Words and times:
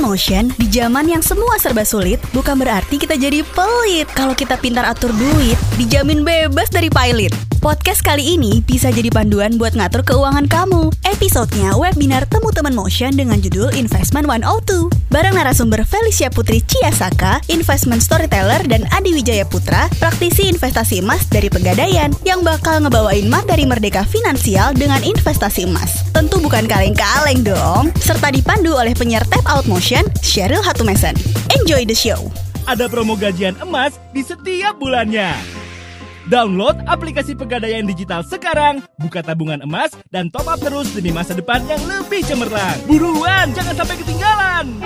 Motion, 0.00 0.48
di 0.56 0.66
zaman 0.66 1.06
yang 1.06 1.20
semua 1.20 1.60
serba 1.60 1.84
sulit, 1.84 2.18
bukan 2.32 2.56
berarti 2.56 2.96
kita 2.96 3.20
jadi 3.20 3.44
pelit. 3.52 4.08
Kalau 4.16 4.32
kita 4.32 4.56
pintar 4.56 4.88
atur 4.88 5.12
duit, 5.12 5.60
dijamin 5.76 6.24
bebas 6.24 6.72
dari 6.72 6.88
pilot. 6.88 7.49
Podcast 7.60 8.00
kali 8.00 8.40
ini 8.40 8.64
bisa 8.64 8.88
jadi 8.88 9.12
panduan 9.12 9.60
buat 9.60 9.76
ngatur 9.76 10.00
keuangan 10.00 10.48
kamu. 10.48 10.96
Episodenya 11.04 11.76
webinar 11.76 12.24
Temu 12.24 12.48
Teman 12.48 12.72
Motion 12.72 13.12
dengan 13.12 13.36
judul 13.36 13.68
Investment 13.76 14.24
102. 14.24 14.88
Bareng 15.12 15.36
narasumber 15.36 15.84
Felicia 15.84 16.32
Putri 16.32 16.64
Ciasaka, 16.64 17.44
investment 17.52 18.00
storyteller, 18.00 18.64
dan 18.64 18.88
Adi 18.96 19.12
Wijaya 19.12 19.44
Putra, 19.44 19.92
praktisi 20.00 20.48
investasi 20.48 21.04
emas 21.04 21.28
dari 21.28 21.52
Pegadaian, 21.52 22.16
yang 22.24 22.40
bakal 22.40 22.80
ngebawain 22.80 23.28
materi 23.28 23.68
merdeka 23.68 24.08
finansial 24.08 24.72
dengan 24.72 25.04
investasi 25.04 25.68
emas. 25.68 26.08
Tentu 26.16 26.40
bukan 26.40 26.64
kaleng-kaleng 26.64 27.44
dong, 27.44 27.92
serta 28.00 28.32
dipandu 28.32 28.72
oleh 28.72 28.96
penyiar 28.96 29.28
Tap 29.28 29.44
Out 29.44 29.68
Motion, 29.68 30.08
Cheryl 30.24 30.64
Hatumesen. 30.64 31.12
Enjoy 31.60 31.84
the 31.84 31.92
show! 31.92 32.32
Ada 32.64 32.88
promo 32.88 33.20
gajian 33.20 33.60
emas 33.60 34.00
di 34.16 34.24
setiap 34.24 34.80
bulannya. 34.80 35.59
Download 36.30 36.78
aplikasi 36.86 37.34
Pegadaian 37.34 37.82
Digital 37.82 38.22
sekarang, 38.22 38.86
buka 39.02 39.18
tabungan 39.18 39.66
emas, 39.66 39.90
dan 40.14 40.30
top 40.30 40.46
up 40.46 40.62
terus 40.62 40.94
demi 40.94 41.10
masa 41.10 41.34
depan 41.34 41.58
yang 41.66 41.82
lebih 41.90 42.22
cemerlang. 42.22 42.78
Buruan, 42.86 43.50
jangan 43.50 43.74
sampai 43.74 43.98
ketinggalan! 43.98 44.78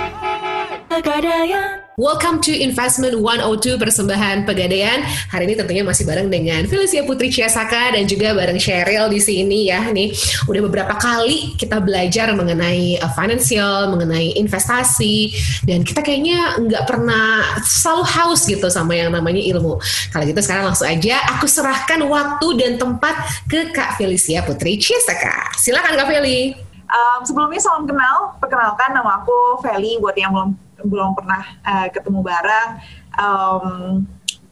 Pegadaian. 0.89 1.84
Welcome 1.95 2.43
to 2.43 2.51
Investment 2.51 3.15
102 3.23 3.79
persembahan 3.79 4.43
Pegadaian. 4.43 4.99
Hari 5.31 5.47
ini 5.47 5.55
tentunya 5.55 5.79
masih 5.79 6.03
bareng 6.03 6.27
dengan 6.27 6.67
Felicia 6.67 7.07
Putri 7.07 7.31
Ciasaka 7.31 7.95
dan 7.95 8.03
juga 8.03 8.35
bareng 8.35 8.59
Cheryl 8.59 9.07
di 9.07 9.23
sini 9.23 9.71
ya. 9.71 9.79
Nih, 9.95 10.11
udah 10.43 10.59
beberapa 10.67 10.91
kali 10.99 11.55
kita 11.55 11.79
belajar 11.79 12.35
mengenai 12.35 12.99
uh, 12.99 13.07
financial, 13.15 13.95
mengenai 13.95 14.35
investasi 14.35 15.39
dan 15.63 15.87
kita 15.87 16.03
kayaknya 16.03 16.59
nggak 16.67 16.83
pernah 16.83 17.63
selalu 17.63 18.03
haus 18.11 18.43
gitu 18.43 18.67
sama 18.67 18.91
yang 18.91 19.15
namanya 19.15 19.39
ilmu. 19.55 19.79
Kalau 20.11 20.27
gitu 20.27 20.43
sekarang 20.43 20.67
langsung 20.67 20.91
aja 20.91 21.15
aku 21.31 21.47
serahkan 21.47 22.03
waktu 22.11 22.59
dan 22.59 22.75
tempat 22.75 23.47
ke 23.47 23.71
Kak 23.71 23.95
Felicia 23.95 24.43
Putri 24.43 24.75
Ciasaka. 24.75 25.55
Silakan 25.55 25.95
Kak 25.95 26.11
Feli. 26.11 26.59
Um, 26.91 27.23
sebelumnya 27.23 27.63
salam 27.63 27.87
kenal, 27.87 28.35
perkenalkan 28.43 28.91
nama 28.91 29.23
aku 29.23 29.63
Feli 29.63 29.95
buat 30.03 30.19
yang 30.19 30.35
belum 30.35 30.64
belum 30.87 31.17
pernah 31.17 31.43
uh, 31.65 31.87
ketemu 31.89 32.19
bareng. 32.21 32.69
Um, 33.15 34.05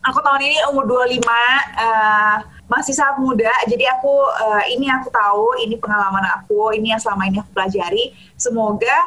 aku 0.03 0.19
tahun 0.19 0.41
ini 0.43 0.57
umur 0.69 0.83
25, 0.85 1.23
uh, 1.23 2.37
masih 2.67 2.91
sangat 2.95 3.17
muda. 3.23 3.51
Jadi 3.69 3.87
aku 3.87 4.11
uh, 4.27 4.63
ini 4.67 4.91
aku 4.91 5.07
tahu, 5.07 5.63
ini 5.63 5.79
pengalaman 5.79 6.23
aku, 6.39 6.75
ini 6.75 6.91
yang 6.91 6.99
selama 6.99 7.27
ini 7.31 7.39
aku 7.39 7.51
pelajari. 7.55 8.11
Semoga 8.35 8.97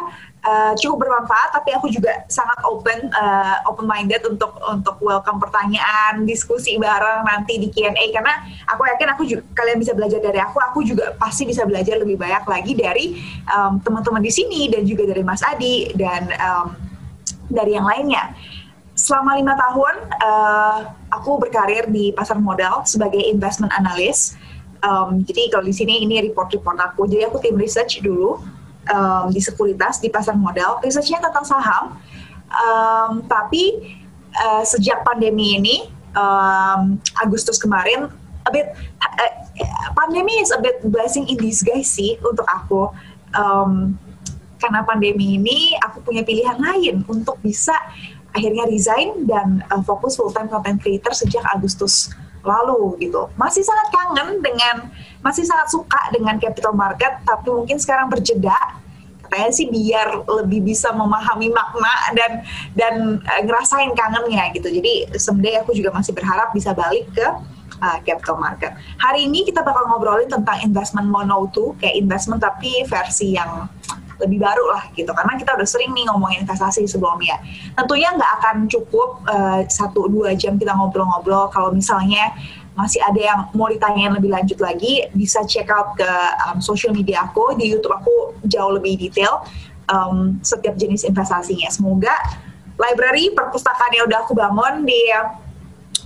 uh, 0.46 0.72
cukup 0.78 1.04
bermanfaat. 1.04 1.52
Tapi 1.52 1.76
aku 1.76 1.92
juga 1.92 2.24
sangat 2.32 2.56
open, 2.64 3.12
uh, 3.12 3.60
open 3.68 3.84
minded 3.84 4.24
untuk 4.24 4.56
untuk 4.64 4.96
welcome 5.04 5.36
pertanyaan, 5.36 6.24
diskusi 6.24 6.80
bareng 6.80 7.28
nanti 7.28 7.60
di 7.60 7.68
Q&A. 7.68 8.04
Karena 8.14 8.40
aku 8.70 8.88
yakin 8.88 9.08
aku 9.12 9.22
juga 9.28 9.42
kalian 9.52 9.78
bisa 9.82 9.92
belajar 9.92 10.20
dari 10.22 10.40
aku. 10.40 10.56
Aku 10.72 10.80
juga 10.80 11.12
pasti 11.20 11.44
bisa 11.44 11.68
belajar 11.68 12.00
lebih 12.00 12.16
banyak 12.16 12.44
lagi 12.48 12.72
dari 12.72 13.18
um, 13.52 13.82
teman-teman 13.84 14.24
di 14.24 14.32
sini 14.32 14.72
dan 14.72 14.88
juga 14.88 15.04
dari 15.10 15.20
Mas 15.20 15.44
Adi 15.44 15.92
dan 15.92 16.30
um, 16.40 16.85
dari 17.50 17.78
yang 17.78 17.86
lainnya. 17.86 18.34
Selama 18.96 19.36
lima 19.36 19.52
tahun, 19.60 19.94
uh, 20.24 20.78
aku 21.12 21.36
berkarir 21.36 21.84
di 21.92 22.16
pasar 22.16 22.40
modal 22.40 22.80
sebagai 22.88 23.20
investment 23.20 23.68
analyst. 23.76 24.40
Um, 24.80 25.20
jadi 25.20 25.52
kalau 25.52 25.68
di 25.68 25.74
sini 25.76 26.00
ini 26.00 26.24
report-report 26.32 26.80
aku. 26.80 27.04
Jadi 27.04 27.28
aku 27.28 27.36
tim 27.44 27.60
research 27.60 28.00
dulu 28.00 28.40
um, 28.88 29.28
di 29.28 29.40
sekuritas 29.42 30.00
di 30.00 30.08
pasar 30.08 30.32
modal. 30.32 30.80
Researchnya 30.80 31.20
tentang 31.20 31.44
saham. 31.44 32.00
Um, 32.48 33.26
tapi 33.28 33.96
uh, 34.32 34.64
sejak 34.64 35.04
pandemi 35.04 35.60
ini 35.60 35.76
um, 36.16 36.96
Agustus 37.20 37.60
kemarin, 37.60 38.08
a 38.46 38.50
bit 38.54 38.72
uh, 39.04 39.32
pandemi 39.92 40.40
is 40.40 40.54
a 40.54 40.60
bit 40.60 40.80
blessing 40.88 41.28
in 41.28 41.36
disguise 41.36 41.92
sih 41.92 42.16
untuk 42.24 42.48
aku. 42.48 42.88
Um, 43.36 44.00
karena 44.56 44.82
pandemi 44.84 45.36
ini 45.36 45.76
aku 45.80 46.00
punya 46.04 46.24
pilihan 46.24 46.56
lain 46.56 47.04
untuk 47.08 47.36
bisa 47.44 47.76
akhirnya 48.36 48.68
resign 48.68 49.24
dan 49.24 49.64
uh, 49.72 49.80
fokus 49.80 50.16
full 50.16 50.32
time 50.32 50.48
content 50.48 50.76
creator 50.80 51.12
sejak 51.16 51.44
Agustus 51.52 52.12
lalu 52.44 52.94
gitu. 53.02 53.26
Masih 53.34 53.64
sangat 53.64 53.88
kangen 53.90 54.44
dengan 54.44 54.92
masih 55.24 55.42
sangat 55.42 55.72
suka 55.72 55.98
dengan 56.12 56.36
capital 56.38 56.76
market 56.76 57.20
tapi 57.24 57.48
mungkin 57.50 57.80
sekarang 57.80 58.06
berjeda 58.12 58.54
katanya 59.26 59.50
sih 59.50 59.66
biar 59.66 60.22
lebih 60.22 60.62
bisa 60.62 60.94
memahami 60.94 61.50
makna 61.50 61.94
dan 62.14 62.30
dan 62.78 62.94
uh, 63.26 63.42
ngerasain 63.42 63.90
kangennya 63.96 64.54
gitu. 64.54 64.70
Jadi 64.70 65.18
someday 65.18 65.58
aku 65.58 65.74
juga 65.74 65.90
masih 65.90 66.14
berharap 66.14 66.54
bisa 66.54 66.70
balik 66.76 67.10
ke 67.10 67.26
uh, 67.82 67.98
capital 68.06 68.38
market. 68.38 68.72
Hari 69.02 69.26
ini 69.26 69.42
kita 69.42 69.66
bakal 69.66 69.90
ngobrolin 69.90 70.30
tentang 70.30 70.62
investment 70.62 71.10
mono 71.10 71.50
tuh 71.50 71.74
kayak 71.82 71.98
investment 71.98 72.38
tapi 72.38 72.86
versi 72.86 73.34
yang 73.34 73.66
lebih 74.22 74.38
baru 74.40 74.64
lah 74.72 74.88
gitu. 74.96 75.12
Karena 75.12 75.36
kita 75.36 75.56
udah 75.56 75.68
sering 75.68 75.92
nih 75.92 76.08
ngomongin 76.08 76.44
investasi 76.44 76.88
sebelumnya 76.88 77.36
tentunya 77.76 78.08
nggak 78.16 78.32
akan 78.40 78.56
cukup 78.66 79.20
eh, 79.28 79.60
satu 79.68 80.06
uh, 80.06 80.08
dua 80.08 80.28
jam 80.34 80.56
kita 80.56 80.72
ngobrol-ngobrol. 80.72 81.52
Kalau 81.52 81.70
misalnya 81.72 82.32
masih 82.76 83.00
ada 83.00 83.16
yang 83.16 83.40
mau 83.56 83.72
ditanyain 83.72 84.12
lebih 84.12 84.28
lanjut 84.28 84.60
lagi 84.60 85.08
bisa 85.16 85.40
check 85.48 85.72
out 85.72 85.96
ke 85.96 86.10
um, 86.48 86.60
social 86.60 86.92
media 86.92 87.24
aku. 87.24 87.56
Di 87.56 87.72
YouTube 87.72 87.96
aku 87.96 88.36
jauh 88.44 88.72
lebih 88.76 89.00
detail 89.00 89.44
um, 89.88 90.36
setiap 90.44 90.76
jenis 90.76 91.08
investasinya. 91.08 91.72
Semoga 91.72 92.12
library 92.76 93.32
perpustakaan 93.32 93.96
yang 93.96 94.04
udah 94.04 94.18
aku 94.28 94.36
bangun 94.36 94.84
di 94.84 95.00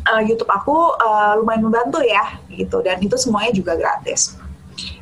uh, 0.07 0.23
YouTube 0.23 0.51
aku 0.51 0.95
uh, 0.95 1.43
lumayan 1.43 1.67
membantu 1.67 2.07
ya 2.07 2.39
gitu. 2.55 2.79
Dan 2.87 3.03
itu 3.03 3.19
semuanya 3.19 3.51
juga 3.51 3.75
gratis. 3.75 4.39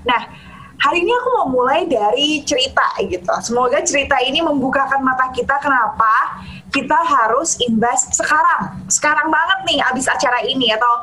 Nah 0.09 0.48
hari 0.79 1.03
ini 1.03 1.11
aku 1.11 1.29
mau 1.43 1.49
mulai 1.51 1.85
dari 1.91 2.43
cerita 2.47 2.87
gitu. 3.03 3.31
Semoga 3.43 3.83
cerita 3.83 4.15
ini 4.23 4.39
membukakan 4.39 5.03
mata 5.03 5.29
kita 5.35 5.59
kenapa 5.59 6.39
kita 6.71 6.95
harus 6.95 7.59
invest 7.65 8.15
sekarang, 8.15 8.79
sekarang 8.87 9.27
banget 9.33 9.59
nih 9.67 9.79
abis 9.91 10.07
acara 10.07 10.39
ini 10.47 10.71
atau 10.71 10.95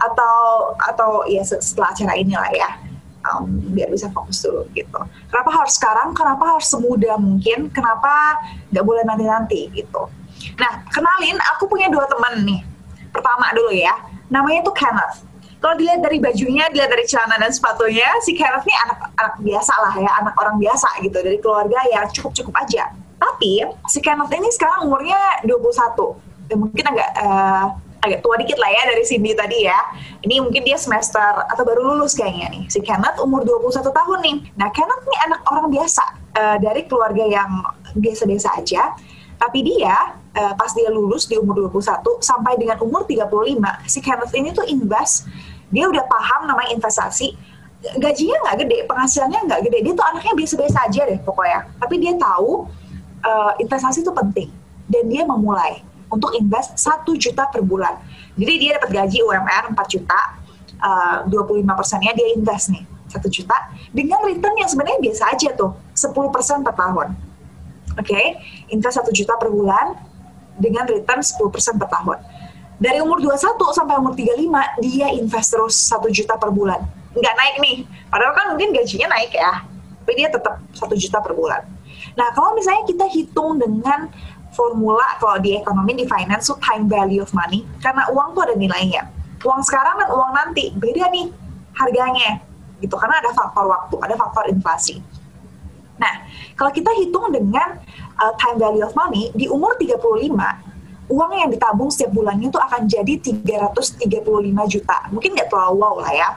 atau 0.00 0.36
atau 0.80 1.10
ya 1.30 1.44
setelah 1.44 1.94
acara 1.94 2.14
ini 2.18 2.34
lah 2.34 2.50
ya. 2.52 2.70
Um, 3.20 3.76
biar 3.76 3.92
bisa 3.92 4.08
fokus 4.16 4.40
dulu 4.40 4.64
gitu. 4.72 4.96
Kenapa 5.28 5.52
harus 5.52 5.76
sekarang? 5.76 6.16
Kenapa 6.16 6.56
harus 6.56 6.72
semudah 6.72 7.20
mungkin? 7.20 7.68
Kenapa 7.68 8.40
nggak 8.72 8.80
boleh 8.80 9.04
nanti-nanti 9.04 9.68
gitu? 9.76 10.08
Nah, 10.56 10.72
kenalin, 10.88 11.36
aku 11.52 11.68
punya 11.68 11.92
dua 11.92 12.08
teman 12.08 12.48
nih. 12.48 12.64
Pertama 13.12 13.52
dulu 13.52 13.76
ya, 13.76 13.92
namanya 14.32 14.64
tuh 14.64 14.72
Kenneth 14.72 15.29
kalau 15.60 15.76
dilihat 15.76 16.00
dari 16.00 16.16
bajunya, 16.16 16.64
dilihat 16.72 16.88
dari 16.88 17.04
celana 17.04 17.36
dan 17.36 17.52
sepatunya, 17.52 18.08
si 18.24 18.32
Kenneth 18.32 18.64
ini 18.64 18.76
anak 18.88 18.98
anak 19.20 19.34
biasa 19.44 19.72
lah 19.76 19.94
ya, 20.00 20.10
anak 20.24 20.34
orang 20.40 20.56
biasa 20.56 20.88
gitu 21.04 21.20
dari 21.20 21.36
keluarga 21.36 21.78
yang 21.92 22.08
cukup-cukup 22.08 22.54
aja. 22.64 22.88
Tapi 23.20 23.68
si 23.84 24.00
Kenneth 24.00 24.32
ini 24.32 24.48
sekarang 24.56 24.88
umurnya 24.88 25.44
21. 25.44 26.16
Ya, 26.48 26.56
mungkin 26.56 26.84
agak 26.88 27.08
uh, 27.20 27.76
agak 28.00 28.24
tua 28.24 28.40
dikit 28.40 28.56
lah 28.56 28.72
ya 28.72 28.82
dari 28.88 29.04
Cindy 29.04 29.36
tadi 29.36 29.68
ya. 29.68 29.76
Ini 30.24 30.40
mungkin 30.40 30.64
dia 30.64 30.80
semester 30.80 31.44
atau 31.44 31.62
baru 31.68 31.92
lulus 31.92 32.16
kayaknya 32.16 32.48
nih. 32.56 32.64
Si 32.72 32.80
Kenneth 32.80 33.20
umur 33.20 33.44
21 33.44 33.84
tahun 33.84 34.18
nih. 34.24 34.36
Nah, 34.56 34.72
Kenneth 34.72 35.04
ini 35.04 35.16
anak 35.28 35.40
orang 35.52 35.68
biasa 35.68 36.04
uh, 36.40 36.56
dari 36.56 36.88
keluarga 36.88 37.24
yang 37.28 37.50
biasa-biasa 38.00 38.56
aja. 38.56 38.96
Tapi 39.36 39.60
dia 39.64 40.16
uh, 40.36 40.52
pas 40.56 40.72
dia 40.72 40.88
lulus 40.88 41.28
di 41.28 41.36
umur 41.36 41.68
21 41.68 42.00
sampai 42.20 42.56
dengan 42.60 42.76
umur 42.84 43.04
35, 43.08 43.28
si 43.88 43.98
Kenneth 44.04 44.32
ini 44.36 44.52
tuh 44.52 44.64
invest 44.68 45.28
dia 45.70 45.86
udah 45.86 46.04
paham 46.06 46.50
namanya 46.50 46.74
investasi. 46.74 47.34
Gajinya 47.80 48.36
nggak 48.44 48.56
gede 48.66 48.78
penghasilannya 48.84 49.40
nggak 49.48 49.60
gede. 49.70 49.78
Dia 49.86 49.92
tuh 49.96 50.04
anaknya 50.04 50.34
biasa-biasa 50.36 50.78
aja 50.90 51.02
deh 51.08 51.18
pokoknya. 51.24 51.60
Tapi 51.80 51.94
dia 51.96 52.12
tahu 52.18 52.68
uh, 53.24 53.52
investasi 53.56 54.04
itu 54.04 54.12
penting. 54.12 54.50
Dan 54.90 55.06
dia 55.06 55.22
memulai 55.24 55.80
untuk 56.10 56.34
invest 56.36 56.76
satu 56.76 57.14
juta 57.14 57.46
per 57.48 57.62
bulan. 57.62 57.96
Jadi 58.34 58.54
dia 58.58 58.70
dapat 58.76 58.90
gaji 58.90 59.22
UMR 59.22 59.64
4 59.72 59.94
juta 59.94 60.20
uh, 60.82 61.18
25 61.30 61.64
persennya 61.78 62.12
dia 62.12 62.28
invest 62.34 62.74
nih 62.74 62.84
satu 63.06 63.30
juta. 63.30 63.56
Dengan 63.94 64.20
return 64.26 64.58
yang 64.58 64.68
sebenarnya 64.68 64.98
biasa 65.00 65.22
aja 65.32 65.48
tuh 65.54 65.72
10 65.94 66.34
persen 66.34 66.60
per 66.66 66.74
tahun. 66.74 67.14
Oke 67.96 68.06
okay? 68.10 68.26
invest 68.74 68.98
satu 69.00 69.10
juta 69.14 69.38
per 69.38 69.48
bulan 69.50 69.98
dengan 70.58 70.84
return 70.84 71.22
10 71.22 71.40
persen 71.48 71.74
per 71.80 71.88
tahun 71.88 72.18
dari 72.80 72.98
umur 73.04 73.20
21 73.20 73.60
sampai 73.76 73.94
umur 74.00 74.16
35 74.16 74.80
dia 74.80 75.12
invest 75.12 75.48
terus 75.52 75.76
1 75.92 76.00
juta 76.08 76.34
per 76.40 76.48
bulan. 76.48 76.80
Nggak 77.12 77.34
naik 77.36 77.56
nih. 77.60 77.76
Padahal 78.08 78.32
kan 78.32 78.46
mungkin 78.56 78.72
gajinya 78.72 79.12
naik 79.12 79.36
ya 79.36 79.70
tapi 80.10 80.26
dia 80.26 80.32
tetap 80.32 80.58
1 80.74 80.90
juta 80.98 81.22
per 81.22 81.38
bulan. 81.38 81.62
Nah 82.18 82.34
kalau 82.34 82.58
misalnya 82.58 82.82
kita 82.82 83.06
hitung 83.14 83.62
dengan 83.62 84.10
formula 84.50 85.06
kalau 85.22 85.38
di 85.38 85.54
ekonomi 85.54 86.02
di 86.02 86.04
finance 86.10 86.50
itu 86.50 86.58
time 86.58 86.90
value 86.90 87.22
of 87.22 87.30
money 87.30 87.62
karena 87.78 88.10
uang 88.10 88.34
tuh 88.34 88.42
ada 88.42 88.58
nilainya. 88.58 89.06
Uang 89.46 89.62
sekarang 89.62 90.02
dan 90.02 90.10
uang 90.10 90.32
nanti 90.34 90.74
beda 90.74 91.14
nih 91.14 91.30
harganya 91.78 92.42
gitu. 92.82 92.98
Karena 92.98 93.22
ada 93.22 93.30
faktor 93.30 93.70
waktu 93.70 93.94
ada 94.02 94.18
faktor 94.18 94.50
inflasi. 94.50 94.98
Nah, 96.00 96.26
kalau 96.58 96.74
kita 96.74 96.90
hitung 96.98 97.30
dengan 97.30 97.78
uh, 98.18 98.32
time 98.40 98.58
value 98.58 98.82
of 98.82 98.96
money, 98.96 99.30
di 99.36 99.46
umur 99.46 99.76
35, 99.76 100.00
uang 101.10 101.32
yang 101.34 101.50
ditabung 101.50 101.90
setiap 101.90 102.14
bulannya 102.14 102.48
itu 102.48 102.56
akan 102.56 102.86
jadi 102.86 103.14
335 103.18 104.14
juta. 104.70 104.98
Mungkin 105.10 105.30
nggak 105.34 105.50
terlalu 105.50 105.74
wow 105.82 105.94
lah 105.98 106.12
ya, 106.14 106.28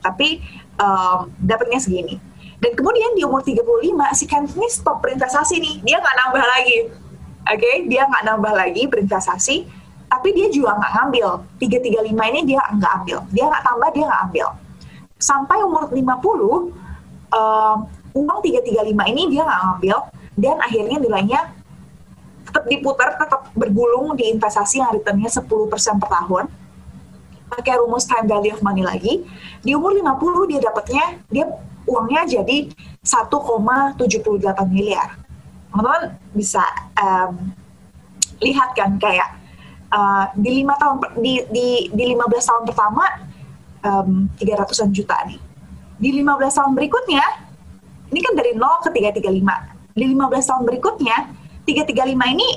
tapi 0.00 0.40
um, 0.80 1.28
dapatnya 1.44 1.78
segini. 1.78 2.16
Dan 2.56 2.72
kemudian 2.72 3.12
di 3.12 3.22
umur 3.22 3.44
35, 3.44 4.16
si 4.16 4.24
Kenneth 4.24 4.56
ini 4.56 4.68
stop 4.72 5.04
berinvestasi 5.04 5.60
nih, 5.60 5.74
dia 5.84 6.00
nggak 6.00 6.16
nambah 6.24 6.44
lagi. 6.44 6.78
Oke, 7.46 7.60
okay? 7.60 7.74
dia 7.84 8.08
nggak 8.08 8.24
nambah 8.24 8.52
lagi 8.56 8.82
berinvestasi, 8.88 9.56
tapi 10.08 10.28
dia 10.32 10.48
juga 10.48 10.80
nggak 10.80 10.92
ngambil. 10.96 11.28
335 11.60 12.32
ini 12.32 12.40
dia 12.48 12.60
nggak 12.72 12.92
ambil. 13.04 13.18
Dia 13.30 13.44
nggak 13.52 13.62
tambah, 13.62 13.88
dia 13.92 14.04
nggak 14.08 14.22
ambil. 14.32 14.48
Sampai 15.20 15.58
umur 15.60 15.84
50, 15.92 16.72
um, 17.36 17.76
uang 18.16 18.38
335 18.40 19.12
ini 19.12 19.22
dia 19.28 19.44
nggak 19.44 19.60
ngambil, 19.60 19.96
dan 20.40 20.56
akhirnya 20.64 20.96
nilainya 20.96 21.40
tetap 22.56 22.72
diputar, 22.72 23.20
tetap 23.20 23.52
bergulung 23.52 24.16
di 24.16 24.32
investasi 24.32 24.80
yang 24.80 24.96
returnnya 24.96 25.28
10% 25.28 25.44
per 26.00 26.08
tahun. 26.08 26.44
Pakai 27.52 27.76
rumus 27.76 28.08
time 28.08 28.24
value 28.24 28.56
of 28.56 28.64
money 28.64 28.80
lagi, 28.80 29.28
di 29.60 29.76
umur 29.76 29.92
50 29.92 30.48
dia 30.48 30.60
dapatnya, 30.64 31.20
dia 31.28 31.44
uangnya 31.84 32.40
jadi 32.40 32.72
1,78 33.04 34.00
miliar. 34.72 35.20
Teman-teman 35.68 36.16
bisa 36.32 36.64
um, 36.96 37.52
lihat 38.40 38.72
kan 38.72 38.96
kayak 38.96 39.36
uh, 39.92 40.32
di 40.32 40.64
lima 40.64 40.80
tahun 40.80 40.96
di 41.20 41.44
di 41.52 41.68
di 41.92 42.04
15 42.16 42.24
tahun 42.24 42.62
pertama 42.64 43.04
um, 43.84 44.32
300-an 44.40 44.90
juta 44.96 45.16
nih. 45.28 45.38
Di 46.00 46.08
15 46.24 46.56
tahun 46.56 46.72
berikutnya 46.72 47.24
ini 48.10 48.20
kan 48.24 48.32
dari 48.32 48.56
0 48.56 48.80
ke 48.80 48.88
335. 48.90 49.92
Di 49.92 50.04
15 50.08 50.48
tahun 50.50 50.62
berikutnya 50.64 51.16
335 51.66 52.34
ini 52.38 52.48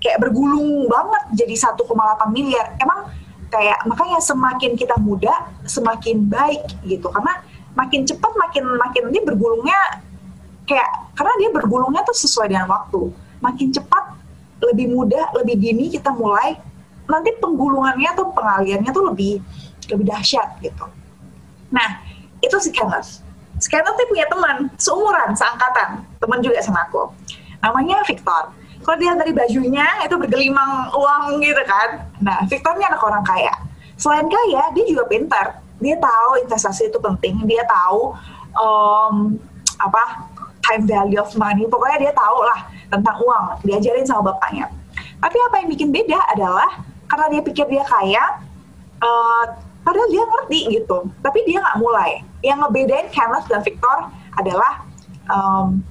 kayak 0.00 0.18
bergulung 0.18 0.88
banget 0.88 1.44
jadi 1.44 1.54
1,8 1.76 2.32
miliar. 2.32 2.74
Emang 2.80 3.12
kayak 3.52 3.84
makanya 3.84 4.18
semakin 4.24 4.72
kita 4.74 4.96
muda 4.96 5.52
semakin 5.68 6.24
baik 6.26 6.64
gitu 6.88 7.12
karena 7.12 7.44
makin 7.76 8.08
cepat 8.08 8.32
makin 8.34 8.64
makin 8.80 9.02
dia 9.12 9.22
bergulungnya 9.22 9.80
kayak 10.64 10.88
karena 11.14 11.32
dia 11.36 11.50
bergulungnya 11.52 12.02
tuh 12.02 12.16
sesuai 12.16 12.48
dengan 12.48 12.66
waktu. 12.66 13.12
Makin 13.44 13.72
cepat 13.76 14.16
lebih 14.60 14.92
mudah, 14.92 15.32
lebih 15.36 15.56
dini 15.60 15.92
kita 15.92 16.12
mulai 16.12 16.56
nanti 17.08 17.34
penggulungannya 17.36 18.10
tuh 18.16 18.32
pengaliannya 18.32 18.90
tuh 18.92 19.04
lebih 19.12 19.42
lebih 19.90 20.04
dahsyat 20.06 20.62
gitu. 20.62 20.86
Nah, 21.74 22.00
itu 22.38 22.56
si 22.62 22.70
Kenneth. 22.70 23.24
Si 23.58 23.66
Kenneth 23.66 23.98
tuh 23.98 24.06
punya 24.06 24.24
teman 24.30 24.70
seumuran, 24.78 25.34
seangkatan, 25.34 26.06
teman 26.22 26.38
juga 26.40 26.62
sama 26.62 26.86
aku 26.86 27.10
namanya 27.60 28.02
Victor. 28.08 28.52
Kalau 28.80 28.96
dia 28.96 29.12
dari 29.12 29.32
bajunya 29.36 29.84
itu 30.02 30.16
bergelimang 30.16 30.88
uang 30.96 31.44
gitu 31.44 31.62
kan. 31.68 32.00
Nah, 32.24 32.40
Victor 32.48 32.72
ini 32.80 32.84
anak 32.88 33.04
orang 33.04 33.20
kaya. 33.20 33.52
Selain 34.00 34.24
kaya, 34.24 34.72
dia 34.72 34.84
juga 34.88 35.04
pintar. 35.04 35.60
Dia 35.84 36.00
tahu 36.00 36.40
investasi 36.48 36.88
itu 36.88 36.96
penting. 36.96 37.44
Dia 37.44 37.60
tahu 37.68 38.16
um, 38.56 39.36
apa 39.76 40.24
time 40.64 40.88
value 40.88 41.20
of 41.20 41.28
money. 41.36 41.68
Pokoknya 41.68 42.08
dia 42.08 42.12
tahu 42.16 42.40
lah 42.40 42.72
tentang 42.88 43.20
uang. 43.20 43.60
Diajarin 43.68 44.08
sama 44.08 44.32
bapaknya. 44.32 44.72
Tapi 45.20 45.36
apa 45.36 45.54
yang 45.60 45.68
bikin 45.68 45.88
beda 45.92 46.20
adalah 46.32 46.80
karena 47.04 47.26
dia 47.36 47.42
pikir 47.44 47.66
dia 47.68 47.84
kaya, 47.84 48.24
uh, 49.04 49.44
padahal 49.84 50.08
dia 50.08 50.24
ngerti 50.24 50.80
gitu. 50.80 51.04
Tapi 51.20 51.44
dia 51.44 51.60
nggak 51.60 51.76
mulai. 51.76 52.24
Yang 52.40 52.64
ngebedain 52.64 53.08
Kenneth 53.12 53.44
dan 53.52 53.60
Victor 53.60 54.08
adalah 54.40 54.88
um, 55.28 55.84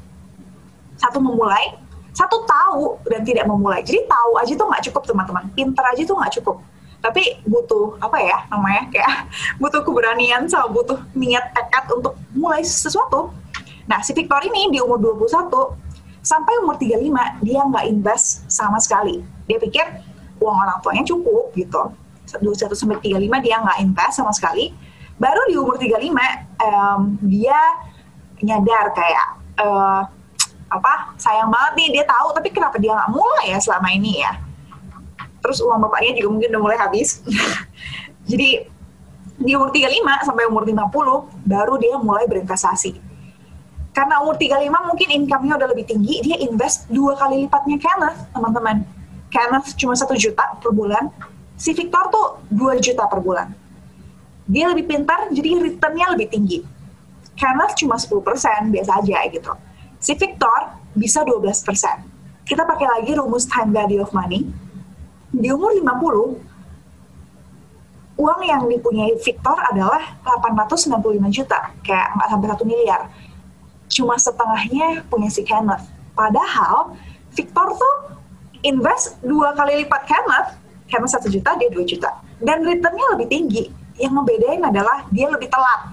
satu 0.99 1.23
memulai, 1.23 1.79
satu 2.11 2.43
tahu 2.43 2.99
dan 3.07 3.23
tidak 3.23 3.47
memulai. 3.47 3.79
Jadi 3.81 4.03
tahu 4.03 4.31
aja 4.35 4.53
tuh 4.53 4.67
nggak 4.67 4.83
cukup 4.91 5.03
teman-teman, 5.07 5.43
pinter 5.55 5.83
aja 5.87 6.03
tuh 6.03 6.15
nggak 6.19 6.33
cukup. 6.39 6.57
Tapi 6.99 7.39
butuh 7.47 7.95
apa 8.03 8.19
ya 8.19 8.37
namanya 8.51 8.91
kayak 8.91 9.31
butuh 9.63 9.81
keberanian 9.87 10.51
sama 10.51 10.67
butuh 10.67 10.99
niat 11.15 11.55
tekad 11.55 11.87
untuk 11.95 12.19
mulai 12.35 12.59
sesuatu. 12.61 13.31
Nah 13.87 14.03
si 14.03 14.11
Victor 14.11 14.43
ini 14.43 14.75
di 14.75 14.83
umur 14.83 14.99
21 14.99 15.47
sampai 16.19 16.53
umur 16.59 16.75
35 16.75 17.39
dia 17.47 17.61
nggak 17.63 17.85
invest 17.87 18.43
sama 18.51 18.77
sekali. 18.83 19.23
Dia 19.47 19.57
pikir 19.57 19.87
uang 20.43 20.57
orang 20.59 20.77
tuanya 20.83 21.03
cukup 21.07 21.55
gitu. 21.55 21.95
21 22.29 22.77
sampai 22.77 22.99
35 23.01 23.45
dia 23.47 23.55
nggak 23.63 23.77
invest 23.79 24.13
sama 24.19 24.35
sekali. 24.35 24.75
Baru 25.15 25.41
di 25.47 25.55
umur 25.55 25.79
35 25.79 26.03
um, 26.67 27.01
dia 27.27 27.59
nyadar 28.43 28.91
kayak 28.95 29.27
uh, 29.59 30.03
apa 30.69 31.17
sayang 31.17 31.49
banget 31.49 31.73
nih 31.81 31.87
dia 31.99 32.05
tahu 32.05 32.29
tapi 32.37 32.53
kenapa 32.53 32.77
dia 32.77 32.93
nggak 32.93 33.11
mulai 33.11 33.57
ya 33.57 33.59
selama 33.59 33.89
ini 33.89 34.21
ya? 34.21 34.37
Terus 35.41 35.57
uang 35.65 35.81
bapaknya 35.81 36.21
juga 36.21 36.29
mungkin 36.37 36.49
udah 36.53 36.61
mulai 36.61 36.77
habis. 36.77 37.25
Jadi 38.29 38.69
di 39.39 39.51
umur 39.55 39.71
35 39.73 40.27
sampai 40.27 40.43
umur 40.45 40.63
50 40.67 41.49
baru 41.49 41.73
dia 41.81 41.95
mulai 41.97 42.29
berinvestasi. 42.29 43.01
Karena 43.89 44.21
umur 44.21 44.37
35 44.37 44.69
mungkin 44.69 45.07
income-nya 45.23 45.53
udah 45.57 45.69
lebih 45.73 45.89
tinggi 45.89 46.21
dia 46.21 46.37
invest 46.37 46.85
dua 46.93 47.17
kali 47.17 47.49
lipatnya 47.49 47.81
Kenneth 47.81 48.19
teman-teman. 48.35 48.85
Kenneth 49.33 49.73
cuma 49.73 49.97
satu 49.97 50.13
juta 50.13 50.53
per 50.61 50.69
bulan 50.69 51.09
si 51.57 51.73
Victor 51.73 52.13
tuh 52.13 52.27
2 52.53 52.77
juta 52.77 53.09
per 53.09 53.19
bulan. 53.25 53.49
Dia 54.45 54.69
lebih 54.69 54.85
pintar 54.85 55.33
jadi 55.33 55.57
return-nya 55.57 56.13
lebih 56.13 56.29
tinggi. 56.29 56.61
Kenneth 57.33 57.73
cuma 57.79 57.97
10% 57.97 58.69
biasa 58.69 58.91
aja 59.01 59.17
gitu 59.31 59.53
Si 59.99 60.15
Victor 60.15 60.79
bisa 60.95 61.27
12%. 61.27 62.47
Kita 62.47 62.63
pakai 62.65 62.87
lagi 62.87 63.11
rumus 63.19 63.45
time 63.45 63.75
value 63.75 64.01
of 64.01 64.09
money. 64.15 64.47
Di 65.29 65.53
umur 65.53 65.75
50, 65.75 66.39
uang 68.17 68.41
yang 68.43 68.65
dipunyai 68.65 69.13
Victor 69.21 69.53
adalah 69.69 70.17
895 70.25 71.29
juta, 71.29 71.71
kayak 71.85 72.07
nggak 72.17 72.27
sampai 72.31 72.47
1 72.51 72.65
miliar. 72.65 73.01
Cuma 73.91 74.15
setengahnya 74.17 75.05
punya 75.07 75.29
si 75.29 75.45
Kenneth. 75.45 75.85
Padahal 76.17 76.97
Victor 77.35 77.77
tuh 77.77 77.95
invest 78.65 79.15
dua 79.23 79.53
kali 79.53 79.85
lipat 79.85 80.03
Kenneth, 80.09 80.57
Kenneth 80.89 81.13
1 81.15 81.29
juta, 81.29 81.53
dia 81.55 81.69
2 81.69 81.85
juta. 81.85 82.11
Dan 82.41 82.65
returnnya 82.65 83.13
lebih 83.13 83.27
tinggi. 83.29 83.63
Yang 83.99 84.13
membedain 84.15 84.63
adalah 84.63 85.03
dia 85.11 85.27
lebih 85.27 85.51
telat. 85.51 85.91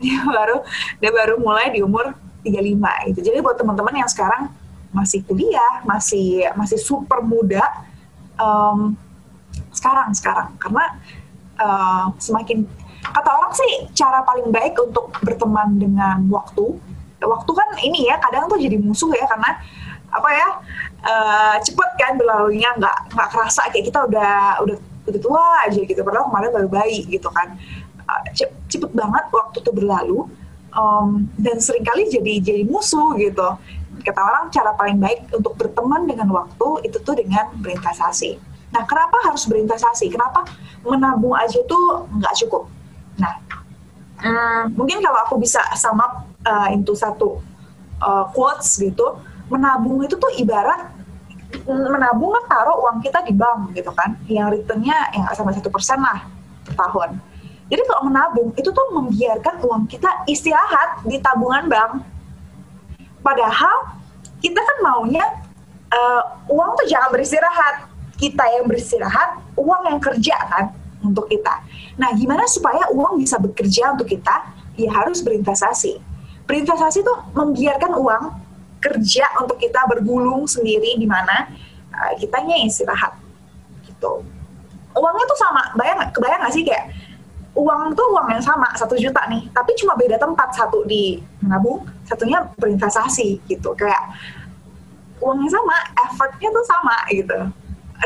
Dia 0.00 0.24
baru 0.24 0.64
dia 0.96 1.10
baru 1.12 1.36
mulai 1.38 1.70
di 1.70 1.84
umur 1.84 2.16
35 2.42 3.08
gitu. 3.12 3.20
Jadi 3.20 3.38
buat 3.44 3.56
teman-teman 3.56 3.94
yang 3.94 4.10
sekarang 4.10 4.52
masih 4.90 5.22
kuliah, 5.22 5.84
masih 5.86 6.50
masih 6.58 6.78
super 6.80 7.22
muda, 7.22 7.62
um, 8.40 8.98
sekarang 9.70 10.10
sekarang 10.16 10.50
karena 10.58 10.84
uh, 11.60 12.10
semakin 12.18 12.66
kata 13.00 13.30
orang 13.30 13.52
sih 13.54 13.72
cara 13.94 14.20
paling 14.26 14.50
baik 14.50 14.74
untuk 14.80 15.14
berteman 15.22 15.78
dengan 15.78 16.26
waktu. 16.28 16.76
Waktu 17.20 17.52
kan 17.52 17.68
ini 17.84 18.08
ya 18.08 18.16
kadang 18.16 18.48
tuh 18.48 18.56
jadi 18.56 18.80
musuh 18.80 19.12
ya 19.12 19.28
karena 19.28 19.60
apa 20.10 20.28
ya 20.32 20.48
uh, 21.06 21.56
cepet 21.62 21.90
kan 22.00 22.12
berlalunya 22.18 22.72
nggak 22.74 23.14
nggak 23.14 23.28
kerasa 23.30 23.68
kayak 23.70 23.92
kita 23.92 24.08
udah 24.10 24.58
udah 24.64 24.76
udah 25.06 25.20
tua 25.22 25.44
aja 25.68 25.80
gitu 25.80 26.00
padahal 26.02 26.26
kemarin 26.28 26.50
baru 26.50 26.68
bayi 26.68 27.06
gitu 27.06 27.30
kan 27.30 27.54
uh, 28.08 28.20
cepet 28.66 28.90
banget 28.90 29.24
waktu 29.30 29.58
tuh 29.62 29.70
berlalu 29.70 30.26
um, 30.74 31.26
dan 31.38 31.58
sering 31.58 31.84
kali 31.86 32.08
jadi 32.10 32.40
jadi 32.42 32.62
musuh 32.66 33.16
gitu. 33.18 33.46
Kata 34.00 34.20
orang 34.20 34.48
cara 34.48 34.72
paling 34.74 34.96
baik 34.96 35.28
untuk 35.36 35.54
berteman 35.60 36.08
dengan 36.08 36.32
waktu 36.32 36.88
itu 36.88 36.96
tuh 37.04 37.14
dengan 37.20 37.52
berinvestasi. 37.60 38.40
Nah, 38.72 38.86
kenapa 38.88 39.18
harus 39.28 39.44
berinvestasi? 39.44 40.08
Kenapa 40.08 40.46
menabung 40.86 41.36
aja 41.36 41.60
tuh 41.68 42.08
nggak 42.08 42.34
cukup? 42.46 42.64
Nah, 43.20 43.36
um, 44.24 44.64
mungkin 44.72 45.04
kalau 45.04 45.20
aku 45.28 45.36
bisa 45.36 45.60
sama 45.76 46.24
uh, 46.48 46.68
into 46.72 46.96
satu 46.96 47.44
uh, 48.00 48.24
quotes 48.32 48.80
gitu, 48.80 49.20
menabung 49.52 50.00
itu 50.00 50.16
tuh 50.16 50.32
ibarat 50.40 50.96
menabung 51.66 52.30
kan 52.30 52.44
taruh 52.46 52.78
uang 52.78 53.02
kita 53.02 53.26
di 53.26 53.34
bank 53.34 53.74
gitu 53.74 53.90
kan, 53.90 54.14
yang 54.30 54.54
returnnya 54.54 54.94
yang 55.10 55.26
sampai 55.34 55.50
satu 55.50 55.66
persen 55.66 55.98
lah 55.98 56.22
per 56.62 56.78
tahun 56.78 57.18
jadi 57.70 57.82
kalau 57.86 58.10
menabung 58.10 58.50
itu 58.58 58.66
tuh 58.66 58.86
membiarkan 58.90 59.62
uang 59.62 59.86
kita 59.86 60.26
istirahat 60.26 61.06
di 61.06 61.22
tabungan 61.22 61.70
bank. 61.70 62.02
Padahal 63.22 63.94
kita 64.42 64.58
kan 64.58 64.76
maunya 64.82 65.22
uh, 65.94 66.22
uang 66.50 66.74
tuh 66.82 66.90
jangan 66.90 67.14
beristirahat. 67.14 67.86
Kita 68.18 68.42
yang 68.52 68.68
beristirahat, 68.68 69.38
uang 69.56 69.86
yang 69.86 69.96
kerja 70.02 70.36
kan 70.50 70.76
untuk 71.00 71.30
kita. 71.30 71.62
Nah, 71.96 72.12
gimana 72.12 72.44
supaya 72.44 72.90
uang 72.92 73.22
bisa 73.22 73.40
bekerja 73.40 73.96
untuk 73.96 74.12
kita? 74.12 74.50
Ya 74.76 74.90
harus 74.92 75.24
berinvestasi. 75.24 75.96
Berinvestasi 76.44 77.00
tuh 77.00 77.16
membiarkan 77.32 77.96
uang 77.96 78.24
kerja 78.82 79.24
untuk 79.40 79.56
kita 79.56 79.86
bergulung 79.88 80.44
sendiri 80.44 80.98
di 80.98 81.06
mana 81.08 81.48
uh, 81.94 82.12
kitanya 82.18 82.60
istirahat 82.66 83.16
gitu. 83.86 84.20
Uangnya 84.92 85.24
tuh 85.24 85.38
sama, 85.38 85.62
bayang 85.78 86.02
kebayang 86.12 86.40
gak 86.44 86.52
sih 86.52 86.66
kayak 86.66 86.92
uang 87.54 87.98
tuh 87.98 88.06
uang 88.14 88.28
yang 88.30 88.42
sama 88.42 88.70
satu 88.78 88.94
juta 88.94 89.26
nih. 89.26 89.50
Tapi 89.50 89.74
cuma 89.78 89.98
beda 89.98 90.16
tempat 90.16 90.54
satu 90.54 90.86
di 90.86 91.18
menabung 91.42 91.82
satunya 92.06 92.42
berinvestasi 92.58 93.42
gitu. 93.50 93.74
Kayak 93.74 94.14
uangnya 95.18 95.50
sama 95.50 95.76
effortnya 96.08 96.48
tuh 96.50 96.64
sama 96.66 96.96
gitu. 97.10 97.38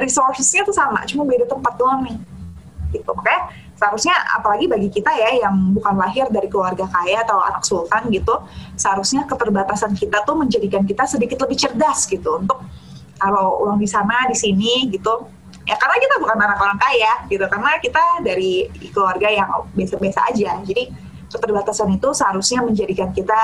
Resourcesnya 0.01 0.63
tuh 0.67 0.75
sama 0.75 1.05
cuma 1.07 1.23
beda 1.29 1.45
tempat 1.45 1.75
doang 1.77 2.03
nih. 2.03 2.17
Gitu. 2.95 3.11
Makanya 3.11 3.43
seharusnya 3.75 4.15
apalagi 4.33 4.71
bagi 4.71 4.89
kita 4.89 5.11
ya 5.13 5.45
yang 5.47 5.75
bukan 5.75 5.99
lahir 5.99 6.31
dari 6.31 6.47
keluarga 6.47 6.87
kaya 6.87 7.27
atau 7.27 7.43
anak 7.43 7.67
sultan 7.67 8.07
gitu 8.07 8.39
seharusnya 8.79 9.27
keterbatasan 9.27 9.99
kita 9.99 10.23
tuh 10.23 10.39
menjadikan 10.39 10.87
kita 10.87 11.05
sedikit 11.05 11.43
lebih 11.45 11.59
cerdas 11.59 12.07
gitu. 12.09 12.41
Untuk 12.41 12.65
kalau 13.19 13.63
uang 13.67 13.79
di 13.79 13.89
sana 13.91 14.27
di 14.31 14.37
sini 14.37 14.89
gitu 14.91 15.27
ya 15.65 15.75
karena 15.81 15.97
kita 15.97 16.15
bukan 16.21 16.37
anak 16.37 16.59
orang 16.61 16.79
kaya 16.81 17.13
gitu. 17.29 17.45
Karena 17.49 17.71
kita 17.81 18.05
dari 18.21 18.69
keluarga 18.93 19.29
yang 19.33 19.49
biasa-biasa 19.73 20.21
aja. 20.33 20.61
Jadi 20.65 20.93
keterbatasan 21.33 21.91
itu 21.97 22.09
seharusnya 22.15 22.63
menjadikan 22.63 23.11
kita 23.11 23.41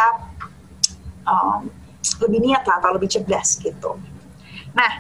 um, 1.26 1.66
lebih 2.22 2.38
niat 2.44 2.62
lah 2.64 2.78
atau 2.78 2.94
lebih 2.94 3.10
cerdas 3.10 3.58
gitu. 3.58 3.98
Nah 4.76 4.92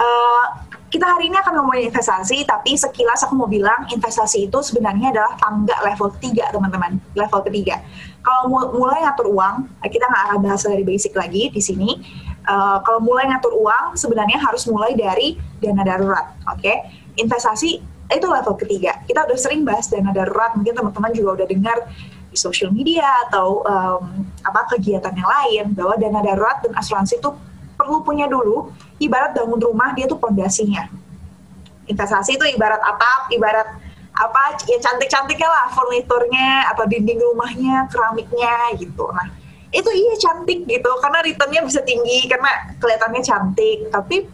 uh, 0.00 0.46
kita 0.86 1.02
hari 1.02 1.28
ini 1.28 1.36
akan 1.38 1.52
ngomongin 1.60 1.90
investasi 1.90 2.46
tapi 2.46 2.78
sekilas 2.78 3.26
aku 3.26 3.34
mau 3.34 3.50
bilang 3.50 3.86
investasi 3.90 4.46
itu 4.46 4.58
sebenarnya 4.62 5.12
adalah 5.12 5.34
tangga 5.38 5.76
level 5.86 6.08
ketiga 6.18 6.50
teman-teman. 6.50 6.98
Level 7.14 7.40
ketiga. 7.46 7.82
Kalau 8.24 8.50
mulai 8.74 9.06
ngatur 9.06 9.30
uang 9.30 9.70
kita 9.86 10.04
nggak 10.08 10.22
akan 10.32 10.38
bahas 10.42 10.62
dari 10.66 10.82
basic 10.82 11.14
lagi 11.14 11.52
di 11.52 11.62
sini. 11.62 11.90
Uh, 12.46 12.78
kalau 12.86 13.02
mulai 13.02 13.26
ngatur 13.26 13.58
uang 13.58 13.98
sebenarnya 13.98 14.38
harus 14.38 14.70
mulai 14.70 14.94
dari 14.94 15.34
dana 15.62 15.82
darurat, 15.82 16.26
oke? 16.48 16.60
Okay? 16.60 16.76
Investasi 17.16 17.70
itu 18.06 18.26
level 18.26 18.54
ketiga. 18.54 19.02
Kita 19.02 19.26
udah 19.26 19.38
sering 19.38 19.66
bahas 19.66 19.90
dana 19.90 20.14
darurat, 20.14 20.54
mungkin 20.54 20.74
teman-teman 20.74 21.10
juga 21.10 21.42
udah 21.42 21.46
dengar 21.48 21.76
di 22.30 22.38
social 22.38 22.70
media 22.70 23.06
atau 23.28 23.64
um, 23.66 24.26
apa 24.44 24.76
kegiatan 24.76 25.10
yang 25.14 25.26
lain 25.26 25.64
bahwa 25.74 25.94
dana 25.98 26.20
darurat 26.22 26.62
dan 26.62 26.72
asuransi 26.78 27.18
itu 27.18 27.30
perlu 27.74 28.02
punya 28.06 28.30
dulu. 28.30 28.70
Ibarat 28.96 29.36
bangun 29.36 29.60
rumah 29.60 29.92
dia 29.92 30.08
tuh 30.08 30.16
pondasinya. 30.16 30.88
Investasi 31.86 32.40
itu 32.40 32.44
ibarat 32.56 32.80
atap, 32.80 33.28
ibarat 33.30 33.68
apa 34.16 34.56
ya 34.64 34.80
cantik-cantiknya 34.80 35.44
lah 35.44 35.68
furniturnya 35.76 36.72
atau 36.72 36.88
dinding 36.88 37.20
rumahnya, 37.20 37.84
keramiknya 37.92 38.72
gitu. 38.80 39.04
Nah, 39.12 39.28
itu 39.76 39.90
iya 39.92 40.14
cantik 40.16 40.64
gitu 40.64 40.90
karena 41.04 41.18
returnnya 41.20 41.60
bisa 41.66 41.84
tinggi 41.84 42.24
karena 42.24 42.48
kelihatannya 42.80 43.22
cantik 43.22 43.78
tapi 43.92 44.24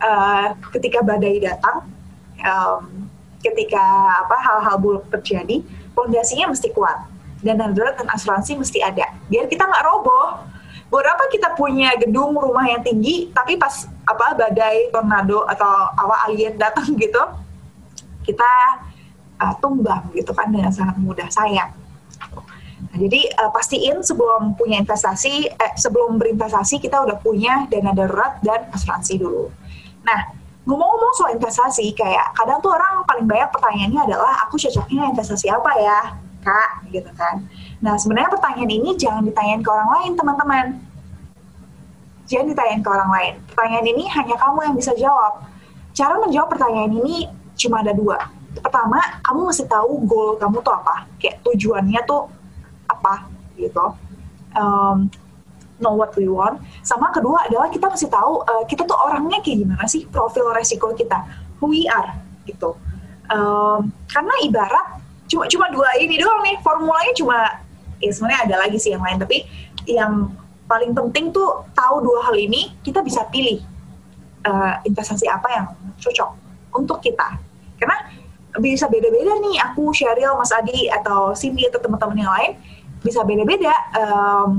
uh, 0.00 0.56
ketika 0.74 1.04
badai 1.04 1.38
datang 1.40 1.86
um, 2.44 3.08
ketika 3.40 3.80
apa 4.26 4.36
hal-hal 4.36 4.76
buruk 4.76 5.04
terjadi 5.12 5.64
fondasinya 5.96 6.52
mesti 6.52 6.72
kuat. 6.72 7.08
Dan 7.40 7.56
darurat 7.56 7.96
dan 7.96 8.04
asuransi 8.12 8.52
mesti 8.52 8.84
ada. 8.84 9.16
Biar 9.32 9.48
kita 9.48 9.64
nggak 9.64 9.84
roboh. 9.88 10.44
Berapa 10.92 11.30
kita 11.32 11.54
punya 11.56 11.94
gedung 11.96 12.36
rumah 12.36 12.66
yang 12.66 12.84
tinggi 12.84 13.32
tapi 13.32 13.56
pas 13.56 13.88
apa 14.04 14.34
badai 14.36 14.90
tornado 14.90 15.46
atau 15.46 15.88
awal 15.96 16.18
alien 16.28 16.58
datang 16.58 16.92
gitu 17.00 17.22
kita 18.26 18.50
uh, 19.40 19.54
tumbang 19.62 20.12
gitu 20.12 20.36
kan 20.36 20.52
dengan 20.52 20.68
sangat 20.68 21.00
mudah. 21.00 21.30
Sayang. 21.32 21.72
Nah, 22.90 22.96
jadi 22.96 23.20
uh, 23.40 23.50
pastiin 23.54 24.02
sebelum 24.02 24.56
punya 24.56 24.82
investasi, 24.82 25.48
eh, 25.52 25.72
sebelum 25.76 26.18
berinvestasi 26.18 26.82
kita 26.82 27.00
udah 27.04 27.16
punya 27.22 27.68
dana 27.70 27.94
darurat 27.94 28.42
dan 28.42 28.68
asuransi 28.74 29.20
dulu. 29.20 29.48
Nah, 30.06 30.20
ngomong-ngomong 30.64 31.12
soal 31.16 31.36
investasi, 31.36 31.92
kayak 31.96 32.32
kadang 32.36 32.60
tuh 32.60 32.72
orang 32.72 33.04
paling 33.04 33.26
banyak 33.26 33.50
pertanyaannya 33.52 34.00
adalah 34.10 34.32
aku 34.46 34.56
cocoknya 34.60 35.12
investasi 35.12 35.46
apa 35.50 35.70
ya, 35.80 35.98
kak, 36.44 36.70
gitu 36.92 37.10
kan. 37.16 37.44
Nah, 37.84 37.94
sebenarnya 37.96 38.30
pertanyaan 38.32 38.70
ini 38.70 38.90
jangan 38.96 39.22
ditanyain 39.24 39.60
ke 39.60 39.70
orang 39.70 39.90
lain, 39.98 40.12
teman-teman. 40.16 40.66
Jangan 42.30 42.46
ditanyain 42.54 42.80
ke 42.80 42.90
orang 42.90 43.10
lain. 43.10 43.34
Pertanyaan 43.50 43.86
ini 43.90 44.04
hanya 44.06 44.36
kamu 44.38 44.58
yang 44.70 44.74
bisa 44.78 44.92
jawab. 44.94 45.42
Cara 45.90 46.14
menjawab 46.22 46.48
pertanyaan 46.54 46.92
ini 46.94 47.26
cuma 47.58 47.82
ada 47.82 47.90
dua. 47.90 48.30
Pertama, 48.50 48.98
kamu 49.26 49.50
mesti 49.50 49.64
tahu 49.66 50.06
goal 50.06 50.38
kamu 50.38 50.62
tuh 50.62 50.74
apa, 50.74 51.06
kayak 51.18 51.42
tujuannya 51.46 52.00
tuh 52.06 52.26
apa 52.90 53.30
gitu 53.54 53.94
um, 54.56 55.06
know 55.80 55.96
what 55.96 56.12
we 56.14 56.28
want. 56.28 56.60
Sama 56.84 57.10
kedua 57.10 57.48
adalah 57.48 57.72
kita 57.72 57.88
mesti 57.88 58.06
tahu 58.06 58.44
uh, 58.44 58.64
kita 58.68 58.84
tuh 58.86 58.96
orangnya 58.96 59.40
kayak 59.40 59.64
gimana 59.64 59.84
sih 59.88 60.06
profil 60.06 60.52
resiko 60.52 60.92
kita. 60.94 61.24
Who 61.60 61.72
we 61.72 61.88
are 61.88 62.16
gitu. 62.48 62.76
Um, 63.32 63.92
karena 64.08 64.34
ibarat 64.44 64.86
cuma 65.30 65.46
cuma 65.46 65.66
dua 65.70 65.94
ini 66.02 66.18
doang 66.18 66.42
nih 66.42 66.58
formulanya 66.64 67.14
cuma 67.14 67.38
ya 68.02 68.10
sebenarnya 68.10 68.40
ada 68.48 68.56
lagi 68.66 68.78
sih 68.78 68.92
yang 68.92 69.02
lain. 69.02 69.18
Tapi 69.20 69.44
yang 69.88 70.32
paling 70.70 70.94
penting 70.94 71.34
tuh 71.34 71.66
tahu 71.74 72.04
dua 72.04 72.30
hal 72.30 72.36
ini 72.38 72.70
kita 72.84 73.02
bisa 73.02 73.26
pilih 73.28 73.58
uh, 74.46 74.78
investasi 74.86 75.26
apa 75.26 75.48
yang 75.50 75.66
cocok 75.98 76.30
untuk 76.76 77.02
kita. 77.02 77.36
Karena 77.80 77.96
bisa 78.58 78.90
beda-beda 78.90 79.38
nih 79.38 79.62
aku 79.62 79.94
Sheryl, 79.94 80.34
Mas 80.34 80.50
Adi 80.50 80.90
atau 80.90 81.30
Cindy 81.38 81.70
atau 81.70 81.78
teman-teman 81.78 82.18
yang 82.18 82.32
lain 82.34 82.52
bisa 83.00 83.22
beda-beda. 83.22 83.72
Um, 83.94 84.58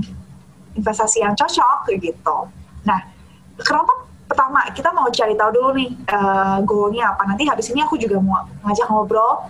investasi 0.77 1.23
yang 1.23 1.35
cocok 1.35 1.89
gitu. 1.99 2.37
Nah, 2.87 2.99
kenapa 3.59 4.07
pertama 4.25 4.63
kita 4.71 4.95
mau 4.95 5.11
cari 5.11 5.35
tahu 5.35 5.49
dulu 5.51 5.69
nih 5.75 5.89
uh, 6.07 6.57
goalnya 6.63 7.11
apa. 7.15 7.27
Nanti 7.27 7.43
habis 7.47 7.67
ini 7.71 7.83
aku 7.83 7.99
juga 7.99 8.19
mau 8.23 8.47
ngajak 8.63 8.87
ngobrol 8.87 9.47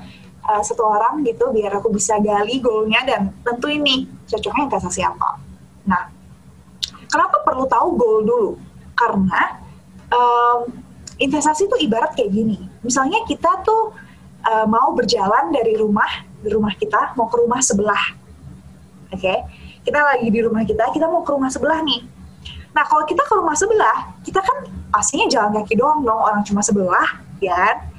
uh, 0.49 0.61
satu 0.65 0.83
orang 0.85 1.21
gitu 1.21 1.53
biar 1.53 1.77
aku 1.77 1.93
bisa 1.93 2.17
gali 2.17 2.57
goalnya 2.57 3.05
dan 3.05 3.21
tentu 3.45 3.69
ini 3.69 4.09
cocoknya 4.25 4.67
investasi 4.67 5.01
apa. 5.05 5.37
Nah, 5.85 6.09
kenapa 7.09 7.45
perlu 7.45 7.65
tahu 7.69 7.87
goal 7.95 8.19
dulu? 8.25 8.51
Karena 8.97 9.61
um, 10.09 10.59
investasi 11.21 11.69
itu 11.69 11.77
ibarat 11.85 12.17
kayak 12.17 12.33
gini. 12.33 12.57
Misalnya 12.81 13.21
kita 13.29 13.61
tuh 13.61 13.93
uh, 14.45 14.65
mau 14.65 14.93
berjalan 14.97 15.53
dari 15.53 15.77
rumah 15.77 16.09
rumah 16.49 16.73
kita 16.73 17.13
mau 17.13 17.29
ke 17.29 17.37
rumah 17.37 17.61
sebelah 17.61 18.17
oke 19.13 19.21
okay? 19.21 19.45
Kita 19.81 19.99
lagi 19.99 20.27
di 20.29 20.39
rumah 20.41 20.61
kita 20.65 20.93
kita 20.93 21.05
mau 21.09 21.25
ke 21.25 21.31
rumah 21.33 21.49
sebelah 21.49 21.81
nih. 21.81 22.05
Nah 22.71 22.83
kalau 22.87 23.03
kita 23.03 23.21
ke 23.25 23.33
rumah 23.33 23.55
sebelah 23.57 24.15
kita 24.21 24.39
kan 24.39 24.57
pastinya 24.93 25.25
jalan 25.29 25.51
kaki 25.61 25.75
doang 25.77 26.05
dong 26.05 26.21
orang 26.21 26.41
cuma 26.45 26.61
sebelah 26.61 27.21
ya 27.41 27.53
kan? 27.53 27.91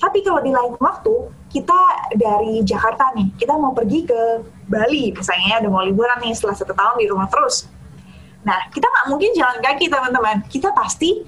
tapi 0.00 0.24
kalau 0.24 0.40
di 0.40 0.48
lain 0.48 0.72
waktu 0.80 1.12
kita 1.52 2.08
dari 2.16 2.64
Jakarta 2.64 3.12
nih 3.12 3.36
kita 3.36 3.52
mau 3.60 3.76
pergi 3.76 4.08
ke 4.08 4.20
Bali. 4.64 5.12
Misalnya 5.12 5.60
udah 5.60 5.70
mau 5.70 5.84
liburan 5.84 6.16
nih 6.24 6.32
setelah 6.32 6.56
satu 6.56 6.72
tahun 6.72 6.96
di 7.04 7.06
rumah 7.12 7.28
terus. 7.28 7.68
Nah 8.40 8.56
kita 8.72 8.88
nggak 8.88 9.06
mungkin 9.12 9.30
jalan 9.36 9.60
kaki 9.60 9.92
teman-teman. 9.92 10.40
Kita 10.48 10.72
pasti 10.72 11.20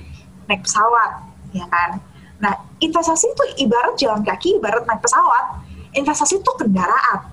naik 0.49 0.65
pesawat 0.65 1.11
ya 1.53 1.69
kan? 1.69 2.01
Nah 2.41 2.65
investasi 2.81 3.29
itu 3.29 3.45
ibarat 3.69 3.95
jalan 4.01 4.25
kaki 4.25 4.57
ibarat 4.57 4.89
naik 4.89 5.05
pesawat. 5.05 5.61
Investasi 5.93 6.41
itu 6.41 6.51
kendaraan 6.57 7.29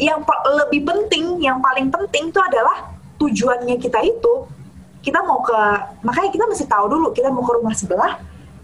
yang 0.00 0.26
lebih 0.64 0.82
penting, 0.82 1.38
yang 1.38 1.62
paling 1.62 1.90
penting 1.90 2.34
itu 2.34 2.40
adalah 2.42 2.94
tujuannya 3.18 3.78
kita 3.78 4.02
itu 4.02 4.32
kita 5.04 5.20
mau 5.20 5.44
ke 5.44 5.54
makanya 6.00 6.30
kita 6.32 6.44
mesti 6.48 6.64
tahu 6.64 6.88
dulu 6.88 7.12
kita 7.12 7.28
mau 7.28 7.44
ke 7.44 7.52
rumah 7.54 7.76
sebelah 7.76 8.16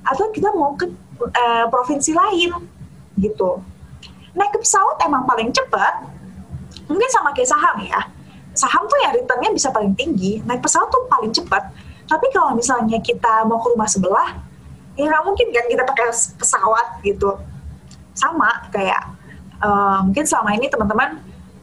atau 0.02 0.32
kita 0.32 0.50
mau 0.56 0.72
ke 0.72 0.88
uh, 1.22 1.64
provinsi 1.68 2.16
lain 2.16 2.50
gitu. 3.20 3.60
Naik 4.32 4.56
ke 4.56 4.58
pesawat 4.62 4.96
emang 5.04 5.28
paling 5.28 5.52
cepat, 5.52 6.06
mungkin 6.88 7.10
sama 7.12 7.36
kayak 7.36 7.50
saham 7.50 7.76
ya. 7.84 8.00
Saham 8.56 8.88
tuh 8.88 8.98
ya 9.04 9.14
returnnya 9.14 9.50
bisa 9.52 9.68
paling 9.70 9.92
tinggi, 9.94 10.40
naik 10.48 10.64
pesawat 10.64 10.88
tuh 10.88 11.04
paling 11.10 11.30
cepat. 11.34 11.70
Tapi 12.08 12.26
kalau 12.34 12.56
misalnya 12.56 12.98
kita 12.98 13.46
mau 13.46 13.60
ke 13.62 13.70
rumah 13.70 13.86
sebelah, 13.86 14.40
ya 14.96 15.06
nggak 15.06 15.22
mungkin 15.22 15.46
kan 15.52 15.66
kita 15.68 15.82
pakai 15.86 16.06
pesawat 16.40 16.86
gitu. 17.04 17.36
Sama 18.16 18.70
kayak 18.72 19.19
uh, 19.62 20.04
mungkin 20.04 20.24
selama 20.26 20.56
ini 20.56 20.66
teman-teman 20.66 21.20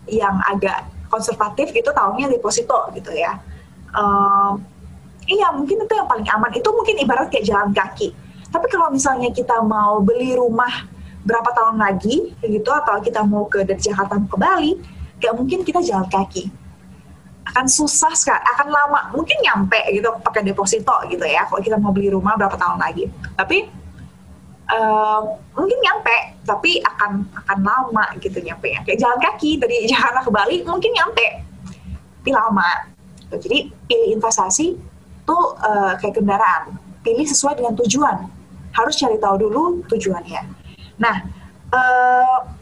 yang 0.07 0.37
agak 0.47 0.87
konservatif 1.11 1.71
itu 1.75 1.89
tahunya 1.91 2.31
deposito 2.31 2.89
gitu 2.95 3.11
ya. 3.11 3.37
Uh, 3.91 4.55
iya 5.27 5.51
mungkin 5.51 5.83
itu 5.83 5.93
yang 5.93 6.07
paling 6.07 6.27
aman. 6.27 6.51
Itu 6.55 6.69
mungkin 6.71 6.95
ibarat 7.01 7.27
kayak 7.27 7.45
jalan 7.45 7.71
kaki. 7.75 8.13
Tapi 8.47 8.65
kalau 8.71 8.87
misalnya 8.93 9.29
kita 9.35 9.59
mau 9.59 9.99
beli 9.99 10.37
rumah 10.39 10.87
berapa 11.27 11.51
tahun 11.51 11.75
lagi 11.75 12.31
gitu 12.39 12.71
atau 12.71 13.03
kita 13.03 13.19
mau 13.27 13.43
ke 13.51 13.67
dari 13.67 13.81
Jakarta 13.83 14.15
ke 14.15 14.37
Bali, 14.39 14.79
kayak 15.19 15.35
mungkin 15.35 15.67
kita 15.67 15.83
jalan 15.83 16.07
kaki 16.07 16.47
akan 17.47 17.65
susah 17.71 18.11
sekali, 18.11 18.43
akan 18.43 18.67
lama, 18.67 19.01
mungkin 19.15 19.39
nyampe 19.39 19.79
gitu 19.95 20.11
pakai 20.19 20.43
deposito 20.43 20.91
gitu 21.07 21.23
ya. 21.23 21.47
Kalau 21.47 21.63
kita 21.63 21.79
mau 21.79 21.95
beli 21.95 22.11
rumah 22.11 22.35
berapa 22.35 22.59
tahun 22.59 22.79
lagi, 22.79 23.07
tapi 23.39 23.71
uh, 24.71 25.21
mungkin 25.55 25.79
nyampe 25.83 26.17
tapi 26.47 26.79
akan 26.83 27.27
akan 27.43 27.57
lama 27.63 28.05
gitu 28.19 28.39
nyampe 28.39 28.71
ya 28.71 28.79
kayak 28.83 28.99
jalan 28.99 29.19
kaki 29.19 29.59
dari 29.59 29.85
Jakarta 29.91 30.23
ke 30.23 30.31
Bali 30.31 30.63
mungkin 30.63 30.91
nyampe 30.95 31.25
tapi 32.23 32.29
lama 32.35 32.91
jadi 33.27 33.71
pilih 33.87 34.19
investasi 34.19 34.75
tuh 35.27 35.55
uh, 35.59 35.95
kayak 35.99 36.19
kendaraan 36.19 36.79
pilih 37.03 37.27
sesuai 37.27 37.59
dengan 37.59 37.75
tujuan 37.75 38.27
harus 38.71 38.95
cari 38.95 39.19
tahu 39.19 39.47
dulu 39.47 39.83
tujuannya 39.91 40.43
nah 40.99 41.15
uh, 41.71 42.57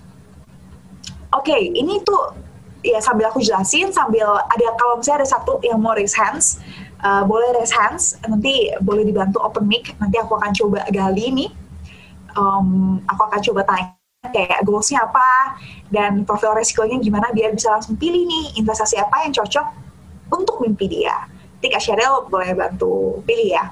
Oke, 1.35 1.55
ini 1.75 1.99
tuh 2.07 2.31
ya 2.79 3.01
sambil 3.03 3.27
aku 3.27 3.43
jelasin 3.43 3.91
sambil 3.91 4.23
ada 4.39 4.67
kalau 4.79 5.01
misalnya 5.01 5.25
ada 5.25 5.29
satu 5.35 5.59
yang 5.59 5.81
mau 5.83 5.91
raise 5.91 6.15
hands, 6.15 6.63
uh, 7.03 7.27
boleh 7.27 7.51
raise 7.59 7.75
hands. 7.75 8.15
Nanti 8.23 8.71
boleh 8.79 9.03
dibantu 9.03 9.43
open 9.43 9.67
mic. 9.67 9.91
Nanti 9.99 10.15
aku 10.15 10.39
akan 10.39 10.55
coba 10.55 10.87
gali 10.87 11.33
nih. 11.35 11.49
Um, 12.35 12.99
aku 13.07 13.21
akan 13.31 13.39
coba 13.39 13.61
tanya 13.63 13.95
kayak 14.33 14.65
goalsnya 14.65 15.05
apa 15.05 15.55
dan 15.93 16.25
profil 16.27 16.57
resikonya 16.57 16.99
gimana 16.99 17.29
biar 17.31 17.53
bisa 17.55 17.71
langsung 17.71 17.95
pilih 17.95 18.25
nih 18.25 18.59
investasi 18.59 18.99
apa 18.99 19.23
yang 19.23 19.33
cocok 19.33 19.67
untuk 20.33 20.59
mimpi 20.61 20.89
dia. 20.89 21.29
Nanti 21.65 21.67
Kak 21.71 21.81
Cheryl 21.81 22.29
boleh 22.29 22.53
bantu 22.53 23.25
pilih 23.25 23.57
ya. 23.57 23.65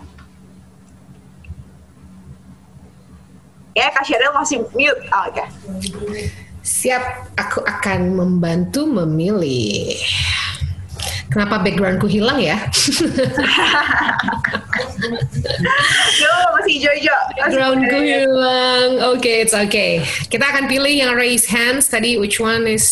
Ya, 3.78 3.90
Kak 3.94 4.06
Cheryl 4.06 4.34
masih 4.34 4.66
mute. 4.74 5.02
Oh, 5.14 5.30
Oke. 5.30 5.46
Siap, 6.66 7.34
aku 7.38 7.62
akan 7.62 8.18
membantu 8.18 8.90
memilih. 8.90 9.94
Kenapa 11.32 11.64
backgroundku 11.64 12.08
hilang 12.10 12.40
ya? 12.42 12.58
Yo, 16.22 16.34
masih. 16.60 16.76
Masih 16.84 17.12
Backgroundku 17.40 17.96
hijau-hijau. 17.96 18.28
hilang. 18.28 18.90
Oke, 19.14 19.20
okay, 19.20 19.36
it's 19.44 19.56
okay. 19.56 20.04
Kita 20.28 20.44
akan 20.50 20.68
pilih 20.68 20.92
yang 20.92 21.16
raise 21.16 21.48
hands. 21.48 21.88
Tadi 21.88 22.20
which 22.20 22.40
one 22.40 22.68
is... 22.68 22.86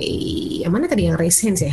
Eh, 0.00 0.64
yang 0.64 0.72
mana 0.72 0.88
tadi 0.88 1.08
yang 1.08 1.16
raise 1.20 1.40
hands 1.44 1.60
ya? 1.60 1.72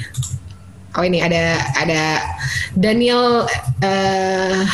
Oh 0.98 1.06
ini 1.06 1.22
ada 1.22 1.62
ada 1.78 2.26
Daniel 2.74 3.46
eh 3.86 4.66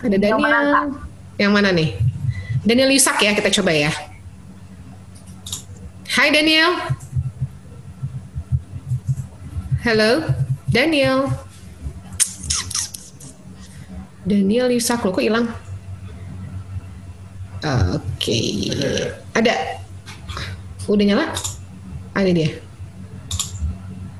ada 0.00 0.16
Yang 0.16 0.40
mana, 0.40 0.56
Daniel 0.56 0.88
yang 1.36 1.52
mana 1.52 1.68
nih? 1.68 1.92
Daniel 2.64 2.90
Yusak 2.96 3.20
ya 3.20 3.36
kita 3.36 3.52
coba 3.60 3.76
ya. 3.76 3.92
Hai 6.16 6.32
Daniel. 6.32 6.72
Hello 9.86 10.18
Daniel. 10.66 11.30
Daniel 14.26 14.66
Yusak 14.74 15.06
lo 15.06 15.14
kok 15.14 15.22
hilang? 15.22 15.46
Oke. 17.94 18.66
Ada. 19.30 19.54
Udah 20.90 21.04
nyala? 21.06 21.30
Ada 22.18 22.30
dia. 22.34 22.50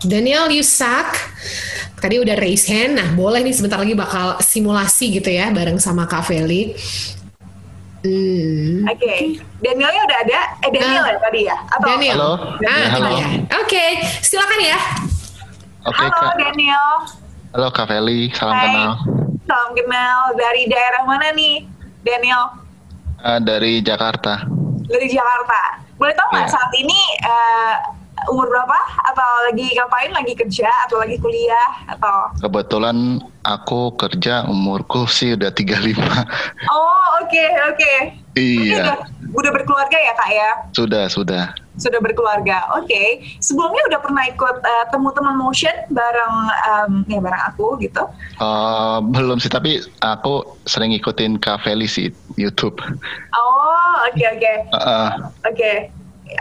Daniel 0.07 0.55
Yusak 0.55 1.19
tadi 1.99 2.23
udah 2.23 2.39
raise 2.39 2.71
hand. 2.71 3.03
Nah, 3.03 3.11
boleh 3.19 3.43
nih 3.43 3.51
sebentar 3.59 3.83
lagi 3.83 3.99
bakal 3.99 4.39
simulasi 4.39 5.19
gitu 5.19 5.35
ya 5.35 5.51
bareng 5.51 5.83
sama 5.83 6.07
Kak 6.07 6.31
Feli. 6.31 6.79
Hmm. 8.07 8.87
Oke, 8.87 9.43
Danielnya 9.59 10.03
udah 10.07 10.19
ada. 10.31 10.41
Eh 10.63 10.71
Daniel 10.71 11.03
Nah. 11.03 11.11
ya 11.11 11.19
tadi 11.19 11.41
ya? 11.43 11.57
Atau 11.75 11.87
Daniel. 11.91 12.15
Halo. 12.15 12.33
Ah, 12.63 12.79
Ya, 12.79 12.87
halo. 12.95 13.11
Oke, 13.67 13.85
silakan 14.23 14.63
ya. 14.63 14.79
Oke 15.87 16.03
Halo 16.03 16.11
Kak. 16.13 16.35
Daniel. 16.37 16.89
Halo 17.53 17.69
Kak 17.71 17.87
Feli, 17.87 18.29
salam 18.33 18.53
Hai. 18.53 18.65
kenal. 18.67 18.93
Salam 19.47 19.71
kenal. 19.73 20.19
Dari 20.35 20.63
daerah 20.67 21.03
mana 21.03 21.31
nih, 21.31 21.63
Daniel? 22.03 22.43
Eh, 23.19 23.41
dari 23.41 23.79
Jakarta. 23.81 24.43
Dari 24.85 25.07
Jakarta. 25.07 25.79
Boleh 25.97 26.13
tahu 26.13 26.29
nggak 26.29 26.45
Iya. 26.45 26.53
saat 26.53 26.71
ini 26.75 27.01
eh, 27.23 27.75
umur 28.27 28.47
berapa? 28.47 28.79
Atau 29.07 29.31
lagi 29.47 29.67
ngapain? 29.73 30.11
Lagi 30.11 30.35
kerja 30.35 30.69
atau 30.85 30.99
lagi 30.99 31.17
kuliah 31.17 31.71
atau? 31.89 32.35
Kebetulan 32.37 32.97
aku 33.41 33.95
kerja 33.95 34.45
umurku 34.45 35.07
sih 35.07 35.33
udah 35.33 35.49
35. 35.49 36.27
Oh 36.69 37.23
oke 37.23 37.45
oke. 37.65 37.95
Berarti 38.35 38.69
iya, 38.69 38.85
Udah, 38.85 38.99
udah 39.33 39.51
berkeluarga 39.51 39.97
ya 39.97 40.13
kak 40.13 40.31
ya? 40.31 40.51
sudah 40.73 41.05
sudah. 41.09 41.45
Sudah 41.77 42.01
berkeluarga. 42.01 42.73
Oke. 42.75 43.21
Sebelumnya 43.37 43.85
udah 43.87 44.01
pernah 44.01 44.25
ikut 44.25 44.57
eh, 44.59 44.85
temu 44.89 45.13
teman 45.13 45.37
motion 45.37 45.73
bareng 45.89 46.35
em, 46.65 46.93
ya 47.07 47.21
bareng 47.21 47.43
aku 47.47 47.77
gitu. 47.79 48.03
Eh, 48.35 48.99
belum 49.07 49.37
sih, 49.37 49.49
tapi 49.49 49.77
aku 50.01 50.41
sering 50.65 50.91
ikutin 50.91 51.37
Kak 51.37 51.63
Feli 51.63 51.85
sih 51.85 52.09
YouTube. 52.35 52.81
Oh 53.33 53.93
oke 54.05 54.25
oke. 54.27 54.53
Eh, 54.67 54.77
eh, 54.77 55.09
Oke, 55.45 55.73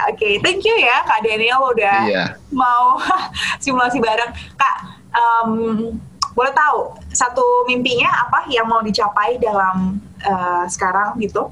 oke, 0.07 0.29
thank 0.41 0.63
you 0.63 0.75
ya 0.75 1.03
Kak 1.03 1.21
Daniel 1.21 1.61
udah 1.61 1.97
Iya. 2.05 2.25
mau 2.49 2.95
simulasi 3.63 3.99
bareng. 3.99 4.31
Kak, 4.55 4.75
em, 5.11 5.51
boleh 6.31 6.51
tahu 6.51 6.79
satu 7.09 7.43
mimpinya 7.63 8.11
apa 8.21 8.43
yang 8.47 8.67
mau 8.67 8.79
dicapai 8.79 9.35
dalam 9.37 9.99
eh, 10.19 10.63
sekarang 10.65 11.19
gitu? 11.19 11.51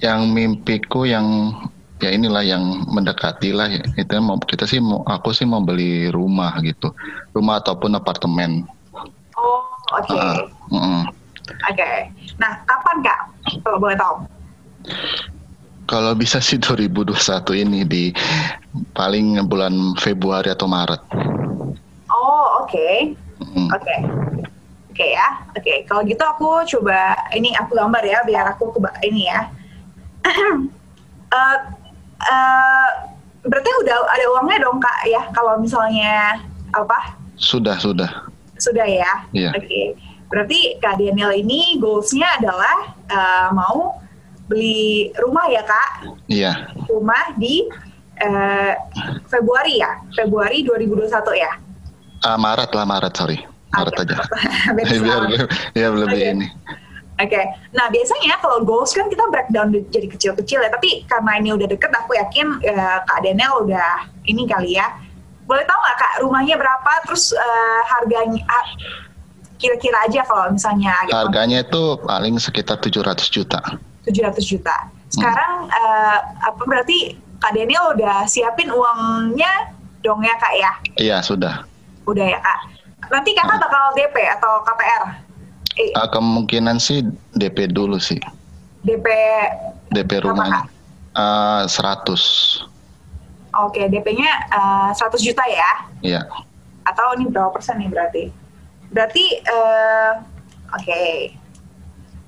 yang 0.00 0.28
mimpiku 0.28 1.08
yang 1.08 1.24
ya 2.02 2.10
inilah 2.10 2.42
yang 2.42 2.62
mendekati 2.90 3.54
lah 3.54 3.70
ya. 3.70 3.82
Itu 3.94 4.18
mau 4.18 4.36
kita 4.40 4.66
sih 4.66 4.82
mau 4.82 5.02
aku 5.06 5.30
sih 5.30 5.46
mau 5.46 5.62
beli 5.62 6.10
rumah 6.10 6.58
gitu. 6.60 6.90
Rumah 7.32 7.62
ataupun 7.62 7.94
apartemen. 7.94 8.66
Oh, 9.34 9.66
oke, 9.94 10.14
Eh, 10.14 10.38
mm-mm. 10.70 11.02
oke. 11.70 11.90
Nah, 12.38 12.52
kapan 12.64 12.96
Kak? 13.02 13.20
Kalau 13.62 13.78
boleh 13.78 13.98
tahu? 13.98 14.16
Kalau 15.84 16.16
bisa 16.16 16.40
sih 16.40 16.56
2021 16.56 17.12
ini 17.60 17.84
di 17.84 18.08
paling 18.96 19.36
bulan 19.44 19.92
Februari 20.00 20.48
atau 20.48 20.64
Maret. 20.64 21.02
Oh, 22.08 22.64
oke, 22.64 23.12
Mm. 23.44 23.68
oke, 23.68 23.96
oke 24.88 25.04
ya, 25.04 25.28
oke. 25.52 25.74
Kalau 25.84 26.00
gitu 26.06 26.22
aku 26.24 26.62
coba 26.64 27.12
ini 27.34 27.52
aku 27.58 27.74
gambar 27.76 28.00
ya 28.00 28.22
biar 28.24 28.46
aku 28.54 28.72
keba 28.72 28.94
ini 29.02 29.28
ya. 29.28 29.40
Eh, 31.34 31.56
eh, 32.16 32.88
berarti 33.42 33.70
udah 33.82 33.96
ada 34.08 34.24
uangnya 34.30 34.58
dong 34.60 34.78
kak 34.78 34.98
ya 35.04 35.22
kalau 35.30 35.56
misalnya 35.56 36.38
apa 36.70 37.18
Sudah, 37.34 37.76
sudah. 37.76 38.10
sudah 38.56 38.86
ya 38.86 39.10
Iya. 39.30 39.50
oke 39.52 39.82
berarti 40.26 40.78
kak 40.78 40.96
Daniel 40.96 41.30
ini 41.30 41.76
goalsnya 41.76 42.38
adalah 42.38 42.76
eh, 43.04 43.48
mau 43.50 43.98
beli 44.44 45.10
rumah 45.16 45.46
ya 45.46 45.62
kak 45.62 45.88
Iya, 46.26 46.52
rumah 46.86 47.32
di 47.34 47.64
eh, 48.16 48.72
Februari 49.26 49.78
ya 49.78 50.00
Februari 50.10 50.62
2021 50.62 51.10
ya 51.36 51.52
Ah, 52.22 52.40
Maret 52.40 52.72
lah 52.72 52.88
Maret, 52.88 53.12
sorry. 53.12 53.36
Maret 53.68 53.94
Oke. 53.94 54.02
aja. 54.08 54.16
Biar 54.72 55.22
ya 55.76 55.92
lebih 55.92 56.20
Oke. 56.24 56.32
ini. 56.32 56.46
Oke, 57.14 57.38
nah 57.70 57.86
biasanya 57.86 58.42
kalau 58.42 58.66
goals 58.66 58.90
kan 58.90 59.06
kita 59.06 59.22
breakdown 59.30 59.70
di- 59.70 59.86
jadi 59.86 60.10
kecil-kecil 60.10 60.58
ya, 60.58 60.70
tapi 60.70 61.06
karena 61.06 61.38
ini 61.38 61.54
udah 61.54 61.70
deket, 61.70 61.94
aku 61.94 62.18
yakin 62.18 62.58
eh, 62.60 62.98
Kak 63.06 63.22
Daniel 63.22 63.62
udah 63.62 64.10
ini 64.26 64.42
kali 64.44 64.74
ya. 64.74 64.90
Boleh 65.46 65.62
tahu 65.62 65.78
nggak 65.78 65.96
Kak, 65.96 66.12
rumahnya 66.26 66.58
berapa, 66.58 66.92
terus 67.06 67.30
eh, 67.30 67.80
harganya, 67.86 68.42
ah, 68.44 68.66
kira-kira 69.54 70.02
aja 70.02 70.26
kalau 70.26 70.50
misalnya 70.50 70.90
gitu, 71.06 71.14
Harganya 71.14 71.62
itu 71.62 71.82
paling 72.02 72.34
sekitar 72.36 72.82
700 72.82 73.30
juta. 73.30 73.62
700 74.02 74.42
juta. 74.42 74.76
Sekarang 75.06 75.70
eh, 75.70 76.18
apa 76.42 76.62
berarti 76.66 77.14
Kak 77.38 77.54
Daniel 77.54 77.94
udah 77.94 78.26
siapin 78.26 78.74
uangnya 78.74 79.70
dong 80.02 80.18
ya 80.18 80.34
Kak 80.34 80.54
ya? 80.58 80.72
Iya, 80.98 81.16
sudah. 81.22 81.62
Udah 82.10 82.26
ya 82.26 82.42
Kak. 82.42 82.58
Nanti 83.06 83.30
Kakak 83.32 83.62
bakal 83.62 83.94
DP 83.94 84.16
atau 84.34 84.66
KPR? 84.66 85.23
Eh, 85.74 85.90
Ah, 85.94 86.06
kemungkinan 86.06 86.78
sih 86.78 87.02
DP 87.34 87.70
dulu 87.70 87.98
sih. 87.98 88.18
DP 88.86 89.06
DP 89.90 90.22
rumahnya. 90.22 90.62
Kak? 90.62 90.66
Ah, 91.14 91.62
100. 91.66 92.66
Oke, 93.54 93.86
DP-nya 93.86 94.30
eh, 94.50 94.90
100 94.90 95.22
juta 95.22 95.42
ya? 95.46 95.70
Iya. 96.02 96.20
Atau 96.82 97.14
ini 97.14 97.30
berapa 97.30 97.54
persen 97.54 97.78
nih 97.78 97.86
berarti? 97.86 98.24
Berarti, 98.90 99.24
eh, 99.38 100.12
oke. 100.74 101.02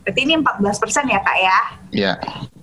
Berarti 0.07 0.21
ini 0.23 0.38
14 0.38 0.79
persen 0.79 1.05
ya 1.11 1.19
kak 1.19 1.38
ya? 1.42 1.59
Iya. 1.90 2.12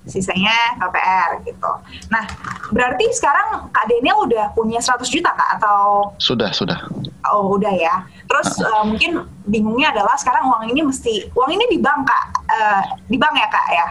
Sisanya 0.04 0.80
KPR 0.80 1.44
gitu. 1.44 1.72
Nah, 2.08 2.24
berarti 2.72 3.08
sekarang 3.16 3.68
Kak 3.72 3.88
Daniel 3.88 4.28
udah 4.28 4.52
punya 4.52 4.80
100 4.80 5.00
juta 5.08 5.32
kak? 5.32 5.60
Atau, 5.60 6.12
Sudah, 6.20 6.52
sudah. 6.52 6.76
oh 7.32 7.56
udah 7.56 7.72
ya? 7.72 8.04
Terus 8.28 8.60
eh, 8.60 8.84
mungkin 8.84 9.24
bingungnya 9.44 9.96
adalah 9.96 10.16
sekarang 10.16 10.48
uang 10.48 10.72
ini 10.72 10.84
mesti, 10.84 11.32
uang 11.32 11.52
ini 11.52 11.68
di 11.68 11.80
bank 11.80 12.04
kak? 12.04 12.24
Eh, 12.48 12.82
di 13.08 13.18
bank 13.20 13.36
ya 13.36 13.48
kak 13.48 13.68
ya? 13.72 13.88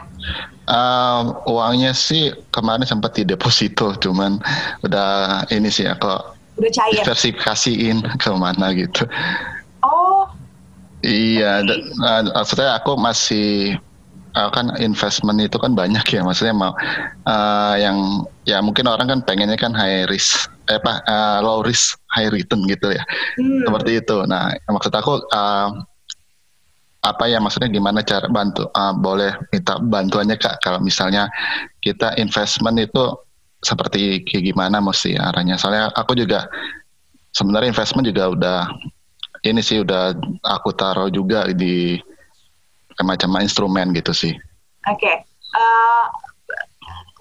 Ah, 0.65 1.21
uangnya 1.49 1.93
sih 1.93 2.29
kemarin 2.53 2.85
sempat 2.85 3.17
di 3.17 3.25
deposito, 3.25 3.97
cuman 3.97 4.37
udah 4.85 5.45
ini 5.49 5.73
sih 5.73 5.89
aku 5.89 6.13
Udah 6.61 6.73
cair? 6.77 7.01
diversifikasiin 7.01 8.05
ke 8.17 8.29
mana 8.37 8.69
gitu. 8.77 9.09
Oh, 9.81 10.29
Iya, 11.03 11.67
uh, 11.67 12.23
maksudnya 12.31 12.79
aku 12.79 12.95
masih 12.95 13.75
uh, 14.39 14.51
kan 14.55 14.71
investment 14.79 15.43
itu 15.43 15.59
kan 15.59 15.75
banyak 15.75 16.07
ya, 16.07 16.23
maksudnya 16.23 16.55
mau 16.55 16.73
uh, 17.27 17.75
yang 17.75 18.23
ya 18.47 18.63
mungkin 18.63 18.87
orang 18.87 19.11
kan 19.11 19.21
pengennya 19.27 19.59
kan 19.59 19.75
high 19.75 20.07
risk, 20.07 20.47
eh, 20.71 20.79
apa 20.79 21.03
uh, 21.11 21.39
low 21.43 21.67
risk 21.67 21.99
high 22.15 22.31
return 22.31 22.63
gitu 22.71 22.95
ya, 22.95 23.03
hmm. 23.35 23.67
seperti 23.67 23.99
itu. 23.99 24.17
Nah, 24.31 24.55
maksud 24.71 24.95
aku 24.95 25.27
uh, 25.35 25.69
apa 27.03 27.25
ya 27.27 27.43
maksudnya 27.43 27.67
gimana 27.67 28.07
cara 28.07 28.31
bantu 28.31 28.71
uh, 28.71 28.95
boleh 28.95 29.35
minta 29.51 29.75
bantuannya 29.83 30.39
kak 30.39 30.63
kalau 30.63 30.79
misalnya 30.79 31.27
kita 31.83 32.15
investment 32.15 32.79
itu 32.79 33.11
seperti 33.59 34.23
kayak 34.23 34.55
gimana 34.55 34.79
mesti 34.79 35.19
arahnya. 35.19 35.59
Soalnya 35.59 35.91
aku 35.99 36.15
juga 36.15 36.47
sebenarnya 37.35 37.75
investment 37.75 38.07
juga 38.07 38.31
udah 38.31 38.59
ini 39.43 39.61
sih 39.61 39.83
udah 39.83 40.15
aku 40.47 40.71
taruh 40.75 41.11
juga 41.11 41.51
di 41.51 41.99
macam 43.03 43.35
instrumen 43.43 43.91
gitu 43.97 44.15
sih. 44.15 44.35
Oke. 44.87 44.99
Okay. 44.99 45.17
Uh, 45.53 46.07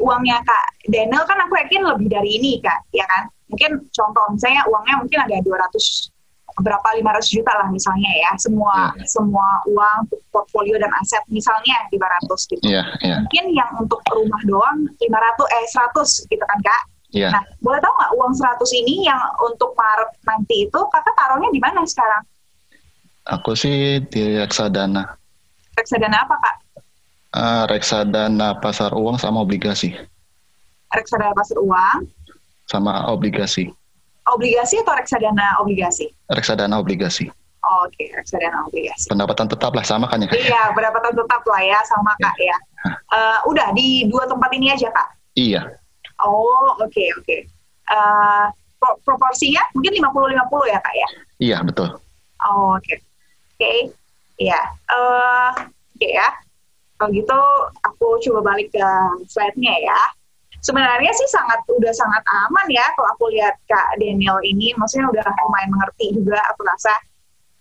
uangnya 0.02 0.42
Kak 0.42 0.66
Daniel 0.90 1.24
kan 1.30 1.38
aku 1.46 1.54
yakin 1.62 1.86
lebih 1.86 2.08
dari 2.10 2.30
ini 2.42 2.62
Kak, 2.62 2.90
ya 2.94 3.06
kan? 3.06 3.30
Mungkin 3.52 3.92
contoh 3.92 4.26
misalnya 4.34 4.64
uangnya 4.70 4.96
mungkin 5.04 5.20
ada 5.22 5.38
200 5.44 6.12
berapa 6.60 6.84
500 7.00 7.32
juta 7.32 7.52
lah 7.56 7.68
misalnya 7.72 8.12
ya 8.12 8.32
semua 8.36 8.92
yeah. 8.92 9.08
semua 9.08 9.48
uang 9.72 10.12
portfolio 10.36 10.76
dan 10.76 10.92
aset 11.00 11.24
misalnya 11.32 11.80
500 11.92 12.52
gitu. 12.52 12.64
Yeah, 12.68 12.86
yeah. 13.00 13.24
Mungkin 13.24 13.56
yang 13.56 13.72
untuk 13.80 14.04
rumah 14.12 14.42
doang 14.44 14.84
500 15.00 15.08
eh 15.08 15.66
100 15.96 16.28
gitu 16.28 16.44
kan 16.44 16.60
Kak. 16.60 16.84
Yeah. 17.12 17.36
Nah, 17.36 17.44
boleh 17.60 17.80
tahu 17.84 17.92
nggak 17.92 18.12
uang 18.16 18.34
100 18.40 18.80
ini 18.84 18.96
yang 19.08 19.20
untuk 19.44 19.76
Maret 19.76 20.16
nanti 20.24 20.68
itu 20.68 20.80
Kakak 20.80 21.12
taruhnya 21.16 21.52
di 21.52 21.60
mana 21.60 21.84
sekarang? 21.84 22.24
Aku 23.28 23.52
sih 23.54 24.00
di 24.08 24.40
reksadana. 24.40 25.20
Reksadana 25.76 26.24
apa 26.24 26.36
Kak? 26.40 26.56
Uh, 27.32 27.64
reksadana 27.68 28.60
pasar 28.60 28.96
uang 28.96 29.20
sama 29.20 29.44
obligasi. 29.44 29.92
Reksadana 30.92 31.36
pasar 31.36 31.60
uang? 31.60 32.08
Sama 32.68 33.12
obligasi 33.12 33.72
obligasi 34.30 34.80
atau 34.82 34.94
reksadana 34.94 35.58
obligasi? 35.60 36.12
Reksadana 36.30 36.78
obligasi. 36.78 37.28
Oke, 37.62 37.94
okay. 37.94 38.08
reksadana 38.18 38.66
obligasi. 38.66 39.06
Pendapatan 39.10 39.48
tetap 39.50 39.72
lah 39.74 39.86
sama 39.86 40.10
kan 40.10 40.26
ya? 40.26 40.30
Iya, 40.34 40.74
pendapatan 40.74 41.14
tetap 41.14 41.42
lah 41.46 41.62
ya 41.62 41.80
sama 41.86 42.12
kak 42.18 42.36
ya. 42.42 42.58
Uh, 43.14 43.38
udah 43.54 43.70
di 43.78 44.10
dua 44.10 44.26
tempat 44.26 44.50
ini 44.58 44.74
aja 44.74 44.90
kak? 44.90 45.08
Iya. 45.38 45.62
Oh 46.26 46.78
oke 46.78 46.90
okay, 46.90 47.08
oke. 47.18 47.26
Okay. 47.26 47.40
Uh, 47.92 48.48
eh, 48.48 48.48
pro 48.82 48.98
proporsinya 49.06 49.62
mungkin 49.78 50.00
50-50 50.02 50.74
ya 50.74 50.80
kak 50.82 50.96
ya? 50.96 51.10
Iya 51.42 51.58
betul. 51.66 51.90
Oh, 52.42 52.78
oke. 52.78 52.86
Okay. 52.86 52.98
Oke, 52.98 53.62
okay. 53.62 53.80
iya. 54.42 54.62
Uh, 54.90 55.54
oke 55.54 55.98
okay, 55.98 56.12
ya. 56.18 56.30
Kalau 56.98 57.10
gitu 57.14 57.40
aku 57.82 58.08
coba 58.30 58.54
balik 58.54 58.74
ke 58.74 58.86
slide-nya 59.30 59.74
ya 59.82 60.00
sebenarnya 60.62 61.12
sih 61.18 61.28
sangat 61.28 61.60
udah 61.68 61.90
sangat 61.90 62.22
aman 62.46 62.68
ya 62.70 62.86
kalau 62.94 63.10
aku 63.18 63.34
lihat 63.34 63.58
Kak 63.66 63.98
Daniel 63.98 64.38
ini 64.46 64.72
maksudnya 64.78 65.10
udah 65.10 65.26
lumayan 65.26 65.74
mengerti 65.74 66.14
juga 66.14 66.38
aku 66.54 66.62
rasa 66.64 66.94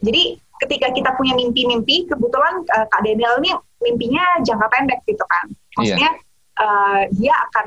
jadi 0.04 0.36
ketika 0.60 0.92
kita 0.92 1.10
punya 1.16 1.32
mimpi-mimpi 1.32 2.04
kebetulan 2.04 2.60
uh, 2.76 2.86
Kak 2.92 3.00
Daniel 3.00 3.40
ini 3.40 3.56
mimpinya 3.80 4.24
jangka 4.44 4.68
pendek 4.68 5.00
gitu 5.08 5.24
kan 5.24 5.44
maksudnya 5.80 6.12
yeah. 6.12 6.60
uh, 6.60 7.00
dia 7.16 7.34
akan 7.48 7.66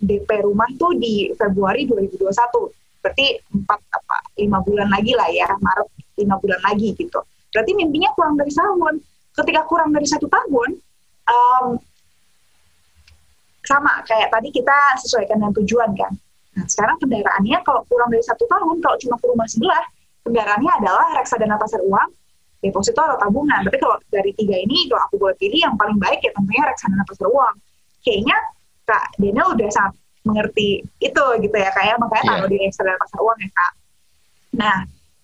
DP 0.00 0.48
rumah 0.48 0.68
tuh 0.80 0.96
di 0.96 1.30
Februari 1.36 1.84
2021 1.84 2.32
berarti 3.00 3.26
empat 3.52 3.80
apa 3.80 4.16
lima 4.36 4.58
bulan 4.60 4.88
lagi 4.92 5.12
lah 5.16 5.28
ya 5.32 5.48
Maret 5.56 5.88
lima 6.20 6.36
bulan 6.40 6.60
lagi 6.64 6.92
gitu 6.96 7.20
berarti 7.52 7.72
mimpinya 7.76 8.12
kurang 8.16 8.36
dari 8.36 8.52
setahun 8.52 9.00
ketika 9.40 9.60
kurang 9.64 9.92
dari 9.92 10.04
satu 10.04 10.28
tahun 10.28 10.76
um, 11.28 11.80
sama 13.64 14.02
kayak 14.08 14.32
tadi 14.34 14.48
kita 14.50 14.78
sesuaikan 14.98 15.38
dengan 15.38 15.54
tujuan 15.62 15.90
kan. 15.94 16.12
Nah 16.58 16.64
sekarang 16.66 16.98
kendaraannya 16.98 17.58
kalau 17.62 17.86
kurang 17.86 18.10
dari 18.10 18.24
satu 18.24 18.44
tahun, 18.50 18.82
kalau 18.82 18.96
cuma 18.98 19.14
ke 19.20 19.26
rumah 19.30 19.46
sebelah, 19.46 19.84
kendaraannya 20.26 20.72
adalah 20.82 21.06
reksadana 21.14 21.54
pasar 21.54 21.78
uang, 21.84 22.08
deposito 22.64 22.98
atau 22.98 23.18
tabungan. 23.20 23.62
Tapi 23.62 23.78
kalau 23.78 23.96
dari 24.10 24.34
tiga 24.34 24.56
ini, 24.58 24.90
kalau 24.90 25.02
aku 25.06 25.14
boleh 25.20 25.36
pilih 25.38 25.60
yang 25.62 25.74
paling 25.78 25.98
baik 26.00 26.18
ya 26.24 26.34
tentunya 26.34 26.64
reksadana 26.66 27.04
pasar 27.06 27.26
uang. 27.30 27.54
Kayaknya 28.02 28.36
Kak 28.90 29.14
Daniel 29.22 29.54
udah 29.54 29.68
sangat 29.70 29.94
mengerti 30.26 30.82
itu 30.98 31.24
gitu 31.38 31.56
ya 31.56 31.70
kayak 31.70 31.94
ya. 31.94 32.02
makanya 32.02 32.22
yeah. 32.26 32.32
taruh 32.34 32.48
di 32.50 32.56
reksadana 32.58 32.98
pasar 32.98 33.18
uang 33.22 33.38
ya 33.38 33.50
Kak. 33.54 33.72
Nah, 34.50 34.76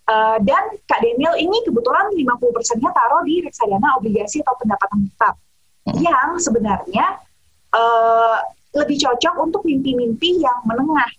uh, 0.06 0.36
dan 0.46 0.64
Kak 0.86 1.00
Daniel 1.02 1.34
ini 1.34 1.58
kebetulan 1.66 2.06
50 2.14 2.56
persennya 2.56 2.90
taruh 2.94 3.22
di 3.26 3.42
reksadana 3.42 3.88
obligasi 3.98 4.40
atau 4.46 4.54
pendapatan 4.54 5.10
tetap. 5.10 5.34
Hmm. 5.86 5.98
Yang 5.98 6.30
sebenarnya 6.46 7.06
uh, 7.74 8.38
lebih 8.76 8.96
cocok 9.02 9.34
untuk 9.42 9.62
mimpi-mimpi 9.66 10.38
yang 10.38 10.62
menengah 10.62 11.10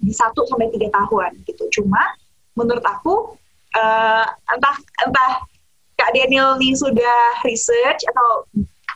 di 0.00 0.16
satu 0.16 0.48
sampai 0.48 0.72
tiga 0.72 0.88
tahun 0.88 1.44
gitu. 1.44 1.68
Cuma 1.80 2.00
menurut 2.56 2.82
aku 2.82 3.36
uh, 3.76 4.24
entah 4.26 4.76
entah 5.04 5.32
Kak 6.00 6.16
Daniel 6.16 6.56
nih 6.56 6.72
sudah 6.72 7.44
research 7.44 8.00
atau 8.08 8.48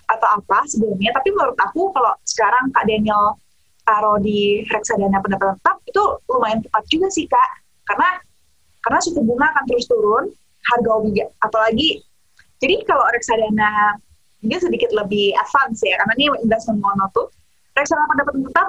atau 0.08 0.28
apa 0.40 0.58
sebelumnya, 0.68 1.10
tapi 1.16 1.32
menurut 1.32 1.56
aku 1.58 1.90
kalau 1.92 2.12
sekarang 2.24 2.70
Kak 2.72 2.84
Daniel 2.88 3.38
taruh 3.84 4.16
di 4.20 4.64
reksadana 4.72 5.20
pendapatan 5.20 5.60
tetap 5.60 5.76
itu 5.84 6.02
lumayan 6.32 6.60
tepat 6.64 6.84
juga 6.88 7.08
sih 7.12 7.28
Kak, 7.28 7.50
karena 7.88 8.20
karena 8.84 8.98
suku 9.00 9.20
bunga 9.24 9.48
akan 9.52 9.64
terus 9.68 9.86
turun, 9.88 10.24
harga 10.64 10.90
obligasi 10.96 11.28
apalagi 11.44 11.88
jadi 12.62 12.80
kalau 12.88 13.04
reksadana 13.12 14.00
dia 14.44 14.60
sedikit 14.60 14.92
lebih 14.92 15.32
advance 15.36 15.84
ya 15.84 15.96
karena 16.00 16.12
ini 16.20 16.24
investment 16.44 16.80
mono 16.80 17.08
tuh 17.12 17.28
reksadana 17.76 18.08
pendapatan 18.12 18.42
tetap 18.48 18.68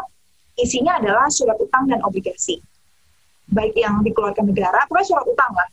isinya 0.60 1.00
adalah 1.00 1.28
surat 1.28 1.60
utang 1.60 1.88
dan 1.92 2.00
obligasi. 2.04 2.64
Baik 3.52 3.78
yang 3.78 4.02
dikeluarkan 4.02 4.52
negara 4.52 4.88
pokoknya 4.88 5.08
surat 5.08 5.26
utang 5.28 5.52
lah. 5.52 5.70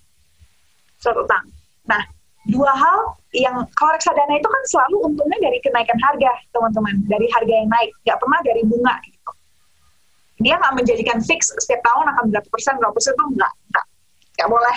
Surat 0.99 1.19
utang. 1.23 1.45
Nah 1.87 2.03
dua 2.51 2.73
hal 2.75 2.99
yang 3.33 3.55
kalau 3.79 3.95
reksadana 3.95 4.35
itu 4.35 4.49
kan 4.49 4.63
selalu 4.67 4.97
untungnya 5.13 5.39
dari 5.39 5.59
kenaikan 5.63 5.99
harga 6.03 6.33
teman-teman. 6.51 6.95
Dari 7.07 7.27
harga 7.31 7.55
yang 7.55 7.69
naik. 7.71 7.91
Nggak 8.03 8.19
pernah 8.19 8.41
dari 8.43 8.63
bunga 8.67 8.95
gitu. 9.07 9.31
Dia 10.43 10.55
nggak 10.59 10.75
menjadikan 10.75 11.19
fix 11.23 11.55
setiap 11.55 11.81
tahun 11.87 12.11
akan 12.11 12.25
berapa 12.35 12.49
persen 12.51 12.75
berapa 12.83 12.91
persen 12.91 13.15
itu 13.15 13.25
nggak 13.39 13.53
nggak 13.71 13.87
nggak 14.39 14.49
boleh 14.51 14.77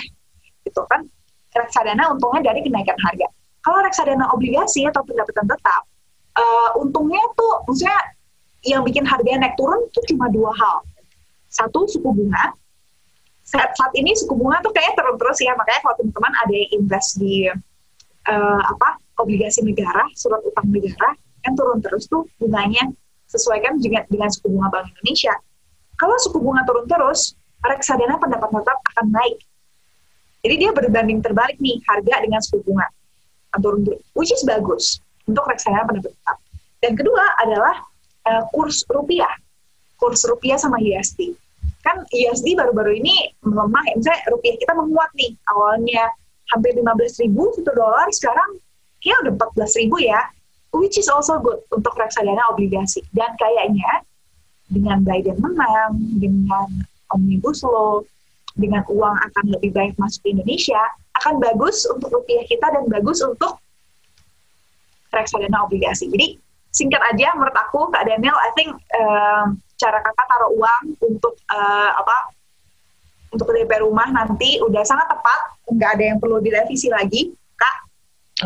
gitu 0.68 0.82
kan. 0.86 1.02
Reksadana 1.56 2.04
untungnya 2.12 2.52
dari 2.52 2.60
kenaikan 2.62 3.00
harga. 3.00 3.28
Kalau 3.66 3.80
reksadana 3.82 4.30
obligasi 4.30 4.86
atau 4.86 5.02
pendapatan 5.02 5.50
tetap, 5.50 5.82
uh, 6.38 6.70
untungnya 6.78 7.24
tuh, 7.34 7.66
maksudnya 7.66 7.98
yang 8.62 8.86
bikin 8.86 9.08
harganya 9.08 9.50
naik 9.50 9.56
turun 9.58 9.82
itu 9.90 10.14
cuma 10.14 10.30
dua 10.30 10.54
hal. 10.54 10.86
Satu, 11.50 11.88
suku 11.88 12.06
bunga. 12.06 12.54
Saat, 13.56 13.92
ini 13.96 14.12
suku 14.12 14.36
bunga 14.36 14.60
tuh 14.60 14.76
kayaknya 14.76 15.00
turun 15.00 15.16
terus 15.16 15.40
ya, 15.40 15.56
makanya 15.56 15.80
kalau 15.88 15.96
teman-teman 16.04 16.34
ada 16.44 16.54
yang 16.54 16.70
invest 16.76 17.10
di 17.16 17.48
uh, 18.28 18.62
apa 18.68 19.00
obligasi 19.24 19.64
negara, 19.64 20.04
surat 20.12 20.44
utang 20.44 20.68
negara, 20.68 21.16
kan 21.40 21.52
turun 21.56 21.80
terus 21.80 22.04
tuh 22.12 22.28
bunganya 22.36 22.84
sesuaikan 23.32 23.80
dengan, 23.80 24.04
dengan 24.12 24.28
suku 24.28 24.52
bunga 24.52 24.68
Bank 24.76 24.92
Indonesia. 25.00 25.34
Kalau 25.96 26.16
suku 26.20 26.38
bunga 26.44 26.68
turun 26.68 26.84
terus, 26.84 27.32
reksadana 27.64 28.20
pendapatan 28.20 28.60
tetap 28.60 28.80
akan 28.94 29.06
naik. 29.16 29.40
Jadi 30.44 30.56
dia 30.62 30.72
berbanding 30.76 31.24
terbalik 31.24 31.58
nih 31.58 31.80
harga 31.88 32.16
dengan 32.22 32.44
suku 32.44 32.60
bunga 32.68 32.86
turun 33.56 33.88
which 34.20 34.36
is 34.36 34.44
bagus 34.44 35.00
untuk 35.26 35.48
reksadana 35.48 35.88
pendapat 35.88 36.12
tetap. 36.12 36.38
Dan 36.84 36.92
kedua 37.00 37.24
adalah 37.40 37.76
uh, 38.28 38.44
kurs 38.52 38.84
rupiah, 38.92 39.32
kurs 39.96 40.28
rupiah 40.28 40.60
sama 40.60 40.78
USD. 40.84 41.34
Kan 41.86 42.02
USD 42.10 42.58
baru-baru 42.58 42.98
ini 42.98 43.30
melemah, 43.46 43.84
ya. 43.86 43.94
misalnya 43.94 44.22
rupiah 44.34 44.58
kita 44.58 44.74
menguat 44.74 45.10
nih, 45.14 45.32
awalnya 45.54 46.04
hampir 46.50 46.74
15 46.74 47.24
ribu 47.26 47.54
satu 47.54 47.72
dolar, 47.78 48.10
sekarang 48.10 48.58
kayaknya 49.02 49.30
udah 49.30 49.34
14 49.54 49.82
ribu 49.86 49.96
ya, 50.02 50.22
which 50.74 50.98
is 50.98 51.06
also 51.08 51.38
good 51.38 51.62
untuk 51.70 51.94
reksadana 51.94 52.42
obligasi. 52.50 53.06
Dan 53.14 53.38
kayaknya 53.38 54.02
dengan 54.70 55.06
Biden 55.06 55.38
menang, 55.38 55.94
dengan 56.18 56.68
Omnibus 57.14 57.62
Law, 57.62 58.02
dengan 58.58 58.82
uang 58.90 59.16
akan 59.30 59.46
lebih 59.54 59.76
banyak 59.76 59.96
masuk 60.02 60.26
ke 60.26 60.34
Indonesia, 60.34 60.82
akan 61.22 61.38
bagus 61.38 61.86
untuk 61.86 62.10
rupiah 62.12 62.44
kita 62.50 62.66
dan 62.74 62.90
bagus 62.90 63.22
untuk 63.22 63.62
reksadana 65.14 65.64
obligasi. 65.64 66.10
Jadi 66.12 66.42
singkat 66.76 67.00
aja 67.14 67.32
menurut 67.40 67.56
aku 67.56 67.88
Kak 67.94 68.04
Daniel, 68.04 68.36
I 68.36 68.52
think 68.58 68.76
um, 69.00 69.64
cara 69.76 70.00
kakak 70.00 70.26
taruh 70.28 70.52
uang 70.56 70.84
untuk 71.04 71.34
uh, 71.52 71.92
apa 71.96 72.36
untuk 73.36 73.52
DP 73.52 73.84
rumah 73.84 74.08
nanti 74.16 74.64
udah 74.64 74.84
sangat 74.88 75.12
tepat, 75.12 75.40
nggak 75.68 75.90
ada 76.00 76.04
yang 76.16 76.18
perlu 76.24 76.40
direvisi 76.40 76.88
lagi, 76.88 77.36
Kak. 77.60 77.76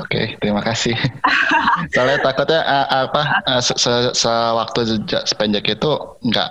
Oke, 0.01 0.09
okay, 0.09 0.25
terima 0.41 0.65
kasih. 0.65 0.97
Soalnya 1.93 2.25
takutnya 2.25 2.65
uh, 2.65 3.05
apa 3.05 3.21
uh, 3.45 3.61
se 3.61 3.77
-se 3.77 4.17
sewaktu 4.17 5.05
sepanjang 5.29 5.65
itu 5.65 5.91
nggak 6.25 6.49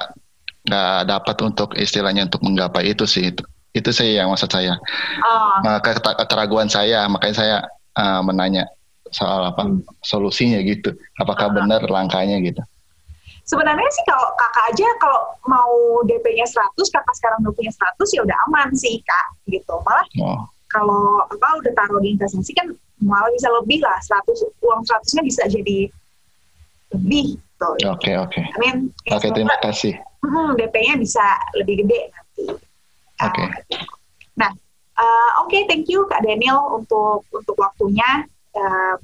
nggak 0.71 0.99
dapat 1.11 1.37
untuk 1.43 1.75
istilahnya 1.75 2.31
untuk 2.31 2.47
menggapai 2.47 2.95
itu 2.95 3.09
sih 3.09 3.35
itu 3.35 3.43
itu 3.75 3.91
sih 3.91 4.19
yang 4.19 4.31
maksud 4.31 4.51
saya. 4.51 4.79
Oh. 5.23 5.67
Uh, 5.67 5.79
keraguan 6.27 6.71
saya, 6.71 7.07
makanya 7.11 7.37
saya 7.37 7.57
uh, 7.99 8.23
menanya 8.23 8.67
soal 9.11 9.51
apa 9.51 9.67
hmm. 9.67 9.83
solusinya 10.03 10.59
gitu. 10.63 10.95
Apakah 11.19 11.51
uh 11.51 11.55
benar 11.59 11.83
langkahnya 11.87 12.39
gitu? 12.43 12.63
Sebenarnya 13.49 13.89
sih 13.97 14.05
kalau 14.05 14.29
kakak 14.37 14.65
aja 14.69 14.89
kalau 15.01 15.21
mau 15.49 15.73
DP-nya 16.05 16.45
100, 16.45 16.77
kakak 16.77 17.15
sekarang 17.17 17.39
udah 17.49 17.55
punya 17.57 17.73
100 17.73 18.17
ya 18.17 18.21
udah 18.21 18.37
aman 18.49 18.69
sih 18.77 19.01
kak 19.03 19.27
gitu. 19.49 19.75
Malah 19.83 20.07
oh. 20.21 20.45
kalau 20.69 21.25
apa 21.25 21.65
udah 21.65 21.73
taruh 21.73 22.01
di 22.05 22.13
investasi 22.13 22.53
kan 22.53 22.69
malah 23.01 23.33
bisa 23.33 23.49
lebih 23.49 23.81
lah 23.81 23.97
100 24.05 24.53
uang 24.61 24.85
100-nya 24.85 25.23
bisa 25.25 25.43
jadi 25.49 25.89
lebih 26.93 27.41
gitu. 27.59 27.89
Oke 27.91 28.13
oke. 28.15 28.41
I 28.41 28.59
mean, 28.61 28.77
ya 29.03 29.19
Oke 29.19 29.29
terima 29.35 29.57
kasih. 29.59 29.99
hmm, 30.23 30.55
DP-nya 30.55 30.95
bisa 30.99 31.25
lebih 31.59 31.83
gede 31.85 32.01
nanti. 32.15 32.45
Oke. 33.19 33.43
Ah, 33.43 33.51
Nah, 34.39 34.51
uh, 34.95 35.31
oke, 35.43 35.59
thank 35.67 35.91
you 35.91 36.07
Kak 36.07 36.23
Daniel 36.23 36.79
untuk 36.79 37.27
untuk 37.35 37.59
waktunya. 37.59 38.23
Uh, 38.55 38.95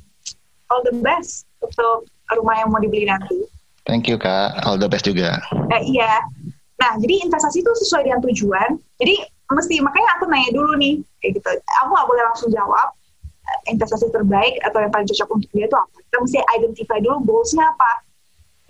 all 0.70 0.80
the 0.86 0.94
best 1.02 1.46
untuk 1.58 2.06
rumah 2.30 2.62
yang 2.62 2.70
mau 2.70 2.78
dibeli 2.78 3.10
nanti. 3.10 3.42
Thank 3.84 4.08
you 4.08 4.16
kak. 4.16 4.64
All 4.64 4.80
the 4.80 4.88
best 4.88 5.04
juga. 5.04 5.40
Eh, 5.76 5.82
iya. 5.92 6.24
Nah, 6.80 6.96
jadi 7.00 7.28
investasi 7.28 7.60
itu 7.60 7.70
sesuai 7.84 8.08
dengan 8.08 8.20
tujuan. 8.24 8.80
Jadi 9.00 9.14
mesti 9.52 9.78
makanya 9.84 10.08
aku 10.18 10.24
nanya 10.26 10.50
dulu 10.56 10.72
nih, 10.80 11.04
kayak 11.20 11.38
gitu. 11.38 11.48
Aku 11.84 11.88
nggak 11.92 12.08
boleh 12.08 12.22
langsung 12.24 12.50
jawab 12.50 12.88
eh, 13.44 13.60
investasi 13.76 14.08
terbaik 14.08 14.56
atau 14.64 14.80
yang 14.80 14.92
paling 14.92 15.08
cocok 15.08 15.28
untuk 15.36 15.50
dia 15.52 15.68
itu 15.68 15.76
apa. 15.76 15.96
Kita 16.00 16.16
mesti 16.20 16.38
identify 16.56 16.98
dulu 17.00 17.16
goalsnya 17.28 17.64
apa. 17.68 17.92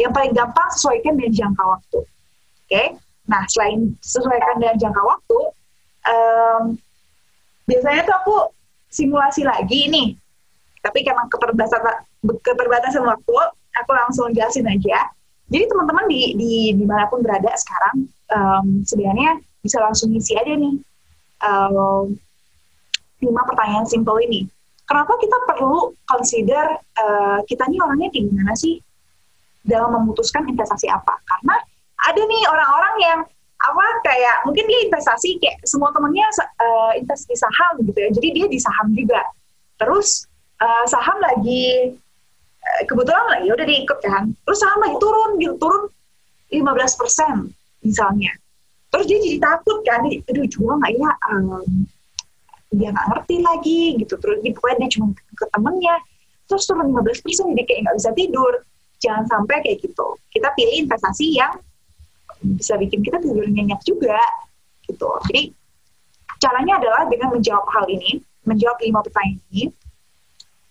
Yang 0.03 0.12
paling 0.18 0.33
gampang 0.35 0.68
sesuaikan 0.74 1.14
dengan 1.14 1.33
jangka 1.33 1.62
waktu. 1.62 1.98
Oke. 2.66 2.85
Nah, 3.24 3.42
selain 3.48 3.94
sesuaikan 4.03 4.61
dengan 4.61 4.77
jangka 4.77 5.00
waktu, 5.00 5.38
em, 6.11 6.62
biasanya 7.64 8.03
tuh 8.05 8.16
aku 8.20 8.37
simulasi 8.90 9.46
lagi 9.46 9.88
nih. 9.88 10.18
Tapi 10.85 11.00
karena 11.00 11.24
keterbatasan 11.33 11.81
keterbatasan 12.44 13.05
waktu, 13.07 13.37
aku 13.83 13.91
langsung 13.93 14.31
jelasin 14.31 14.67
aja. 14.69 15.11
Jadi 15.51 15.65
teman-teman 15.69 16.09
di, 16.09 16.21
di 16.39 16.53
di 16.73 16.85
mana 16.89 17.05
pun 17.11 17.21
berada 17.21 17.53
sekarang, 17.53 18.09
em, 18.09 18.67
sebenarnya 18.87 19.39
bisa 19.61 19.81
langsung 19.81 20.13
ngisi 20.13 20.37
aja 20.37 20.55
nih 20.57 20.75
em, 21.45 22.17
lima 23.25 23.43
pertanyaan 23.49 23.89
simple 23.89 24.21
ini. 24.25 24.45
Kenapa 24.85 25.17
kita 25.17 25.37
perlu 25.49 25.97
consider 26.05 26.77
eh, 26.77 27.39
kita 27.49 27.65
nih 27.73 27.81
orangnya 27.81 28.13
kayak 28.13 28.25
gimana 28.29 28.53
sih 28.53 28.77
dalam 29.65 29.97
memutuskan 29.97 30.45
investasi 30.45 30.93
apa? 30.93 31.17
Karena 31.25 31.57
ada 32.05 32.21
nih 32.21 32.43
orang-orang 32.53 32.95
yang 33.01 33.21
apa 33.65 33.87
kayak 34.05 34.45
mungkin 34.45 34.69
dia 34.69 34.85
investasi 34.85 35.41
kayak 35.41 35.57
semua 35.65 35.89
temennya 35.97 36.29
eh, 36.37 37.01
investasi 37.01 37.33
saham 37.33 37.81
gitu 37.81 37.97
ya. 37.97 38.11
Jadi 38.13 38.29
dia 38.37 38.47
di 38.53 38.59
saham 38.61 38.93
juga. 38.93 39.25
Terus 39.81 40.29
eh, 40.61 40.85
saham 40.85 41.17
lagi 41.25 41.97
kebetulan 42.83 43.27
lagi 43.31 43.49
udah 43.51 43.67
diikut 43.67 43.99
kan. 44.03 44.25
Terus 44.43 44.59
saham 44.59 44.81
lagi 44.83 44.97
turun 44.99 45.31
gitu, 45.39 45.55
turun 45.59 45.83
15% 46.51 47.87
misalnya. 47.87 48.33
Terus 48.91 49.05
dia 49.11 49.19
jadi 49.19 49.39
takut 49.43 49.79
kan, 49.83 50.07
dia, 50.07 50.23
aduh 50.31 50.47
jual 50.47 50.75
nggak 50.79 50.93
ya? 50.95 51.11
Em, 51.35 51.47
dia 52.75 52.89
nggak 52.91 53.07
ngerti 53.11 53.37
lagi 53.43 53.81
gitu. 54.03 54.15
Terus 54.19 54.39
dia, 54.43 54.53
pokoknya 54.55 54.77
dia 54.87 54.91
cuma 54.99 55.07
ke 55.15 55.47
temennya. 55.51 55.97
Terus 56.51 56.63
turun 56.67 56.87
15% 56.91 57.55
jadi 57.55 57.65
kayak 57.67 57.81
nggak 57.87 57.97
bisa 57.99 58.11
tidur. 58.15 58.53
Jangan 59.03 59.25
sampai 59.27 59.57
kayak 59.63 59.79
gitu. 59.83 60.07
Kita 60.31 60.49
pilih 60.55 60.87
investasi 60.87 61.27
yang 61.35 61.55
bisa 62.45 62.77
bikin 62.77 63.01
kita 63.01 63.19
tidur 63.23 63.47
nyenyak 63.49 63.81
juga 63.83 64.19
gitu. 64.85 65.11
Jadi 65.31 65.51
caranya 66.39 66.77
adalah 66.77 67.03
dengan 67.09 67.33
menjawab 67.33 67.67
hal 67.73 67.87
ini, 67.89 68.21
menjawab 68.45 68.77
lima 68.85 69.01
pertanyaan 69.01 69.41
ini. 69.51 69.65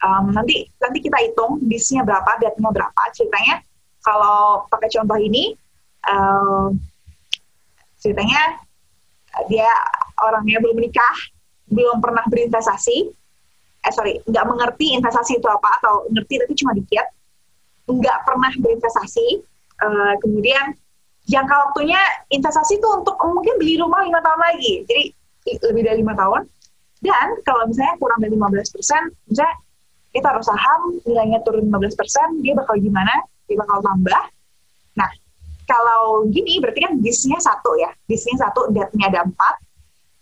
Um, 0.03 0.35
nanti 0.35 0.67
nanti 0.83 0.99
kita 0.99 1.15
hitung 1.23 1.63
bisnya 1.63 2.03
berapa, 2.03 2.35
datanya 2.43 2.71
berapa. 2.75 3.01
Ceritanya 3.15 3.63
kalau 4.03 4.67
pakai 4.67 4.91
contoh 4.91 5.15
ini, 5.15 5.55
um, 6.11 6.75
ceritanya 8.03 8.59
dia 9.47 9.71
orangnya 10.19 10.59
belum 10.59 10.75
menikah, 10.75 11.15
belum 11.71 12.03
pernah 12.03 12.27
berinvestasi, 12.27 12.97
eh 13.83 13.93
sorry, 13.95 14.19
nggak 14.27 14.45
mengerti 14.45 14.99
investasi 14.99 15.39
itu 15.39 15.47
apa 15.47 15.79
atau 15.79 16.03
ngerti 16.11 16.33
tapi 16.43 16.53
cuma 16.59 16.75
dikit, 16.75 17.07
nggak 17.87 18.17
pernah 18.27 18.51
berinvestasi, 18.59 19.27
uh, 19.87 20.13
kemudian 20.19 20.75
jangka 21.23 21.55
waktunya 21.71 21.99
investasi 22.27 22.75
itu 22.83 22.87
untuk 22.91 23.15
mungkin 23.23 23.55
beli 23.55 23.79
rumah 23.79 24.03
lima 24.03 24.19
tahun 24.19 24.39
lagi, 24.51 24.83
jadi 24.83 25.03
lebih 25.71 25.83
dari 25.87 25.97
lima 26.03 26.11
tahun. 26.19 26.43
Dan 27.03 27.27
kalau 27.43 27.67
misalnya 27.67 27.99
kurang 27.99 28.19
dari 28.23 28.31
15 28.31 28.75
persen, 28.79 29.11
misalnya 29.27 29.59
kita 30.13 30.29
taruh 30.29 30.45
saham, 30.45 31.01
nilainya 31.09 31.41
turun 31.41 31.73
15 31.73 31.97
persen, 31.97 32.27
dia 32.45 32.53
bakal 32.53 32.77
gimana? 32.77 33.25
Dia 33.49 33.57
bakal 33.57 33.81
tambah. 33.81 34.23
Nah, 34.93 35.09
kalau 35.65 36.29
gini 36.29 36.61
berarti 36.61 36.85
kan 36.85 36.93
bisnya 37.01 37.41
satu 37.41 37.73
ya, 37.81 37.89
bisnya 38.05 38.37
satu, 38.45 38.69
debt-nya 38.69 39.09
ada 39.09 39.25
empat, 39.25 39.55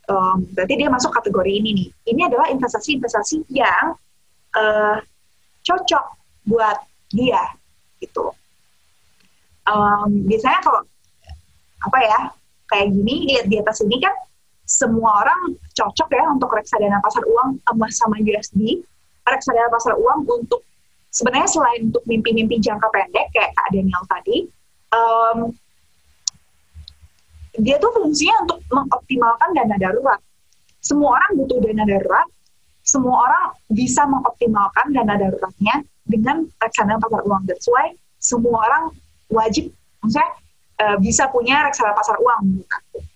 um, 0.08 0.47
berarti 0.56 0.80
dia 0.80 0.88
masuk 0.88 1.12
kategori 1.12 1.51
ini 1.51 1.69
nih. 1.75 1.89
Ini 2.08 2.21
adalah 2.32 2.47
investasi-investasi 2.56 3.51
yang 3.51 3.99
eh, 4.56 4.97
cocok 5.67 6.06
buat 6.47 6.77
dia 7.12 7.43
gitu. 7.99 8.32
Um, 9.67 10.25
biasanya 10.25 10.60
kalau 10.63 10.82
apa 11.82 11.97
ya 12.01 12.19
kayak 12.71 12.88
gini 12.95 13.15
lihat 13.30 13.45
di 13.51 13.56
atas 13.60 13.84
ini 13.84 13.99
kan 14.01 14.15
semua 14.65 15.25
orang 15.25 15.60
cocok 15.75 16.10
ya 16.15 16.25
untuk 16.32 16.49
reksadana 16.56 17.04
pasar 17.04 17.27
uang 17.27 17.60
emas 17.75 17.93
sama 17.99 18.17
USD 18.23 18.82
reksadana 19.27 19.69
pasar 19.69 19.93
uang 19.97 20.25
untuk 20.25 20.62
sebenarnya 21.12 21.49
selain 21.49 21.91
untuk 21.91 22.03
mimpi-mimpi 22.07 22.57
jangka 22.63 22.88
pendek 22.89 23.27
kayak 23.36 23.51
Kak 23.51 23.67
Daniel 23.75 24.03
tadi 24.07 24.47
um, 24.95 25.51
dia 27.60 27.75
tuh 27.77 27.91
fungsinya 27.91 28.47
untuk 28.47 28.60
mengoptimalkan 28.71 29.49
dana 29.51 29.75
darurat 29.75 30.19
semua 30.79 31.19
orang 31.19 31.31
butuh 31.36 31.60
dana 31.60 31.84
darurat 31.84 32.27
semua 32.81 33.15
orang 33.27 33.45
bisa 33.69 34.07
mengoptimalkan 34.07 34.88
dana 34.95 35.13
daruratnya 35.19 35.75
dengan 36.07 36.47
reksadana 36.57 36.97
pasar 36.97 37.21
uang 37.27 37.43
that's 37.45 37.67
why 37.67 37.91
semua 38.17 38.57
orang 38.65 38.84
wajib 39.29 39.69
maksudnya 39.99 40.29
eh, 40.79 40.97
bisa 41.03 41.27
punya 41.29 41.67
reksadana 41.67 41.93
pasar 41.93 42.17
uang 42.17 42.39
menurut. 42.47 43.11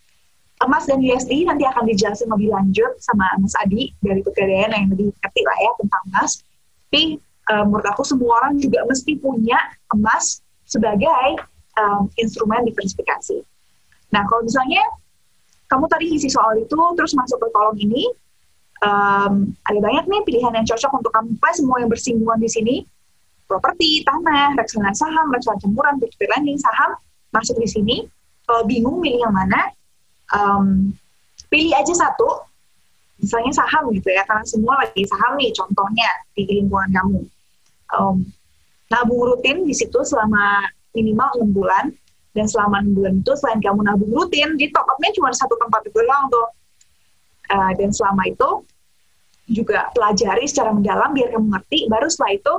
Emas 0.66 0.90
dan 0.90 1.00
USD 1.00 1.46
nanti 1.46 1.64
akan 1.64 1.86
dijelasin 1.86 2.28
lebih 2.34 2.50
lanjut 2.50 2.92
sama 2.98 3.30
Mas 3.38 3.54
Adi 3.62 3.94
dari 4.02 4.26
Pegadaian 4.26 4.74
yang 4.74 4.90
lebih 4.90 5.14
ngerti 5.14 5.42
lah 5.46 5.58
ya 5.62 5.72
tentang 5.78 6.04
emas. 6.10 6.32
Tapi 6.90 7.04
eh, 7.22 7.64
menurut 7.70 7.88
aku 7.88 8.02
semua 8.02 8.42
orang 8.42 8.58
juga 8.58 8.82
mesti 8.90 9.14
punya 9.22 9.58
emas 9.94 10.42
sebagai 10.66 11.38
em, 11.78 12.04
instrumen 12.20 12.66
diversifikasi. 12.66 13.38
Nah 14.12 14.24
kalau 14.26 14.44
misalnya 14.44 14.82
kamu 15.70 15.86
tadi 15.90 16.06
isi 16.14 16.30
soal 16.30 16.58
itu 16.58 16.78
terus 16.98 17.14
masuk 17.14 17.38
ke 17.42 17.48
kolom 17.54 17.78
ini, 17.78 18.10
em, 18.82 19.34
ada 19.66 19.80
banyak 19.80 20.06
nih 20.10 20.22
pilihan 20.26 20.54
yang 20.58 20.66
cocok 20.66 20.92
untuk 20.98 21.12
kamu. 21.14 21.30
Pas 21.38 21.54
semua 21.56 21.78
yang 21.84 21.90
bersinggungan 21.92 22.40
di 22.42 22.50
sini, 22.50 22.76
properti, 23.46 24.02
tanah, 24.04 24.58
reksadana 24.58 24.94
saham, 24.98 25.30
reksadana 25.30 25.62
campuran, 25.62 25.94
peer 26.02 26.30
lending, 26.38 26.58
saham 26.58 26.98
masuk 27.30 27.58
di 27.62 27.70
sini. 27.70 27.98
Kalau 28.46 28.62
bingung 28.66 29.02
milih 29.02 29.26
yang 29.26 29.34
mana, 29.34 29.74
em, 30.34 30.96
pilih 31.52 31.74
aja 31.76 31.94
satu. 31.94 32.48
Misalnya 33.16 33.56
saham 33.56 33.96
gitu 33.96 34.12
ya, 34.12 34.28
karena 34.28 34.44
semua 34.44 34.76
lagi 34.84 35.08
saham 35.08 35.40
nih 35.40 35.56
contohnya 35.56 36.10
di 36.36 36.44
lingkungan 36.48 36.90
kamu. 36.92 37.22
Em, 37.96 38.16
nabung 38.92 39.22
rutin 39.34 39.66
di 39.66 39.74
situ 39.74 40.04
selama 40.06 40.68
minimal 40.96 41.30
enam 41.40 41.52
bulan 41.52 41.86
dan 42.36 42.46
selama 42.46 42.84
enam 42.84 42.94
bulan 42.96 43.14
itu 43.24 43.32
selain 43.40 43.60
kamu 43.64 43.80
nabung 43.88 44.12
rutin, 44.12 44.60
di 44.60 44.68
top 44.70 44.84
up-nya 44.86 45.12
cuma 45.16 45.32
satu 45.32 45.56
tempat 45.56 45.88
itu 45.88 46.00
doang 46.04 46.28
tuh. 46.28 46.48
Eh, 47.46 47.72
dan 47.78 47.90
selama 47.94 48.26
itu 48.26 48.50
juga 49.46 49.94
pelajari 49.94 50.50
secara 50.50 50.74
mendalam 50.74 51.14
biar 51.14 51.30
kamu 51.32 51.48
ngerti, 51.54 51.86
baru 51.88 52.10
setelah 52.10 52.34
itu 52.34 52.54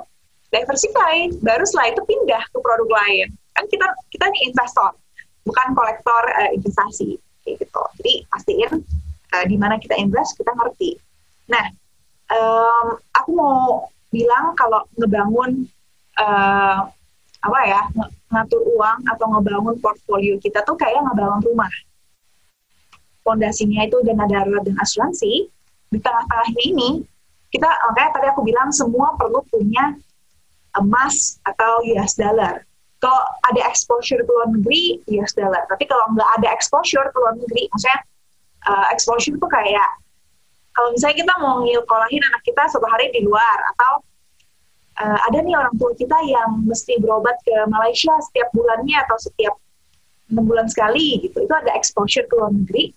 diversify, 0.54 1.16
baru 1.42 1.64
setelah 1.66 1.86
itu 1.92 2.02
pindah 2.06 2.42
ke 2.48 2.58
produk 2.62 2.88
lain. 2.88 3.28
Kan 3.52 3.64
kita 3.66 3.86
kita 4.14 4.24
nih 4.30 4.42
investor, 4.48 4.94
bukan 5.44 5.66
kolektor 5.74 6.22
eh, 6.40 6.50
investasi 6.56 7.18
kayak 7.46 7.62
gitu. 7.62 7.82
Jadi 8.02 8.12
pastiin 8.26 8.72
eh, 9.30 9.44
di 9.46 9.56
mana 9.56 9.78
kita 9.78 9.94
invest 9.94 10.34
kita 10.34 10.50
ngerti. 10.50 10.98
Nah, 11.46 11.64
em, 12.34 12.86
aku 13.14 13.30
mau 13.30 13.86
bilang 14.10 14.58
kalau 14.58 14.82
ngebangun 14.98 15.70
eh, 16.18 16.78
apa 17.46 17.58
ya 17.62 17.82
nge- 17.94 18.12
ngatur 18.26 18.60
uang 18.74 18.98
atau 19.06 19.26
ngebangun 19.38 19.76
portfolio 19.78 20.34
kita 20.42 20.66
tuh 20.66 20.74
kayak 20.74 21.06
ngebangun 21.06 21.42
rumah. 21.46 21.70
Fondasinya 23.22 23.86
itu 23.86 24.02
dana 24.02 24.26
darurat 24.26 24.62
dan 24.66 24.74
asuransi. 24.82 25.50
Di 25.86 25.98
tengah-tengahnya 26.02 26.62
ini 26.66 26.88
kita 27.54 27.70
makanya 27.90 28.10
tadi 28.18 28.26
aku 28.30 28.42
bilang 28.42 28.74
semua 28.74 29.14
perlu 29.14 29.42
punya 29.46 29.94
emas 30.74 31.38
atau 31.46 31.82
US 31.94 32.18
dollar. 32.18 32.66
Kalau 33.06 33.22
ada 33.22 33.62
exposure 33.70 34.18
ke 34.18 34.26
luar 34.34 34.50
negeri, 34.50 34.98
US 35.14 35.30
dollar. 35.38 35.62
Tapi 35.70 35.86
kalau 35.86 36.10
nggak 36.10 36.26
ada 36.42 36.50
exposure 36.50 37.06
ke 37.06 37.16
luar 37.22 37.38
negeri, 37.38 37.70
maksudnya 37.70 38.02
uh, 38.66 38.86
exposure 38.90 39.38
itu 39.38 39.46
kayak 39.46 39.88
kalau 40.74 40.90
misalnya 40.90 41.22
kita 41.22 41.34
mau 41.38 41.62
ngilkolahin 41.62 42.18
anak 42.34 42.42
kita 42.42 42.66
satu 42.66 42.82
hari 42.90 43.14
di 43.14 43.22
luar 43.22 43.58
atau 43.78 43.92
uh, 45.06 45.18
ada 45.30 45.38
nih 45.38 45.54
orang 45.54 45.70
tua 45.78 45.94
kita 45.94 46.18
yang 46.26 46.66
mesti 46.66 46.98
berobat 46.98 47.38
ke 47.46 47.54
Malaysia 47.70 48.10
setiap 48.26 48.50
bulannya 48.50 48.98
atau 49.06 49.16
setiap 49.22 49.54
enam 50.26 50.42
bulan 50.42 50.66
sekali 50.66 51.22
gitu. 51.22 51.46
Itu 51.46 51.54
ada 51.54 51.78
exposure 51.78 52.26
ke 52.26 52.34
luar 52.34 52.50
negeri, 52.50 52.90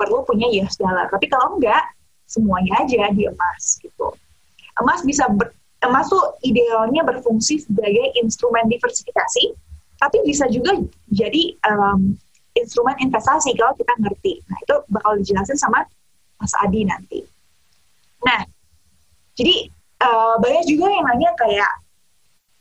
perlu 0.00 0.24
punya 0.24 0.48
US 0.64 0.80
dollar. 0.80 1.12
Tapi 1.12 1.28
kalau 1.28 1.60
enggak, 1.60 1.84
semuanya 2.24 2.80
aja 2.80 3.12
di 3.12 3.28
emas 3.28 3.76
gitu. 3.76 4.08
Emas 4.80 5.04
bisa 5.04 5.28
ber- 5.28 5.52
emas 5.80 6.06
tuh 6.12 6.36
idealnya 6.44 7.00
berfungsi 7.04 7.64
sebagai 7.64 8.12
instrumen 8.20 8.68
diversifikasi, 8.68 9.56
tapi 9.96 10.16
bisa 10.28 10.44
juga 10.52 10.76
jadi 11.08 11.56
um, 11.72 12.16
instrumen 12.56 12.96
investasi 13.00 13.56
kalau 13.56 13.72
kita 13.76 13.92
ngerti. 14.00 14.44
Nah 14.48 14.58
itu 14.60 14.76
bakal 14.92 15.16
dijelasin 15.16 15.56
sama 15.56 15.84
Mas 16.40 16.52
Adi 16.60 16.84
nanti. 16.84 17.20
Nah, 18.24 18.44
jadi 19.36 19.72
uh, 20.04 20.36
banyak 20.40 20.64
juga 20.68 20.92
yang 20.92 21.04
nanya 21.08 21.30
kayak, 21.40 21.72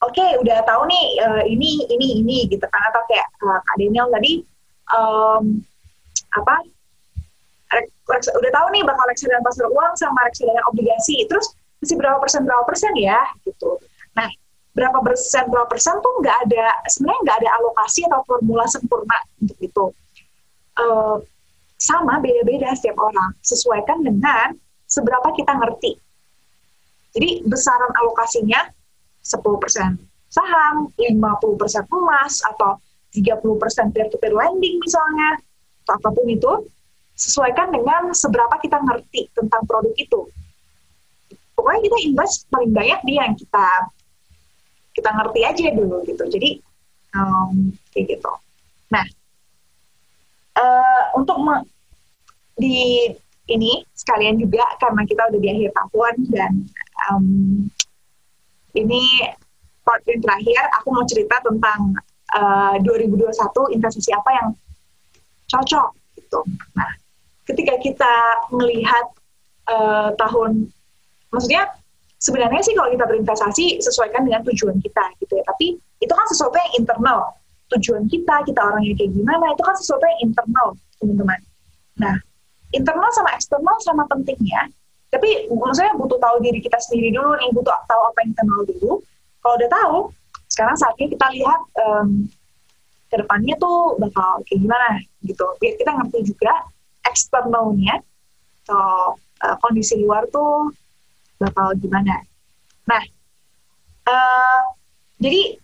oke 0.04 0.16
okay, 0.16 0.40
udah 0.40 0.64
tahu 0.64 0.88
nih 0.88 1.06
uh, 1.24 1.44
ini 1.44 1.84
ini 1.92 2.24
ini 2.24 2.38
gitu 2.48 2.64
kan 2.64 2.82
atau 2.92 3.04
kayak 3.12 3.28
uh, 3.44 3.60
Kak 3.60 3.76
Daniel 3.76 4.08
tadi 4.12 4.44
um, 4.96 5.60
apa 6.40 6.56
udah 8.10 8.52
tahu 8.54 8.68
nih 8.74 8.82
bakal 8.82 9.06
reksadana 9.06 9.46
pasar 9.46 9.70
uang 9.70 9.94
sama 9.94 10.20
reksadana 10.26 10.62
obligasi 10.72 11.22
terus 11.30 11.54
masih 11.80 11.96
berapa 11.96 12.18
persen 12.20 12.42
berapa 12.44 12.63
persen 12.68 12.92
ya 13.00 13.20
gitu. 13.48 13.80
Nah 14.15 14.30
berapa 14.76 15.00
persen 15.04 15.44
berapa 15.48 15.68
persen 15.68 15.96
tuh 16.00 16.13
nggak 16.24 16.38
ada 16.48 16.65
sebenarnya 16.88 17.22
nggak 17.26 17.38
ada 17.44 17.50
alokasi 17.60 18.06
atau 18.08 18.22
formula 18.28 18.65
sempurna 18.68 19.18
untuk 19.39 19.58
itu. 19.60 19.86
Uh, 20.80 21.18
sama 21.80 22.20
beda-beda 22.20 22.76
setiap 22.76 23.00
orang. 23.00 23.32
Sesuaikan 23.39 24.04
dengan 24.04 24.56
seberapa 24.84 25.32
kita 25.32 25.56
ngerti. 25.56 25.96
Jadi 27.15 27.42
besaran 27.48 27.92
alokasinya 28.04 28.70
10% 29.24 30.10
saham 30.30 30.94
50% 30.94 31.89
emas 31.89 32.34
atau 32.46 32.78
30% 33.10 33.89
peer-to-peer 33.89 34.34
lending 34.34 34.78
misalnya 34.78 35.42
atau 35.84 35.98
apa 35.98 36.10
pun 36.13 36.30
itu 36.30 36.70
sesuaikan 37.18 37.74
dengan 37.74 38.13
seberapa 38.13 38.54
kita 38.62 38.78
ngerti 38.78 39.34
tentang 39.34 39.65
produk 39.65 39.92
itu. 39.98 40.30
Pokoknya 41.60 41.82
kita 41.84 41.98
invest 42.08 42.48
paling 42.48 42.72
banyak 42.72 43.00
di 43.04 43.13
yang 43.19 43.36
kita 43.36 43.91
kita 44.95 45.10
ngerti 45.12 45.41
aja 45.43 45.67
dulu 45.76 46.08
gitu. 46.08 46.24
Jadi 46.24 46.63
um, 47.19 47.76
kayak 47.91 48.15
gitu. 48.15 48.32
Nah, 48.95 49.04
uh, 50.56 51.04
untuk 51.19 51.36
di 52.56 53.12
ini 53.52 53.84
sekalian 53.91 54.39
juga 54.39 54.63
karena 54.80 55.04
kita 55.04 55.28
udah 55.28 55.39
di 55.43 55.50
akhir 55.52 55.72
tahun 55.76 56.15
dan 56.32 56.52
um, 57.12 57.28
ini 58.78 59.04
part 59.82 60.06
yang 60.06 60.22
terakhir, 60.22 60.62
aku 60.80 60.88
mau 60.93 61.06
cerita 61.10 61.41
tentang 61.41 61.98
uh, 62.38 62.78
2021 62.86 63.76
investasi 63.76 64.13
apa 64.13 64.30
yang 64.38 64.48
cocok 65.50 65.89
gitu. 66.22 66.39
Nah, 66.78 66.93
ketika 67.50 67.74
kita 67.82 68.13
melihat 68.54 69.06
uh, 69.65 70.13
tahun, 70.13 70.69
maksudnya 71.30 71.70
sebenarnya 72.20 72.62
sih 72.62 72.76
kalau 72.76 72.92
kita 72.92 73.06
berinvestasi 73.08 73.65
sesuaikan 73.80 74.28
dengan 74.28 74.44
tujuan 74.46 74.78
kita 74.84 75.04
gitu 75.24 75.34
ya. 75.39 75.44
Tapi 75.48 75.80
itu 75.80 76.13
kan 76.13 76.26
sesuatu 76.28 76.56
yang 76.60 76.74
internal. 76.84 77.22
Tujuan 77.70 78.10
kita, 78.10 78.36
kita 78.50 78.62
orangnya 78.65 78.98
kayak 78.98 79.13
gimana, 79.13 79.46
itu 79.54 79.62
kan 79.62 79.76
sesuatu 79.78 80.02
yang 80.02 80.20
internal, 80.26 80.68
teman-teman. 80.98 81.39
Nah, 82.02 82.15
internal 82.74 83.10
sama 83.13 83.30
eksternal 83.38 83.78
sama 83.86 84.04
pentingnya. 84.10 84.74
Tapi 85.10 85.50
maksudnya 85.54 85.94
butuh 85.98 86.18
tahu 86.22 86.38
diri 86.42 86.62
kita 86.62 86.78
sendiri 86.82 87.13
dulu 87.13 87.34
nih, 87.38 87.50
butuh 87.54 87.74
tahu 87.86 88.02
apa 88.10 88.18
yang 88.26 88.30
kita 88.34 88.44
mau 88.46 88.62
dulu. 88.65 88.92
Kalau 89.42 89.54
udah 89.58 89.70
tahu, 89.70 89.98
sekarang 90.50 90.76
saatnya 90.78 91.08
kita 91.13 91.28
lihat 91.34 91.62
um, 91.78 92.10
ke 93.10 93.15
depannya 93.18 93.56
tuh 93.58 93.98
bakal 93.98 94.42
kayak 94.46 94.60
gimana 94.65 94.89
gitu. 95.26 95.46
Biar 95.58 95.74
kita 95.78 95.92
ngerti 95.98 96.20
juga 96.30 96.54
eksternalnya 97.06 98.02
atau 98.65 99.18
uh, 99.18 99.56
kondisi 99.65 99.98
luar 100.02 100.30
tuh 100.30 100.70
bakal 101.39 101.71
gimana. 101.80 102.21
Nah, 102.86 103.04
uh, 104.06 104.62
jadi 105.17 105.56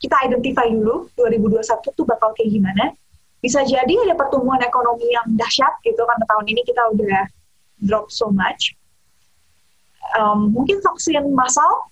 kita 0.00 0.16
identify 0.26 0.66
dulu 0.66 1.12
2021 1.14 1.96
tuh 1.96 2.06
bakal 2.08 2.34
kayak 2.34 2.50
gimana. 2.50 2.92
Bisa 3.40 3.64
jadi 3.64 3.94
ada 4.04 4.12
pertumbuhan 4.18 4.60
ekonomi 4.60 5.08
yang 5.08 5.24
dahsyat 5.38 5.80
gitu 5.80 6.02
karena 6.04 6.24
tahun 6.28 6.44
ini 6.44 6.60
kita 6.66 6.82
udah 6.92 7.24
drop 7.80 8.12
so 8.12 8.28
much. 8.28 8.76
Um, 10.18 10.52
mungkin 10.52 10.82
vaksin 10.84 11.22
massal 11.32 11.88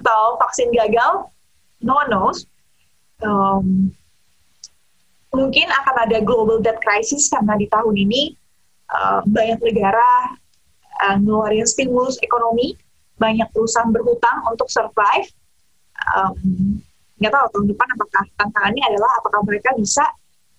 atau 0.00 0.38
vaksin 0.38 0.70
gagal, 0.74 1.30
no 1.82 1.92
one 1.94 2.10
knows. 2.10 2.46
Um, 3.20 3.92
mungkin 5.30 5.70
akan 5.70 5.96
ada 6.10 6.18
global 6.22 6.58
debt 6.58 6.82
crisis 6.82 7.30
karena 7.30 7.54
di 7.54 7.70
tahun 7.70 7.94
ini 7.94 8.34
uh, 8.90 9.22
banyak 9.26 9.62
negara 9.62 10.39
uh, 11.00 11.16
ngeluarin 11.16 11.66
stimulus 11.66 12.20
ekonomi, 12.20 12.76
banyak 13.16 13.48
perusahaan 13.52 13.88
berhutang 13.92 14.44
untuk 14.48 14.68
survive. 14.68 15.28
Um, 16.16 16.80
nggak 17.20 17.32
tahu 17.36 17.46
tahun 17.52 17.66
depan 17.76 17.88
apakah 17.92 18.24
tantangannya 18.40 18.84
adalah 18.88 19.10
apakah 19.20 19.40
mereka 19.44 19.76
bisa 19.76 20.04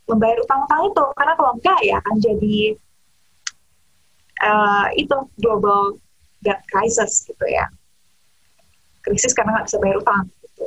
membayar 0.06 0.38
utang-utang 0.46 0.82
itu? 0.94 1.06
Karena 1.18 1.34
kalau 1.34 1.52
enggak 1.58 1.80
ya 1.82 1.96
akan 1.98 2.16
jadi 2.22 2.58
uh, 4.46 4.88
itu 4.94 5.16
global 5.42 5.98
debt 6.46 6.62
crisis 6.70 7.26
gitu 7.26 7.46
ya. 7.50 7.66
Krisis 9.02 9.34
karena 9.34 9.58
nggak 9.58 9.66
bisa 9.70 9.78
bayar 9.82 9.98
utang 9.98 10.30
gitu. 10.46 10.66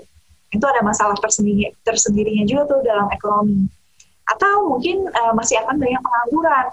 itu 0.55 0.67
ada 0.71 0.87
masalah 0.87 1.19
tersendiri 1.19 1.75
tersendirinya 1.83 2.47
juga 2.47 2.63
tuh 2.75 2.81
dalam 2.83 3.07
ekonomi. 3.15 3.67
Atau 4.27 4.71
mungkin 4.71 5.07
uh, 5.07 5.33
masih 5.35 5.63
akan 5.63 5.79
banyak 5.79 6.01
pengangguran. 6.03 6.67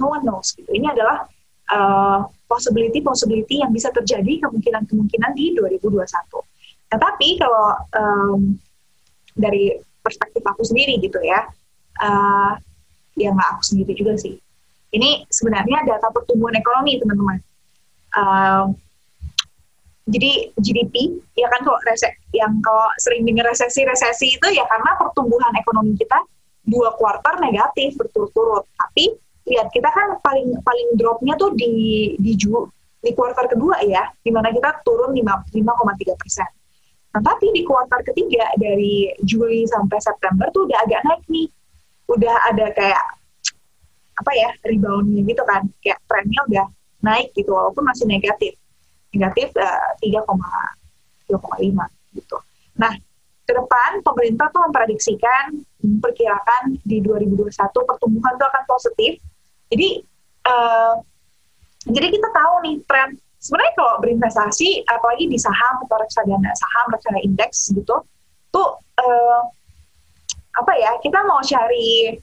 No 0.00 0.12
one 0.12 0.24
knows 0.24 0.56
gitu. 0.56 0.68
Ini 0.72 0.96
adalah 0.96 1.28
uh, 1.72 2.24
possibility 2.48 3.00
possibility 3.00 3.60
yang 3.60 3.72
bisa 3.72 3.92
terjadi 3.92 4.44
kemungkinan 4.48 4.88
kemungkinan 4.88 5.30
di 5.36 5.56
2021 5.56 6.04
tetapi 6.88 7.28
kalau 7.36 7.66
um, 7.96 8.40
dari 9.36 9.76
perspektif 10.00 10.40
aku 10.42 10.64
sendiri 10.64 10.96
gitu 10.98 11.20
ya 11.20 11.44
uh, 12.00 12.56
ya 13.18 13.34
nggak 13.34 13.48
aku 13.58 13.62
sendiri 13.74 13.92
juga 13.98 14.14
sih. 14.14 14.38
Ini 14.88 15.28
sebenarnya 15.28 15.84
data 15.84 16.08
pertumbuhan 16.08 16.56
ekonomi 16.56 16.96
teman-teman. 16.96 17.38
Jadi 20.08 20.56
GDP 20.56 21.20
ya 21.36 21.52
kan 21.52 21.60
kalau 21.60 21.76
resesi 21.84 22.16
yang 22.32 22.56
kalau 22.64 22.88
sering 22.96 23.28
dengar 23.28 23.52
resesi 23.52 23.84
resesi 23.84 24.40
itu 24.40 24.48
ya 24.56 24.64
karena 24.64 24.96
pertumbuhan 24.96 25.52
ekonomi 25.60 25.92
kita 26.00 26.16
dua 26.64 26.96
kuartal 26.96 27.36
negatif 27.44 27.92
berturut-turut. 28.00 28.64
Tapi 28.72 29.12
lihat 29.48 29.68
kita 29.72 29.88
kan 29.88 30.20
paling 30.20 30.54
paling 30.60 30.88
dropnya 30.96 31.34
tuh 31.40 31.56
di 31.56 32.14
di 32.20 32.32
Ju, 32.36 32.68
di 33.00 33.10
kuartal 33.16 33.48
kedua 33.48 33.80
ya, 33.84 34.04
di 34.20 34.30
mana 34.30 34.52
kita 34.52 34.84
turun 34.84 35.12
5,3 35.16 36.20
persen. 36.20 36.48
Nah, 37.08 37.20
tapi 37.24 37.50
di 37.56 37.64
kuartal 37.64 38.04
ketiga 38.04 38.52
dari 38.60 39.08
Juli 39.24 39.64
sampai 39.64 39.98
September 39.98 40.52
tuh 40.52 40.68
udah 40.68 40.78
agak 40.84 41.00
naik 41.08 41.24
nih. 41.32 41.48
Udah 42.08 42.36
ada 42.52 42.72
kayak 42.72 43.04
apa 44.18 44.32
ya 44.34 44.50
reboundnya 44.66 45.22
gitu 45.24 45.42
kan, 45.46 45.62
kayak 45.78 45.98
trennya 46.10 46.40
udah 46.50 46.66
naik 47.02 47.30
gitu 47.38 47.54
walaupun 47.54 47.86
masih 47.86 48.04
negatif, 48.10 48.58
negatif 49.14 49.54
uh, 49.54 49.94
3,3,5 50.02 51.32
gitu. 52.18 52.36
Nah 52.76 52.92
ke 53.48 53.52
depan 53.56 54.04
pemerintah 54.04 54.52
tuh 54.52 54.60
memprediksikan 54.68 55.56
memperkirakan 55.80 56.76
di 56.84 57.00
2021 57.00 57.48
pertumbuhan 57.88 58.32
itu 58.36 58.44
akan 58.44 58.64
positif. 58.68 59.12
Jadi 59.68 59.88
uh, 60.48 60.94
jadi 61.88 62.06
kita 62.12 62.28
tahu 62.32 62.54
nih 62.64 62.76
tren 62.84 63.16
sebenarnya 63.38 63.72
kalau 63.78 63.94
berinvestasi 64.02 64.82
apalagi 64.88 65.30
di 65.30 65.38
saham 65.38 65.80
atau 65.86 65.96
reksadana 66.00 66.50
saham 66.58 66.86
reksadana 66.90 67.22
indeks 67.22 67.70
gitu 67.70 68.02
tuh 68.50 68.68
uh, 68.80 69.40
apa 70.58 70.72
ya 70.74 70.96
kita 70.98 71.22
mau 71.28 71.38
cari 71.44 72.18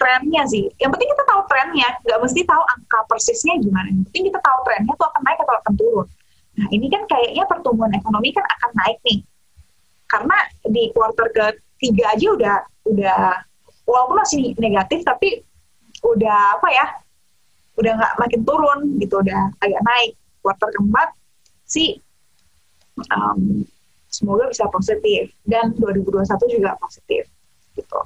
trennya 0.00 0.48
sih. 0.48 0.64
Yang 0.80 0.96
penting 0.96 1.10
kita 1.12 1.24
tahu 1.28 1.40
trennya, 1.44 1.88
nggak 2.08 2.20
mesti 2.24 2.40
tahu 2.48 2.62
angka 2.64 3.00
persisnya 3.04 3.60
gimana. 3.60 3.92
Yang 3.92 4.04
penting 4.08 4.24
kita 4.32 4.40
tahu 4.40 4.58
trennya 4.64 4.94
tuh 4.96 5.06
akan 5.12 5.22
naik 5.28 5.38
atau 5.44 5.54
akan 5.60 5.72
turun. 5.76 6.06
Nah 6.56 6.66
ini 6.72 6.86
kan 6.88 7.02
kayaknya 7.04 7.44
pertumbuhan 7.44 7.92
ekonomi 7.92 8.32
kan 8.32 8.44
akan 8.44 8.70
naik 8.80 8.98
nih 9.04 9.20
karena 10.10 10.36
di 10.66 10.90
kuartal 10.90 11.30
ketiga 11.30 12.10
aja 12.10 12.26
udah 12.34 12.56
udah 12.90 13.22
walaupun 13.86 14.16
masih 14.18 14.52
negatif 14.58 15.06
tapi 15.06 15.46
udah 16.04 16.58
apa 16.58 16.68
ya 16.72 16.86
udah 17.80 17.92
nggak 17.96 18.14
makin 18.20 18.40
turun 18.44 18.80
gitu 19.00 19.20
udah 19.20 19.52
agak 19.60 19.80
naik. 19.84 20.12
Kuartal 20.40 20.72
keempat 20.72 21.12
sih 21.68 22.00
um, 23.12 23.64
semoga 24.08 24.48
bisa 24.48 24.64
positif. 24.72 25.32
Dan 25.44 25.76
2021 25.76 26.24
juga 26.48 26.76
positif 26.80 27.28
gitu. 27.76 28.00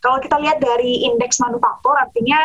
Kalau 0.00 0.18
kita 0.22 0.36
lihat 0.38 0.60
dari 0.60 1.08
indeks 1.08 1.40
manufaktur 1.42 1.96
artinya 1.96 2.38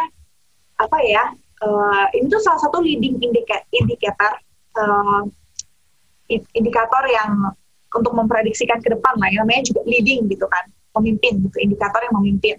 apa 0.82 0.98
ya 1.06 1.30
uh, 1.62 2.06
ini 2.18 2.26
tuh 2.26 2.42
salah 2.42 2.58
satu 2.58 2.82
leading 2.82 3.22
indicator 3.22 4.34
uh, 4.82 5.24
indikator 6.32 7.04
yang 7.12 7.54
untuk 7.92 8.16
memprediksikan 8.16 8.80
ke 8.80 8.88
depan 8.88 9.20
lah, 9.20 9.28
yang 9.28 9.44
namanya 9.44 9.68
juga 9.68 9.84
leading 9.84 10.32
gitu 10.32 10.48
kan, 10.48 10.64
pemimpin 10.96 11.44
gitu, 11.44 11.58
indikator 11.60 12.00
yang 12.08 12.16
memimpin. 12.24 12.56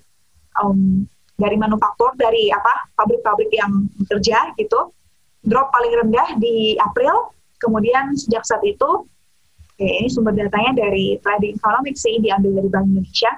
Um, 0.60 1.08
dari 1.42 1.58
manufaktur, 1.58 2.14
dari 2.14 2.54
apa 2.54 2.94
pabrik-pabrik 2.94 3.50
yang 3.50 3.90
bekerja 3.98 4.54
gitu, 4.54 4.94
drop 5.42 5.74
paling 5.74 5.90
rendah 5.90 6.38
di 6.38 6.78
April, 6.78 7.34
kemudian 7.58 8.14
sejak 8.14 8.46
saat 8.46 8.62
itu, 8.62 9.10
ini 9.82 10.06
sumber 10.06 10.38
datanya 10.38 10.86
dari 10.86 11.18
Trading 11.18 11.58
Economics 11.58 12.06
sih, 12.06 12.22
diambil 12.22 12.62
dari 12.62 12.68
Bank 12.70 12.86
Indonesia, 12.86 13.32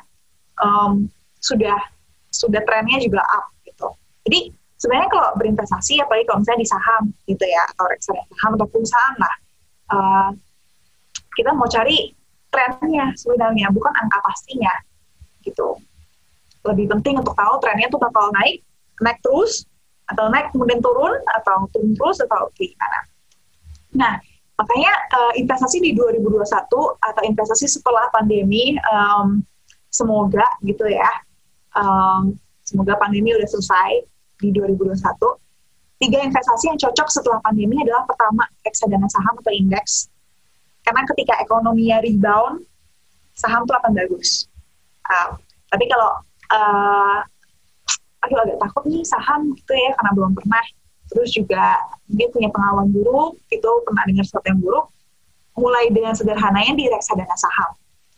um, 0.60 1.08
sudah 1.40 1.80
sudah 2.28 2.60
trennya 2.68 3.00
juga 3.00 3.24
up 3.24 3.48
gitu. 3.64 3.88
Jadi 4.28 4.52
sebenarnya 4.76 5.08
kalau 5.08 5.28
berinvestasi, 5.40 6.02
apalagi 6.04 6.28
kalau 6.28 6.38
misalnya 6.44 6.60
di 6.60 6.68
saham 6.68 7.02
gitu 7.24 7.44
ya, 7.48 7.62
atau 7.72 7.84
reksadana 7.88 8.28
saham 8.28 8.50
atau 8.60 8.66
perusahaan 8.68 9.16
lah, 9.16 9.34
uh, 9.96 10.30
kita 11.32 11.50
mau 11.56 11.64
cari 11.70 12.12
trennya 12.52 13.16
sebenarnya, 13.16 13.72
bukan 13.72 13.92
angka 13.96 14.18
pastinya 14.20 14.74
gitu. 15.40 15.80
Lebih 16.64 16.86
penting 16.96 17.20
untuk 17.20 17.36
tahu 17.36 17.54
trennya 17.60 17.92
tuh 17.92 18.00
bakal 18.00 18.32
naik, 18.40 18.64
naik 19.04 19.20
terus, 19.20 19.68
atau 20.08 20.28
naik 20.32 20.52
kemudian 20.52 20.80
turun, 20.80 21.16
atau 21.36 21.68
turun 21.72 21.92
terus, 21.96 22.20
atau 22.24 22.48
gimana. 22.56 23.00
Nah, 23.94 24.14
makanya 24.56 24.92
uh, 25.12 25.32
investasi 25.36 25.80
di 25.80 25.92
2021 25.92 26.44
atau 26.98 27.22
investasi 27.24 27.66
setelah 27.68 28.08
pandemi, 28.10 28.76
um, 28.88 29.44
semoga 29.92 30.44
gitu 30.64 30.88
ya, 30.88 31.10
um, 31.78 32.34
semoga 32.64 32.98
pandemi 32.98 33.36
udah 33.36 33.46
selesai 33.46 34.02
di 34.40 34.50
2021. 34.50 34.98
Tiga 36.04 36.18
investasi 36.26 36.74
yang 36.74 36.78
cocok 36.80 37.08
setelah 37.08 37.38
pandemi 37.40 37.78
adalah 37.80 38.02
pertama 38.04 38.44
reksadana 38.66 39.06
saham 39.06 39.38
atau 39.40 39.52
indeks. 39.54 40.10
Karena 40.84 41.06
ketika 41.08 41.38
ekonominya 41.40 42.02
rebound, 42.02 42.66
saham 43.32 43.64
tuh 43.64 43.78
akan 43.78 43.94
bagus. 43.96 44.50
Uh, 45.06 45.38
tapi 45.70 45.88
kalau 45.88 46.20
uh, 46.52 47.18
aku 48.24 48.34
agak 48.40 48.58
takut 48.60 48.84
nih 48.88 49.04
saham 49.04 49.52
gitu 49.56 49.72
ya 49.72 49.90
karena 49.96 50.10
belum 50.16 50.32
pernah. 50.36 50.64
Terus 51.04 51.30
juga 51.36 51.78
dia 52.08 52.26
punya 52.32 52.48
pengalaman 52.48 52.88
buruk, 52.90 53.36
gitu 53.52 53.70
pernah 53.84 54.02
dengar 54.08 54.24
sesuatu 54.24 54.48
yang 54.48 54.60
buruk. 54.60 54.86
Mulai 55.54 55.92
dengan 55.94 56.16
sederhananya 56.16 56.74
di 56.74 56.90
reksadana 56.90 57.36
saham 57.38 57.70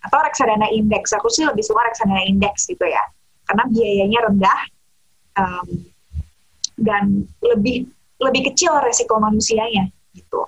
atau 0.07 0.19
reksadana 0.23 0.71
indeks. 0.73 1.13
Aku 1.19 1.29
sih 1.29 1.45
lebih 1.45 1.67
suka 1.67 1.85
reksadana 1.85 2.25
indeks 2.25 2.65
gitu 2.71 2.87
ya 2.87 3.03
karena 3.47 3.65
biayanya 3.71 4.19
rendah 4.27 4.61
um, 5.39 5.69
dan 6.83 7.25
lebih 7.41 7.87
lebih 8.19 8.53
kecil 8.53 8.75
resiko 8.83 9.17
manusianya 9.23 9.89
gitu. 10.13 10.43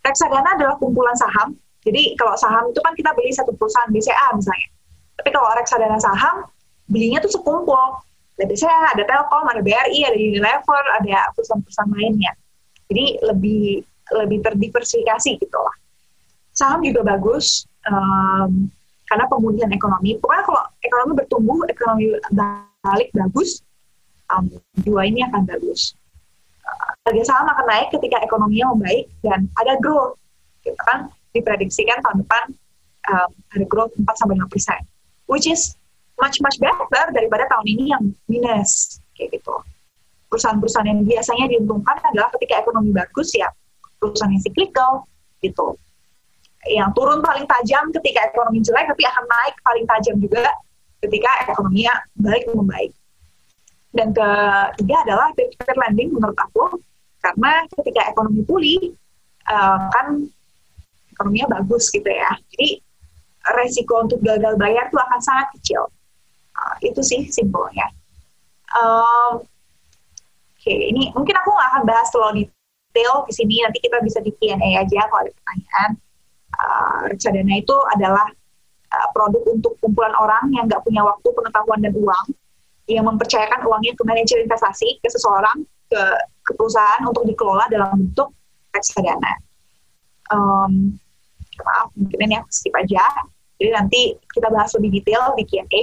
Reksadana 0.00 0.56
adalah 0.56 0.80
kumpulan 0.80 1.14
saham. 1.14 1.52
Jadi 1.84 2.16
kalau 2.16 2.36
saham 2.36 2.72
itu 2.72 2.80
kan 2.80 2.92
kita 2.96 3.12
beli 3.16 3.32
satu 3.32 3.52
perusahaan 3.56 3.88
BCA 3.92 4.36
misalnya. 4.36 4.68
Tapi 5.20 5.28
kalau 5.32 5.48
reksadana 5.52 6.00
saham 6.00 6.48
belinya 6.90 7.22
tuh 7.22 7.32
sekumpul. 7.32 8.02
Ada 8.36 8.48
BCA, 8.48 8.96
ada 8.96 9.04
Telkom, 9.04 9.46
ada 9.52 9.60
BRI, 9.60 10.00
ada 10.04 10.16
Unilever, 10.16 10.84
ada 10.96 11.28
perusahaan-perusahaan 11.36 11.92
lainnya. 11.92 12.32
Jadi 12.88 13.20
lebih 13.20 13.84
lebih 14.10 14.38
terdiversifikasi 14.42 15.30
gitu 15.38 15.58
lah. 15.60 15.76
Saham 16.56 16.82
juga 16.82 17.06
bagus. 17.06 17.68
Um, 17.86 18.72
karena 19.10 19.26
pemulihan 19.26 19.70
ekonomi. 19.74 20.16
Pokoknya 20.22 20.44
kalau 20.46 20.62
ekonomi 20.86 21.12
bertumbuh, 21.18 21.58
ekonomi 21.66 22.14
balik 22.86 23.10
bagus, 23.10 23.58
um, 24.30 24.46
dua 24.86 25.10
ini 25.10 25.26
akan 25.26 25.42
bagus. 25.50 25.98
Uh, 26.62 26.94
harga 27.10 27.22
saham 27.26 27.50
akan 27.50 27.66
naik 27.66 27.88
ketika 27.90 28.22
ekonominya 28.22 28.70
membaik 28.70 29.10
dan 29.26 29.50
ada 29.58 29.74
growth. 29.82 30.14
Kita 30.62 30.76
gitu 30.76 30.82
kan 30.86 30.98
diprediksikan 31.34 31.98
tahun 32.06 32.22
depan 32.22 32.42
um, 33.10 33.30
ada 33.56 33.64
growth 33.66 33.94
4 33.98 34.06
sampai 34.18 34.36
5 34.38 34.52
persen, 34.52 34.80
which 35.26 35.48
is 35.48 35.74
much 36.20 36.38
much 36.44 36.56
better 36.60 37.10
daripada 37.12 37.48
tahun 37.50 37.66
ini 37.66 37.84
yang 37.92 38.02
minus 38.28 39.00
kayak 39.16 39.40
gitu. 39.40 39.54
Perusahaan-perusahaan 40.30 40.86
yang 40.86 41.02
biasanya 41.02 41.50
diuntungkan 41.50 41.96
adalah 42.06 42.30
ketika 42.38 42.62
ekonomi 42.62 42.94
bagus 42.94 43.34
ya 43.34 43.50
perusahaan 43.98 44.32
yang 44.32 44.44
cyclical 44.44 45.04
gitu 45.42 45.76
yang 46.68 46.92
turun 46.92 47.24
paling 47.24 47.48
tajam 47.48 47.88
ketika 47.88 48.28
ekonomi 48.28 48.60
jelek, 48.60 48.84
tapi 48.92 49.02
akan 49.08 49.24
naik 49.24 49.54
paling 49.64 49.84
tajam 49.88 50.16
juga 50.20 50.44
ketika 51.00 51.30
ekonominya 51.48 51.94
balik 52.20 52.44
membaik. 52.52 52.92
Dan 53.90 54.12
ketiga 54.12 54.96
adalah 55.08 55.32
peer-to-peer 55.32 55.78
lending 55.88 56.12
menurut 56.12 56.36
aku, 56.36 56.84
karena 57.24 57.64
ketika 57.80 58.12
ekonomi 58.12 58.44
pulih, 58.44 58.92
uh, 59.48 59.88
kan 59.88 60.28
ekonominya 61.16 61.58
bagus 61.60 61.88
gitu 61.88 62.06
ya. 62.06 62.28
Jadi 62.52 62.84
resiko 63.56 64.04
untuk 64.04 64.20
gagal 64.20 64.60
bayar 64.60 64.92
itu 64.92 65.00
akan 65.00 65.20
sangat 65.24 65.48
kecil. 65.56 65.88
Itu 66.80 67.00
sih 67.04 67.28
simpelnya. 67.28 67.88
Um, 68.74 69.44
Oke, 70.60 70.76
okay, 70.76 70.92
ini 70.92 71.08
mungkin 71.16 71.32
aku 71.40 71.56
nggak 71.56 71.68
akan 71.72 71.82
bahas 71.88 72.12
terlalu 72.12 72.44
detail 72.92 73.24
di 73.24 73.32
sini. 73.32 73.64
Nanti 73.64 73.80
kita 73.80 73.96
bisa 74.04 74.20
di 74.20 74.28
Q&A 74.36 74.76
aja 74.76 75.08
kalau 75.08 75.24
ada 75.24 75.32
pertanyaan 75.32 75.90
uh, 76.52 77.00
reksadana 77.08 77.54
itu 77.64 77.72
adalah 77.96 78.28
uh, 78.92 79.08
produk 79.16 79.40
untuk 79.48 79.80
kumpulan 79.80 80.12
orang 80.20 80.52
yang 80.52 80.68
nggak 80.68 80.84
punya 80.84 81.00
waktu, 81.00 81.28
pengetahuan 81.32 81.80
dan 81.80 81.96
uang, 81.96 82.26
yang 82.92 83.08
mempercayakan 83.08 83.64
uangnya 83.64 83.96
ke 83.96 84.02
manajer 84.04 84.36
investasi, 84.44 85.00
ke 85.00 85.08
seseorang, 85.08 85.64
ke, 85.88 86.02
ke 86.44 86.52
perusahaan 86.52 87.08
untuk 87.08 87.24
dikelola 87.24 87.64
dalam 87.72 87.96
bentuk 87.96 88.28
reksadana. 88.76 89.40
Um, 90.28 91.00
maaf, 91.64 91.88
mungkin 91.96 92.18
ini 92.20 92.36
aku 92.36 92.52
skip 92.52 92.76
aja. 92.76 93.00
Jadi 93.56 93.70
nanti 93.72 94.00
kita 94.32 94.52
bahas 94.52 94.72
lebih 94.76 95.00
detail 95.00 95.32
di 95.40 95.44
Q&A. 95.48 95.82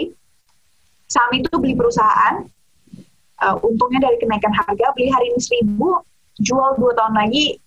Saham 1.08 1.32
itu 1.40 1.50
beli 1.56 1.74
perusahaan, 1.74 2.44
uh, 3.44 3.56
untungnya 3.64 4.12
dari 4.12 4.20
kenaikan 4.20 4.52
harga, 4.52 4.92
beli 4.92 5.08
hari 5.08 5.32
ini 5.32 5.40
seribu, 5.40 6.04
jual 6.38 6.78
dua 6.78 6.94
tahun 6.94 7.16
lagi 7.18 7.58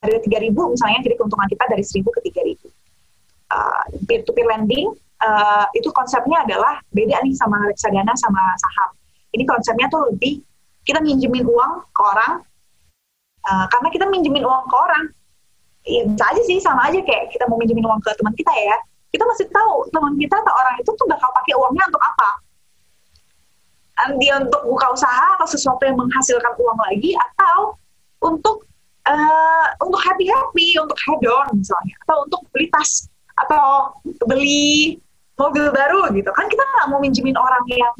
harga 0.00 0.18
3000 0.24 0.48
misalnya 0.54 0.98
jadi 1.04 1.14
keuntungan 1.20 1.48
kita 1.50 1.64
dari 1.68 1.84
1000 1.84 2.08
ke 2.08 2.20
3000 2.32 2.72
uh, 3.52 3.82
peer 4.08 4.20
to 4.24 4.32
peer 4.32 4.48
lending 4.48 4.88
uh, 5.20 5.66
itu 5.76 5.88
konsepnya 5.92 6.42
adalah 6.46 6.80
beda 6.90 7.20
nih 7.22 7.34
sama 7.36 7.60
reksadana 7.68 8.12
sama 8.16 8.40
saham. 8.58 8.90
Ini 9.32 9.44
konsepnya 9.44 9.86
tuh 9.92 10.12
lebih 10.12 10.40
kita 10.82 10.98
minjemin 11.04 11.44
uang 11.46 11.72
ke 11.92 12.00
orang 12.02 12.32
uh, 13.46 13.66
karena 13.68 13.88
kita 13.92 14.04
minjemin 14.08 14.44
uang 14.44 14.64
ke 14.66 14.76
orang 14.76 15.04
ya 15.82 16.02
bisa 16.06 16.24
aja 16.30 16.42
sih 16.46 16.58
sama 16.62 16.86
aja 16.90 17.02
kayak 17.02 17.34
kita 17.34 17.44
mau 17.50 17.58
minjemin 17.58 17.84
uang 17.84 18.00
ke 18.00 18.10
teman 18.16 18.34
kita 18.34 18.52
ya. 18.56 18.76
Kita 19.12 19.28
masih 19.28 19.46
tahu 19.52 19.92
teman 19.92 20.16
kita 20.16 20.40
atau 20.40 20.54
orang 20.56 20.80
itu 20.80 20.88
tuh 20.88 21.04
bakal 21.04 21.28
pakai 21.36 21.52
uangnya 21.52 21.84
untuk 21.92 22.00
apa 22.00 22.28
dia 24.18 24.40
untuk 24.40 24.62
buka 24.66 24.86
usaha 24.92 25.26
atau 25.38 25.48
sesuatu 25.48 25.82
yang 25.84 25.98
menghasilkan 25.98 26.52
uang 26.58 26.78
lagi 26.90 27.14
atau 27.14 27.76
untuk 28.22 28.66
uh, 29.06 29.66
untuk 29.82 30.00
happy 30.02 30.26
happy 30.30 30.78
untuk 30.78 30.98
head 31.06 31.22
on 31.26 31.46
misalnya 31.58 31.94
atau 32.06 32.16
untuk 32.26 32.40
beli 32.54 32.66
tas 32.70 33.10
atau 33.46 33.96
beli 34.26 34.98
mobil 35.40 35.72
baru 35.72 36.12
gitu. 36.12 36.30
Kan 36.34 36.46
kita 36.46 36.62
nggak 36.62 36.86
mau 36.92 37.00
minjemin 37.00 37.34
orang 37.34 37.64
yang 37.70 37.94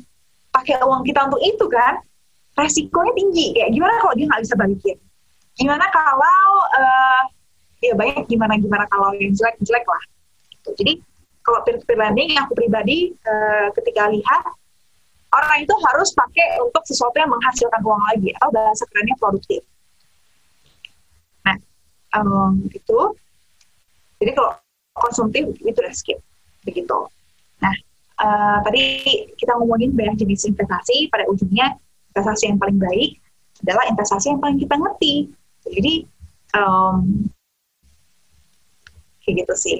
pakai 0.52 0.78
uang 0.84 1.02
kita 1.02 1.26
untuk 1.26 1.42
itu 1.42 1.66
kan. 1.70 1.98
Resikonya 2.52 3.16
tinggi. 3.16 3.46
Kayak 3.56 3.70
gimana 3.72 3.94
kalau 3.96 4.12
dia 4.12 4.26
nggak 4.28 4.42
bisa 4.44 4.54
balikin? 4.60 4.96
Gimana 5.56 5.84
kalau 5.88 6.38
uh, 6.76 7.22
ya 7.80 7.96
banyak 7.96 8.28
gimana 8.28 8.60
gimana 8.60 8.84
kalau 8.92 9.10
yang 9.16 9.32
jelek 9.32 9.56
jelek 9.64 9.84
lah. 9.88 10.02
Gitu. 10.62 10.70
jadi 10.78 10.92
kalau 11.42 11.58
peer 11.66 11.76
to 11.82 11.84
peer 11.84 11.98
lending 11.98 12.38
aku 12.38 12.54
pribadi 12.54 13.10
uh, 13.26 13.74
ketika 13.74 14.06
lihat 14.06 14.42
orang 15.32 15.64
itu 15.64 15.74
harus 15.88 16.12
pakai 16.12 16.60
untuk 16.60 16.84
sesuatu 16.84 17.16
yang 17.16 17.32
menghasilkan 17.32 17.80
uang 17.80 18.02
lagi 18.12 18.30
atau 18.36 18.48
bahasa 18.52 18.84
kerennya 18.92 19.16
produktif. 19.16 19.64
Um, 22.12 22.68
itu 22.68 23.16
jadi 24.20 24.36
kalau 24.36 24.52
konsumtif 24.92 25.48
itu 25.64 25.72
udah 25.72 25.94
skip. 25.96 26.20
Begitu. 26.68 26.98
Nah 27.64 27.74
uh, 28.20 28.58
tadi 28.68 29.00
kita 29.40 29.56
ngomongin 29.56 29.96
banyak 29.96 30.20
jenis 30.20 30.44
investasi. 30.44 31.08
Pada 31.08 31.24
ujungnya 31.32 31.72
investasi 32.12 32.52
yang 32.52 32.60
paling 32.60 32.76
baik 32.76 33.16
adalah 33.64 33.88
investasi 33.88 34.36
yang 34.36 34.40
paling 34.44 34.60
kita 34.60 34.76
ngerti. 34.76 35.14
Jadi 35.64 35.94
um, 36.52 37.24
kayak 39.24 39.48
gitu 39.48 39.54
sih. 39.56 39.78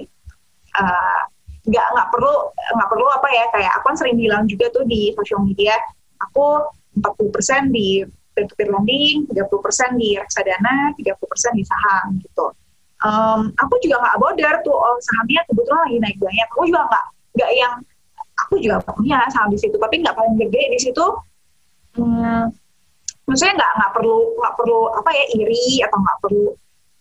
Uh, 0.73 1.21
nggak 1.63 1.87
nggak 1.95 2.07
perlu 2.11 2.33
nggak 2.51 2.89
perlu 2.91 3.07
apa 3.07 3.27
ya 3.31 3.45
kayak 3.55 3.71
aku 3.79 3.85
kan 3.93 3.95
sering 3.95 4.17
bilang 4.19 4.43
juga 4.51 4.67
tuh 4.75 4.83
di 4.83 5.15
sosial 5.15 5.43
media 5.47 5.79
aku 6.19 6.59
40% 6.99 7.73
di 7.73 8.05
peer-to-peer 8.33 8.69
lending, 8.73 9.29
30% 9.29 10.01
di 10.01 10.17
reksadana, 10.17 10.93
30% 10.97 11.59
di 11.59 11.63
saham 11.65 12.17
gitu. 12.21 12.49
Um, 13.03 13.51
aku 13.59 13.77
juga 13.83 13.99
nggak 13.99 14.17
border 14.17 14.53
tuh 14.63 14.73
oh, 14.73 14.97
sahamnya 15.03 15.43
kebetulan 15.45 15.81
lagi 15.85 15.97
naik 16.01 16.17
banyak. 16.17 16.47
Aku 16.55 16.65
juga 16.65 16.81
nggak 16.89 17.05
nggak 17.33 17.51
yang 17.53 17.73
aku 18.47 18.55
juga 18.57 18.75
punya 18.85 19.19
saham 19.29 19.53
di 19.53 19.59
situ, 19.59 19.75
tapi 19.77 20.01
nggak 20.01 20.15
paling 20.15 20.35
gede 20.39 20.63
di 20.73 20.79
situ. 20.81 21.05
Hmm, 21.93 22.49
maksudnya 23.29 23.53
nggak 23.59 23.71
nggak 23.77 23.91
perlu 23.93 24.17
nggak 24.39 24.53
perlu 24.57 24.79
apa 24.97 25.09
ya 25.13 25.25
iri 25.37 25.65
atau 25.85 25.97
nggak 26.01 26.17
perlu 26.25 26.45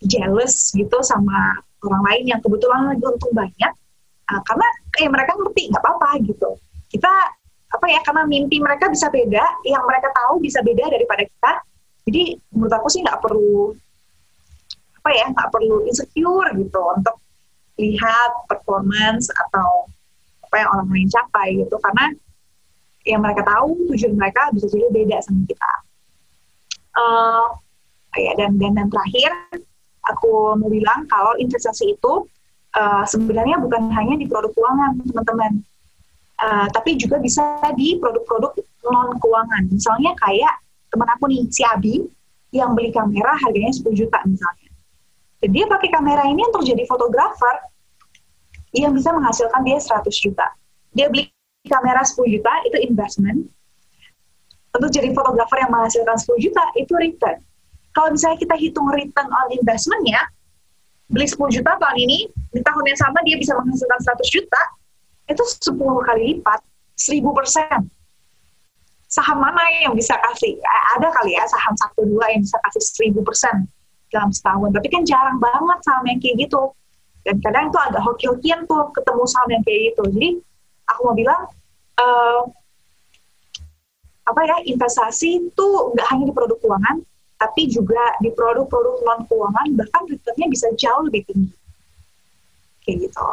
jealous 0.03 0.75
gitu 0.75 0.99
sama 1.01 1.57
orang 1.87 2.03
lain 2.11 2.25
yang 2.37 2.41
kebetulan 2.45 2.93
lagi 2.93 3.03
untung 3.07 3.33
banyak. 3.33 3.73
Uh, 4.31 4.41
karena 4.47 4.67
kayak 4.95 5.11
mereka 5.11 5.33
ngerti 5.35 5.63
nggak 5.73 5.83
apa-apa 5.83 6.11
gitu. 6.27 6.51
Kita 6.93 7.13
apa 7.73 7.87
ya 7.89 8.01
karena 8.05 8.23
mimpi 8.29 8.61
mereka 8.61 8.93
bisa 8.93 9.09
beda 9.09 9.45
yang 9.65 9.83
mereka 9.89 10.13
tahu 10.13 10.45
bisa 10.45 10.61
beda 10.61 10.93
daripada 10.93 11.25
kita 11.25 11.53
jadi 12.05 12.37
menurut 12.53 12.75
aku 12.77 12.89
sih 12.93 13.01
nggak 13.01 13.17
perlu 13.25 13.73
apa 15.03 15.11
ya 15.17 15.25
nggak 15.33 15.49
perlu 15.51 15.89
insecure 15.89 16.53
gitu 16.53 16.83
untuk 16.93 17.17
lihat 17.81 18.31
performance 18.47 19.33
atau 19.33 19.89
apa 20.47 20.55
yang 20.61 20.69
orang 20.69 20.89
lain 20.93 21.09
capai 21.09 21.49
gitu 21.59 21.77
karena 21.81 22.13
yang 23.03 23.21
mereka 23.25 23.43
tahu 23.43 23.75
tujuan 23.91 24.15
mereka 24.15 24.53
bisa 24.55 24.71
jadi 24.71 24.87
beda 24.95 25.17
sama 25.27 25.43
kita. 25.49 25.73
Uh, 26.93 27.47
ya 28.15 28.37
dan 28.39 28.61
dan 28.61 28.79
dan 28.79 28.87
terakhir 28.93 29.33
aku 30.07 30.55
mau 30.61 30.69
bilang 30.69 31.09
kalau 31.11 31.35
investasi 31.41 31.97
itu 31.97 32.13
uh, 32.77 33.05
sebenarnya 33.05 33.61
bukan 33.61 33.93
hanya 33.93 34.15
di 34.17 34.27
produk 34.29 34.53
keuangan 34.53 35.01
teman-teman, 35.05 35.53
uh, 36.41 36.67
tapi 36.73 36.97
juga 36.97 37.21
bisa 37.21 37.43
di 37.77 37.97
produk-produk 38.01 38.57
non 38.89 39.17
keuangan. 39.21 39.63
Misalnya 39.71 40.13
kayak 40.19 40.55
teman 40.93 41.09
aku 41.17 41.25
nih 41.31 41.49
si 41.49 41.63
Abi 41.65 42.05
yang 42.53 42.77
beli 42.77 42.93
kamera 42.93 43.33
harganya 43.41 43.73
10 43.73 43.89
juta 43.97 44.19
misalnya. 44.29 44.69
Dan 45.41 45.51
dia 45.57 45.65
pakai 45.67 45.89
kamera 45.91 46.23
ini 46.29 46.45
untuk 46.47 46.63
jadi 46.63 46.85
fotografer 46.87 47.57
yang 48.77 48.93
bisa 48.95 49.11
menghasilkan 49.11 49.61
dia 49.65 49.81
100 49.81 50.09
juta. 50.13 50.47
Dia 50.93 51.09
beli 51.09 51.33
kamera 51.67 52.05
10 52.05 52.15
juta 52.29 52.53
itu 52.69 52.77
investment. 52.85 53.49
Untuk 54.73 54.89
jadi 54.89 55.13
fotografer 55.13 55.61
yang 55.61 55.73
menghasilkan 55.73 56.17
10 56.17 56.45
juta 56.49 56.63
itu 56.81 56.93
return. 56.97 57.41
Kalau 57.93 58.09
misalnya 58.09 58.41
kita 58.41 58.57
hitung 58.57 58.89
return 58.89 59.29
on 59.29 59.49
investmentnya, 59.53 60.21
beli 61.13 61.29
10 61.29 61.61
juta 61.61 61.77
tahun 61.77 61.99
ini, 62.09 62.19
di 62.51 62.61
tahun 62.65 62.85
yang 62.89 62.99
sama 62.99 63.19
dia 63.23 63.37
bisa 63.37 63.53
menghasilkan 63.61 64.01
100 64.01 64.35
juta, 64.35 64.63
itu 65.29 65.45
10 65.45 66.09
kali 66.09 66.23
lipat, 66.37 66.61
1000 66.97 67.37
persen. 67.37 67.79
Saham 69.13 69.45
mana 69.45 69.61
yang 69.85 69.93
bisa 69.93 70.17
kasih? 70.17 70.57
Ada 70.97 71.13
kali 71.13 71.37
ya 71.37 71.45
saham 71.45 71.77
satu 71.77 72.09
dua 72.09 72.33
yang 72.33 72.41
bisa 72.41 72.57
kasih 72.65 73.13
1000 73.13 73.21
persen 73.21 73.69
dalam 74.09 74.33
setahun. 74.33 74.73
Tapi 74.73 74.89
kan 74.89 75.05
jarang 75.05 75.37
banget 75.37 75.79
saham 75.85 76.05
yang 76.09 76.17
kayak 76.17 76.49
gitu. 76.49 76.73
Dan 77.21 77.37
kadang 77.45 77.69
itu 77.69 77.77
agak 77.77 78.03
hoki-hokian 78.03 78.65
tuh 78.65 78.89
ketemu 78.97 79.23
saham 79.29 79.49
yang 79.53 79.63
kayak 79.69 79.81
gitu. 79.93 80.03
Jadi 80.17 80.29
aku 80.89 81.01
mau 81.05 81.13
bilang, 81.13 81.45
uh, 82.01 82.41
apa 84.25 84.41
ya, 84.49 84.57
investasi 84.65 85.53
itu 85.53 85.67
nggak 85.93 86.07
hanya 86.09 86.25
di 86.31 86.33
produk 86.33 86.57
keuangan, 86.57 86.97
tapi 87.43 87.67
juga 87.67 87.99
di 88.23 88.31
produk-produk 88.31 89.03
non 89.03 89.21
keuangan 89.27 89.67
bahkan 89.75 90.03
returnnya 90.07 90.47
bisa 90.47 90.71
jauh 90.79 91.03
lebih 91.11 91.27
tinggi. 91.27 91.51
Kayak 92.87 93.11
gitu. 93.11 93.27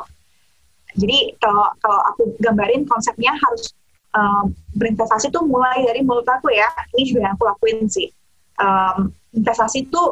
Jadi 1.06 1.38
kalau 1.38 1.70
kalau 1.78 2.02
aku 2.10 2.34
gambarin 2.42 2.90
konsepnya 2.90 3.30
harus 3.38 3.70
um, 4.18 4.50
berinvestasi 4.74 5.30
tuh 5.30 5.46
mulai 5.46 5.86
dari 5.86 6.02
mulut 6.02 6.26
aku 6.26 6.50
ya. 6.50 6.66
Ini 6.98 7.04
juga 7.06 7.30
yang 7.30 7.34
aku 7.38 7.46
lakuin 7.46 7.86
sih. 7.86 8.10
Um, 8.58 9.14
investasi 9.38 9.86
itu 9.86 10.04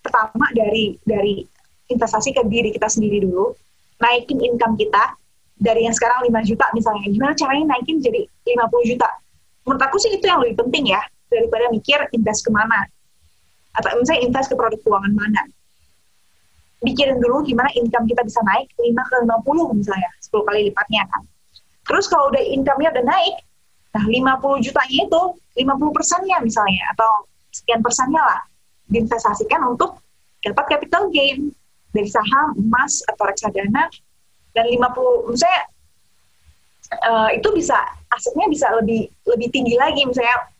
pertama 0.00 0.48
dari 0.56 0.96
dari 1.04 1.44
investasi 1.92 2.32
ke 2.32 2.48
diri 2.48 2.72
kita 2.72 2.88
sendiri 2.88 3.28
dulu. 3.28 3.52
Naikin 4.00 4.40
income 4.40 4.80
kita. 4.80 5.20
Dari 5.54 5.86
yang 5.86 5.94
sekarang 5.94 6.26
5 6.26 6.50
juta 6.50 6.66
misalnya. 6.74 7.06
Gimana 7.12 7.32
caranya 7.38 7.76
naikin 7.76 8.02
jadi 8.02 8.26
50 8.26 8.90
juta? 8.90 9.06
Menurut 9.64 9.82
aku 9.86 9.96
sih 10.02 10.10
itu 10.16 10.24
yang 10.26 10.42
lebih 10.42 10.64
penting 10.66 10.96
ya. 10.96 11.00
Daripada 11.30 11.70
mikir 11.70 12.10
invest 12.10 12.42
ke 12.42 12.50
mana 12.50 12.84
atau 13.74 13.90
misalnya 13.98 14.22
invest 14.26 14.48
ke 14.50 14.54
produk 14.54 14.80
keuangan 14.82 15.12
mana. 15.14 15.42
Pikirin 16.84 17.18
dulu 17.18 17.42
gimana 17.42 17.70
income 17.74 18.04
kita 18.06 18.22
bisa 18.22 18.44
naik 18.44 18.68
5 18.76 19.10
ke 19.10 19.16
50 19.24 19.80
misalnya, 19.80 20.10
10 20.20 20.46
kali 20.46 20.60
lipatnya 20.68 21.02
kan. 21.08 21.22
Terus 21.84 22.06
kalau 22.08 22.32
udah 22.32 22.40
income-nya 22.40 22.92
udah 22.92 23.04
naik, 23.04 23.36
nah 23.96 24.04
50 24.04 24.64
jutanya 24.64 25.00
itu 25.08 25.22
50 25.64 25.96
persennya 25.96 26.38
misalnya, 26.44 26.82
atau 26.96 27.28
sekian 27.52 27.80
persennya 27.80 28.20
lah, 28.20 28.40
diinvestasikan 28.88 29.64
untuk 29.64 30.00
dapat 30.44 30.76
capital 30.76 31.08
gain 31.08 31.52
dari 31.94 32.08
saham, 32.10 32.52
emas, 32.58 33.00
atau 33.08 33.24
reksadana, 33.24 33.88
dan 34.52 34.64
50, 34.68 35.32
misalnya 35.32 35.62
uh, 37.06 37.30
itu 37.32 37.48
bisa, 37.54 37.78
asetnya 38.12 38.46
bisa 38.50 38.66
lebih 38.76 39.08
lebih 39.24 39.48
tinggi 39.48 39.78
lagi, 39.80 40.04
misalnya 40.04 40.52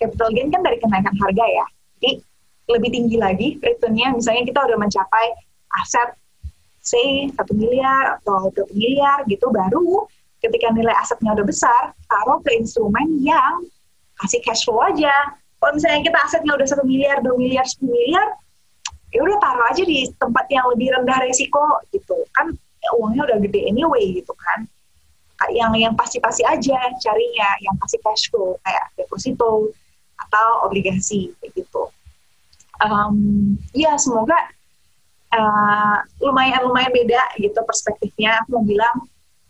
capital 0.00 0.28
gain 0.34 0.50
kan 0.50 0.62
dari 0.66 0.78
kenaikan 0.82 1.14
harga 1.14 1.44
ya. 1.46 1.66
Jadi 2.02 2.12
lebih 2.72 2.90
tinggi 2.90 3.16
lagi 3.20 3.48
returnnya. 3.60 4.16
Misalnya 4.16 4.42
kita 4.48 4.60
udah 4.64 4.78
mencapai 4.80 5.26
aset 5.72 6.16
say 6.82 7.30
satu 7.30 7.54
miliar 7.54 8.18
atau 8.20 8.50
dua 8.50 8.66
miliar 8.74 9.22
gitu 9.30 9.48
baru 9.54 10.04
ketika 10.42 10.74
nilai 10.74 10.92
asetnya 10.98 11.30
udah 11.30 11.46
besar 11.46 11.94
taruh 12.10 12.42
ke 12.42 12.58
instrumen 12.58 13.22
yang 13.22 13.62
kasih 14.18 14.42
cash 14.42 14.66
flow 14.66 14.82
aja. 14.82 15.14
Kalau 15.62 15.78
misalnya 15.78 16.02
kita 16.02 16.18
asetnya 16.26 16.52
udah 16.58 16.66
satu 16.66 16.82
miliar 16.82 17.22
dua 17.22 17.38
miliar 17.38 17.62
sepuluh 17.62 17.94
miliar 17.94 18.28
ya 19.14 19.20
udah 19.22 19.38
taruh 19.38 19.64
aja 19.70 19.82
di 19.86 20.10
tempat 20.18 20.50
yang 20.50 20.66
lebih 20.74 20.90
rendah 20.90 21.18
resiko 21.22 21.78
gitu. 21.94 22.18
Kan 22.34 22.50
ya 22.82 22.90
uangnya 22.98 23.22
udah 23.30 23.38
gede 23.46 23.60
anyway 23.70 24.18
gitu 24.18 24.34
kan. 24.34 24.66
Yang 25.54 25.72
yang 25.78 25.94
pasti-pasti 25.94 26.42
aja 26.46 26.78
carinya 26.98 27.48
yang 27.62 27.74
kasih 27.86 27.98
cash 28.02 28.26
flow 28.30 28.58
kayak 28.66 28.90
deposito 28.98 29.70
atau 30.18 30.48
obligasi 30.66 31.34
kayak 31.38 31.62
gitu 31.62 31.90
um, 32.82 33.16
ya 33.72 33.94
semoga 33.96 34.36
uh, 35.32 35.96
lumayan 36.18 36.66
lumayan 36.66 36.92
beda 36.92 37.22
gitu 37.38 37.58
perspektifnya 37.64 38.42
aku 38.42 38.58
mau 38.58 38.64
bilang 38.66 38.96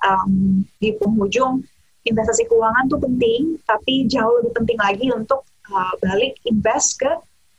um, 0.04 0.62
di 0.78 0.94
penghujung 1.00 1.64
investasi 2.04 2.46
keuangan 2.50 2.90
tuh 2.90 3.00
penting 3.00 3.56
tapi 3.64 4.06
jauh 4.06 4.42
lebih 4.42 4.52
penting 4.62 4.78
lagi 4.78 5.06
untuk 5.10 5.46
uh, 5.72 5.94
balik 6.02 6.36
invest 6.46 7.00
ke 7.00 7.10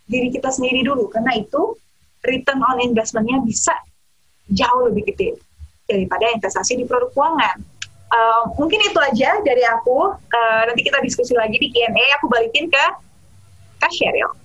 diri 0.08 0.30
kita 0.30 0.52
sendiri 0.52 0.84
dulu 0.84 1.08
karena 1.10 1.40
itu 1.40 1.76
return 2.24 2.60
on 2.64 2.80
investmentnya 2.80 3.40
bisa 3.44 3.74
jauh 4.52 4.92
lebih 4.92 5.12
gede 5.12 5.40
daripada 5.88 6.28
investasi 6.32 6.80
di 6.80 6.84
produk 6.88 7.12
keuangan. 7.12 7.60
Uh, 8.14 8.44
mungkin 8.62 8.78
itu 8.84 9.00
aja 9.02 9.42
dari 9.42 9.64
aku. 9.66 10.14
Uh, 10.16 10.62
nanti 10.70 10.86
kita 10.86 11.02
diskusi 11.02 11.34
lagi 11.34 11.58
di 11.58 11.74
Q&A. 11.74 12.06
Aku 12.22 12.30
balikin 12.30 12.70
ke 12.70 12.86
Kak 13.82 13.92
Sheryl. 13.92 14.43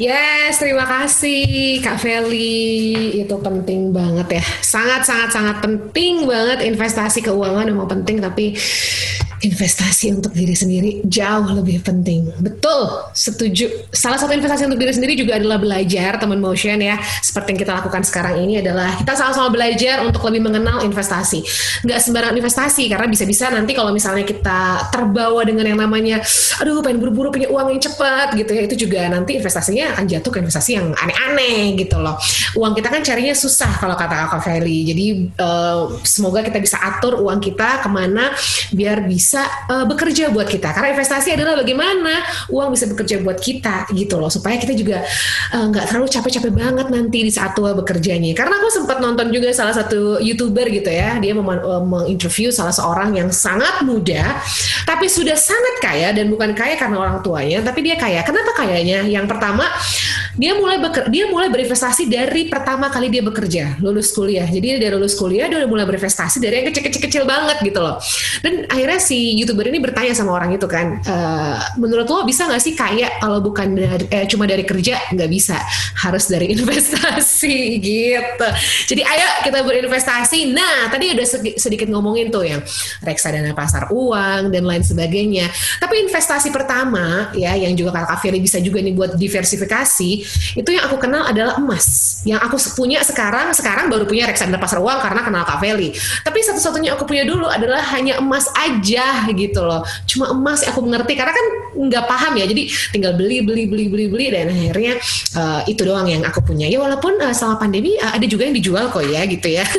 Yes, 0.00 0.56
terima 0.56 0.88
kasih 0.88 1.82
Kak 1.84 2.00
Feli. 2.00 3.20
Itu 3.20 3.36
penting 3.36 3.92
banget 3.92 4.40
ya. 4.40 4.44
Sangat 4.64 5.04
sangat 5.04 5.30
sangat 5.34 5.56
penting 5.60 6.24
banget 6.24 6.64
investasi 6.64 7.20
keuangan 7.20 7.68
memang 7.68 7.88
penting 7.90 8.22
tapi 8.22 8.56
investasi 9.40 10.12
untuk 10.12 10.36
diri 10.36 10.52
sendiri 10.52 11.00
jauh 11.08 11.48
lebih 11.56 11.80
penting. 11.80 12.28
Betul, 12.40 13.08
setuju. 13.16 13.88
Salah 13.88 14.20
satu 14.20 14.36
investasi 14.36 14.68
untuk 14.68 14.76
diri 14.76 14.92
sendiri 14.92 15.16
juga 15.16 15.40
adalah 15.40 15.56
belajar, 15.56 16.20
teman 16.20 16.40
motion 16.40 16.76
ya. 16.76 17.00
Seperti 17.24 17.56
yang 17.56 17.60
kita 17.64 17.72
lakukan 17.80 18.02
sekarang 18.04 18.44
ini 18.44 18.60
adalah 18.60 18.92
kita 19.00 19.16
sama-sama 19.16 19.48
belajar 19.48 20.04
untuk 20.04 20.20
lebih 20.28 20.44
mengenal 20.44 20.84
investasi. 20.84 21.40
Nggak 21.88 21.98
sembarang 22.04 22.36
investasi, 22.36 22.84
karena 22.92 23.06
bisa-bisa 23.08 23.48
nanti 23.48 23.72
kalau 23.72 23.96
misalnya 23.96 24.28
kita 24.28 24.92
terbawa 24.92 25.40
dengan 25.48 25.64
yang 25.64 25.80
namanya, 25.80 26.20
aduh 26.60 26.84
pengen 26.84 27.00
buru-buru 27.00 27.32
punya 27.32 27.48
uang 27.48 27.72
yang 27.72 27.80
cepat 27.80 28.36
gitu 28.36 28.52
ya, 28.52 28.62
itu 28.68 28.76
juga 28.76 29.08
nanti 29.08 29.40
investasinya 29.40 29.96
akan 29.96 30.04
jatuh 30.04 30.30
ke 30.36 30.38
investasi 30.44 30.70
yang 30.76 30.92
aneh-aneh 30.92 31.80
gitu 31.80 31.96
loh. 31.96 32.20
Uang 32.60 32.76
kita 32.76 32.92
kan 32.92 33.00
carinya 33.00 33.32
susah 33.32 33.72
kalau 33.80 33.96
kata 33.96 34.28
Kak 34.28 34.42
Feli. 34.44 34.84
Jadi 34.84 35.06
uh, 35.40 35.96
semoga 36.04 36.44
kita 36.44 36.60
bisa 36.60 36.76
atur 36.76 37.22
uang 37.24 37.40
kita 37.40 37.80
ke 37.80 37.88
mana 37.88 38.34
biar 38.74 39.06
bisa 39.08 39.29
bisa 39.30 39.46
uh, 39.70 39.86
bekerja 39.86 40.34
buat 40.34 40.50
kita. 40.50 40.74
Karena 40.74 40.90
investasi 40.90 41.38
adalah 41.38 41.62
bagaimana 41.62 42.18
uang 42.50 42.74
bisa 42.74 42.90
bekerja 42.90 43.22
buat 43.22 43.38
kita 43.38 43.86
gitu 43.94 44.18
loh, 44.18 44.26
supaya 44.26 44.58
kita 44.58 44.74
juga 44.74 45.06
eh, 45.54 45.64
nggak 45.70 45.84
uh, 45.86 45.86
terlalu 45.86 46.10
capek-capek 46.10 46.50
banget 46.50 46.86
nanti 46.90 47.18
di 47.22 47.30
saat 47.30 47.54
tua 47.54 47.70
bekerjanya. 47.78 48.34
Karena 48.34 48.58
aku 48.58 48.74
sempat 48.74 48.98
nonton 48.98 49.30
juga 49.30 49.54
salah 49.54 49.70
satu 49.70 50.18
youtuber 50.18 50.66
gitu 50.66 50.90
ya, 50.90 51.22
dia 51.22 51.30
uh, 51.30 51.82
menginterview 51.86 52.50
salah 52.50 52.74
seorang 52.74 53.14
yang 53.14 53.30
sangat 53.30 53.86
muda, 53.86 54.42
tapi 54.82 55.06
sudah 55.06 55.38
sangat 55.38 55.78
kaya 55.78 56.10
dan 56.10 56.26
bukan 56.26 56.50
kaya 56.50 56.74
karena 56.74 56.98
orang 56.98 57.22
tuanya, 57.22 57.62
tapi 57.62 57.86
dia 57.86 57.94
kaya. 57.94 58.26
Kenapa 58.26 58.50
kayanya? 58.58 59.06
Yang 59.06 59.30
pertama 59.30 59.62
dia 60.34 60.58
mulai 60.58 60.82
beker, 60.82 61.06
dia 61.06 61.30
mulai 61.30 61.46
berinvestasi 61.54 62.10
dari 62.10 62.50
pertama 62.50 62.90
kali 62.90 63.14
dia 63.14 63.22
bekerja, 63.22 63.78
lulus 63.78 64.10
kuliah. 64.10 64.50
Jadi 64.50 64.82
dia 64.82 64.90
lulus 64.90 65.14
kuliah 65.14 65.46
dia 65.46 65.62
udah 65.62 65.70
mulai 65.70 65.86
berinvestasi 65.86 66.42
dari 66.42 66.66
yang 66.66 66.74
kecil-kecil 66.74 67.22
banget 67.22 67.62
gitu 67.62 67.78
loh. 67.78 68.02
Dan 68.42 68.66
akhirnya 68.66 68.98
si 68.98 69.19
youtuber 69.36 69.68
ini 69.68 69.78
bertanya 69.82 70.12
sama 70.16 70.36
orang 70.36 70.54
itu 70.54 70.66
kan, 70.66 71.00
e, 71.02 71.16
menurut 71.76 72.06
lo 72.08 72.22
bisa 72.24 72.46
nggak 72.48 72.62
sih 72.62 72.74
kaya 72.74 73.08
kalau 73.20 73.42
bukan 73.42 73.76
dari, 73.76 74.06
eh, 74.10 74.24
cuma 74.26 74.44
dari 74.46 74.64
kerja? 74.64 74.98
Nggak 75.12 75.30
bisa, 75.30 75.58
harus 76.00 76.26
dari 76.26 76.50
investasi 76.54 77.80
gitu. 77.80 78.48
Jadi 78.94 79.02
ayo 79.04 79.28
kita 79.46 79.62
berinvestasi. 79.64 80.52
Nah 80.52 80.88
tadi 80.88 81.12
udah 81.14 81.26
sedikit 81.56 81.88
ngomongin 81.90 82.32
tuh 82.32 82.44
yang 82.46 82.60
reksadana 83.04 83.52
pasar 83.52 83.90
uang 83.92 84.50
dan 84.50 84.62
lain 84.64 84.82
sebagainya. 84.82 85.50
Tapi 85.78 86.06
investasi 86.08 86.50
pertama 86.54 87.30
ya 87.36 87.54
yang 87.56 87.76
juga 87.76 87.94
kakak 87.94 88.18
Fili 88.22 88.40
bisa 88.40 88.58
juga 88.60 88.80
nih 88.80 88.94
buat 88.94 89.16
diversifikasi 89.16 90.10
itu 90.56 90.70
yang 90.70 90.84
aku 90.86 90.96
kenal 91.00 91.26
adalah 91.28 91.58
emas. 91.58 92.20
Yang 92.24 92.40
aku 92.46 92.56
punya 92.78 93.00
sekarang 93.02 93.52
sekarang 93.56 93.90
baru 93.90 94.04
punya 94.06 94.28
reksadana 94.28 94.60
pasar 94.60 94.78
uang 94.78 94.98
karena 95.02 95.20
kenal 95.24 95.42
Kak 95.44 95.58
Feli. 95.58 95.90
Tapi 96.22 96.38
satu-satunya 96.44 96.94
aku 96.94 97.04
punya 97.08 97.24
dulu 97.26 97.46
adalah 97.50 97.82
hanya 97.96 98.18
emas 98.22 98.46
aja 98.54 99.09
mudah 99.10 99.34
gitu 99.34 99.60
loh. 99.62 99.82
Cuma 100.06 100.30
emas 100.30 100.62
aku 100.62 100.80
mengerti 100.86 101.18
karena 101.18 101.34
kan 101.34 101.46
nggak 101.74 102.04
paham 102.06 102.32
ya. 102.38 102.44
Jadi 102.46 102.70
tinggal 102.94 103.18
beli 103.18 103.42
beli 103.42 103.66
beli 103.66 103.90
beli 103.90 104.06
beli 104.06 104.26
dan 104.30 104.48
akhirnya 104.50 104.94
uh, 105.36 105.60
itu 105.66 105.82
doang 105.82 106.06
yang 106.06 106.22
aku 106.22 106.40
punya. 106.44 106.70
Ya 106.70 106.78
walaupun 106.78 107.18
uh, 107.18 107.34
selama 107.34 107.58
pandemi 107.66 107.98
uh, 107.98 108.14
ada 108.14 108.26
juga 108.26 108.46
yang 108.46 108.54
dijual 108.56 108.88
kok 108.90 109.04
ya 109.04 109.26
gitu 109.26 109.48
ya. 109.50 109.64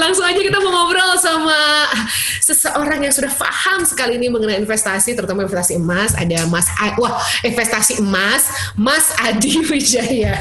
Langsung 0.00 0.24
aja 0.24 0.40
kita 0.40 0.58
mau 0.64 0.72
ngobrol 0.72 1.12
sama 1.20 1.86
seseorang 2.40 3.04
yang 3.04 3.12
sudah 3.12 3.28
paham 3.36 3.84
sekali 3.84 4.16
ini 4.16 4.32
mengenai 4.32 4.56
investasi, 4.58 5.12
terutama 5.12 5.44
investasi 5.44 5.76
emas. 5.76 6.16
Ada 6.16 6.48
Mas, 6.48 6.66
A 6.80 6.96
wah 6.96 7.20
investasi 7.44 8.00
emas, 8.00 8.48
Mas 8.74 9.12
Adi 9.20 9.60
Wijaya. 9.68 10.40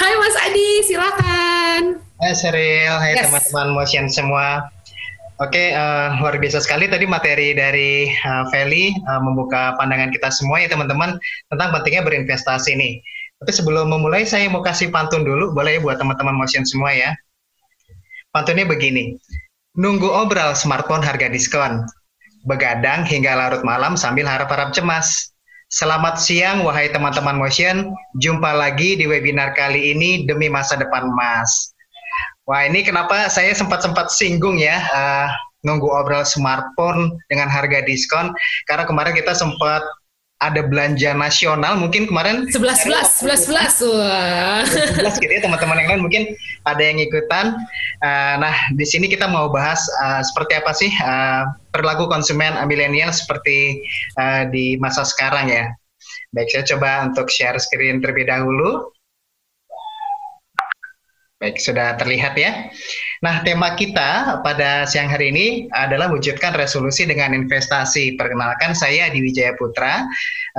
Hai 0.00 0.12
Mas 0.16 0.36
Adi, 0.48 0.68
silakan. 0.88 1.82
Hai 2.20 2.32
Seril, 2.36 2.94
hai 3.00 3.16
yes. 3.16 3.28
teman-teman 3.28 3.68
motion 3.76 4.04
semua. 4.08 4.68
Oke, 5.40 5.72
uh, 5.72 6.20
luar 6.20 6.36
biasa 6.36 6.60
sekali 6.60 6.84
tadi 6.84 7.08
materi 7.08 7.56
dari 7.56 8.12
uh, 8.12 8.44
Feli 8.52 8.92
uh, 8.92 9.24
membuka 9.24 9.72
pandangan 9.80 10.12
kita 10.12 10.28
semua 10.28 10.60
ya 10.60 10.68
teman-teman 10.68 11.16
tentang 11.48 11.72
pentingnya 11.72 12.04
berinvestasi 12.04 12.76
nih. 12.76 13.00
Tapi 13.40 13.48
sebelum 13.48 13.88
memulai 13.88 14.28
saya 14.28 14.52
mau 14.52 14.60
kasih 14.60 14.92
pantun 14.92 15.24
dulu, 15.24 15.56
boleh 15.56 15.76
ya 15.76 15.80
buat 15.80 15.96
teman-teman 15.96 16.36
motion 16.36 16.68
semua 16.68 16.92
ya. 16.92 17.16
Pantunnya 18.36 18.68
begini, 18.68 19.16
nunggu 19.80 20.12
obral 20.12 20.52
smartphone 20.52 21.00
harga 21.00 21.32
diskon, 21.32 21.88
begadang 22.44 23.08
hingga 23.08 23.32
larut 23.32 23.64
malam 23.64 23.96
sambil 23.96 24.28
harap-harap 24.28 24.76
cemas. 24.76 25.32
Selamat 25.72 26.20
siang 26.20 26.68
wahai 26.68 26.92
teman-teman 26.92 27.40
motion, 27.40 27.88
jumpa 28.20 28.52
lagi 28.52 29.00
di 29.00 29.08
webinar 29.08 29.56
kali 29.56 29.96
ini 29.96 30.28
demi 30.28 30.52
masa 30.52 30.76
depan 30.76 31.08
Mas. 31.16 31.69
Wah 32.48 32.66
ini 32.66 32.82
kenapa 32.82 33.28
saya 33.28 33.52
sempat-sempat 33.52 34.10
singgung 34.10 34.58
ya, 34.58 34.80
uh, 34.90 35.28
nunggu 35.62 35.86
obral 35.86 36.24
smartphone 36.24 37.14
dengan 37.28 37.52
harga 37.52 37.84
diskon, 37.84 38.32
karena 38.66 38.88
kemarin 38.88 39.12
kita 39.12 39.36
sempat 39.36 39.84
ada 40.40 40.64
belanja 40.64 41.12
nasional 41.12 41.76
mungkin 41.76 42.08
kemarin 42.08 42.48
11 42.48 42.88
11 42.88 43.28
11 43.28 43.84
11 43.84 43.92
wah. 43.92 44.64
11 44.64 45.20
gitu 45.20 45.32
ya 45.36 45.40
teman-teman 45.44 45.76
yang 45.84 45.88
lain 45.92 46.02
mungkin 46.02 46.22
ada 46.64 46.80
yang 46.80 46.96
ikutan. 46.96 47.60
Uh, 48.00 48.40
nah 48.40 48.54
di 48.72 48.88
sini 48.88 49.04
kita 49.12 49.28
mau 49.28 49.52
bahas 49.52 49.84
uh, 50.00 50.24
seperti 50.24 50.56
apa 50.56 50.72
sih 50.72 50.88
uh, 51.04 51.44
perilaku 51.76 52.08
konsumen 52.08 52.56
milenial 52.64 53.12
seperti 53.12 53.84
uh, 54.16 54.48
di 54.48 54.80
masa 54.80 55.04
sekarang 55.04 55.52
ya. 55.52 55.68
Baik 56.32 56.48
saya 56.48 56.64
coba 56.72 57.12
untuk 57.12 57.28
share 57.28 57.60
screen 57.60 58.00
terlebih 58.00 58.24
dahulu 58.32 58.88
Baik, 61.40 61.56
sudah 61.56 61.96
terlihat 61.96 62.36
ya. 62.36 62.68
Nah, 63.24 63.40
tema 63.40 63.72
kita 63.72 64.44
pada 64.44 64.84
siang 64.84 65.08
hari 65.08 65.32
ini 65.32 65.46
adalah 65.72 66.12
wujudkan 66.12 66.52
resolusi 66.52 67.08
dengan 67.08 67.32
investasi. 67.32 68.12
Perkenalkan 68.20 68.76
saya 68.76 69.08
di 69.08 69.24
Wijaya 69.24 69.56
Putra. 69.56 70.04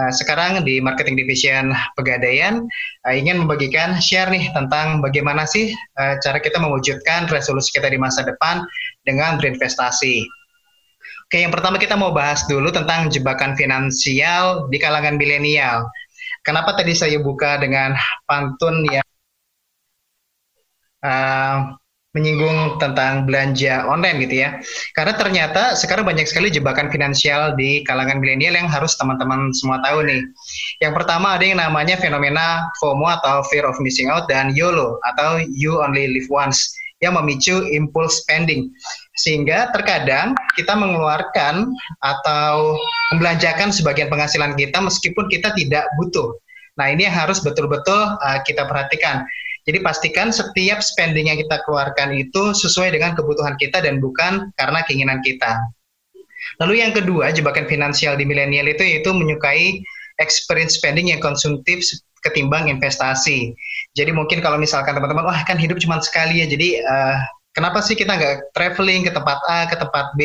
Eh, 0.01 0.11
sekarang 0.17 0.65
di 0.65 0.81
Marketing 0.81 1.21
Division 1.21 1.69
Pegadaian 1.93 2.65
eh, 3.05 3.13
ingin 3.13 3.45
membagikan 3.45 4.01
share 4.01 4.33
nih 4.33 4.49
tentang 4.57 5.05
bagaimana 5.05 5.45
sih 5.45 5.69
eh, 5.69 6.15
cara 6.17 6.41
kita 6.41 6.57
mewujudkan 6.57 7.29
resolusi 7.29 7.77
kita 7.77 7.85
di 7.85 8.01
masa 8.01 8.25
depan 8.25 8.65
dengan 9.05 9.37
berinvestasi. 9.37 10.25
Oke, 11.29 11.45
yang 11.45 11.53
pertama 11.53 11.77
kita 11.77 11.93
mau 11.93 12.09
bahas 12.09 12.41
dulu 12.49 12.73
tentang 12.73 13.05
jebakan 13.13 13.53
finansial 13.53 14.65
di 14.73 14.81
kalangan 14.81 15.13
milenial. 15.13 15.85
Kenapa 16.41 16.73
tadi 16.73 16.97
saya 16.97 17.21
buka 17.21 17.61
dengan 17.61 17.93
pantun 18.25 18.81
yang 18.89 19.05
uh, 21.05 21.77
menyinggung 22.11 22.75
tentang 22.75 23.23
belanja 23.23 23.87
online 23.87 24.27
gitu 24.27 24.43
ya. 24.43 24.59
Karena 24.91 25.15
ternyata 25.15 25.79
sekarang 25.79 26.03
banyak 26.03 26.27
sekali 26.27 26.51
jebakan 26.51 26.91
finansial 26.91 27.55
di 27.55 27.87
kalangan 27.87 28.19
milenial 28.19 28.55
yang 28.55 28.67
harus 28.67 28.99
teman-teman 28.99 29.55
semua 29.55 29.79
tahu 29.79 30.03
nih. 30.03 30.19
Yang 30.83 30.93
pertama 30.99 31.39
ada 31.39 31.45
yang 31.47 31.59
namanya 31.63 31.95
fenomena 31.95 32.67
FOMO 32.83 33.07
atau 33.23 33.47
fear 33.47 33.63
of 33.63 33.79
missing 33.79 34.11
out 34.11 34.27
dan 34.27 34.51
YOLO 34.51 34.99
atau 35.15 35.39
you 35.55 35.79
only 35.79 36.11
live 36.11 36.27
once 36.27 36.75
yang 36.99 37.15
memicu 37.15 37.63
impulse 37.71 38.21
spending. 38.21 38.69
Sehingga 39.15 39.71
terkadang 39.71 40.35
kita 40.59 40.75
mengeluarkan 40.75 41.71
atau 42.03 42.75
membelanjakan 43.15 43.71
sebagian 43.71 44.11
penghasilan 44.11 44.53
kita 44.59 44.83
meskipun 44.83 45.31
kita 45.31 45.55
tidak 45.55 45.87
butuh. 45.95 46.35
Nah, 46.79 46.87
ini 46.91 47.07
yang 47.07 47.15
harus 47.15 47.43
betul-betul 47.43 48.15
uh, 48.19 48.39
kita 48.47 48.63
perhatikan 48.67 49.27
jadi 49.71 49.79
pastikan 49.79 50.35
setiap 50.35 50.83
spending 50.83 51.31
yang 51.31 51.39
kita 51.39 51.63
keluarkan 51.63 52.11
itu 52.11 52.51
sesuai 52.51 52.91
dengan 52.91 53.15
kebutuhan 53.15 53.55
kita 53.55 53.79
dan 53.79 54.03
bukan 54.03 54.51
karena 54.59 54.83
keinginan 54.83 55.23
kita. 55.23 55.63
Lalu 56.59 56.83
yang 56.83 56.91
kedua, 56.91 57.31
jebakan 57.31 57.71
finansial 57.71 58.19
di 58.19 58.27
milenial 58.27 58.67
itu 58.67 58.83
yaitu 58.83 59.15
menyukai 59.15 59.79
experience 60.19 60.75
spending 60.75 61.15
yang 61.15 61.23
konsumtif 61.23 61.79
ketimbang 62.19 62.67
investasi. 62.67 63.55
Jadi 63.95 64.11
mungkin 64.11 64.43
kalau 64.43 64.59
misalkan 64.59 64.91
teman-teman, 64.91 65.23
wah 65.23 65.41
kan 65.47 65.55
hidup 65.55 65.79
cuma 65.79 66.03
sekali 66.03 66.43
ya, 66.43 66.51
jadi 66.51 66.83
uh, 66.83 67.17
kenapa 67.55 67.79
sih 67.79 67.95
kita 67.95 68.11
nggak 68.11 68.51
traveling 68.51 69.07
ke 69.07 69.11
tempat 69.15 69.39
A, 69.47 69.71
ke 69.71 69.79
tempat 69.79 70.11
B, 70.19 70.21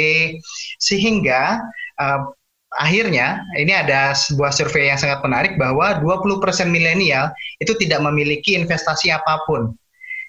sehingga 0.83 1.63
uh, 2.03 2.35
akhirnya 2.75 3.47
ini 3.55 3.71
ada 3.71 4.11
sebuah 4.13 4.51
survei 4.51 4.91
yang 4.91 4.99
sangat 4.99 5.23
menarik 5.23 5.55
bahwa 5.55 6.03
20% 6.03 6.43
milenial 6.67 7.31
itu 7.63 7.73
tidak 7.79 8.03
memiliki 8.03 8.59
investasi 8.59 9.15
apa 9.15 9.47
pun. 9.47 9.71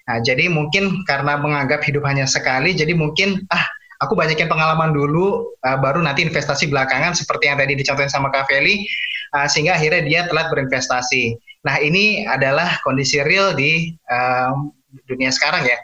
Nah, 0.08 0.18
jadi 0.24 0.48
mungkin 0.48 1.04
karena 1.04 1.36
menganggap 1.36 1.84
hidup 1.84 2.06
hanya 2.08 2.24
sekali, 2.24 2.72
jadi 2.72 2.96
mungkin 2.96 3.44
ah 3.52 3.68
aku 4.00 4.16
banyakin 4.16 4.48
pengalaman 4.48 4.96
dulu, 4.96 5.52
uh, 5.66 5.78
baru 5.78 6.00
nanti 6.00 6.24
investasi 6.24 6.70
belakangan 6.72 7.12
seperti 7.12 7.50
yang 7.50 7.58
tadi 7.60 7.76
dicontohin 7.76 8.08
sama 8.08 8.32
Kak 8.32 8.48
Feli, 8.48 8.88
uh, 9.36 9.44
sehingga 9.50 9.76
akhirnya 9.76 10.02
dia 10.08 10.20
telat 10.30 10.48
berinvestasi. 10.48 11.36
Nah, 11.66 11.76
ini 11.82 12.24
adalah 12.24 12.80
kondisi 12.86 13.20
real 13.20 13.52
di 13.52 13.92
uh, 14.08 14.56
dunia 15.04 15.28
sekarang 15.28 15.68
ya. 15.68 15.76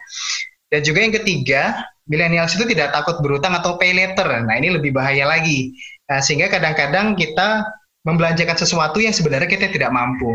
Dan 0.72 0.80
juga 0.80 0.98
yang 1.04 1.14
ketiga, 1.20 1.84
milenial 2.08 2.48
itu 2.48 2.64
tidak 2.64 2.96
takut 2.96 3.20
berutang 3.20 3.52
atau 3.52 3.76
pay 3.76 3.92
later. 3.92 4.24
Nah, 4.24 4.54
ini 4.56 4.72
lebih 4.72 4.96
bahaya 4.96 5.28
lagi. 5.28 5.76
Nah, 6.04 6.20
sehingga 6.20 6.52
kadang-kadang 6.52 7.16
kita 7.16 7.64
membelanjakan 8.04 8.56
sesuatu 8.60 9.00
yang 9.00 9.16
sebenarnya 9.16 9.48
kita 9.48 9.72
tidak 9.72 9.90
mampu. 9.90 10.28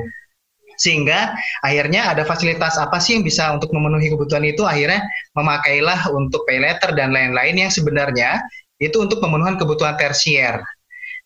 Sehingga 0.80 1.36
akhirnya 1.62 2.10
ada 2.16 2.24
fasilitas 2.24 2.80
apa 2.80 2.98
sih 3.04 3.20
yang 3.20 3.24
bisa 3.28 3.52
untuk 3.52 3.70
memenuhi 3.76 4.10
kebutuhan 4.10 4.48
itu 4.48 4.64
akhirnya 4.64 5.04
memakailah 5.36 6.08
untuk 6.16 6.48
pay 6.48 6.58
letter 6.64 6.96
dan 6.96 7.12
lain-lain 7.12 7.68
yang 7.68 7.72
sebenarnya 7.72 8.40
itu 8.80 8.96
untuk 8.98 9.20
pemenuhan 9.20 9.60
kebutuhan 9.60 10.00
tersier. 10.00 10.64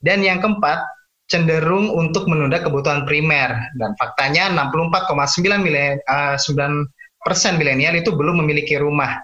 Dan 0.02 0.26
yang 0.26 0.41
keempat, 0.41 0.84
cenderung 1.32 1.88
untuk 1.94 2.28
menunda 2.28 2.60
kebutuhan 2.60 3.08
primer 3.08 3.56
dan 3.80 3.96
faktanya 3.96 4.52
64,9 4.52 6.04
uh, 6.06 6.36
persen 7.24 7.56
milenial 7.56 7.96
itu 7.96 8.12
belum 8.12 8.44
memiliki 8.44 8.76
rumah. 8.76 9.24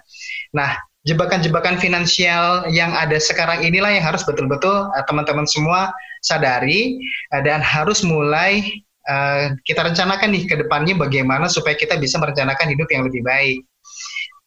Nah, 0.56 0.72
jebakan-jebakan 1.08 1.80
finansial 1.80 2.68
yang 2.68 2.92
ada 2.92 3.16
sekarang 3.16 3.64
inilah 3.64 3.88
yang 3.88 4.04
harus 4.04 4.20
betul-betul 4.24 4.92
uh, 4.92 5.04
teman-teman 5.08 5.48
semua 5.48 5.88
sadari 6.20 7.00
uh, 7.32 7.40
dan 7.40 7.64
harus 7.64 8.04
mulai 8.04 8.60
uh, 9.08 9.56
kita 9.64 9.80
rencanakan 9.80 10.28
nih 10.28 10.44
ke 10.44 10.54
depannya 10.60 10.92
bagaimana 10.96 11.48
supaya 11.48 11.72
kita 11.72 11.96
bisa 11.96 12.20
merencanakan 12.20 12.76
hidup 12.76 12.88
yang 12.92 13.08
lebih 13.08 13.24
baik. 13.24 13.64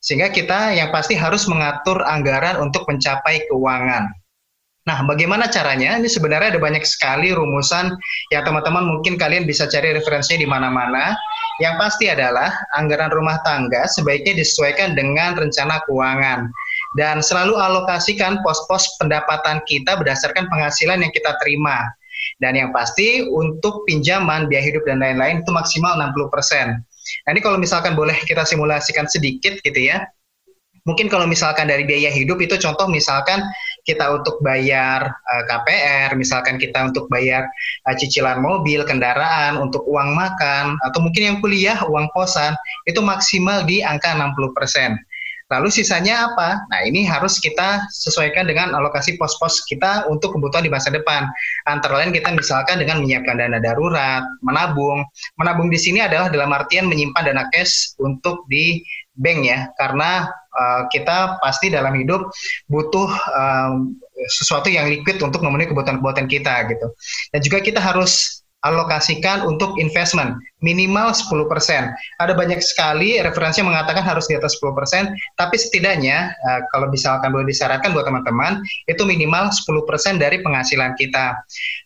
Sehingga 0.04 0.30
kita 0.36 0.76
yang 0.76 0.92
pasti 0.92 1.16
harus 1.16 1.48
mengatur 1.48 2.04
anggaran 2.04 2.60
untuk 2.60 2.84
mencapai 2.86 3.48
keuangan. 3.48 4.12
Nah, 4.84 5.00
bagaimana 5.08 5.48
caranya? 5.48 5.96
Ini 5.96 6.12
sebenarnya 6.12 6.56
ada 6.56 6.62
banyak 6.62 6.84
sekali 6.84 7.32
rumusan 7.32 7.96
yang 8.36 8.44
teman-teman 8.44 8.84
mungkin 8.84 9.16
kalian 9.16 9.48
bisa 9.48 9.64
cari 9.72 9.96
referensinya 9.96 10.44
di 10.44 10.50
mana-mana. 10.50 11.16
Yang 11.64 11.76
pasti 11.80 12.06
adalah 12.12 12.52
anggaran 12.76 13.08
rumah 13.14 13.40
tangga 13.48 13.88
sebaiknya 13.88 14.36
disesuaikan 14.44 14.98
dengan 14.98 15.40
rencana 15.40 15.80
keuangan 15.88 16.52
dan 17.00 17.22
selalu 17.24 17.56
alokasikan 17.56 18.42
pos-pos 18.44 18.98
pendapatan 19.00 19.64
kita 19.70 19.96
berdasarkan 19.96 20.50
penghasilan 20.52 21.00
yang 21.00 21.14
kita 21.14 21.32
terima. 21.40 21.88
Dan 22.42 22.58
yang 22.60 22.76
pasti 22.76 23.24
untuk 23.24 23.88
pinjaman, 23.88 24.52
biaya 24.52 24.68
hidup 24.68 24.84
dan 24.84 25.00
lain-lain 25.00 25.46
itu 25.46 25.52
maksimal 25.54 25.96
60%. 25.96 26.76
Nah, 27.24 27.30
ini 27.32 27.40
kalau 27.40 27.56
misalkan 27.56 27.96
boleh 27.96 28.16
kita 28.28 28.44
simulasikan 28.44 29.08
sedikit 29.08 29.56
gitu 29.64 29.80
ya. 29.80 30.04
Mungkin 30.84 31.08
kalau 31.08 31.24
misalkan 31.24 31.72
dari 31.72 31.88
biaya 31.88 32.12
hidup 32.12 32.44
itu 32.44 32.60
contoh 32.60 32.92
misalkan 32.92 33.40
kita 33.84 34.16
untuk 34.16 34.40
bayar 34.40 35.12
uh, 35.12 35.34
eh, 35.40 35.44
KPR, 35.48 36.10
misalkan 36.16 36.56
kita 36.56 36.88
untuk 36.88 37.08
bayar 37.12 37.48
uh, 37.88 37.96
cicilan 37.96 38.40
mobil, 38.40 38.84
kendaraan, 38.88 39.60
untuk 39.60 39.84
uang 39.88 40.16
makan, 40.16 40.80
atau 40.88 41.00
mungkin 41.04 41.24
yang 41.24 41.38
kuliah, 41.44 41.80
uang 41.88 42.08
kosan, 42.16 42.56
itu 42.88 43.04
maksimal 43.04 43.68
di 43.68 43.84
angka 43.84 44.16
60%. 44.16 44.96
Lalu 45.52 45.70
sisanya 45.70 46.34
apa? 46.34 46.66
Nah, 46.72 46.82
ini 46.88 47.06
harus 47.06 47.38
kita 47.38 47.86
sesuaikan 47.94 48.50
dengan 48.50 48.74
alokasi 48.74 49.20
pos-pos 49.22 49.62
kita 49.70 50.10
untuk 50.10 50.34
kebutuhan 50.34 50.66
di 50.66 50.72
masa 50.72 50.90
depan. 50.90 51.30
Antara 51.70 52.02
lain 52.02 52.10
kita 52.10 52.34
misalkan 52.34 52.82
dengan 52.82 53.06
menyiapkan 53.06 53.38
dana 53.38 53.62
darurat, 53.62 54.26
menabung. 54.42 55.06
Menabung 55.38 55.70
di 55.70 55.78
sini 55.78 56.02
adalah 56.02 56.34
dalam 56.34 56.50
artian 56.56 56.90
menyimpan 56.90 57.30
dana 57.30 57.46
cash 57.54 57.94
untuk 58.02 58.48
di 58.50 58.82
bank 59.14 59.40
ya, 59.46 59.70
karena 59.78 60.26
uh, 60.54 60.86
kita 60.90 61.42
pasti 61.42 61.74
dalam 61.74 61.94
hidup 61.98 62.30
butuh 62.70 63.10
um, 63.34 63.98
sesuatu 64.30 64.70
yang 64.70 64.88
liquid 64.88 65.20
untuk 65.20 65.42
memenuhi 65.42 65.70
kebutuhan-kebutuhan 65.74 66.30
kita 66.30 66.70
gitu. 66.70 66.88
Dan 67.34 67.40
juga 67.42 67.58
kita 67.60 67.80
harus 67.82 68.43
alokasikan 68.64 69.44
untuk 69.44 69.76
investment 69.76 70.40
minimal 70.64 71.12
10%. 71.12 71.44
Ada 72.24 72.34
banyak 72.34 72.64
sekali 72.64 73.20
referensi 73.20 73.60
yang 73.60 73.70
mengatakan 73.76 74.02
harus 74.02 74.32
di 74.32 74.40
atas 74.40 74.56
10%, 74.58 75.12
tapi 75.36 75.56
setidaknya 75.60 76.32
uh, 76.32 76.60
kalau 76.72 76.88
misalkan 76.88 77.36
boleh 77.36 77.52
disarankan 77.52 77.92
buat 77.92 78.08
teman-teman, 78.08 78.64
itu 78.88 79.04
minimal 79.04 79.52
10% 79.52 80.24
dari 80.24 80.40
penghasilan 80.40 80.96
kita. 80.96 81.36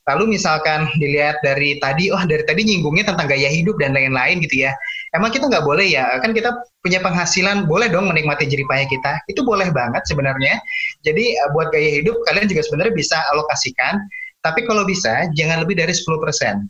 Lalu 0.08 0.38
misalkan 0.38 0.88
dilihat 1.02 1.42
dari 1.42 1.82
tadi, 1.82 2.14
oh 2.14 2.22
dari 2.24 2.46
tadi 2.46 2.62
nyinggungnya 2.64 3.10
tentang 3.10 3.28
gaya 3.28 3.50
hidup 3.50 3.76
dan 3.82 3.98
lain-lain 3.98 4.40
gitu 4.46 4.70
ya. 4.70 4.72
Emang 5.18 5.34
kita 5.34 5.50
nggak 5.50 5.66
boleh 5.66 5.90
ya, 5.90 6.22
kan 6.22 6.32
kita 6.32 6.54
punya 6.86 7.02
penghasilan, 7.02 7.66
boleh 7.66 7.90
dong 7.90 8.08
menikmati 8.08 8.46
jeripaya 8.46 8.86
kita. 8.86 9.18
Itu 9.26 9.42
boleh 9.42 9.74
banget 9.74 10.06
sebenarnya. 10.06 10.62
Jadi 11.02 11.34
uh, 11.42 11.50
buat 11.58 11.74
gaya 11.74 11.90
hidup, 11.98 12.22
kalian 12.30 12.46
juga 12.46 12.62
sebenarnya 12.62 12.94
bisa 12.94 13.18
alokasikan 13.34 13.98
tapi 14.42 14.66
kalau 14.66 14.84
bisa 14.88 15.30
jangan 15.34 15.64
lebih 15.64 15.78
dari 15.80 15.94
10%. 15.94 16.68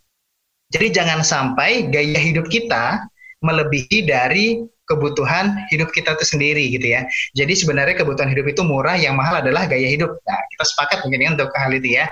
Jadi 0.68 0.88
jangan 0.92 1.24
sampai 1.24 1.88
gaya 1.88 2.20
hidup 2.20 2.52
kita 2.52 3.08
melebihi 3.40 4.04
dari 4.04 4.60
kebutuhan 4.88 5.68
hidup 5.68 5.92
kita 5.92 6.16
itu 6.16 6.26
sendiri 6.26 6.64
gitu 6.72 6.96
ya. 6.96 7.04
Jadi 7.36 7.54
sebenarnya 7.60 8.00
kebutuhan 8.00 8.32
hidup 8.32 8.48
itu 8.48 8.64
murah, 8.64 8.96
yang 8.96 9.20
mahal 9.20 9.44
adalah 9.44 9.68
gaya 9.68 9.86
hidup. 9.86 10.16
Nah, 10.24 10.40
kita 10.56 10.64
sepakat 10.64 10.98
mungkin 11.04 11.28
ya 11.28 11.30
untuk 11.36 11.52
hal 11.54 11.72
itu 11.76 12.00
ya. 12.00 12.08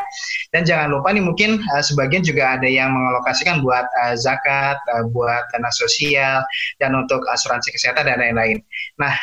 Dan 0.52 0.68
jangan 0.68 0.92
lupa 0.92 1.16
nih 1.16 1.24
mungkin 1.24 1.64
uh, 1.72 1.84
sebagian 1.84 2.22
juga 2.22 2.60
ada 2.60 2.68
yang 2.68 2.92
mengalokasikan 2.92 3.64
buat 3.64 3.88
uh, 4.04 4.16
zakat, 4.20 4.78
uh, 4.92 5.08
buat 5.08 5.48
dana 5.56 5.72
sosial, 5.72 6.44
dan 6.84 6.92
untuk 6.94 7.24
asuransi 7.32 7.72
kesehatan 7.72 8.12
dan 8.12 8.20
lain-lain. 8.20 8.60
Nah, 9.00 9.16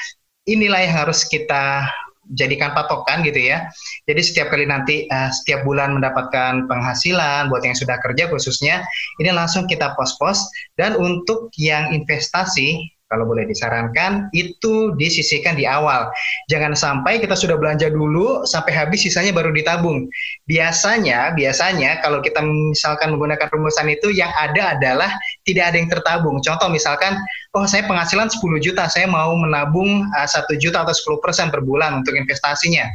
inilah 0.48 0.80
yang 0.88 1.04
harus 1.04 1.28
kita 1.28 1.86
jadikan 2.34 2.72
patokan 2.72 3.22
gitu 3.22 3.38
ya. 3.38 3.68
Jadi 4.08 4.20
setiap 4.20 4.52
kali 4.52 4.66
nanti 4.68 5.06
uh, 5.08 5.30
setiap 5.32 5.64
bulan 5.64 5.96
mendapatkan 5.96 6.66
penghasilan 6.66 7.52
buat 7.52 7.62
yang 7.62 7.76
sudah 7.76 8.00
kerja 8.00 8.28
khususnya 8.32 8.84
ini 9.20 9.30
langsung 9.30 9.68
kita 9.68 9.92
pos-pos 9.94 10.48
dan 10.76 10.96
untuk 10.98 11.52
yang 11.56 11.92
investasi 11.92 12.92
kalau 13.12 13.28
boleh 13.28 13.44
disarankan 13.44 14.32
itu 14.32 14.96
disisihkan 14.96 15.52
di 15.52 15.68
awal. 15.68 16.08
Jangan 16.48 16.72
sampai 16.72 17.20
kita 17.20 17.36
sudah 17.36 17.60
belanja 17.60 17.92
dulu 17.92 18.48
sampai 18.48 18.72
habis 18.72 19.04
sisanya 19.04 19.36
baru 19.36 19.52
ditabung. 19.52 20.08
Biasanya, 20.48 21.36
biasanya 21.36 22.00
kalau 22.00 22.24
kita 22.24 22.40
misalkan 22.40 23.12
menggunakan 23.12 23.52
rumusan 23.52 23.92
itu 23.92 24.08
yang 24.08 24.32
ada 24.32 24.80
adalah 24.80 25.12
tidak 25.42 25.74
ada 25.74 25.76
yang 25.78 25.90
tertabung. 25.90 26.38
Contoh 26.42 26.68
misalkan, 26.70 27.18
oh 27.54 27.66
saya 27.66 27.86
penghasilan 27.86 28.30
10 28.30 28.38
juta, 28.62 28.86
saya 28.86 29.06
mau 29.10 29.34
menabung 29.34 30.06
uh, 30.14 30.28
1 30.28 30.46
juta 30.62 30.86
atau 30.86 30.94
10% 30.94 31.52
per 31.52 31.60
bulan 31.62 32.02
untuk 32.02 32.14
investasinya. 32.14 32.86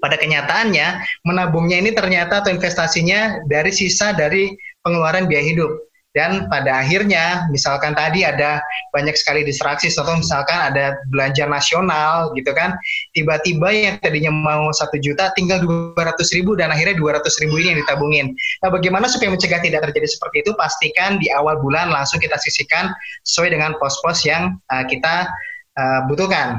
Pada 0.00 0.16
kenyataannya, 0.16 1.04
menabungnya 1.28 1.76
ini 1.76 1.92
ternyata 1.92 2.40
atau 2.40 2.48
investasinya 2.48 3.44
dari 3.44 3.68
sisa 3.68 4.16
dari 4.16 4.48
pengeluaran 4.80 5.28
biaya 5.28 5.44
hidup 5.44 5.89
dan 6.10 6.50
pada 6.50 6.82
akhirnya 6.82 7.46
misalkan 7.54 7.94
tadi 7.94 8.26
ada 8.26 8.58
banyak 8.90 9.14
sekali 9.14 9.46
distraksi 9.46 9.86
atau 9.94 10.18
misalkan 10.18 10.58
ada 10.58 10.98
belanja 11.06 11.46
nasional 11.46 12.34
gitu 12.34 12.50
kan 12.50 12.74
tiba-tiba 13.14 13.70
yang 13.70 13.94
tadinya 14.02 14.34
mau 14.34 14.74
satu 14.74 14.98
juta 14.98 15.30
tinggal 15.38 15.62
dua 15.62 16.02
ratus 16.02 16.34
ribu 16.34 16.58
dan 16.58 16.74
akhirnya 16.74 16.98
dua 16.98 17.22
ratus 17.22 17.38
ribu 17.38 17.62
ini 17.62 17.74
yang 17.74 17.80
ditabungin 17.86 18.26
nah 18.66 18.74
bagaimana 18.74 19.06
supaya 19.06 19.30
mencegah 19.30 19.62
tidak 19.62 19.86
terjadi 19.90 20.08
seperti 20.10 20.42
itu 20.42 20.50
pastikan 20.58 21.22
di 21.22 21.30
awal 21.30 21.62
bulan 21.62 21.94
langsung 21.94 22.18
kita 22.18 22.34
sisihkan 22.42 22.90
sesuai 23.22 23.54
dengan 23.54 23.78
pos-pos 23.78 24.26
yang 24.26 24.58
uh, 24.74 24.82
kita 24.90 25.30
uh, 25.78 26.00
butuhkan 26.10 26.58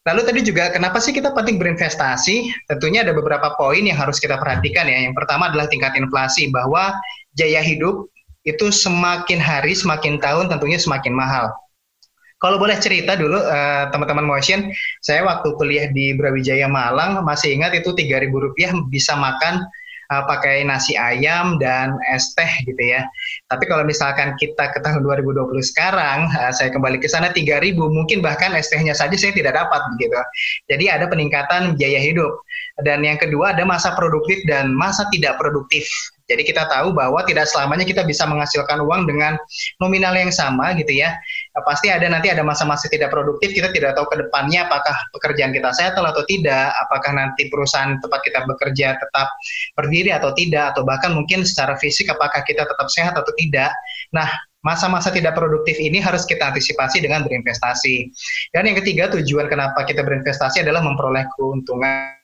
Lalu 0.00 0.24
tadi 0.24 0.40
juga 0.40 0.72
kenapa 0.72 0.96
sih 0.96 1.12
kita 1.12 1.28
penting 1.36 1.60
berinvestasi? 1.60 2.48
Tentunya 2.72 3.04
ada 3.04 3.12
beberapa 3.12 3.52
poin 3.60 3.84
yang 3.84 4.00
harus 4.00 4.16
kita 4.16 4.40
perhatikan 4.40 4.88
ya. 4.88 5.04
Yang 5.04 5.12
pertama 5.12 5.52
adalah 5.52 5.68
tingkat 5.68 5.92
inflasi 5.92 6.48
bahwa 6.48 6.96
jaya 7.36 7.60
hidup 7.60 8.08
itu 8.50 8.74
semakin 8.74 9.38
hari 9.38 9.72
semakin 9.72 10.18
tahun 10.18 10.50
tentunya 10.50 10.76
semakin 10.76 11.14
mahal. 11.14 11.50
Kalau 12.40 12.56
boleh 12.56 12.80
cerita 12.80 13.20
dulu 13.20 13.36
uh, 13.36 13.92
teman-teman 13.92 14.24
motion, 14.24 14.72
saya 15.04 15.20
waktu 15.28 15.52
kuliah 15.60 15.92
di 15.92 16.16
Brawijaya 16.16 16.64
Malang 16.72 17.20
masih 17.20 17.52
ingat 17.52 17.76
itu 17.76 17.92
tiga 17.92 18.16
ribu 18.16 18.40
rupiah 18.40 18.72
bisa 18.88 19.12
makan 19.12 19.60
uh, 20.10 20.22
pakai 20.26 20.66
nasi 20.66 20.98
ayam 20.98 21.56
dan 21.62 21.96
es 22.10 22.34
teh 22.34 22.50
gitu 22.66 22.82
ya. 22.82 23.06
Tapi 23.46 23.64
kalau 23.70 23.86
misalkan 23.86 24.34
kita 24.36 24.74
ke 24.74 24.78
tahun 24.82 25.06
2020 25.06 25.54
sekarang, 25.62 26.28
uh, 26.34 26.52
saya 26.52 26.74
kembali 26.74 26.98
ke 26.98 27.06
sana 27.06 27.30
3000 27.30 27.78
mungkin 27.78 28.20
bahkan 28.20 28.52
es 28.58 28.68
tehnya 28.68 28.92
saja 28.92 29.14
saya 29.14 29.32
tidak 29.32 29.56
dapat 29.56 29.80
gitu. 30.02 30.14
Jadi 30.68 30.90
ada 30.90 31.06
peningkatan 31.06 31.78
biaya 31.78 32.02
hidup. 32.02 32.42
Dan 32.82 33.06
yang 33.06 33.16
kedua 33.20 33.54
ada 33.54 33.62
masa 33.62 33.94
produktif 33.94 34.42
dan 34.48 34.74
masa 34.74 35.06
tidak 35.14 35.38
produktif. 35.38 35.86
Jadi 36.30 36.46
kita 36.46 36.70
tahu 36.70 36.94
bahwa 36.94 37.26
tidak 37.26 37.50
selamanya 37.50 37.82
kita 37.82 38.06
bisa 38.06 38.22
menghasilkan 38.22 38.78
uang 38.86 39.10
dengan 39.10 39.34
nominal 39.82 40.14
yang 40.14 40.30
sama 40.30 40.70
gitu 40.78 40.94
ya. 40.94 41.18
Nah, 41.50 41.62
pasti 41.66 41.90
ada 41.90 42.06
nanti 42.06 42.30
ada 42.30 42.46
masa-masa 42.46 42.86
tidak 42.86 43.10
produktif, 43.10 43.50
kita 43.50 43.74
tidak 43.74 43.98
tahu 43.98 44.06
ke 44.06 44.22
depannya 44.22 44.70
apakah 44.70 44.94
pekerjaan 45.10 45.50
kita 45.50 45.74
settle 45.74 46.06
atau 46.06 46.22
tidak, 46.30 46.70
apakah 46.86 47.10
nanti 47.10 47.50
perusahaan 47.50 47.98
tempat 47.98 48.20
kita 48.22 48.46
bekerja 48.46 48.94
tetap 48.94 49.28
berdiri 49.74 50.14
atau 50.14 50.30
tidak, 50.30 50.76
atau 50.76 50.86
bahkan 50.86 51.10
mungkin 51.10 51.42
secara 51.42 51.74
fisik 51.74 52.06
apakah 52.06 52.46
kita 52.46 52.62
tetap 52.62 52.86
sehat 52.86 53.18
atau 53.18 53.34
tidak. 53.34 53.74
Nah, 54.14 54.30
masa-masa 54.62 55.10
tidak 55.10 55.34
produktif 55.34 55.74
ini 55.82 55.98
harus 55.98 56.22
kita 56.22 56.54
antisipasi 56.54 57.02
dengan 57.02 57.26
berinvestasi. 57.26 58.06
Dan 58.54 58.70
yang 58.70 58.78
ketiga, 58.78 59.10
tujuan 59.10 59.50
kenapa 59.50 59.82
kita 59.88 60.06
berinvestasi 60.06 60.62
adalah 60.62 60.86
memperoleh 60.86 61.26
keuntungan 61.34 62.19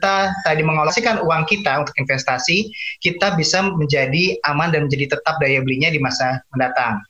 kita 0.00 0.32
tadi 0.48 0.64
mengalokasikan 0.64 1.20
uang 1.20 1.44
kita 1.44 1.84
untuk 1.84 1.92
investasi, 2.00 2.72
kita 3.04 3.36
bisa 3.36 3.60
menjadi 3.60 4.40
aman 4.48 4.72
dan 4.72 4.88
menjadi 4.88 5.12
tetap 5.12 5.36
daya 5.36 5.60
belinya 5.60 5.92
di 5.92 6.00
masa 6.00 6.40
mendatang. 6.56 7.04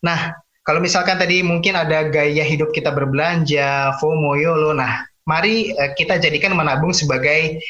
Nah, 0.00 0.32
kalau 0.64 0.80
misalkan 0.80 1.20
tadi 1.20 1.44
mungkin 1.44 1.76
ada 1.76 2.08
gaya 2.08 2.40
hidup 2.40 2.72
kita 2.72 2.88
berbelanja, 2.88 4.00
FOMO, 4.00 4.40
YOLO, 4.40 4.72
nah 4.72 5.04
mari 5.28 5.76
uh, 5.76 5.92
kita 5.92 6.16
jadikan 6.16 6.56
menabung 6.56 6.96
sebagai 6.96 7.60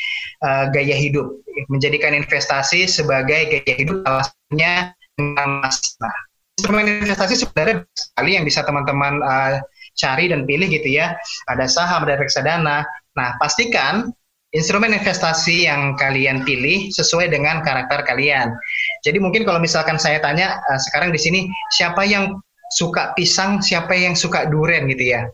uh, 0.47 0.71
gaya 0.71 0.95
hidup, 0.95 1.35
menjadikan 1.67 2.15
investasi 2.15 2.87
sebagai 2.87 3.51
gaya 3.51 3.75
hidup 3.75 3.99
alasannya 4.07 4.95
emas. 5.19 5.99
Nah, 5.99 6.15
instrumen 6.55 7.03
investasi 7.03 7.35
sebenarnya 7.43 7.83
sekali 7.99 8.39
yang 8.39 8.47
bisa 8.47 8.63
teman-teman 8.63 9.19
uh, 9.27 9.59
cari 9.99 10.31
dan 10.31 10.47
pilih 10.47 10.71
gitu 10.71 10.87
ya. 10.87 11.19
Ada 11.51 11.67
saham, 11.67 12.07
ada 12.07 12.15
reksadana, 12.15 12.87
Nah, 13.15 13.39
pastikan 13.39 14.11
instrumen 14.55 14.95
investasi 14.95 15.67
yang 15.67 15.99
kalian 15.99 16.47
pilih 16.47 16.91
sesuai 16.95 17.31
dengan 17.31 17.63
karakter 17.67 18.07
kalian. 18.07 18.55
Jadi 19.03 19.19
mungkin 19.19 19.43
kalau 19.43 19.59
misalkan 19.59 19.99
saya 19.99 20.23
tanya 20.23 20.63
uh, 20.71 20.79
sekarang 20.79 21.11
di 21.11 21.19
sini 21.19 21.41
siapa 21.75 22.07
yang 22.07 22.39
suka 22.75 23.15
pisang, 23.19 23.59
siapa 23.63 23.95
yang 23.95 24.15
suka 24.15 24.47
durian 24.47 24.87
gitu 24.87 25.15
ya. 25.15 25.27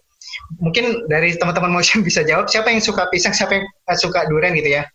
Mungkin 0.60 1.08
dari 1.08 1.36
teman-teman 1.36 1.72
motion 1.72 2.00
bisa 2.04 2.24
jawab 2.24 2.48
siapa 2.48 2.72
yang 2.72 2.80
suka 2.80 3.08
pisang, 3.12 3.36
siapa 3.36 3.60
yang 3.60 3.66
uh, 3.88 3.96
suka 3.96 4.24
durian 4.28 4.56
gitu 4.56 4.80
ya. 4.80 4.88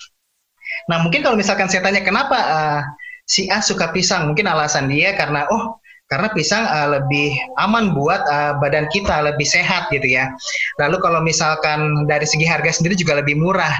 Nah, 0.89 1.01
mungkin 1.01 1.21
kalau 1.21 1.37
misalkan 1.37 1.69
saya 1.69 1.85
tanya 1.85 2.01
kenapa 2.01 2.37
uh, 2.37 2.81
si 3.25 3.49
A 3.49 3.61
suka 3.61 3.93
pisang, 3.93 4.29
mungkin 4.29 4.45
alasan 4.49 4.89
dia 4.89 5.13
karena 5.13 5.45
oh 5.49 5.81
karena 6.05 6.29
pisang 6.29 6.63
uh, 6.69 6.99
lebih 6.99 7.33
aman 7.57 7.97
buat 7.97 8.21
uh, 8.29 8.53
badan 8.61 8.85
kita, 8.93 9.25
lebih 9.25 9.45
sehat 9.45 9.89
gitu 9.89 10.05
ya. 10.05 10.29
Lalu 10.77 11.01
kalau 11.01 11.19
misalkan 11.25 12.05
dari 12.05 12.29
segi 12.29 12.45
harga 12.45 12.69
sendiri 12.69 12.93
juga 12.93 13.17
lebih 13.17 13.37
murah. 13.37 13.73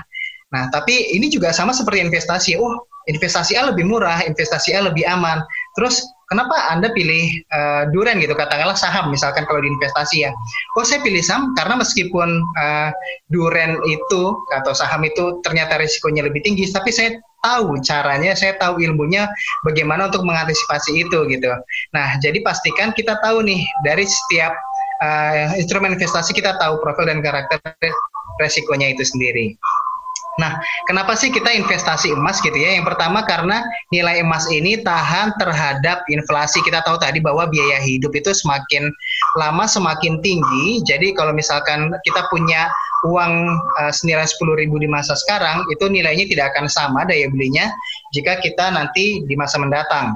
Nah, 0.54 0.70
tapi 0.74 1.14
ini 1.14 1.30
juga 1.30 1.54
sama 1.54 1.74
seperti 1.74 2.02
investasi. 2.02 2.58
Oh, 2.58 2.86
investasi 3.06 3.54
A 3.58 3.70
lebih 3.70 3.86
murah, 3.86 4.26
investasi 4.26 4.74
A 4.74 4.90
lebih 4.90 5.06
aman. 5.06 5.42
Terus 5.78 6.02
kenapa 6.34 6.58
Anda 6.74 6.90
pilih 6.90 7.30
uh, 7.54 7.90
duren 7.94 8.18
gitu, 8.18 8.34
katakanlah 8.34 8.78
saham 8.78 9.14
misalkan 9.14 9.46
kalau 9.46 9.62
di 9.62 9.70
investasi 9.70 10.26
ya. 10.26 10.32
Oh, 10.74 10.82
saya 10.82 11.06
pilih 11.06 11.22
saham 11.22 11.54
karena 11.54 11.78
meskipun 11.78 12.42
uh, 12.58 12.90
duren 13.30 13.78
itu 13.86 14.24
atau 14.54 14.74
saham 14.74 15.06
itu 15.06 15.38
ternyata 15.46 15.78
risikonya 15.78 16.26
lebih 16.26 16.42
tinggi, 16.42 16.66
tapi 16.74 16.90
saya 16.90 17.14
tahu 17.46 17.78
caranya, 17.86 18.34
saya 18.34 18.58
tahu 18.58 18.82
ilmunya 18.82 19.30
bagaimana 19.62 20.10
untuk 20.10 20.26
mengantisipasi 20.26 21.06
itu 21.06 21.30
gitu. 21.30 21.54
Nah, 21.94 22.18
jadi 22.18 22.42
pastikan 22.42 22.90
kita 22.98 23.22
tahu 23.22 23.46
nih 23.46 23.62
dari 23.86 24.10
setiap 24.10 24.58
uh, 25.06 25.54
instrumen 25.54 25.94
investasi 25.94 26.34
kita 26.34 26.58
tahu 26.58 26.82
profil 26.82 27.06
dan 27.06 27.22
karakter 27.22 27.62
resikonya 28.42 28.90
itu 28.98 29.06
sendiri. 29.06 29.54
Nah, 30.36 30.60
kenapa 30.92 31.16
sih 31.16 31.32
kita 31.32 31.48
investasi 31.48 32.12
emas 32.12 32.44
gitu 32.44 32.56
ya? 32.60 32.76
Yang 32.76 32.92
pertama 32.92 33.24
karena 33.24 33.64
nilai 33.88 34.20
emas 34.20 34.44
ini 34.52 34.84
tahan 34.84 35.32
terhadap 35.40 36.04
inflasi. 36.12 36.60
Kita 36.60 36.84
tahu 36.84 37.00
tadi 37.00 37.24
bahwa 37.24 37.48
biaya 37.48 37.80
hidup 37.80 38.12
itu 38.12 38.36
semakin 38.36 38.92
lama 39.36 39.68
semakin 39.68 40.20
tinggi. 40.24 40.82
Jadi 40.88 41.12
kalau 41.16 41.36
misalkan 41.36 41.92
kita 42.08 42.28
punya 42.32 42.72
uang 43.06 43.34
uh, 43.80 43.92
senilai 43.94 44.26
10.000 44.26 44.66
di 44.66 44.90
masa 44.90 45.14
sekarang, 45.14 45.64
itu 45.70 45.86
nilainya 45.88 46.26
tidak 46.26 46.56
akan 46.56 46.66
sama 46.72 47.04
daya 47.06 47.30
belinya 47.30 47.70
jika 48.16 48.40
kita 48.40 48.72
nanti 48.74 49.22
di 49.28 49.36
masa 49.38 49.62
mendatang. 49.62 50.16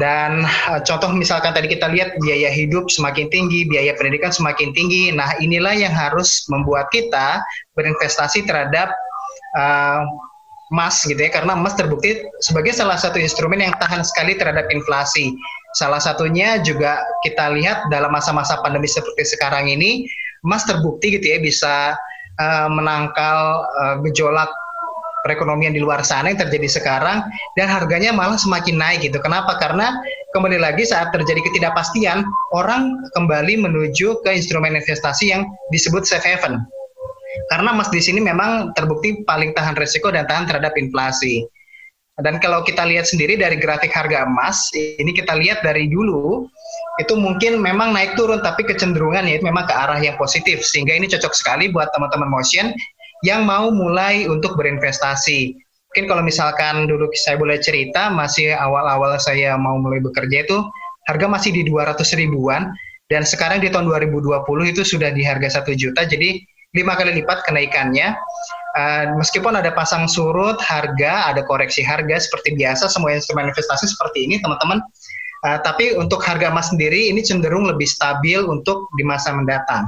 Dan 0.00 0.42
uh, 0.46 0.80
contoh 0.80 1.12
misalkan 1.12 1.52
tadi 1.52 1.68
kita 1.68 1.90
lihat 1.92 2.16
biaya 2.22 2.48
hidup 2.48 2.88
semakin 2.88 3.28
tinggi, 3.28 3.68
biaya 3.68 3.92
pendidikan 3.94 4.32
semakin 4.32 4.72
tinggi. 4.72 5.12
Nah, 5.12 5.36
inilah 5.42 5.76
yang 5.76 5.92
harus 5.92 6.48
membuat 6.48 6.88
kita 6.88 7.44
berinvestasi 7.76 8.48
terhadap 8.48 8.90
uh, 9.58 10.02
emas 10.72 11.04
gitu 11.04 11.20
ya 11.20 11.30
karena 11.30 11.54
emas 11.54 11.76
terbukti 11.76 12.24
sebagai 12.40 12.72
salah 12.72 12.96
satu 12.96 13.20
instrumen 13.20 13.60
yang 13.60 13.74
tahan 13.76 14.00
sekali 14.02 14.34
terhadap 14.34 14.66
inflasi. 14.72 15.36
Salah 15.74 15.98
satunya 15.98 16.62
juga 16.62 17.02
kita 17.26 17.50
lihat 17.50 17.90
dalam 17.90 18.14
masa-masa 18.14 18.62
pandemi 18.62 18.86
seperti 18.86 19.26
sekarang 19.26 19.66
ini 19.66 20.06
emas 20.46 20.62
terbukti 20.68 21.18
gitu 21.18 21.26
ya 21.34 21.38
bisa 21.42 21.74
uh, 22.38 22.68
menangkal 22.70 23.66
uh, 23.66 23.96
gejolak 24.06 24.50
perekonomian 25.24 25.72
di 25.72 25.80
luar 25.80 26.04
sana 26.04 26.28
yang 26.30 26.36
terjadi 26.36 26.68
sekarang 26.68 27.24
dan 27.56 27.66
harganya 27.66 28.12
malah 28.12 28.36
semakin 28.36 28.76
naik 28.76 29.08
gitu. 29.08 29.16
Kenapa? 29.24 29.56
Karena 29.56 29.96
kembali 30.36 30.60
lagi 30.60 30.84
saat 30.84 31.10
terjadi 31.16 31.40
ketidakpastian, 31.48 32.28
orang 32.52 33.00
kembali 33.16 33.56
menuju 33.64 34.20
ke 34.20 34.30
instrumen 34.36 34.76
investasi 34.76 35.32
yang 35.32 35.48
disebut 35.72 36.04
safe 36.04 36.28
haven. 36.28 36.60
Karena 37.50 37.72
emas 37.72 37.88
di 37.90 37.98
sini 38.04 38.20
memang 38.20 38.76
terbukti 38.76 39.24
paling 39.24 39.56
tahan 39.56 39.74
resiko 39.74 40.12
dan 40.12 40.28
tahan 40.28 40.44
terhadap 40.46 40.76
inflasi. 40.76 41.42
Dan 42.14 42.38
kalau 42.38 42.62
kita 42.62 42.86
lihat 42.86 43.10
sendiri 43.10 43.34
dari 43.34 43.58
grafik 43.58 43.90
harga 43.90 44.22
emas, 44.22 44.70
ini 44.74 45.10
kita 45.10 45.34
lihat 45.34 45.66
dari 45.66 45.90
dulu 45.90 46.46
itu 47.02 47.18
mungkin 47.18 47.58
memang 47.58 47.90
naik 47.90 48.14
turun 48.14 48.38
tapi 48.38 48.62
kecenderungan 48.62 49.26
ya 49.26 49.42
memang 49.42 49.66
ke 49.66 49.74
arah 49.74 49.98
yang 49.98 50.14
positif 50.14 50.62
sehingga 50.62 50.94
ini 50.94 51.10
cocok 51.10 51.34
sekali 51.34 51.74
buat 51.74 51.90
teman-teman 51.90 52.30
motion 52.30 52.70
yang 53.26 53.42
mau 53.42 53.74
mulai 53.74 54.30
untuk 54.30 54.54
berinvestasi. 54.54 55.58
Mungkin 55.90 56.06
kalau 56.06 56.22
misalkan 56.22 56.86
dulu 56.86 57.10
saya 57.18 57.34
boleh 57.34 57.58
cerita, 57.58 58.14
masih 58.14 58.54
awal-awal 58.54 59.18
saya 59.18 59.58
mau 59.58 59.74
mulai 59.82 59.98
bekerja 59.98 60.46
itu 60.46 60.58
harga 61.10 61.26
masih 61.26 61.50
di 61.50 61.62
200 61.66 61.98
ribuan 62.14 62.70
dan 63.12 63.26
sekarang 63.26 63.60
di 63.60 63.68
tahun 63.68 63.90
2020 63.90 64.72
itu 64.72 64.82
sudah 64.86 65.12
di 65.12 65.22
harga 65.26 65.60
1 65.60 65.76
juta 65.76 66.08
jadi 66.08 66.40
lima 66.74 66.98
kali 66.98 67.22
lipat 67.22 67.46
kenaikannya. 67.46 68.18
Uh, 68.74 69.14
meskipun 69.22 69.54
ada 69.54 69.70
pasang 69.70 70.10
surut 70.10 70.58
harga, 70.58 71.30
ada 71.30 71.46
koreksi 71.46 71.86
harga 71.86 72.18
seperti 72.18 72.58
biasa 72.58 72.90
semua 72.90 73.14
instrumen 73.14 73.46
investasi 73.46 73.86
seperti 73.86 74.26
ini 74.26 74.42
teman-teman. 74.42 74.82
Uh, 75.46 75.62
tapi 75.62 75.94
untuk 75.94 76.18
harga 76.26 76.50
emas 76.50 76.74
sendiri 76.74 77.14
ini 77.14 77.22
cenderung 77.22 77.70
lebih 77.70 77.86
stabil 77.86 78.42
untuk 78.42 78.90
di 78.98 79.06
masa 79.06 79.30
mendatang 79.30 79.86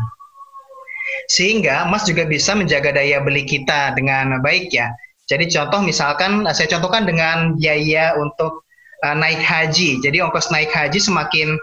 sehingga 1.26 1.86
emas 1.86 2.06
juga 2.06 2.26
bisa 2.26 2.54
menjaga 2.54 2.94
daya 2.94 3.22
beli 3.22 3.46
kita 3.46 3.94
dengan 3.94 4.38
baik 4.42 4.70
ya. 4.70 4.90
Jadi 5.26 5.50
contoh 5.50 5.82
misalkan 5.82 6.46
saya 6.54 6.70
contohkan 6.78 7.02
dengan 7.02 7.58
biaya 7.58 8.14
untuk 8.14 8.62
uh, 9.02 9.16
naik 9.16 9.42
haji. 9.42 9.98
Jadi 9.98 10.22
ongkos 10.22 10.54
naik 10.54 10.70
haji 10.70 11.02
semakin 11.02 11.58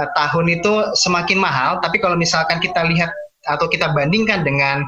uh, 0.00 0.08
tahun 0.18 0.58
itu 0.58 0.90
semakin 0.98 1.38
mahal, 1.38 1.78
tapi 1.78 2.02
kalau 2.02 2.18
misalkan 2.18 2.58
kita 2.58 2.82
lihat 2.82 3.14
atau 3.50 3.66
kita 3.70 3.94
bandingkan 3.94 4.42
dengan 4.42 4.82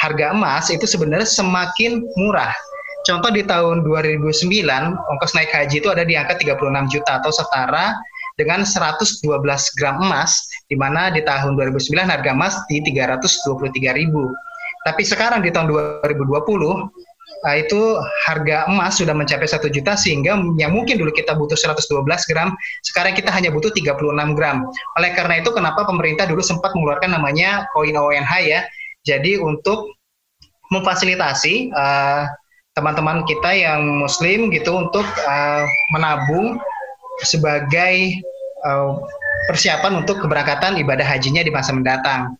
harga 0.00 0.34
emas 0.34 0.68
itu 0.72 0.84
sebenarnya 0.84 1.28
semakin 1.28 2.04
murah. 2.18 2.52
Contoh 3.04 3.28
di 3.28 3.44
tahun 3.44 3.84
2009 3.84 4.24
ongkos 4.96 5.32
naik 5.36 5.52
haji 5.52 5.76
itu 5.84 5.88
ada 5.92 6.08
di 6.08 6.16
angka 6.16 6.40
36 6.40 6.88
juta 6.88 7.20
atau 7.20 7.28
setara 7.28 7.92
dengan 8.40 8.64
112 8.64 9.20
gram 9.76 9.96
emas, 10.00 10.48
di 10.66 10.74
mana 10.74 11.12
di 11.12 11.20
tahun 11.22 11.54
2009 11.54 12.00
harga 12.00 12.30
emas 12.32 12.56
di 12.66 12.80
323.000. 12.80 13.68
Tapi 14.88 15.02
sekarang 15.04 15.44
di 15.44 15.52
tahun 15.52 15.68
2020 15.68 17.03
Nah, 17.03 17.03
itu 17.52 18.00
harga 18.24 18.64
emas 18.72 18.96
sudah 18.96 19.12
mencapai 19.12 19.44
satu 19.44 19.68
juta 19.68 19.92
sehingga 20.00 20.40
yang 20.56 20.72
mungkin 20.72 20.96
dulu 20.96 21.12
kita 21.12 21.36
butuh 21.36 21.60
112 21.60 22.00
gram, 22.32 22.56
sekarang 22.80 23.12
kita 23.12 23.28
hanya 23.28 23.52
butuh 23.52 23.68
36 23.68 24.00
gram. 24.32 24.64
Oleh 24.96 25.10
karena 25.12 25.44
itu 25.44 25.52
kenapa 25.52 25.84
pemerintah 25.84 26.24
dulu 26.24 26.40
sempat 26.40 26.72
mengeluarkan 26.72 27.12
namanya 27.12 27.68
koin 27.76 27.92
ONH 27.92 28.32
ya. 28.48 28.64
Jadi 29.04 29.36
untuk 29.36 29.92
memfasilitasi 30.72 31.76
uh, 31.76 32.24
teman-teman 32.72 33.28
kita 33.28 33.52
yang 33.52 34.00
muslim 34.00 34.48
gitu 34.48 34.72
untuk 34.72 35.04
uh, 35.28 35.64
menabung 35.92 36.56
sebagai 37.20 38.24
uh, 38.64 38.98
persiapan 39.46 40.00
untuk 40.02 40.24
keberangkatan 40.24 40.80
ibadah 40.80 41.04
hajinya 41.04 41.44
di 41.44 41.52
masa 41.52 41.76
mendatang. 41.76 42.34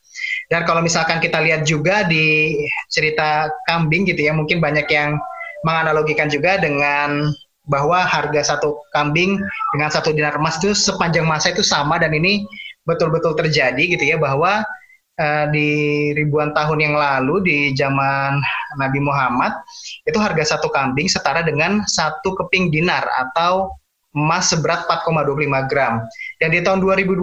Dan 0.54 0.62
kalau 0.70 0.86
misalkan 0.86 1.18
kita 1.18 1.42
lihat 1.42 1.66
juga 1.66 2.06
di 2.06 2.54
cerita 2.86 3.50
kambing 3.66 4.06
gitu 4.06 4.22
ya, 4.22 4.30
mungkin 4.30 4.62
banyak 4.62 4.86
yang 4.86 5.18
menganalogikan 5.66 6.30
juga 6.30 6.62
dengan 6.62 7.34
bahwa 7.66 8.06
harga 8.06 8.54
satu 8.54 8.78
kambing 8.94 9.42
dengan 9.74 9.90
satu 9.90 10.14
dinar 10.14 10.38
emas 10.38 10.62
itu 10.62 10.70
sepanjang 10.76 11.26
masa 11.26 11.50
itu 11.50 11.66
sama 11.66 11.98
dan 11.98 12.14
ini 12.14 12.46
betul-betul 12.86 13.34
terjadi 13.34 13.98
gitu 13.98 14.04
ya 14.04 14.20
bahwa 14.20 14.62
uh, 15.18 15.46
di 15.48 16.12
ribuan 16.14 16.54
tahun 16.54 16.78
yang 16.84 16.94
lalu 16.94 17.40
di 17.42 17.58
zaman 17.74 18.38
Nabi 18.76 19.00
Muhammad 19.00 19.58
itu 20.06 20.20
harga 20.22 20.54
satu 20.54 20.70
kambing 20.70 21.10
setara 21.10 21.42
dengan 21.42 21.82
satu 21.88 22.36
keping 22.38 22.70
dinar 22.70 23.08
atau 23.16 23.74
emas 24.14 24.54
seberat 24.54 24.86
4,25 24.86 25.66
gram. 25.66 25.98
Dan 26.38 26.54
di 26.54 26.62
tahun 26.62 26.78
2020, 26.78 27.18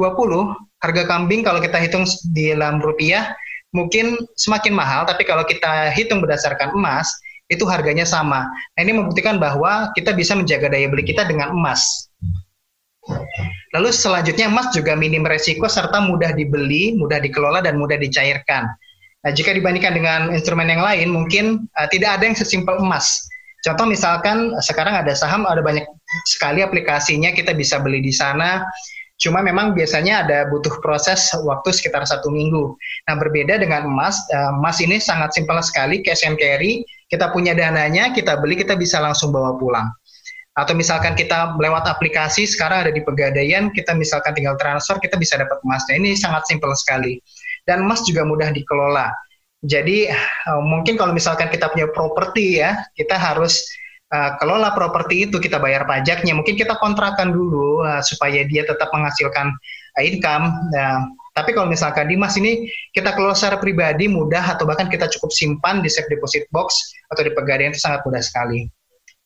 harga 0.81 1.03
kambing 1.05 1.45
kalau 1.45 1.61
kita 1.61 1.77
hitung 1.77 2.03
di 2.33 2.53
dalam 2.53 2.81
rupiah 2.81 3.33
mungkin 3.71 4.19
semakin 4.35 4.75
mahal, 4.75 5.07
tapi 5.07 5.23
kalau 5.23 5.47
kita 5.47 5.95
hitung 5.95 6.19
berdasarkan 6.19 6.75
emas, 6.75 7.07
itu 7.51 7.67
harganya 7.67 8.07
sama. 8.07 8.47
Nah, 8.47 8.79
ini 8.79 8.95
membuktikan 8.95 9.35
bahwa 9.35 9.91
kita 9.95 10.15
bisa 10.15 10.35
menjaga 10.35 10.71
daya 10.71 10.87
beli 10.87 11.03
kita 11.03 11.27
dengan 11.27 11.51
emas. 11.51 12.07
Lalu 13.75 13.91
selanjutnya 13.91 14.51
emas 14.51 14.71
juga 14.75 14.95
minim 14.95 15.23
resiko 15.23 15.67
serta 15.67 16.03
mudah 16.03 16.35
dibeli, 16.35 16.95
mudah 16.95 17.19
dikelola 17.19 17.63
dan 17.63 17.79
mudah 17.79 17.99
dicairkan. 17.99 18.67
Nah, 19.21 19.31
jika 19.31 19.51
dibandingkan 19.55 19.93
dengan 19.95 20.19
instrumen 20.31 20.67
yang 20.67 20.83
lain, 20.83 21.11
mungkin 21.11 21.45
uh, 21.75 21.87
tidak 21.91 22.19
ada 22.19 22.23
yang 22.31 22.35
sesimpel 22.35 22.79
emas. 22.79 23.23
Contoh 23.61 23.85
misalkan 23.85 24.57
sekarang 24.65 24.97
ada 24.97 25.13
saham, 25.13 25.45
ada 25.45 25.61
banyak 25.61 25.85
sekali 26.25 26.65
aplikasinya 26.65 27.29
kita 27.29 27.53
bisa 27.53 27.77
beli 27.77 28.01
di 28.01 28.09
sana. 28.09 28.65
Cuma 29.21 29.45
memang 29.45 29.77
biasanya 29.77 30.25
ada 30.25 30.49
butuh 30.49 30.81
proses 30.81 31.29
waktu 31.45 31.69
sekitar 31.69 32.01
satu 32.09 32.33
minggu. 32.33 32.73
Nah 33.05 33.15
berbeda 33.21 33.61
dengan 33.61 33.85
emas, 33.85 34.17
eh, 34.33 34.49
emas 34.49 34.81
ini 34.81 34.97
sangat 34.97 35.37
simpel 35.37 35.61
sekali, 35.61 36.01
cash 36.01 36.25
and 36.25 36.41
carry. 36.41 36.81
Kita 37.05 37.29
punya 37.29 37.53
dananya, 37.53 38.09
kita 38.09 38.41
beli, 38.41 38.57
kita 38.57 38.73
bisa 38.73 38.97
langsung 38.97 39.29
bawa 39.29 39.55
pulang. 39.61 39.93
Atau 40.57 40.73
misalkan 40.73 41.13
kita 41.13 41.55
lewat 41.61 41.85
aplikasi, 41.87 42.49
sekarang 42.49 42.89
ada 42.89 42.91
di 42.91 43.05
pegadaian, 43.05 43.69
kita 43.71 43.93
misalkan 43.93 44.33
tinggal 44.33 44.57
transfer, 44.57 44.97
kita 44.97 45.15
bisa 45.15 45.37
dapat 45.37 45.61
emasnya. 45.63 46.01
Ini 46.01 46.17
sangat 46.17 46.49
simpel 46.49 46.73
sekali. 46.73 47.21
Dan 47.63 47.85
emas 47.85 48.01
juga 48.03 48.25
mudah 48.25 48.49
dikelola 48.51 49.13
jadi 49.61 50.09
uh, 50.49 50.61
mungkin 50.65 50.97
kalau 50.97 51.13
misalkan 51.13 51.45
kita 51.53 51.69
punya 51.69 51.85
properti 51.93 52.57
ya, 52.57 52.81
kita 52.97 53.13
harus 53.13 53.61
uh, 54.11 54.31
kelola 54.37 54.75
properti 54.75 55.25
itu, 55.25 55.39
kita 55.39 55.57
bayar 55.57 55.87
pajaknya. 55.87 56.35
Mungkin 56.35 56.59
kita 56.59 56.77
kontrakan 56.77 57.31
dulu 57.31 57.81
uh, 57.81 58.03
supaya 58.03 58.43
dia 58.45 58.67
tetap 58.67 58.91
menghasilkan 58.91 59.49
uh, 59.97 60.03
income. 60.03 60.51
Uh, 60.75 60.99
tapi 61.31 61.55
kalau 61.55 61.71
misalkan 61.71 62.11
di 62.11 62.19
Mas 62.19 62.35
ini 62.35 62.67
kita 62.91 63.15
kelola 63.15 63.31
secara 63.31 63.55
pribadi 63.55 64.11
mudah 64.11 64.43
atau 64.43 64.67
bahkan 64.67 64.91
kita 64.91 65.07
cukup 65.15 65.31
simpan 65.31 65.79
di 65.79 65.87
safe 65.87 66.11
deposit 66.11 66.43
box 66.51 66.75
atau 67.07 67.23
di 67.23 67.31
pegadaian 67.31 67.71
itu 67.71 67.79
sangat 67.79 68.03
mudah 68.03 68.19
sekali. 68.19 68.67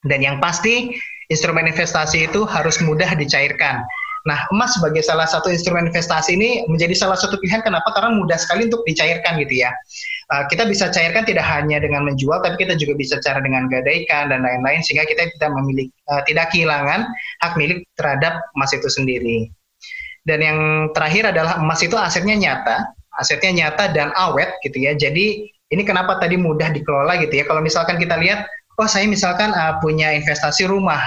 Dan 0.06 0.22
yang 0.22 0.38
pasti 0.38 0.94
instrumen 1.34 1.66
investasi 1.66 2.30
itu 2.30 2.46
harus 2.46 2.78
mudah 2.86 3.18
dicairkan. 3.18 3.82
Nah, 4.26 4.50
emas 4.50 4.74
sebagai 4.74 5.06
salah 5.06 5.30
satu 5.30 5.54
instrumen 5.54 5.90
investasi 5.90 6.34
ini 6.34 6.66
menjadi 6.66 6.98
salah 6.98 7.18
satu 7.18 7.38
pilihan 7.38 7.62
kenapa? 7.62 7.94
Karena 7.94 8.18
mudah 8.18 8.38
sekali 8.42 8.70
untuk 8.70 8.82
dicairkan 8.86 9.38
gitu 9.42 9.66
ya. 9.66 9.70
Uh, 10.26 10.44
kita 10.50 10.66
bisa 10.66 10.90
cairkan 10.90 11.22
tidak 11.22 11.46
hanya 11.46 11.78
dengan 11.78 12.02
menjual, 12.02 12.42
tapi 12.42 12.66
kita 12.66 12.74
juga 12.82 12.98
bisa 12.98 13.22
cara 13.22 13.38
dengan 13.46 13.70
gadaikan 13.70 14.34
dan 14.34 14.42
lain-lain 14.42 14.82
sehingga 14.82 15.06
kita 15.06 15.30
tidak 15.38 15.52
memiliki 15.54 15.94
uh, 16.10 16.26
tidak 16.26 16.50
kehilangan 16.50 17.06
hak 17.46 17.54
milik 17.62 17.86
terhadap 17.94 18.42
emas 18.58 18.74
itu 18.74 18.90
sendiri. 18.90 19.54
Dan 20.26 20.42
yang 20.42 20.60
terakhir 20.98 21.30
adalah 21.30 21.62
emas 21.62 21.78
itu 21.86 21.94
asetnya 21.94 22.34
nyata, 22.34 22.90
asetnya 23.22 23.52
nyata 23.54 23.94
dan 23.94 24.10
awet 24.18 24.58
gitu 24.66 24.82
ya. 24.82 24.98
Jadi 24.98 25.46
ini 25.46 25.82
kenapa 25.86 26.18
tadi 26.18 26.42
mudah 26.42 26.74
dikelola 26.74 27.22
gitu 27.22 27.34
ya. 27.38 27.46
Kalau 27.46 27.62
misalkan 27.62 28.02
kita 28.02 28.18
lihat, 28.18 28.50
oh 28.82 28.90
saya 28.90 29.06
misalkan 29.06 29.54
uh, 29.54 29.78
punya 29.78 30.10
investasi 30.18 30.66
rumah 30.66 31.06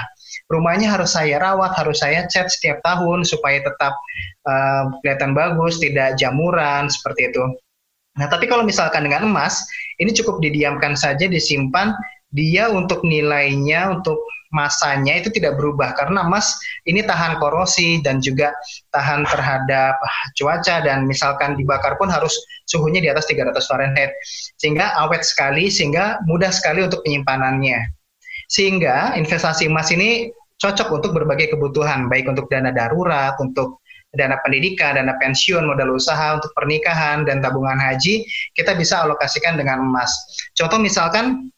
rumahnya 0.49 0.89
harus 0.89 1.13
saya 1.13 1.37
rawat, 1.37 1.77
harus 1.77 2.01
saya 2.01 2.25
cat 2.25 2.49
setiap 2.49 2.81
tahun 2.81 3.21
supaya 3.23 3.61
tetap 3.61 3.93
uh, 4.49 4.89
kelihatan 4.99 5.37
bagus, 5.37 5.77
tidak 5.77 6.17
jamuran 6.17 6.89
seperti 6.89 7.29
itu. 7.29 7.43
Nah, 8.19 8.27
tapi 8.27 8.51
kalau 8.51 8.67
misalkan 8.67 9.07
dengan 9.07 9.31
emas, 9.31 9.63
ini 10.03 10.11
cukup 10.11 10.43
didiamkan 10.43 10.99
saja, 10.99 11.23
disimpan, 11.23 11.95
dia 12.35 12.67
untuk 12.67 13.01
nilainya, 13.07 13.95
untuk 13.95 14.19
masanya 14.49 15.21
itu 15.21 15.29
tidak 15.29 15.61
berubah 15.61 15.93
karena 15.93 16.25
emas 16.25 16.57
ini 16.89 17.05
tahan 17.05 17.37
korosi 17.37 18.01
dan 18.01 18.17
juga 18.17 18.49
tahan 18.89 19.21
terhadap 19.29 19.93
cuaca 20.33 20.81
dan 20.81 21.05
misalkan 21.05 21.53
dibakar 21.53 21.93
pun 22.01 22.09
harus 22.09 22.33
suhunya 22.65 22.97
di 22.97 23.09
atas 23.13 23.29
300 23.29 23.53
Fahrenheit 23.69 24.09
sehingga 24.57 24.97
awet 25.05 25.21
sekali 25.21 25.69
sehingga 25.69 26.17
mudah 26.25 26.49
sekali 26.49 26.81
untuk 26.81 27.05
penyimpanannya. 27.05 27.93
Sehingga 28.49 29.13
investasi 29.13 29.69
emas 29.69 29.93
ini 29.93 30.33
cocok 30.57 30.89
untuk 30.89 31.11
berbagai 31.13 31.53
kebutuhan, 31.53 32.09
baik 32.09 32.25
untuk 32.25 32.49
dana 32.49 32.73
darurat, 32.73 33.37
untuk 33.37 33.78
dana 34.13 34.41
pendidikan, 34.41 34.97
dana 34.97 35.13
pensiun, 35.21 35.65
modal 35.69 35.93
usaha 35.93 36.37
untuk 36.37 36.49
pernikahan 36.57 37.25
dan 37.25 37.41
tabungan 37.43 37.77
haji, 37.77 38.25
kita 38.57 38.73
bisa 38.73 39.05
alokasikan 39.05 39.57
dengan 39.59 39.85
emas. 39.85 40.09
Contoh 40.57 40.81
misalkan 40.81 41.53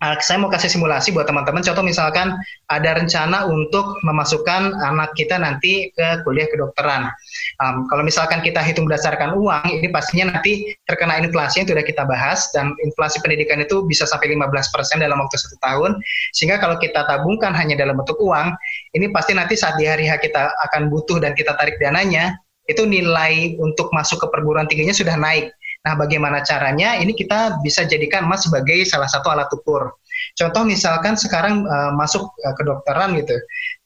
Uh, 0.00 0.16
saya 0.24 0.40
mau 0.40 0.48
kasih 0.48 0.72
simulasi 0.72 1.12
buat 1.12 1.28
teman-teman. 1.28 1.60
Contoh 1.60 1.84
misalkan 1.84 2.32
ada 2.72 2.96
rencana 2.96 3.44
untuk 3.44 4.00
memasukkan 4.00 4.72
anak 4.80 5.12
kita 5.12 5.36
nanti 5.36 5.92
ke 5.92 6.24
kuliah 6.24 6.48
kedokteran. 6.48 7.12
Um, 7.60 7.84
kalau 7.84 8.00
misalkan 8.00 8.40
kita 8.40 8.64
hitung 8.64 8.88
berdasarkan 8.88 9.36
uang, 9.36 9.68
ini 9.68 9.92
pastinya 9.92 10.32
nanti 10.32 10.72
terkena 10.88 11.20
inflasi 11.20 11.60
yang 11.60 11.68
sudah 11.68 11.84
kita 11.84 12.08
bahas 12.08 12.48
dan 12.56 12.72
inflasi 12.80 13.20
pendidikan 13.20 13.60
itu 13.60 13.84
bisa 13.84 14.08
sampai 14.08 14.32
15% 14.32 15.04
dalam 15.04 15.20
waktu 15.20 15.36
satu 15.36 15.60
tahun. 15.60 16.00
Sehingga 16.32 16.56
kalau 16.56 16.80
kita 16.80 17.04
tabungkan 17.04 17.52
hanya 17.52 17.76
dalam 17.76 18.00
bentuk 18.00 18.16
uang, 18.24 18.56
ini 18.96 19.12
pasti 19.12 19.36
nanti 19.36 19.52
saat 19.52 19.76
di 19.76 19.84
hari 19.84 20.08
H 20.08 20.16
kita 20.24 20.48
akan 20.72 20.88
butuh 20.88 21.20
dan 21.20 21.36
kita 21.36 21.52
tarik 21.60 21.76
dananya, 21.76 22.40
itu 22.70 22.86
nilai 22.86 23.58
untuk 23.58 23.90
masuk 23.90 24.22
ke 24.22 24.26
perguruan 24.30 24.64
tingginya 24.70 24.94
sudah 24.94 25.18
naik 25.18 25.50
Nah, 25.80 25.94
bagaimana 25.96 26.44
caranya? 26.44 27.00
Ini 27.00 27.16
kita 27.16 27.64
bisa 27.64 27.88
jadikan 27.88 28.28
emas 28.28 28.44
sebagai 28.44 28.84
salah 28.84 29.08
satu 29.08 29.32
alat 29.32 29.48
ukur. 29.48 29.96
Contoh 30.36 30.68
misalkan 30.68 31.16
sekarang 31.16 31.64
uh, 31.64 31.92
masuk 31.96 32.28
uh, 32.44 32.54
kedokteran 32.54 33.16
gitu, 33.16 33.32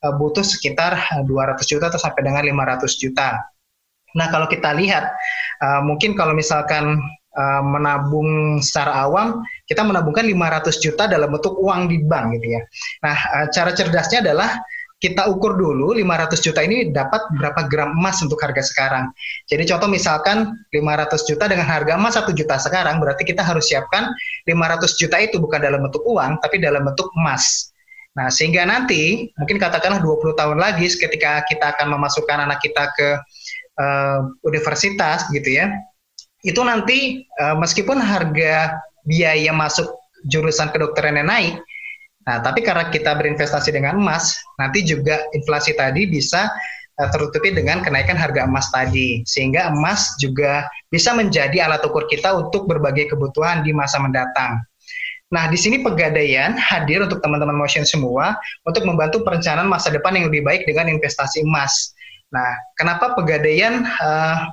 uh, 0.02 0.12
butuh 0.18 0.42
sekitar 0.42 0.98
200 1.22 1.30
juta 1.62 1.86
atau 1.86 2.00
sampai 2.02 2.26
dengan 2.26 2.42
500 2.42 2.98
juta. 2.98 3.38
Nah, 4.18 4.26
kalau 4.30 4.50
kita 4.50 4.74
lihat, 4.74 5.14
uh, 5.62 5.86
mungkin 5.86 6.18
kalau 6.18 6.34
misalkan 6.34 6.98
uh, 7.38 7.62
menabung 7.62 8.58
secara 8.58 9.06
awam, 9.06 9.42
kita 9.70 9.86
menabungkan 9.86 10.26
500 10.26 10.82
juta 10.82 11.06
dalam 11.06 11.30
bentuk 11.30 11.54
uang 11.62 11.86
di 11.86 12.02
bank 12.02 12.38
gitu 12.38 12.58
ya. 12.58 12.62
Nah, 13.06 13.16
uh, 13.38 13.46
cara 13.54 13.70
cerdasnya 13.70 14.22
adalah 14.26 14.58
kita 15.02 15.28
ukur 15.28 15.58
dulu 15.58 15.92
500 15.92 16.40
juta 16.40 16.64
ini 16.64 16.88
dapat 16.88 17.20
berapa 17.36 17.68
gram 17.68 17.92
emas 17.92 18.24
untuk 18.24 18.40
harga 18.40 18.64
sekarang. 18.64 19.12
Jadi 19.50 19.68
contoh 19.68 19.88
misalkan 19.90 20.54
500 20.72 21.28
juta 21.28 21.44
dengan 21.44 21.68
harga 21.68 21.98
emas 21.98 22.16
1 22.16 22.30
juta 22.32 22.56
sekarang, 22.56 23.02
berarti 23.02 23.26
kita 23.28 23.44
harus 23.44 23.68
siapkan 23.68 24.08
500 24.48 24.96
juta 24.96 25.16
itu 25.20 25.36
bukan 25.36 25.60
dalam 25.60 25.84
bentuk 25.84 26.00
uang, 26.08 26.40
tapi 26.40 26.56
dalam 26.56 26.88
bentuk 26.88 27.12
emas. 27.20 27.74
Nah, 28.14 28.30
sehingga 28.30 28.62
nanti 28.62 29.28
mungkin 29.34 29.58
katakanlah 29.58 29.98
20 29.98 30.38
tahun 30.38 30.58
lagi 30.62 30.86
ketika 30.86 31.42
kita 31.50 31.74
akan 31.74 31.98
memasukkan 31.98 32.46
anak 32.46 32.62
kita 32.62 32.88
ke 32.94 33.08
uh, 33.82 34.30
universitas 34.46 35.26
gitu 35.34 35.58
ya, 35.58 35.74
itu 36.46 36.60
nanti 36.62 37.26
uh, 37.42 37.58
meskipun 37.58 37.98
harga 37.98 38.78
biaya 39.02 39.50
masuk 39.50 39.90
jurusan 40.30 40.70
kedokterannya 40.70 41.26
naik, 41.26 41.54
Nah, 42.24 42.40
tapi 42.40 42.64
karena 42.64 42.88
kita 42.88 43.12
berinvestasi 43.12 43.68
dengan 43.68 44.00
emas, 44.00 44.40
nanti 44.56 44.80
juga 44.80 45.20
inflasi 45.36 45.76
tadi 45.76 46.08
bisa 46.08 46.48
uh, 46.96 47.08
tertutupi 47.12 47.52
dengan 47.52 47.84
kenaikan 47.84 48.16
harga 48.16 48.48
emas 48.48 48.72
tadi. 48.72 49.20
Sehingga 49.28 49.68
emas 49.68 50.16
juga 50.16 50.64
bisa 50.88 51.12
menjadi 51.12 51.68
alat 51.68 51.84
ukur 51.84 52.08
kita 52.08 52.32
untuk 52.32 52.64
berbagai 52.64 53.12
kebutuhan 53.12 53.60
di 53.60 53.76
masa 53.76 54.00
mendatang. 54.00 54.64
Nah, 55.32 55.50
di 55.50 55.58
sini 55.58 55.82
Pegadaian 55.82 56.54
hadir 56.56 57.02
untuk 57.04 57.18
teman-teman 57.18 57.58
motion 57.58 57.82
semua 57.82 58.38
untuk 58.64 58.86
membantu 58.86 59.26
perencanaan 59.26 59.66
masa 59.66 59.90
depan 59.90 60.14
yang 60.14 60.30
lebih 60.30 60.46
baik 60.46 60.62
dengan 60.64 60.86
investasi 60.88 61.44
emas. 61.44 61.92
Nah, 62.30 62.54
kenapa 62.78 63.12
Pegadaian 63.18 63.82
uh, 63.82 64.48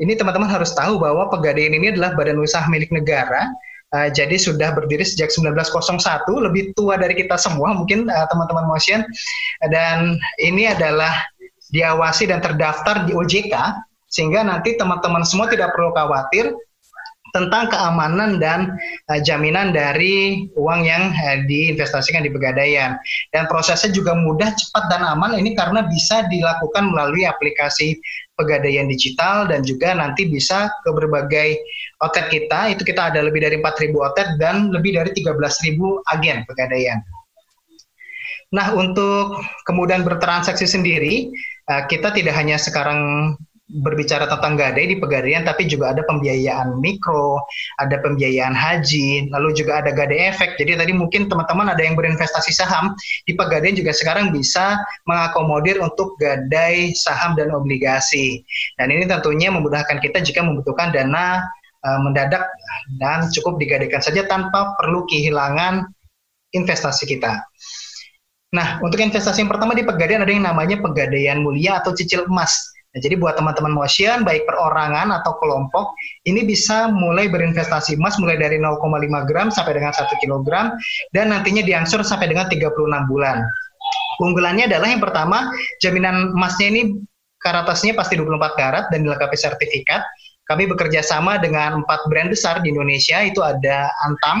ini 0.00 0.16
teman-teman 0.16 0.48
harus 0.48 0.72
tahu 0.72 0.98
bahwa 0.98 1.28
Pegadaian 1.30 1.70
ini 1.70 1.92
adalah 1.92 2.16
badan 2.16 2.40
usaha 2.40 2.64
milik 2.66 2.90
negara 2.90 3.46
Uh, 3.96 4.12
jadi 4.12 4.36
sudah 4.36 4.76
berdiri 4.76 5.00
sejak 5.00 5.32
1901, 5.32 6.28
lebih 6.28 6.76
tua 6.76 7.00
dari 7.00 7.16
kita 7.16 7.40
semua 7.40 7.72
mungkin 7.72 8.12
uh, 8.12 8.26
teman-teman 8.28 8.68
motion. 8.68 9.00
Dan 9.72 10.20
ini 10.36 10.68
adalah 10.68 11.24
diawasi 11.72 12.28
dan 12.28 12.44
terdaftar 12.44 13.08
di 13.08 13.16
OJK 13.16 13.56
sehingga 14.06 14.44
nanti 14.44 14.76
teman-teman 14.76 15.24
semua 15.24 15.48
tidak 15.50 15.72
perlu 15.74 15.90
khawatir 15.96 16.52
tentang 17.36 17.68
keamanan 17.68 18.40
dan 18.40 18.72
uh, 19.12 19.20
jaminan 19.20 19.76
dari 19.76 20.48
uang 20.56 20.88
yang 20.88 21.12
uh, 21.12 21.44
diinvestasikan 21.44 22.24
di 22.24 22.32
pegadaian. 22.32 22.96
Dan 23.36 23.44
prosesnya 23.52 23.92
juga 23.92 24.16
mudah, 24.16 24.56
cepat 24.56 24.88
dan 24.88 25.04
aman 25.04 25.36
ini 25.36 25.52
karena 25.52 25.84
bisa 25.84 26.24
dilakukan 26.32 26.88
melalui 26.88 27.28
aplikasi 27.28 28.00
pegadaian 28.40 28.88
digital 28.88 29.44
dan 29.44 29.60
juga 29.60 29.92
nanti 29.92 30.28
bisa 30.28 30.72
ke 30.84 30.90
berbagai 30.92 31.60
outlet 32.04 32.28
kita 32.28 32.72
itu 32.72 32.84
kita 32.84 33.12
ada 33.12 33.24
lebih 33.24 33.40
dari 33.44 33.56
4.000 33.60 33.96
outlet 33.96 34.28
dan 34.36 34.68
lebih 34.72 34.96
dari 34.96 35.10
13.000 35.12 35.80
agen 36.12 36.44
pegadaian. 36.44 37.00
Nah, 38.54 38.76
untuk 38.78 39.42
kemudian 39.66 40.06
bertransaksi 40.06 40.68
sendiri, 40.68 41.32
eh, 41.66 41.82
kita 41.90 42.14
tidak 42.14 42.36
hanya 42.38 42.60
sekarang 42.60 43.34
berbicara 43.66 44.30
tentang 44.30 44.54
gadai 44.54 44.86
di 44.86 44.96
pegadaian, 45.02 45.42
tapi 45.42 45.66
juga 45.66 45.90
ada 45.90 46.06
pembiayaan 46.06 46.78
mikro, 46.78 47.42
ada 47.82 47.98
pembiayaan 47.98 48.54
haji, 48.54 49.26
lalu 49.34 49.48
juga 49.58 49.82
ada 49.82 49.90
gadai 49.90 50.30
efek. 50.30 50.54
Jadi 50.54 50.78
tadi 50.78 50.92
mungkin 50.94 51.26
teman-teman 51.26 51.74
ada 51.74 51.82
yang 51.82 51.98
berinvestasi 51.98 52.54
saham 52.54 52.94
di 53.26 53.34
pegadaian 53.34 53.74
juga 53.74 53.90
sekarang 53.90 54.30
bisa 54.30 54.78
mengakomodir 55.10 55.82
untuk 55.82 56.14
gadai 56.22 56.94
saham 56.94 57.34
dan 57.34 57.50
obligasi. 57.50 58.46
Dan 58.78 58.94
ini 58.94 59.02
tentunya 59.10 59.50
memudahkan 59.50 59.98
kita 59.98 60.22
jika 60.22 60.46
membutuhkan 60.46 60.94
dana 60.94 61.42
uh, 61.82 61.98
mendadak 62.06 62.46
dan 63.02 63.26
cukup 63.34 63.58
digadaikan 63.58 63.98
saja 63.98 64.30
tanpa 64.30 64.78
perlu 64.78 65.02
kehilangan 65.10 65.90
investasi 66.54 67.10
kita. 67.10 67.42
Nah, 68.54 68.78
untuk 68.78 69.02
investasi 69.02 69.42
yang 69.42 69.50
pertama 69.50 69.74
di 69.74 69.82
Pegadaian 69.82 70.22
ada 70.22 70.30
yang 70.30 70.46
namanya 70.46 70.78
Pegadaian 70.78 71.42
Mulia 71.42 71.82
atau 71.82 71.90
cicil 71.90 72.30
emas. 72.30 72.75
Nah, 72.96 73.04
jadi 73.04 73.20
buat 73.20 73.36
teman-teman 73.36 73.76
motion, 73.76 74.24
baik 74.24 74.48
perorangan 74.48 75.12
atau 75.20 75.36
kelompok, 75.36 75.92
ini 76.24 76.48
bisa 76.48 76.88
mulai 76.88 77.28
berinvestasi 77.28 78.00
emas 78.00 78.16
mulai 78.16 78.40
dari 78.40 78.56
0,5 78.56 78.80
gram 79.28 79.52
sampai 79.52 79.76
dengan 79.76 79.92
1 79.92 80.16
kilogram 80.24 80.72
dan 81.12 81.28
nantinya 81.28 81.60
diangsur 81.60 82.00
sampai 82.00 82.32
dengan 82.32 82.48
36 82.48 82.72
bulan. 83.04 83.44
Unggulannya 84.16 84.64
adalah 84.64 84.88
yang 84.88 85.04
pertama, 85.04 85.52
jaminan 85.84 86.32
emasnya 86.32 86.72
ini 86.72 86.82
karatasnya 87.36 87.92
pasti 87.92 88.16
24 88.16 88.56
karat 88.56 88.84
dan 88.88 89.04
dilengkapi 89.04 89.36
sertifikat. 89.36 90.00
Kami 90.48 90.64
bekerja 90.64 91.04
sama 91.04 91.36
dengan 91.36 91.84
empat 91.84 92.08
brand 92.08 92.32
besar 92.32 92.64
di 92.64 92.72
Indonesia, 92.72 93.20
itu 93.20 93.44
ada 93.44 93.92
Antam, 94.08 94.40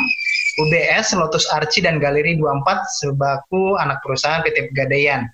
UBS, 0.56 1.12
Lotus 1.12 1.44
Archie, 1.52 1.84
dan 1.84 2.00
Galeri 2.00 2.40
24 2.40 2.64
sebaku 2.88 3.76
anak 3.76 4.00
perusahaan 4.00 4.40
PT 4.40 4.72
Pegadaian. 4.72 5.28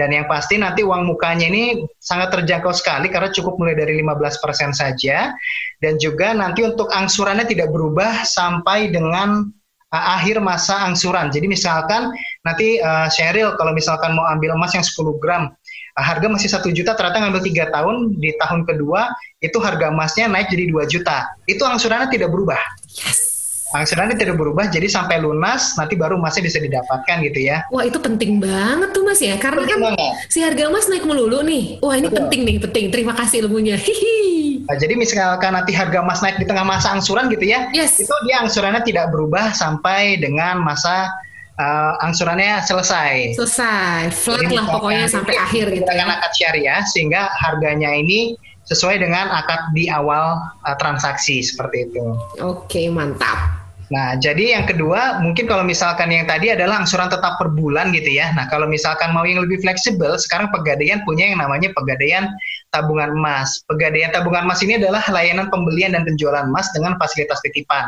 Dan 0.00 0.16
yang 0.16 0.24
pasti 0.24 0.56
nanti 0.56 0.80
uang 0.80 1.04
mukanya 1.04 1.52
ini 1.52 1.84
sangat 2.00 2.32
terjangkau 2.32 2.72
sekali 2.72 3.12
karena 3.12 3.28
cukup 3.28 3.60
mulai 3.60 3.76
dari 3.76 4.00
15% 4.00 4.72
saja. 4.72 5.36
Dan 5.84 6.00
juga 6.00 6.32
nanti 6.32 6.64
untuk 6.64 6.88
angsurannya 6.88 7.44
tidak 7.44 7.68
berubah 7.68 8.24
sampai 8.24 8.88
dengan 8.88 9.44
uh, 9.92 10.04
akhir 10.16 10.40
masa 10.40 10.80
angsuran. 10.88 11.28
Jadi 11.28 11.44
misalkan 11.44 12.08
nanti 12.48 12.80
uh, 12.80 13.12
Sheryl 13.12 13.60
kalau 13.60 13.76
misalkan 13.76 14.16
mau 14.16 14.24
ambil 14.32 14.56
emas 14.56 14.72
yang 14.72 14.84
10 14.84 15.20
gram, 15.20 15.52
harga 15.94 16.26
masih 16.26 16.50
satu 16.50 16.74
juta 16.74 16.98
ternyata 16.98 17.22
ngambil 17.22 17.42
tiga 17.46 17.64
tahun 17.70 18.18
di 18.18 18.34
tahun 18.42 18.66
kedua 18.66 19.14
itu 19.38 19.54
harga 19.62 19.94
emasnya 19.94 20.26
naik 20.26 20.50
jadi 20.50 20.66
2 20.74 20.90
juta 20.90 21.22
itu 21.46 21.62
angsurannya 21.62 22.10
tidak 22.10 22.34
berubah 22.34 22.58
yes. 22.90 23.33
Angsurannya 23.74 24.14
tidak 24.14 24.38
berubah 24.38 24.70
jadi 24.70 24.86
sampai 24.86 25.18
lunas 25.18 25.74
nanti 25.74 25.98
baru 25.98 26.14
emasnya 26.14 26.46
bisa 26.46 26.58
didapatkan 26.62 27.16
gitu 27.26 27.40
ya 27.42 27.66
wah 27.74 27.82
itu 27.82 27.98
penting 27.98 28.38
banget 28.38 28.94
tuh 28.94 29.02
mas 29.02 29.18
ya 29.18 29.34
karena 29.36 29.66
penting 29.66 29.82
kan 29.82 29.92
banget. 29.98 30.14
si 30.30 30.38
harga 30.40 30.62
emas 30.70 30.86
naik 30.86 31.04
melulu 31.04 31.42
nih 31.42 31.82
wah 31.82 31.98
ini 31.98 32.06
Betul. 32.06 32.18
penting 32.22 32.40
nih 32.46 32.56
penting 32.62 32.84
terima 32.94 33.12
kasih 33.18 33.42
ilmunya 33.44 33.74
hihi 33.74 34.64
nah, 34.70 34.78
jadi 34.78 34.94
misalkan 34.94 35.52
nanti 35.58 35.74
harga 35.74 35.98
emas 36.00 36.22
naik 36.22 36.38
di 36.38 36.46
tengah 36.46 36.62
masa 36.62 36.94
angsuran 36.94 37.26
gitu 37.34 37.44
ya 37.50 37.66
yes. 37.74 37.98
itu 37.98 38.14
dia 38.30 38.38
angsurannya 38.46 38.86
tidak 38.86 39.10
berubah 39.10 39.50
sampai 39.50 40.22
dengan 40.22 40.62
masa 40.62 41.10
uh, 41.58 41.94
angsurannya 42.02 42.62
selesai. 42.62 43.38
Selesai, 43.38 44.10
flat 44.10 44.46
Jadi, 44.46 44.54
lah 44.58 44.66
pokoknya 44.70 45.06
sampai 45.06 45.34
akhir 45.38 45.70
gitu 45.70 45.86
ya. 45.86 46.06
akad 46.06 46.32
syariah 46.34 46.82
sehingga 46.86 47.30
harganya 47.38 47.94
ini 47.94 48.34
sesuai 48.64 48.96
dengan 48.98 49.28
akad 49.30 49.70
di 49.76 49.86
awal 49.92 50.40
uh, 50.64 50.76
transaksi 50.80 51.44
seperti 51.44 51.90
itu. 51.90 52.04
Oke, 52.40 52.88
mantap. 52.88 53.63
Nah, 53.94 54.18
jadi 54.18 54.58
yang 54.58 54.66
kedua, 54.66 55.22
mungkin 55.22 55.46
kalau 55.46 55.62
misalkan 55.62 56.10
yang 56.10 56.26
tadi 56.26 56.50
adalah 56.50 56.82
angsuran 56.82 57.06
tetap 57.06 57.38
per 57.38 57.54
bulan 57.54 57.94
gitu 57.94 58.10
ya. 58.10 58.34
Nah, 58.34 58.50
kalau 58.50 58.66
misalkan 58.66 59.14
mau 59.14 59.22
yang 59.22 59.46
lebih 59.46 59.62
fleksibel, 59.62 60.18
sekarang 60.18 60.50
Pegadaian 60.50 61.06
punya 61.06 61.30
yang 61.30 61.38
namanya 61.38 61.70
Pegadaian 61.78 62.26
Tabungan 62.74 63.14
Emas. 63.14 63.62
Pegadaian 63.70 64.10
Tabungan 64.10 64.50
Emas 64.50 64.58
ini 64.66 64.82
adalah 64.82 64.98
layanan 65.06 65.46
pembelian 65.46 65.94
dan 65.94 66.02
penjualan 66.02 66.42
emas 66.42 66.74
dengan 66.74 66.98
fasilitas 66.98 67.38
titipan. 67.46 67.86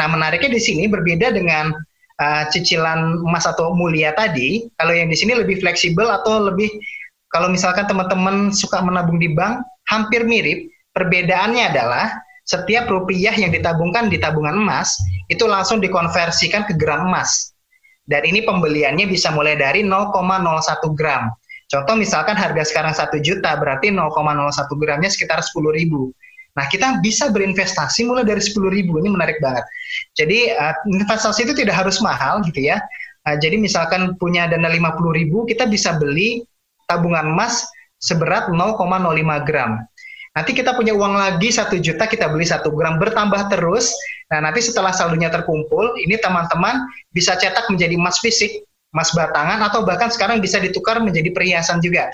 Nah, 0.00 0.08
menariknya 0.08 0.56
di 0.56 0.62
sini 0.64 0.88
berbeda 0.88 1.36
dengan 1.36 1.76
uh, 2.16 2.44
cicilan 2.48 3.20
emas 3.20 3.44
atau 3.44 3.76
mulia 3.76 4.16
tadi, 4.16 4.72
kalau 4.80 4.96
yang 4.96 5.12
di 5.12 5.16
sini 5.20 5.36
lebih 5.36 5.60
fleksibel 5.60 6.08
atau 6.08 6.48
lebih 6.48 6.72
kalau 7.28 7.52
misalkan 7.52 7.84
teman-teman 7.84 8.56
suka 8.56 8.80
menabung 8.80 9.20
di 9.20 9.28
bank, 9.36 9.60
hampir 9.92 10.24
mirip. 10.24 10.68
Perbedaannya 10.92 11.72
adalah 11.72 12.12
setiap 12.42 12.90
rupiah 12.90 13.34
yang 13.34 13.54
ditabungkan 13.54 14.10
di 14.10 14.18
tabungan 14.18 14.58
emas 14.58 14.98
itu 15.30 15.46
langsung 15.46 15.78
dikonversikan 15.78 16.66
ke 16.66 16.74
gram 16.74 17.06
emas. 17.06 17.54
Dan 18.02 18.26
ini 18.26 18.42
pembeliannya 18.42 19.06
bisa 19.06 19.30
mulai 19.30 19.54
dari 19.54 19.86
0,01 19.86 20.18
gram. 20.98 21.30
Contoh 21.70 21.94
misalkan 21.96 22.36
harga 22.36 22.68
sekarang 22.68 22.92
1 22.92 23.22
juta, 23.22 23.56
berarti 23.56 23.88
0,01 23.88 24.12
gramnya 24.76 25.08
sekitar 25.08 25.40
10 25.40 25.72
ribu. 25.72 26.12
Nah, 26.52 26.68
kita 26.68 27.00
bisa 27.00 27.32
berinvestasi 27.32 28.04
mulai 28.04 28.28
dari 28.28 28.44
10 28.44 28.68
ribu, 28.68 29.00
ini 29.00 29.08
menarik 29.08 29.40
banget. 29.40 29.64
Jadi, 30.12 30.52
uh, 30.52 30.76
investasi 30.84 31.48
itu 31.48 31.56
tidak 31.56 31.80
harus 31.80 31.96
mahal 32.04 32.44
gitu 32.44 32.60
ya. 32.60 32.76
Uh, 33.24 33.40
jadi, 33.40 33.56
misalkan 33.56 34.12
punya 34.20 34.44
dana 34.44 34.68
50 34.68 35.16
ribu, 35.16 35.48
kita 35.48 35.64
bisa 35.64 35.96
beli 35.96 36.44
tabungan 36.92 37.32
emas 37.32 37.64
seberat 38.04 38.52
0,05 38.52 39.48
gram. 39.48 39.80
Nanti 40.32 40.56
kita 40.56 40.72
punya 40.72 40.96
uang 40.96 41.12
lagi 41.12 41.52
satu 41.52 41.76
juta, 41.76 42.08
kita 42.08 42.32
beli 42.32 42.48
satu 42.48 42.72
gram 42.72 42.96
bertambah 42.96 43.52
terus. 43.52 43.92
Nah 44.32 44.48
nanti 44.48 44.64
setelah 44.64 44.88
saldonya 44.88 45.28
terkumpul, 45.28 45.92
ini 46.00 46.16
teman-teman 46.16 46.88
bisa 47.12 47.36
cetak 47.36 47.68
menjadi 47.68 48.00
emas 48.00 48.16
fisik, 48.24 48.64
emas 48.96 49.12
batangan, 49.12 49.60
atau 49.60 49.84
bahkan 49.84 50.08
sekarang 50.08 50.40
bisa 50.40 50.56
ditukar 50.56 51.04
menjadi 51.04 51.28
perhiasan 51.36 51.84
juga. 51.84 52.08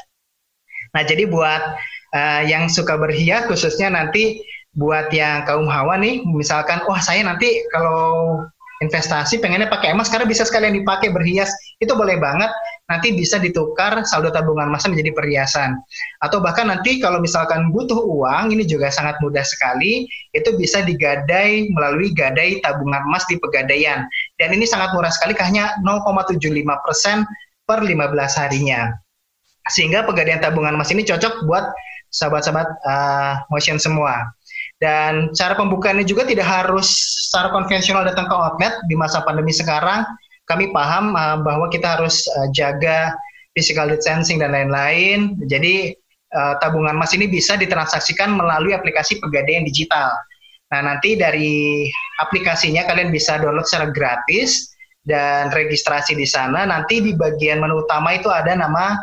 Nah 0.99 1.07
jadi 1.07 1.31
buat 1.31 1.63
uh, 2.11 2.43
yang 2.43 2.67
suka 2.67 2.99
berhias, 2.99 3.47
khususnya 3.47 3.87
nanti 3.95 4.43
buat 4.75 5.15
yang 5.15 5.47
kaum 5.47 5.71
hawa 5.71 5.95
nih, 6.03 6.27
misalkan, 6.27 6.83
wah 6.91 6.99
saya 6.99 7.23
nanti 7.23 7.63
kalau 7.71 8.43
investasi 8.79 9.43
pengennya 9.43 9.67
pakai 9.67 9.91
emas 9.91 10.07
karena 10.07 10.27
bisa 10.27 10.47
sekalian 10.47 10.79
dipakai 10.79 11.11
berhias. 11.11 11.51
Itu 11.83 11.99
boleh 11.99 12.19
banget. 12.19 12.51
Nanti 12.87 13.13
bisa 13.13 13.37
ditukar 13.43 14.07
saldo 14.07 14.31
tabungan 14.31 14.71
emas 14.71 14.87
menjadi 14.87 15.11
perhiasan. 15.13 15.77
Atau 16.23 16.39
bahkan 16.39 16.71
nanti 16.71 17.03
kalau 17.03 17.19
misalkan 17.19 17.75
butuh 17.75 17.99
uang 17.99 18.55
ini 18.55 18.65
juga 18.65 18.89
sangat 18.89 19.19
mudah 19.19 19.43
sekali 19.43 20.07
itu 20.33 20.55
bisa 20.57 20.87
digadai 20.87 21.69
melalui 21.75 22.15
gadai 22.15 22.63
tabungan 22.63 23.03
emas 23.11 23.27
di 23.27 23.37
pegadaian. 23.43 24.07
Dan 24.39 24.55
ini 24.55 24.65
sangat 24.65 24.95
murah 24.95 25.11
sekali 25.11 25.35
hanya 25.43 25.75
0,75 25.83 26.39
persen 26.87 27.27
per 27.67 27.83
15 27.83 28.41
harinya. 28.41 28.95
Sehingga 29.69 30.07
pegadaian 30.07 30.41
tabungan 30.41 30.79
emas 30.79 30.89
ini 30.95 31.05
cocok 31.05 31.45
buat 31.45 31.69
sahabat-sahabat 32.09 32.69
uh, 32.89 33.35
motion 33.53 33.77
semua 33.77 34.33
dan 34.79 35.35
cara 35.35 35.59
pembukaannya 35.59 36.07
juga 36.07 36.23
tidak 36.23 36.47
harus 36.47 36.87
secara 37.29 37.51
konvensional 37.51 38.07
datang 38.07 38.31
ke 38.31 38.35
outlet 38.35 38.75
di 38.87 38.95
masa 38.95 39.27
pandemi 39.27 39.51
sekarang. 39.51 40.07
Kami 40.47 40.71
paham 40.71 41.13
uh, 41.19 41.43
bahwa 41.43 41.67
kita 41.69 41.99
harus 41.99 42.25
uh, 42.39 42.49
jaga 42.55 43.13
physical 43.53 43.91
distancing 43.91 44.39
dan 44.39 44.55
lain-lain. 44.55 45.35
Jadi 45.51 45.93
uh, 46.33 46.55
tabungan 46.63 46.95
emas 46.95 47.11
ini 47.13 47.27
bisa 47.27 47.59
ditransaksikan 47.59 48.33
melalui 48.33 48.73
aplikasi 48.73 49.19
pegadaian 49.19 49.67
digital. 49.67 50.15
Nah, 50.69 50.81
nanti 50.85 51.19
dari 51.19 51.89
aplikasinya 52.23 52.87
kalian 52.87 53.11
bisa 53.11 53.41
download 53.41 53.67
secara 53.67 53.91
gratis 53.91 54.79
dan 55.03 55.51
registrasi 55.51 56.15
di 56.15 56.29
sana. 56.29 56.69
Nanti 56.69 57.01
di 57.01 57.17
bagian 57.19 57.59
menu 57.59 57.83
utama 57.83 58.15
itu 58.15 58.29
ada 58.31 58.55
nama 58.55 58.95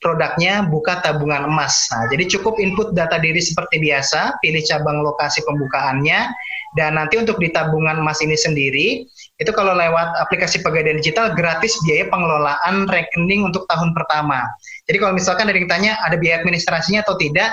produknya 0.00 0.64
buka 0.64 1.04
tabungan 1.04 1.44
emas. 1.44 1.86
Nah, 1.92 2.08
jadi 2.08 2.24
cukup 2.38 2.56
input 2.56 2.96
data 2.96 3.20
diri 3.20 3.38
seperti 3.38 3.76
biasa, 3.84 4.40
pilih 4.40 4.64
cabang 4.64 5.04
lokasi 5.04 5.44
pembukaannya, 5.44 6.32
dan 6.74 6.96
nanti 6.96 7.20
untuk 7.20 7.36
di 7.36 7.52
tabungan 7.52 8.00
emas 8.00 8.24
ini 8.24 8.34
sendiri, 8.34 9.04
itu 9.36 9.50
kalau 9.52 9.76
lewat 9.76 10.16
aplikasi 10.24 10.64
pegadaian 10.64 10.98
digital 10.98 11.36
gratis 11.36 11.76
biaya 11.84 12.08
pengelolaan 12.08 12.88
rekening 12.88 13.44
untuk 13.44 13.68
tahun 13.68 13.92
pertama. 13.92 14.48
Jadi 14.88 14.96
kalau 14.96 15.12
misalkan 15.12 15.52
ada 15.52 15.58
yang 15.58 15.68
tanya 15.68 15.92
ada 16.00 16.16
biaya 16.16 16.40
administrasinya 16.40 17.04
atau 17.04 17.20
tidak, 17.20 17.52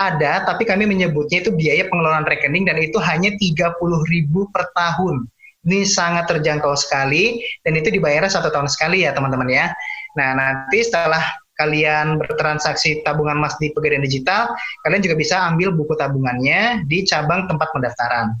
ada, 0.00 0.48
tapi 0.48 0.64
kami 0.64 0.88
menyebutnya 0.88 1.44
itu 1.44 1.52
biaya 1.52 1.84
pengelolaan 1.86 2.24
rekening 2.24 2.64
dan 2.64 2.80
itu 2.80 2.96
hanya 2.98 3.36
30.000 3.36 4.48
per 4.48 4.72
tahun. 4.72 5.28
Ini 5.60 5.84
sangat 5.84 6.24
terjangkau 6.24 6.72
sekali 6.72 7.44
dan 7.60 7.76
itu 7.76 7.92
dibayar 7.92 8.24
satu 8.24 8.48
tahun 8.48 8.64
sekali 8.64 9.04
ya 9.04 9.12
teman-teman 9.12 9.44
ya. 9.44 9.68
Nah 10.16 10.32
nanti 10.32 10.80
setelah 10.80 11.20
kalian 11.60 12.16
bertransaksi 12.16 13.04
tabungan 13.04 13.36
emas 13.36 13.60
di 13.60 13.68
Pegadaian 13.76 14.00
Digital, 14.00 14.48
kalian 14.88 15.04
juga 15.04 15.16
bisa 15.20 15.36
ambil 15.52 15.76
buku 15.76 15.92
tabungannya 15.92 16.88
di 16.88 17.04
cabang 17.04 17.44
tempat 17.44 17.68
pendaftaran. 17.76 18.32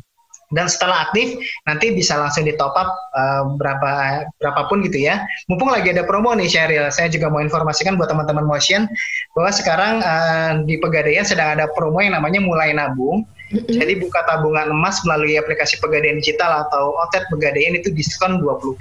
Dan 0.50 0.66
setelah 0.66 1.06
aktif, 1.06 1.38
nanti 1.62 1.94
bisa 1.94 2.18
langsung 2.18 2.42
di 2.42 2.58
top 2.58 2.74
up 2.74 2.90
uh, 3.14 3.54
berapa 3.54 4.26
berapapun 4.42 4.82
gitu 4.82 4.98
ya. 4.98 5.22
Mumpung 5.46 5.70
lagi 5.70 5.94
ada 5.94 6.02
promo 6.02 6.34
nih 6.34 6.50
Sheryl, 6.50 6.90
saya 6.90 7.06
juga 7.06 7.30
mau 7.30 7.38
informasikan 7.38 7.94
buat 7.94 8.10
teman-teman 8.10 8.42
Motion 8.42 8.90
bahwa 9.38 9.50
sekarang 9.54 10.02
uh, 10.02 10.52
di 10.66 10.74
Pegadaian 10.82 11.22
sedang 11.22 11.54
ada 11.54 11.70
promo 11.70 12.02
yang 12.02 12.18
namanya 12.18 12.42
Mulai 12.42 12.74
Nabung 12.74 13.22
jadi 13.50 13.98
buka 13.98 14.22
tabungan 14.30 14.70
emas 14.70 15.02
melalui 15.02 15.34
aplikasi 15.34 15.82
Pegadaian 15.82 16.22
Digital 16.22 16.70
atau 16.70 16.94
Otet 17.02 17.26
Pegadaian 17.34 17.74
itu 17.74 17.90
diskon 17.90 18.38
20% 18.38 18.78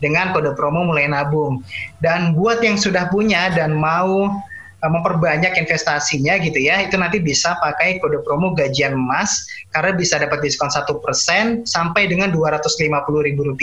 dengan 0.00 0.32
kode 0.32 0.56
promo 0.56 0.88
mulai 0.88 1.04
nabung. 1.04 1.60
Dan 2.00 2.32
buat 2.32 2.64
yang 2.64 2.80
sudah 2.80 3.12
punya 3.12 3.52
dan 3.52 3.76
mau 3.76 4.32
uh, 4.80 4.90
memperbanyak 4.90 5.60
investasinya 5.60 6.40
gitu 6.40 6.64
ya, 6.64 6.80
itu 6.80 6.96
nanti 6.96 7.20
bisa 7.20 7.60
pakai 7.60 8.00
kode 8.00 8.24
promo 8.24 8.56
gajian 8.56 8.96
emas 8.96 9.44
karena 9.76 9.92
bisa 9.92 10.16
dapat 10.16 10.40
diskon 10.40 10.72
1% 10.72 11.68
sampai 11.68 12.08
dengan 12.08 12.32
Rp250.000. 12.32 13.60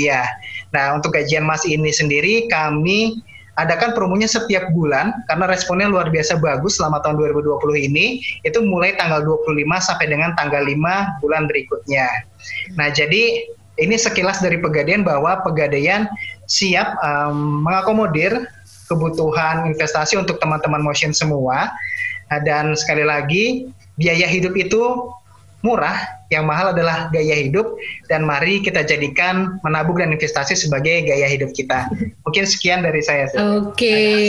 Nah, 0.70 0.86
untuk 0.94 1.18
gajian 1.18 1.50
emas 1.50 1.66
ini 1.66 1.90
sendiri 1.90 2.46
kami 2.46 3.26
adakan 3.60 3.92
promonya 3.92 4.32
setiap 4.32 4.72
bulan 4.72 5.12
karena 5.28 5.46
responnya 5.50 5.92
luar 5.92 6.08
biasa 6.08 6.40
bagus 6.40 6.80
selama 6.80 7.04
tahun 7.04 7.20
2020 7.20 7.88
ini 7.92 8.24
itu 8.48 8.60
mulai 8.64 8.96
tanggal 8.96 9.20
25 9.24 9.60
sampai 9.84 10.08
dengan 10.08 10.32
tanggal 10.40 10.64
5 10.64 11.20
bulan 11.20 11.52
berikutnya. 11.52 12.08
Nah, 12.80 12.88
jadi 12.88 13.52
ini 13.82 13.96
sekilas 14.00 14.40
dari 14.40 14.60
Pegadaian 14.60 15.04
bahwa 15.04 15.44
Pegadaian 15.44 16.08
siap 16.48 16.96
um, 17.04 17.64
mengakomodir 17.68 18.48
kebutuhan 18.88 19.72
investasi 19.72 20.20
untuk 20.20 20.40
teman-teman 20.40 20.84
motion 20.84 21.12
semua. 21.12 21.72
Dan 22.48 22.80
sekali 22.80 23.04
lagi 23.04 23.68
biaya 24.00 24.24
hidup 24.24 24.56
itu 24.56 25.12
murah, 25.60 26.00
yang 26.32 26.48
mahal 26.48 26.72
adalah 26.72 27.12
gaya 27.12 27.36
hidup 27.36 27.76
dan 28.08 28.24
mari 28.24 28.64
kita 28.64 28.88
jadikan 28.88 29.60
menabung 29.68 30.00
dan 30.00 30.16
investasi 30.16 30.56
sebagai 30.56 31.04
gaya 31.04 31.28
hidup 31.28 31.52
kita. 31.52 31.92
Mungkin 32.24 32.48
sekian 32.48 32.82
dari 32.82 33.04
saya. 33.04 33.28
Oke, 33.60 33.76
okay. 33.76 34.24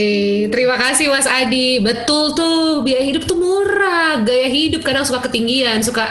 terima 0.51 0.75
kasih 0.77 1.15
Mas 1.15 1.31
Adi. 1.31 1.79
Betul 1.79 2.35
tuh, 2.35 2.83
biaya 2.83 3.07
hidup 3.07 3.23
tuh 3.25 3.39
murah, 3.39 4.19
gaya 4.27 4.51
hidup 4.51 4.83
kadang 4.83 5.07
suka 5.07 5.31
ketinggian, 5.31 5.79
suka 5.87 6.11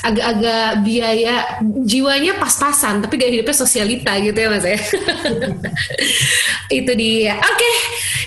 agak-agak 0.00 0.80
biaya 0.80 1.60
jiwanya 1.84 2.40
pas-pasan 2.40 3.04
tapi 3.04 3.20
gaya 3.20 3.36
hidupnya 3.36 3.56
sosialita 3.56 4.16
gitu 4.24 4.38
ya 4.38 4.48
mas 4.48 4.64
ya 4.64 4.80
itu 6.80 6.92
dia 6.96 7.36
oke 7.36 7.52
okay. 7.52 7.76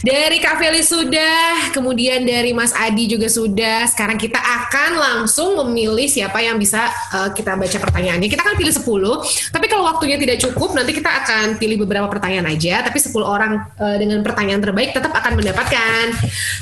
dari 0.06 0.38
Kak 0.38 0.62
Feli 0.62 0.86
sudah 0.86 1.74
kemudian 1.74 2.22
dari 2.30 2.54
Mas 2.54 2.78
Adi 2.78 3.10
juga 3.10 3.26
sudah 3.26 3.90
sekarang 3.90 4.22
kita 4.22 4.38
akan 4.38 4.92
langsung 5.02 5.58
memilih 5.66 6.06
siapa 6.06 6.46
yang 6.46 6.62
bisa 6.62 6.93
uh, 7.14 7.30
kita 7.34 7.58
baca 7.58 7.78
pertanyaannya 7.78 8.28
kita 8.30 8.42
akan 8.42 8.56
pilih 8.58 8.74
10 8.74 9.54
tapi 9.54 9.66
kalau 9.70 9.84
waktunya 9.90 10.18
tidak 10.18 10.38
cukup 10.42 10.76
nanti 10.78 10.92
kita 10.96 11.10
akan 11.10 11.58
pilih 11.58 11.82
beberapa 11.86 12.08
pertanyaan 12.10 12.52
aja 12.54 12.84
tapi 12.86 12.98
10 13.02 13.14
orang 13.22 13.66
uh, 13.78 13.98
dengan 14.00 14.22
pertanyaan 14.22 14.62
terbaik 14.62 14.94
tetap 14.96 15.12
akan 15.14 15.40
mendapatkan 15.40 16.06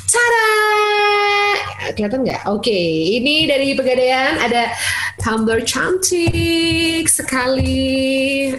cara 0.07 0.47
kelihatan 1.93 2.23
nggak? 2.23 2.41
Oke, 2.49 2.69
okay. 2.69 3.17
ini 3.19 3.49
dari 3.49 3.73
Pegadaian 3.73 4.37
ada 4.39 4.71
tumbler 5.19 5.65
cantik 5.65 7.05
sekali. 7.09 8.53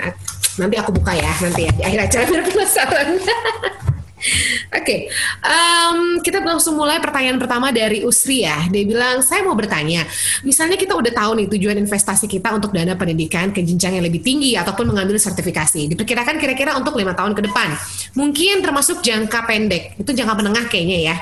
Nanti 0.60 0.76
aku 0.76 0.92
buka 0.92 1.16
ya 1.16 1.32
nanti 1.40 1.64
ya 1.64 1.72
di 1.72 1.82
akhir 1.82 2.00
acara 2.06 2.42
penasaran. 2.44 3.08
Oke, 4.78 4.82
okay. 4.82 5.00
um, 5.42 6.22
kita 6.22 6.38
langsung 6.42 6.78
mulai 6.78 7.02
pertanyaan 7.02 7.42
pertama 7.42 7.74
dari 7.74 8.06
Usri 8.06 8.46
ya. 8.46 8.70
Dia 8.70 8.86
bilang, 8.86 9.18
saya 9.20 9.42
mau 9.42 9.58
bertanya, 9.58 10.06
misalnya 10.46 10.78
kita 10.78 10.94
udah 10.94 11.10
tahu 11.10 11.42
nih 11.42 11.46
tujuan 11.50 11.76
investasi 11.82 12.30
kita 12.30 12.54
untuk 12.54 12.70
dana 12.70 12.94
pendidikan 12.94 13.50
ke 13.50 13.66
jenjang 13.66 13.98
yang 13.98 14.04
lebih 14.06 14.22
tinggi 14.22 14.54
ataupun 14.54 14.94
mengambil 14.94 15.18
sertifikasi. 15.18 15.90
Diperkirakan 15.90 16.38
kira-kira 16.38 16.78
untuk 16.78 16.94
lima 16.94 17.18
tahun 17.18 17.34
ke 17.34 17.50
depan. 17.50 17.74
Mungkin 18.14 18.62
termasuk 18.62 19.02
jangka 19.02 19.42
pendek, 19.42 19.98
itu 19.98 20.10
jangka 20.14 20.34
menengah 20.38 20.64
kayaknya 20.70 20.98
ya. 21.12 21.16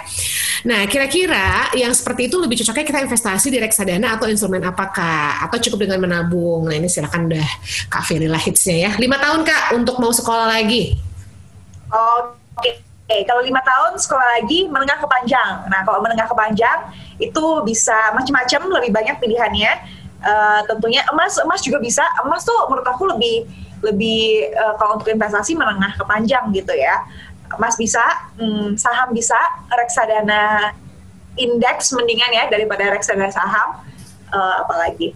Nah, 0.69 0.85
kira-kira 0.85 1.73
yang 1.73 1.97
seperti 1.97 2.29
itu 2.29 2.37
lebih 2.37 2.61
cocoknya 2.61 2.85
kita 2.85 3.01
investasi 3.09 3.49
di 3.49 3.59
reksadana 3.65 4.21
atau 4.21 4.29
instrumen 4.29 4.61
apakah? 4.61 5.41
Atau 5.49 5.57
cukup 5.57 5.89
dengan 5.89 6.05
menabung? 6.05 6.69
Nah, 6.69 6.77
ini 6.77 6.85
silakan 6.85 7.33
udah 7.33 7.49
Kak 7.89 8.05
Firila 8.05 8.37
hitsnya 8.37 8.77
ya. 8.77 8.91
Lima 9.01 9.17
tahun 9.17 9.41
Kak 9.41 9.73
untuk 9.73 9.97
mau 9.97 10.13
sekolah 10.13 10.53
lagi. 10.53 11.01
Oke. 11.89 12.61
Okay 12.61 12.90
okay, 13.11 13.27
kalau 13.27 13.43
lima 13.43 13.59
tahun 13.67 13.99
sekolah 13.99 14.39
lagi 14.39 14.71
menengah 14.71 15.03
ke 15.03 15.07
panjang. 15.11 15.67
Nah, 15.67 15.83
kalau 15.83 15.99
menengah 15.99 16.31
ke 16.31 16.37
panjang 16.39 16.79
itu 17.19 17.45
bisa 17.67 18.15
macam-macam, 18.15 18.61
lebih 18.79 18.91
banyak 18.95 19.17
pilihannya. 19.19 19.73
Uh, 20.21 20.61
tentunya 20.71 21.03
emas, 21.11 21.41
emas 21.43 21.59
juga 21.65 21.83
bisa. 21.83 22.07
Emas 22.23 22.47
tuh 22.47 22.55
menurut 22.71 22.87
aku 22.87 23.11
lebih 23.11 23.51
lebih 23.83 24.53
uh, 24.55 24.77
kalau 24.79 25.01
untuk 25.01 25.11
investasi 25.11 25.59
menengah 25.59 25.99
ke 25.99 26.05
panjang 26.07 26.55
gitu 26.55 26.71
ya. 26.77 27.03
Emas 27.51 27.75
bisa, 27.75 28.05
hmm, 28.39 28.79
saham 28.79 29.11
bisa, 29.11 29.37
reksadana 29.75 30.71
indeks 31.35 31.91
mendingan 31.97 32.31
ya 32.31 32.45
daripada 32.47 32.95
reksadana 32.95 33.33
saham. 33.35 33.83
Uh, 34.31 34.63
apalagi 34.63 35.11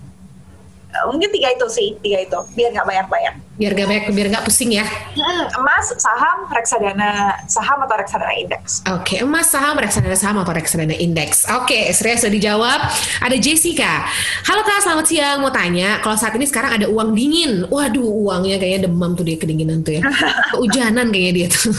uh, 0.91 1.07
mungkin 1.07 1.31
tiga 1.31 1.55
itu 1.55 1.67
sih, 1.71 1.89
tiga 2.03 2.27
itu 2.27 2.39
biar 2.59 2.75
nggak 2.75 2.89
banyak-banyak. 2.89 3.44
Biar 3.55 3.71
gak 3.71 3.87
banyak 3.87 4.05
biar 4.11 4.29
gak 4.35 4.45
pusing 4.45 4.75
ya 4.75 4.83
Hmm, 5.15 5.47
emas, 5.63 5.95
saham, 5.95 6.51
reksadana 6.51 7.39
saham 7.47 7.79
atau 7.87 7.95
reksadana 7.97 8.35
indeks. 8.35 8.83
Oke, 8.91 9.23
emas 9.23 9.47
saham, 9.47 9.79
reksadana 9.79 10.19
saham 10.19 10.43
atau 10.43 10.51
reksadana 10.51 10.95
indeks. 10.95 11.47
Oke, 11.55 11.87
Sria 11.95 12.19
sudah 12.19 12.35
dijawab. 12.35 12.81
Ada 13.23 13.37
Jessica. 13.39 14.05
Halo 14.43 14.67
Kak, 14.67 14.83
selamat 14.83 15.07
siang. 15.07 15.39
Mau 15.39 15.55
tanya, 15.55 16.03
kalau 16.03 16.19
saat 16.19 16.35
ini 16.35 16.51
sekarang 16.51 16.83
ada 16.83 16.87
uang 16.91 17.15
dingin. 17.15 17.63
Waduh, 17.71 18.05
uangnya 18.05 18.59
kayaknya 18.59 18.91
demam 18.91 19.15
tuh 19.15 19.23
dia 19.23 19.39
kedinginan 19.39 19.87
tuh 19.87 19.99
ya. 19.99 20.03
Kehujanan 20.55 21.15
kayaknya 21.15 21.33
dia 21.35 21.47
tuh. 21.51 21.73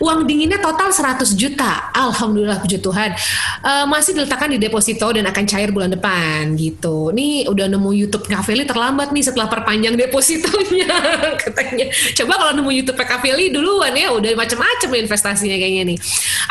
uang 0.00 0.24
dinginnya 0.24 0.58
total 0.58 0.88
100 0.90 1.20
juta. 1.36 1.92
Alhamdulillah 1.92 2.58
puji 2.64 2.80
Tuhan. 2.80 3.10
Eh, 3.64 3.84
masih 3.86 4.16
diletakkan 4.16 4.50
di 4.50 4.58
deposito 4.58 5.04
dan 5.12 5.28
akan 5.28 5.44
cair 5.44 5.68
bulan 5.68 5.92
depan 5.92 6.56
gitu. 6.56 7.12
Nih 7.12 7.44
udah 7.48 7.68
nemu 7.68 7.90
YouTube 7.92 8.24
Kaveli 8.24 8.64
terlambat 8.64 9.12
nih 9.12 9.24
setelah 9.24 9.52
perpanjang 9.52 9.96
depositonya 10.00 10.93
katanya. 11.44 11.86
Coba 12.16 12.32
kalau 12.40 12.52
nemu 12.56 12.70
YouTube 12.70 12.98
Kaveli 13.00 13.50
duluan 13.50 13.94
ya 13.94 14.10
udah 14.12 14.32
macam-macam 14.34 14.90
investasinya 15.04 15.56
kayaknya 15.56 15.94
nih. 15.94 15.98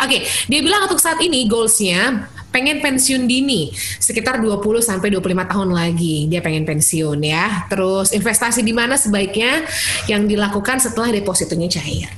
Oke, 0.03 0.17
dia 0.49 0.59
bilang 0.61 0.85
untuk 0.87 0.99
saat 0.99 1.19
ini 1.21 1.45
goalsnya 1.47 2.27
pengen 2.53 2.85
pensiun 2.85 3.25
dini 3.25 3.73
sekitar 3.97 4.37
20 4.37 4.61
sampai 4.77 5.09
25 5.09 5.51
tahun 5.51 5.69
lagi 5.73 6.29
dia 6.29 6.39
pengen 6.39 6.63
pensiun 6.63 7.19
ya. 7.25 7.65
Terus 7.67 8.13
investasi 8.13 8.61
di 8.61 8.71
mana 8.71 8.95
sebaiknya 8.95 9.65
yang 10.05 10.29
dilakukan 10.29 10.77
setelah 10.77 11.09
depositonya 11.09 11.67
cair? 11.67 12.09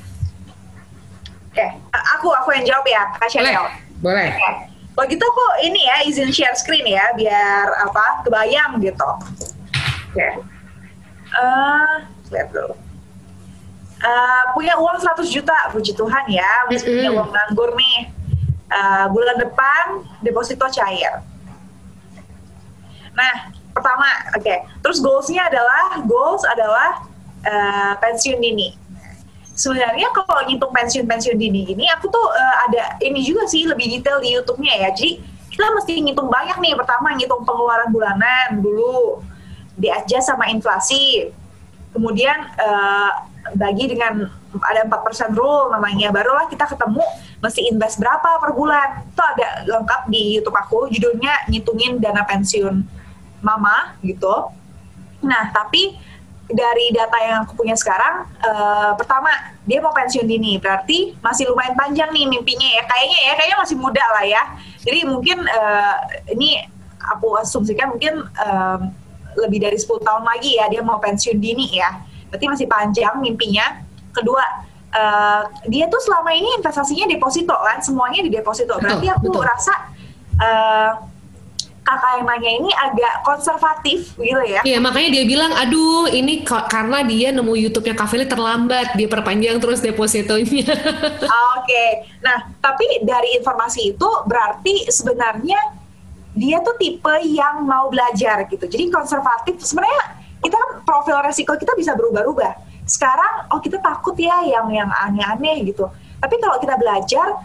Oke, 1.56 1.68
aku 1.93 2.35
aku 2.35 2.52
yang 2.52 2.68
jawab 2.68 2.84
ya, 2.84 3.03
Kak 3.15 3.31
Boleh. 3.31 3.56
Boleh. 4.03 4.30
Oke. 4.35 4.52
Kalau 4.95 5.11
gitu 5.11 5.23
aku 5.27 5.45
ini 5.68 5.84
ya 5.84 5.97
izin 6.07 6.31
share 6.31 6.56
screen 6.56 6.88
ya 6.88 7.11
biar 7.19 7.68
apa 7.84 8.23
kebayang 8.23 8.80
gitu. 8.80 9.10
Oke. 10.15 10.30
Eh, 11.35 11.95
lihat 12.31 12.49
dulu. 12.53 12.73
Eh, 14.06 14.43
punya 14.53 14.77
uang 14.77 14.97
100 15.02 15.26
juta, 15.31 15.56
puji 15.72 15.95
Tuhan 15.95 16.26
ya, 16.30 16.68
masih 16.69 16.88
punya 16.93 17.10
uang 17.15 17.30
nganggur 17.31 17.73
nih. 17.73 17.99
Eh, 18.65 19.06
bulan 19.10 19.38
depan 19.39 19.84
deposito 20.22 20.65
cair. 20.69 21.22
Nah, 23.15 23.35
pertama, 23.72 24.10
oke. 24.35 24.56
Terus 24.84 24.97
goalsnya 24.99 25.47
adalah 25.47 26.03
goals 26.03 26.43
adalah 26.43 27.07
eh, 27.45 27.93
pensiun 28.02 28.41
dini 28.41 28.85
sebenarnya 29.56 30.11
kalau 30.11 30.43
ngitung 30.45 30.69
pensiun-pensiun 30.76 31.39
dini 31.39 31.64
gini, 31.64 31.88
aku 31.95 32.11
tuh 32.11 32.27
eh, 32.35 32.56
ada 32.69 32.84
ini 33.02 33.23
juga 33.23 33.47
sih 33.47 33.64
lebih 33.64 33.88
detail 33.97 34.19
di 34.19 34.35
YouTube-nya 34.35 34.73
ya. 34.85 34.89
Jadi 34.91 35.23
kita 35.49 35.72
mesti 35.72 36.03
ngitung 36.03 36.27
banyak 36.27 36.60
nih. 36.60 36.76
Pertama 36.76 37.15
ngitung 37.15 37.47
pengeluaran 37.47 37.89
bulanan 37.89 38.60
dulu, 38.60 39.23
di 39.80 39.88
adjust 39.88 40.27
sama 40.27 40.52
inflasi. 40.52 41.31
Kemudian 41.96 42.36
eh, 42.60 43.12
bagi 43.56 43.88
dengan 43.88 44.28
ada 44.60 44.82
4% 44.88 45.32
rule 45.32 45.72
namanya. 45.72 46.12
Barulah 46.12 46.52
kita 46.52 46.68
ketemu 46.68 47.04
mesti 47.40 47.72
invest 47.72 48.02
berapa 48.02 48.42
per 48.42 48.52
bulan. 48.52 49.06
Itu 49.08 49.22
ada 49.24 49.48
lengkap 49.64 50.02
di 50.10 50.40
YouTube 50.40 50.58
aku. 50.58 50.92
Judulnya 50.92 51.48
ngitungin 51.48 52.04
dana 52.04 52.28
pensiun 52.28 52.84
mama 53.40 53.96
gitu. 54.02 54.50
Nah, 55.24 55.54
tapi 55.54 55.96
dari 56.46 56.94
data 56.94 57.18
yang 57.26 57.38
aku 57.46 57.58
punya 57.58 57.74
sekarang, 57.74 58.30
eh, 58.38 58.92
pertama 58.98 59.34
dia 59.66 59.82
mau 59.82 59.90
pensiun 59.90 60.30
dini, 60.30 60.62
berarti 60.62 61.18
masih 61.18 61.50
lumayan 61.50 61.74
panjang 61.74 62.14
nih 62.14 62.26
mimpinya 62.30 62.70
ya. 62.70 62.84
Kayaknya 62.86 63.20
ya, 63.22 63.34
kayaknya 63.38 63.58
masih 63.62 63.78
muda 63.78 64.06
lah 64.14 64.26
ya. 64.26 64.44
Jadi 64.86 65.00
mungkin 65.10 65.38
eh, 65.42 65.96
ini 66.34 66.62
aku 67.02 67.38
asumsikan 67.42 67.94
mungkin 67.94 68.26
eh, 68.26 68.80
lebih 69.36 69.60
dari 69.62 69.78
10 69.78 70.02
tahun 70.02 70.24
lagi 70.24 70.57
ya 70.57 70.66
dia 70.72 70.82
mau 70.82 70.98
pensiun 70.98 71.38
dini 71.38 71.76
ya. 71.76 71.91
Berarti 72.32 72.45
masih 72.48 72.68
panjang 72.68 73.16
mimpinya. 73.20 73.84
Kedua, 74.16 74.44
eh, 74.91 75.44
dia 75.68 75.86
tuh 75.91 76.02
selama 76.03 76.32
ini 76.32 76.60
investasinya 76.60 77.06
deposito 77.07 77.56
kan, 77.56 77.84
semuanya 77.84 78.24
di 78.24 78.32
deposito. 78.32 78.80
Berarti 78.80 79.07
aku 79.12 79.28
betul. 79.32 79.44
rasa 79.44 79.74
eh, 80.40 80.91
kakak 81.86 82.12
yang 82.18 82.26
nanya 82.26 82.52
ini 82.57 82.72
agak 82.74 83.14
konservatif 83.22 84.18
gitu 84.18 84.41
ya. 84.41 84.66
Iya 84.66 84.82
makanya 84.82 85.22
dia 85.22 85.24
bilang, 85.30 85.53
aduh 85.53 86.10
ini 86.10 86.41
karena 86.45 87.06
dia 87.06 87.30
nemu 87.30 87.53
YouTube-nya 87.53 87.94
Kaveli 87.94 88.26
terlambat, 88.26 88.98
dia 88.98 89.06
perpanjang 89.06 89.62
terus 89.62 89.86
depositonya. 89.86 90.66
Oke, 91.56 91.86
nah 92.26 92.49
tapi 92.57 93.06
dari 93.06 93.38
informasi 93.38 93.94
itu 93.94 94.10
berarti 94.26 94.90
sebenarnya 94.90 95.85
dia 96.36 96.60
tuh 96.60 96.76
tipe 96.76 97.16
yang 97.32 97.64
mau 97.64 97.88
belajar 97.88 98.44
gitu. 98.52 98.68
Jadi 98.68 98.91
konservatif. 98.91 99.56
Sebenarnya 99.64 100.20
kita 100.44 100.56
kan 100.60 100.70
profil 100.84 101.18
resiko 101.24 101.56
kita 101.56 101.72
bisa 101.80 101.95
berubah-ubah. 101.95 102.84
Sekarang 102.84 103.49
oh 103.49 103.64
kita 103.64 103.80
takut 103.80 104.14
ya 104.20 104.44
yang 104.44 104.68
yang 104.70 104.91
aneh-aneh 104.91 105.64
gitu. 105.64 105.88
Tapi 106.20 106.36
kalau 106.44 106.60
kita 106.60 106.76
belajar 106.76 107.40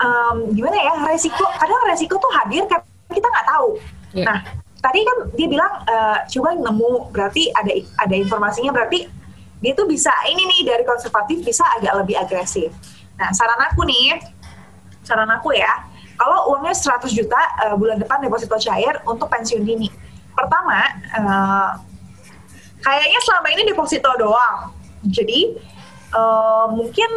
em, 0.00 0.36
gimana 0.56 0.76
ya 0.80 0.94
resiko 1.04 1.44
kadang 1.60 1.84
resiko 1.86 2.16
tuh 2.16 2.32
hadir 2.40 2.64
kan 2.64 2.80
kita 3.12 3.28
nggak 3.28 3.46
tahu. 3.46 3.68
Iya. 4.16 4.24
Nah 4.24 4.38
tadi 4.80 5.04
kan 5.04 5.16
dia 5.36 5.46
bilang 5.46 5.72
eh, 5.84 6.18
coba 6.32 6.56
nemu 6.56 7.12
berarti 7.12 7.52
ada 7.52 7.70
ada 8.00 8.14
informasinya 8.16 8.72
berarti 8.72 9.04
dia 9.60 9.76
tuh 9.76 9.84
bisa 9.84 10.08
ini 10.24 10.40
nih 10.48 10.60
dari 10.72 10.84
konservatif 10.88 11.44
bisa 11.44 11.62
agak 11.76 11.92
lebih 12.00 12.16
agresif. 12.16 12.72
Nah 13.20 13.28
saran 13.36 13.60
aku 13.68 13.84
nih, 13.84 14.16
saran 15.04 15.28
aku 15.28 15.52
ya, 15.52 15.68
kalau 16.20 16.52
uangnya 16.52 16.76
100 16.76 17.16
juta 17.16 17.40
eh, 17.64 17.74
bulan 17.80 17.96
depan 17.96 18.20
deposito 18.20 18.60
cair 18.60 19.00
untuk 19.08 19.32
pensiun 19.32 19.64
dini. 19.64 19.88
Pertama, 20.36 20.84
eh, 21.16 21.68
kayaknya 22.84 23.20
selama 23.24 23.48
ini 23.56 23.62
deposito 23.64 24.12
doang. 24.20 24.76
Jadi 25.08 25.56
eh, 26.12 26.66
mungkin 26.76 27.10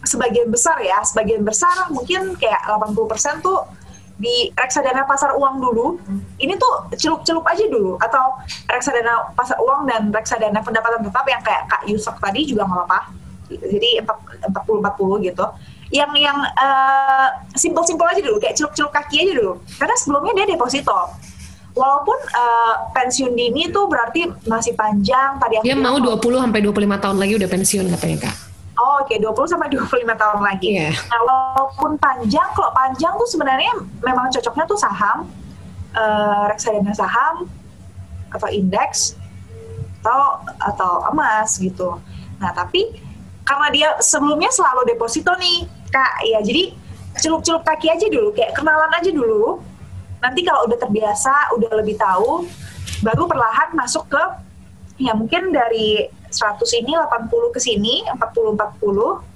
sebagian 0.00 0.48
besar 0.48 0.80
ya, 0.80 1.04
sebagian 1.04 1.44
besar 1.44 1.92
mungkin 1.92 2.32
kayak 2.40 2.64
80% 2.64 3.44
tuh 3.44 3.68
di 4.16 4.48
reksadana 4.56 5.04
pasar 5.04 5.36
uang 5.36 5.60
dulu. 5.60 6.00
Ini 6.40 6.56
tuh 6.56 6.88
celup-celup 6.96 7.44
aja 7.44 7.68
dulu 7.68 8.00
atau 8.00 8.40
reksadana 8.64 9.28
pasar 9.36 9.60
uang 9.60 9.84
dan 9.84 10.08
reksadana 10.08 10.64
pendapatan 10.64 11.04
tetap 11.04 11.26
yang 11.28 11.42
kayak 11.44 11.68
Kak 11.68 11.84
Yusuf 11.84 12.16
tadi 12.16 12.48
juga 12.48 12.64
nggak 12.64 12.80
apa-apa. 12.80 13.00
Jadi 13.52 14.00
40-40 14.48 15.28
gitu. 15.28 15.44
Yang 15.92 16.12
yang 16.24 16.38
eh, 16.40 17.28
simpel-simpel 17.52 18.08
aja 18.08 18.20
dulu, 18.24 18.40
kayak 18.40 18.56
celup-celup 18.56 18.88
kaki 18.90 19.28
aja 19.28 19.32
dulu. 19.36 19.60
Karena 19.76 19.94
sebelumnya 20.00 20.32
dia 20.40 20.56
deposito. 20.56 20.96
Walaupun 21.76 22.16
eh, 22.32 22.74
pensiun 22.96 23.32
dini 23.32 23.68
tuh 23.68 23.88
berarti 23.88 24.24
masih 24.48 24.72
panjang 24.72 25.36
tadi 25.36 25.60
dia 25.60 25.76
mau 25.76 26.00
kalau- 26.00 26.16
20 26.16 26.44
sampai 26.48 26.60
25 26.64 26.96
tahun 26.96 27.16
lagi 27.20 27.32
udah 27.36 27.48
pensiun 27.48 27.86
katanya 27.92 28.18
kak. 28.28 28.36
Oh, 28.72 29.04
oke 29.04 29.14
20 29.20 29.52
sampai 29.52 29.68
25 29.68 30.16
tahun 30.16 30.40
lagi. 30.40 30.80
Iya. 30.80 30.90
Nah, 31.12 31.20
walaupun 31.28 32.00
panjang, 32.00 32.48
kalau 32.56 32.72
panjang 32.72 33.12
tuh 33.20 33.28
sebenarnya 33.28 33.72
memang 34.00 34.32
cocoknya 34.32 34.64
tuh 34.64 34.80
saham, 34.80 35.28
eh, 35.92 36.42
reksadana 36.48 36.96
saham 36.96 37.44
atau 38.32 38.48
indeks 38.48 39.12
atau 40.00 40.40
atau 40.56 40.92
emas 41.12 41.60
gitu. 41.60 42.00
Nah, 42.40 42.50
tapi 42.56 42.88
karena 43.44 43.68
dia 43.68 43.88
sebelumnya 44.00 44.48
selalu 44.48 44.88
deposito 44.88 45.30
nih, 45.36 45.68
Kak, 45.92 46.24
ya 46.24 46.40
jadi 46.40 46.72
celup-celup 47.20 47.62
kaki 47.68 47.92
aja 47.92 48.08
dulu, 48.08 48.32
kayak 48.32 48.56
kenalan 48.56 48.88
aja 48.96 49.10
dulu. 49.12 49.60
Nanti 50.24 50.40
kalau 50.40 50.64
udah 50.64 50.78
terbiasa, 50.80 51.52
udah 51.60 51.70
lebih 51.76 52.00
tahu, 52.00 52.48
baru 53.04 53.28
perlahan 53.28 53.74
masuk 53.76 54.08
ke 54.08 54.22
ya 55.02 55.12
mungkin 55.18 55.50
dari 55.50 56.06
100 56.30 56.62
ini 56.80 56.94
80 56.94 57.54
ke 57.54 57.58
sini 57.60 58.06
40 58.06 58.54
40 58.54 59.32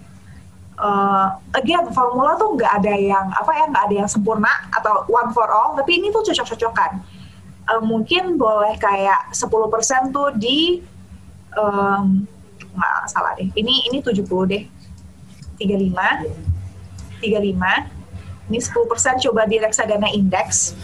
uh, 0.79 1.29
again 1.59 1.85
formula 1.91 2.39
tuh 2.39 2.55
nggak 2.55 2.73
ada 2.81 2.95
yang 2.95 3.27
apa 3.35 3.51
ya 3.57 3.65
nggak 3.69 3.85
ada 3.91 3.95
yang 4.05 4.11
sempurna 4.11 4.53
atau 4.71 5.05
one 5.11 5.35
for 5.35 5.51
all 5.51 5.75
tapi 5.75 5.99
ini 6.01 6.15
tuh 6.15 6.23
cocok-cocokan. 6.23 7.03
Uh, 7.67 7.83
mungkin 7.83 8.39
boleh 8.39 8.79
kayak 8.79 9.35
10% 9.35 10.15
tuh 10.15 10.31
di 10.39 10.79
um, 11.59 12.23
salah 13.11 13.35
deh. 13.35 13.51
Ini 13.51 13.91
ini 13.91 13.99
70 13.99 14.23
deh 14.47 14.63
35 15.59 15.93
35 17.21 17.97
ini 18.47 18.59
10% 18.63 19.25
coba 19.27 19.43
di 19.51 19.59
reksadana 19.59 20.07
indeks. 20.15 20.75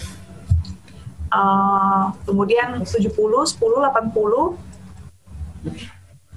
Uh, 1.32 2.12
kemudian 2.28 2.84
70, 2.84 3.08
10, 3.08 3.56
80 3.56 4.58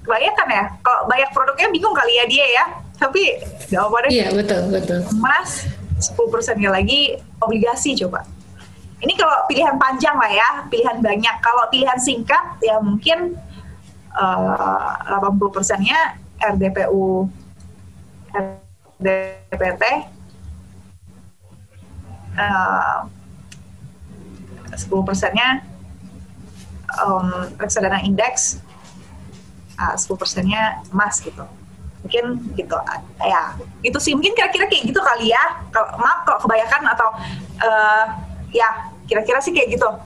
kebanyakan 0.06 0.48
ya? 0.48 0.64
Kalau 0.80 1.00
banyak 1.10 1.30
produknya 1.34 1.68
bingung 1.74 1.92
kali 1.92 2.14
ya 2.16 2.24
dia 2.30 2.46
ya. 2.46 2.64
Tapi 2.96 3.42
jawabannya 3.68 4.08
Iya 4.08 4.32
betul 4.32 4.72
betul. 4.72 5.04
emas 5.20 5.68
10 6.00 6.32
persennya 6.32 6.72
lagi 6.72 7.18
obligasi 7.42 7.92
coba. 8.06 8.24
Ini 8.96 9.12
kalau 9.20 9.44
pilihan 9.50 9.76
panjang 9.76 10.16
lah 10.16 10.32
ya 10.32 10.48
pilihan 10.72 11.02
banyak. 11.04 11.34
Kalau 11.44 11.68
pilihan 11.68 12.00
singkat 12.00 12.56
ya 12.64 12.80
mungkin 12.80 13.36
eh, 14.16 14.92
80 15.12 15.52
persennya 15.52 16.16
RDPU 16.40 17.28
RDPT 18.36 19.82
eh, 22.36 22.98
10 24.76 25.08
persennya 25.08 25.64
em, 26.86 27.26
reksadana 27.56 28.02
indeks 28.04 28.60
uh, 29.80 29.94
10 29.96 30.20
persennya 30.20 30.82
emas 30.92 31.20
gitu. 31.20 31.44
Mungkin 32.04 32.54
gitu 32.54 32.76
ya 33.24 33.56
itu 33.82 33.98
sih. 33.98 34.12
Mungkin 34.14 34.36
kira-kira 34.36 34.70
kayak 34.70 34.84
gitu 34.94 35.00
kali 35.02 35.32
ya. 35.34 35.42
Maaf 35.74 36.22
kalau 36.22 36.38
kebanyakan 36.44 36.82
atau 36.94 37.08
uh, 37.62 38.04
ya 38.54 38.94
kira-kira 39.06 39.38
sih 39.42 39.54
kayak 39.54 39.78
gitu 39.78 39.86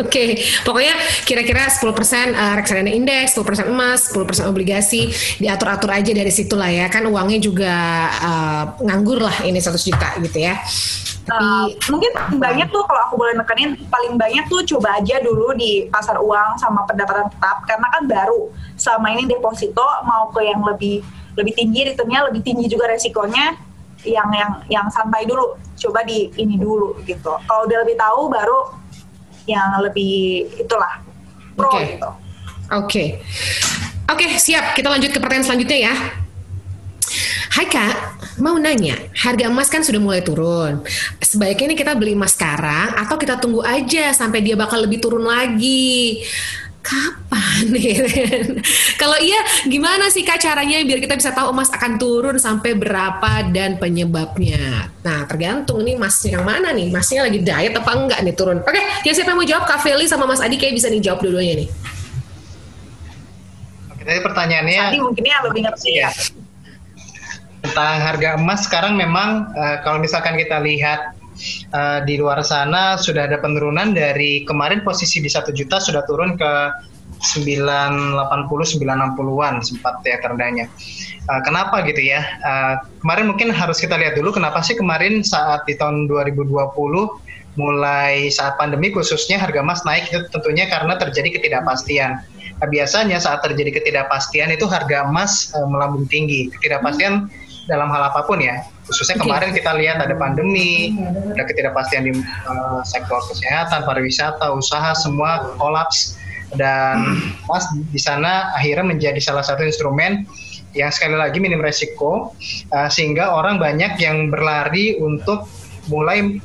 Oke, 0.00 0.08
okay. 0.08 0.30
pokoknya 0.64 0.94
kira-kira 1.28 1.68
10% 1.68 1.84
uh, 2.32 2.54
reksadana 2.56 2.88
indeks, 2.88 3.36
10% 3.36 3.68
emas, 3.68 4.08
10% 4.08 4.48
obligasi, 4.48 5.12
diatur-atur 5.36 5.92
aja 5.92 6.12
dari 6.16 6.32
situ 6.32 6.56
lah 6.56 6.72
ya. 6.72 6.88
Kan 6.88 7.04
uangnya 7.04 7.36
juga 7.36 7.74
uh, 8.08 8.64
nganggur 8.80 9.20
lah 9.20 9.44
ini 9.44 9.60
100 9.60 9.76
juta 9.84 10.08
gitu 10.24 10.38
ya. 10.40 10.56
Tapi 11.22 11.38
uh, 11.38 11.66
mungkin 11.94 12.12
banyak 12.42 12.68
tuh 12.74 12.82
kalau 12.82 13.00
aku 13.06 13.14
boleh 13.14 13.38
nekenin 13.38 13.78
paling 13.86 14.18
banyak 14.18 14.42
tuh 14.50 14.66
coba 14.74 14.98
aja 14.98 15.22
dulu 15.22 15.54
di 15.54 15.86
pasar 15.86 16.18
uang 16.18 16.58
sama 16.58 16.82
pendapatan 16.82 17.30
tetap 17.30 17.62
karena 17.62 17.86
kan 17.94 18.02
baru 18.10 18.50
selama 18.74 19.06
ini 19.14 19.30
deposito 19.30 19.86
mau 20.02 20.34
ke 20.34 20.42
yang 20.42 20.66
lebih 20.66 20.98
lebih 21.38 21.54
tinggi 21.54 21.86
returnnya 21.86 22.26
lebih 22.26 22.42
tinggi 22.42 22.66
juga 22.66 22.90
resikonya 22.90 23.54
yang 24.02 24.34
yang 24.34 24.52
yang 24.66 24.86
santai 24.90 25.22
dulu 25.22 25.54
coba 25.78 26.02
di 26.02 26.26
ini 26.34 26.58
dulu 26.58 26.98
gitu 27.06 27.38
kalau 27.46 27.70
udah 27.70 27.78
lebih 27.86 27.94
tahu 27.94 28.26
baru 28.26 28.81
yang 29.46 29.80
lebih 29.82 30.48
itulah 30.58 31.02
pro 31.54 31.68
okay. 31.68 31.96
gitu. 31.96 32.10
Oke. 32.10 32.76
Okay. 32.86 33.08
Oke, 34.12 34.28
okay, 34.28 34.30
siap. 34.36 34.76
Kita 34.76 34.92
lanjut 34.92 35.08
ke 35.08 35.18
pertanyaan 35.22 35.46
selanjutnya 35.46 35.78
ya. 35.88 35.94
Hai 37.52 37.68
Kak, 37.68 37.94
mau 38.40 38.56
nanya, 38.56 38.96
harga 39.12 39.52
emas 39.52 39.68
kan 39.68 39.84
sudah 39.84 40.00
mulai 40.00 40.24
turun. 40.24 40.80
Sebaiknya 41.20 41.72
ini 41.72 41.76
kita 41.76 41.92
beli 41.92 42.16
emas 42.16 42.32
sekarang 42.32 42.96
atau 42.96 43.20
kita 43.20 43.36
tunggu 43.36 43.60
aja 43.60 44.08
sampai 44.16 44.40
dia 44.40 44.56
bakal 44.56 44.80
lebih 44.80 45.04
turun 45.04 45.28
lagi? 45.28 46.24
Kapan 46.82 47.62
nih 47.74 47.94
Kalau 48.98 49.18
iya, 49.18 49.40
gimana 49.66 50.10
sih 50.10 50.26
kak 50.26 50.42
caranya 50.42 50.82
biar 50.82 50.98
kita 50.98 51.14
bisa 51.14 51.30
tahu 51.30 51.54
emas 51.54 51.70
akan 51.70 51.96
turun 51.96 52.36
sampai 52.36 52.74
berapa 52.74 53.50
dan 53.50 53.78
penyebabnya? 53.78 54.90
Nah, 55.02 55.26
tergantung 55.26 55.82
ini 55.82 55.98
emasnya 55.98 56.38
yang 56.38 56.44
mana 56.46 56.74
nih? 56.74 56.90
Emasnya 56.90 57.26
lagi 57.26 57.38
diet 57.42 57.74
apa 57.74 57.90
enggak 57.94 58.20
nih 58.22 58.34
turun? 58.34 58.58
Oke, 58.62 58.82
ya 59.06 59.12
siapa 59.14 59.34
yang 59.34 59.38
mau 59.38 59.46
jawab? 59.46 59.64
Kak 59.66 59.80
Feli 59.82 60.06
sama 60.10 60.26
Mas 60.26 60.42
Adi 60.42 60.58
kayak 60.58 60.74
bisa 60.78 60.90
nih 60.90 61.02
jawab 61.02 61.22
dua-duanya 61.22 61.64
nih. 61.64 61.68
Oke, 63.94 64.02
tadi 64.02 64.20
pertanyaannya. 64.22 64.82
Adi 64.92 64.98
mungkinnya 65.02 65.36
lebih 65.50 65.60
ngerti 65.66 65.90
ya. 66.02 66.10
Tentang 67.62 67.94
harga 68.02 68.28
emas 68.38 68.66
sekarang 68.66 68.98
memang 68.98 69.54
uh, 69.54 69.76
kalau 69.86 70.02
misalkan 70.02 70.34
kita 70.34 70.58
lihat 70.58 71.14
uh, 71.72 72.00
di 72.04 72.20
luar 72.20 72.40
sana 72.44 72.96
sudah 73.00 73.28
ada 73.28 73.38
penurunan 73.40 73.92
dari 73.92 74.44
kemarin 74.44 74.84
posisi 74.84 75.18
di 75.18 75.30
satu 75.30 75.50
juta 75.50 75.80
sudah 75.80 76.04
turun 76.04 76.36
ke 76.36 76.52
980 77.22 78.18
960-an 78.18 79.54
sempat 79.62 80.02
ya 80.02 80.18
terendahnya. 80.18 80.66
Uh, 81.30 81.40
kenapa 81.46 81.86
gitu 81.86 82.02
ya? 82.02 82.26
Uh, 82.42 82.74
kemarin 82.98 83.30
mungkin 83.30 83.48
harus 83.54 83.78
kita 83.78 83.94
lihat 83.94 84.18
dulu 84.18 84.34
kenapa 84.34 84.58
sih 84.60 84.74
kemarin 84.74 85.22
saat 85.22 85.62
di 85.70 85.78
tahun 85.78 86.10
2020 86.10 86.50
mulai 87.52 88.32
saat 88.32 88.56
pandemi 88.56 88.88
khususnya 88.90 89.36
harga 89.36 89.60
emas 89.60 89.84
naik 89.84 90.08
itu 90.08 90.24
tentunya 90.32 90.66
karena 90.66 90.98
terjadi 90.98 91.38
ketidakpastian. 91.38 92.24
Nah, 92.58 92.68
biasanya 92.70 93.18
saat 93.22 93.42
terjadi 93.44 93.82
ketidakpastian 93.82 94.50
itu 94.50 94.66
harga 94.66 95.06
emas 95.06 95.54
uh, 95.54 95.66
melambung 95.68 96.10
tinggi. 96.10 96.50
Ketidakpastian 96.58 97.30
hmm 97.30 97.41
dalam 97.70 97.88
hal 97.90 98.10
apa 98.10 98.26
pun 98.26 98.42
ya. 98.42 98.62
Khususnya 98.86 99.18
okay. 99.18 99.24
kemarin 99.26 99.50
kita 99.54 99.70
lihat 99.78 100.02
ada 100.02 100.14
pandemi, 100.18 100.98
ada 101.32 101.42
ketidakpastian 101.46 102.02
di 102.10 102.12
uh, 102.18 102.82
sektor 102.82 103.22
kesehatan, 103.30 103.86
pariwisata, 103.86 104.50
usaha 104.50 104.92
semua 104.98 105.54
kolaps 105.58 106.18
dan 106.52 107.16
pas 107.48 107.64
di 107.72 107.96
sana 107.96 108.52
akhirnya 108.52 108.84
menjadi 108.84 109.20
salah 109.24 109.40
satu 109.40 109.64
instrumen 109.64 110.28
yang 110.76 110.92
sekali 110.92 111.16
lagi 111.16 111.40
minim 111.40 111.60
resiko 111.60 112.32
uh, 112.72 112.88
sehingga 112.88 113.32
orang 113.32 113.56
banyak 113.56 113.96
yang 114.00 114.28
berlari 114.28 114.96
untuk 115.00 115.48
mulai 115.90 116.38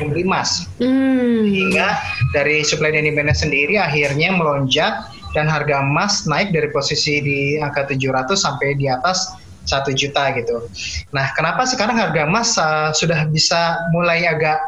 membeli 0.00 0.24
emas 0.24 0.64
hmm. 0.80 1.44
sehingga 1.44 1.98
dari 2.32 2.64
supply 2.64 2.94
dan 2.94 3.04
demand 3.04 3.34
sendiri 3.36 3.76
akhirnya 3.76 4.32
melonjak 4.32 5.10
dan 5.36 5.48
harga 5.48 5.80
emas 5.80 6.24
naik 6.28 6.52
dari 6.52 6.68
posisi 6.72 7.20
di 7.20 7.38
angka 7.60 7.88
700 7.88 8.32
sampai 8.36 8.76
di 8.76 8.88
atas 8.88 9.32
satu 9.64 9.94
juta 9.94 10.34
gitu. 10.34 10.66
Nah, 11.14 11.30
kenapa 11.34 11.66
sekarang 11.66 11.98
harga 11.98 12.26
emas 12.26 12.58
uh, 12.58 12.90
sudah 12.90 13.26
bisa 13.30 13.78
mulai 13.94 14.26
agak 14.26 14.58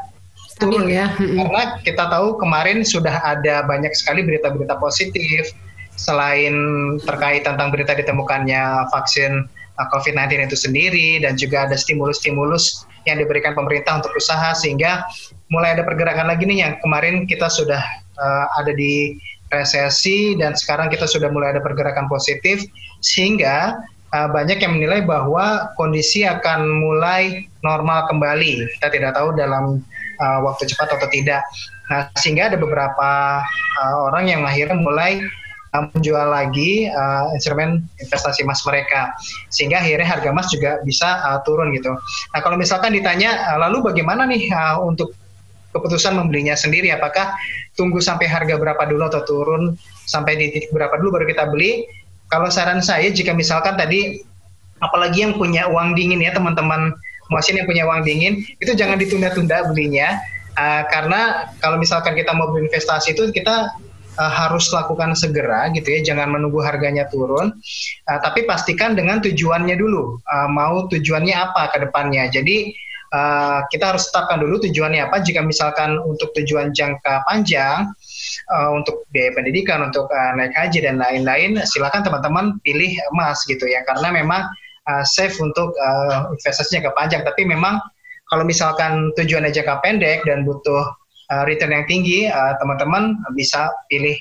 turun 0.58 0.86
ya? 0.86 1.10
Karena 1.18 1.78
kita 1.82 2.06
tahu 2.10 2.38
kemarin 2.38 2.86
sudah 2.86 3.22
ada 3.22 3.66
banyak 3.66 3.90
sekali 3.94 4.22
berita-berita 4.22 4.78
positif 4.78 5.50
selain 5.94 6.54
terkait 7.06 7.46
tentang 7.46 7.70
berita 7.70 7.94
ditemukannya 7.94 8.90
vaksin 8.90 9.46
uh, 9.78 9.86
COVID-19 9.94 10.50
itu 10.50 10.56
sendiri 10.58 11.08
dan 11.22 11.38
juga 11.38 11.70
ada 11.70 11.78
stimulus-stimulus 11.78 12.86
yang 13.06 13.20
diberikan 13.20 13.52
pemerintah 13.52 14.00
untuk 14.00 14.16
usaha 14.16 14.56
sehingga 14.56 15.04
mulai 15.52 15.76
ada 15.76 15.84
pergerakan 15.84 16.30
lagi 16.30 16.48
nih 16.48 16.66
yang 16.66 16.74
kemarin 16.80 17.28
kita 17.28 17.46
sudah 17.46 17.82
uh, 18.18 18.46
ada 18.58 18.72
di 18.74 19.14
resesi 19.52 20.34
dan 20.34 20.56
sekarang 20.58 20.90
kita 20.90 21.06
sudah 21.06 21.30
mulai 21.30 21.54
ada 21.54 21.62
pergerakan 21.62 22.10
positif 22.10 22.64
sehingga 23.04 23.76
uh, 24.14 24.28
banyak 24.30 24.62
yang 24.62 24.78
menilai 24.78 25.02
bahwa 25.02 25.74
kondisi 25.74 26.22
akan 26.22 26.62
mulai 26.64 27.50
normal 27.66 28.06
kembali. 28.06 28.78
Kita 28.78 28.88
tidak 28.94 29.18
tahu 29.18 29.34
dalam 29.34 29.82
uh, 30.22 30.38
waktu 30.46 30.70
cepat 30.70 30.94
atau 30.94 31.08
tidak. 31.10 31.42
Nah, 31.90 32.08
sehingga 32.16 32.48
ada 32.48 32.56
beberapa 32.56 33.42
uh, 33.82 33.96
orang 34.08 34.30
yang 34.30 34.40
akhirnya 34.46 34.78
mulai 34.78 35.20
uh, 35.74 35.84
menjual 35.92 36.30
lagi 36.30 36.88
uh, 36.88 37.34
instrumen 37.36 37.84
investasi 38.00 38.46
emas 38.46 38.62
mereka, 38.64 39.12
sehingga 39.52 39.82
akhirnya 39.82 40.06
harga 40.06 40.28
emas 40.30 40.48
juga 40.48 40.80
bisa 40.86 41.20
uh, 41.26 41.42
turun 41.42 41.74
gitu. 41.76 41.92
Nah, 42.32 42.40
kalau 42.40 42.56
misalkan 42.56 42.94
ditanya, 42.94 43.52
uh, 43.52 43.58
lalu 43.68 43.84
bagaimana 43.92 44.24
nih 44.24 44.48
uh, 44.54 44.80
untuk 44.80 45.12
keputusan 45.74 46.14
membelinya 46.14 46.54
sendiri? 46.54 46.94
Apakah 46.94 47.34
tunggu 47.74 47.98
sampai 47.98 48.30
harga 48.30 48.54
berapa 48.54 48.78
dulu 48.86 49.10
atau 49.10 49.26
turun 49.26 49.62
sampai 50.06 50.38
di 50.38 50.54
titik 50.54 50.70
berapa 50.70 50.94
dulu 51.02 51.18
baru 51.20 51.26
kita 51.26 51.50
beli? 51.50 51.84
Kalau 52.28 52.48
saran 52.48 52.80
saya 52.80 53.10
jika 53.12 53.32
misalkan 53.36 53.76
tadi 53.76 54.24
apalagi 54.82 55.24
yang 55.24 55.34
punya 55.36 55.68
uang 55.70 55.96
dingin 55.96 56.20
ya 56.20 56.34
teman-teman 56.34 56.92
muasin 57.32 57.56
yang 57.56 57.68
punya 57.68 57.88
uang 57.88 58.04
dingin 58.04 58.44
itu 58.60 58.72
jangan 58.76 59.00
ditunda-tunda 59.00 59.70
belinya. 59.72 60.20
Uh, 60.54 60.86
karena 60.86 61.50
kalau 61.58 61.82
misalkan 61.82 62.14
kita 62.14 62.30
mau 62.30 62.46
berinvestasi 62.54 63.18
itu 63.18 63.34
kita 63.34 63.74
uh, 64.14 64.32
harus 64.38 64.70
lakukan 64.70 65.10
segera 65.18 65.66
gitu 65.74 65.90
ya 65.90 66.14
jangan 66.14 66.30
menunggu 66.30 66.62
harganya 66.62 67.10
turun. 67.10 67.58
Uh, 68.06 68.18
tapi 68.22 68.46
pastikan 68.46 68.94
dengan 68.94 69.18
tujuannya 69.18 69.74
dulu. 69.74 70.22
Uh, 70.22 70.48
mau 70.50 70.86
tujuannya 70.86 71.34
apa 71.34 71.74
ke 71.74 71.82
depannya. 71.82 72.30
Jadi 72.30 72.70
uh, 73.14 73.62
kita 73.70 73.94
harus 73.94 74.10
tetapkan 74.10 74.42
dulu 74.42 74.58
tujuannya 74.66 75.06
apa 75.06 75.22
jika 75.22 75.40
misalkan 75.46 75.94
untuk 76.02 76.34
tujuan 76.34 76.74
jangka 76.74 77.22
panjang 77.30 77.94
uh, 78.50 78.70
untuk 78.74 79.06
biaya 79.14 79.30
pendidikan, 79.32 79.86
untuk 79.86 80.10
uh, 80.10 80.32
naik 80.34 80.52
haji 80.58 80.82
dan 80.82 80.98
lain-lain, 80.98 81.62
silakan 81.64 82.02
teman-teman 82.02 82.58
pilih 82.66 82.90
emas 83.14 83.46
gitu 83.46 83.64
ya, 83.70 83.86
karena 83.86 84.10
memang 84.10 84.42
uh, 84.90 85.04
safe 85.06 85.38
untuk 85.38 85.70
uh, 85.78 86.34
investasi 86.34 86.82
jangka 86.82 86.92
panjang. 86.98 87.22
Tapi 87.22 87.46
memang 87.46 87.78
kalau 88.28 88.42
misalkan 88.42 89.14
tujuannya 89.14 89.54
jangka 89.54 89.78
pendek 89.84 90.26
dan 90.26 90.42
butuh 90.42 90.82
uh, 91.30 91.42
return 91.46 91.70
yang 91.70 91.86
tinggi, 91.86 92.26
teman-teman 92.58 93.14
uh, 93.22 93.32
bisa 93.32 93.70
pilih 93.86 94.16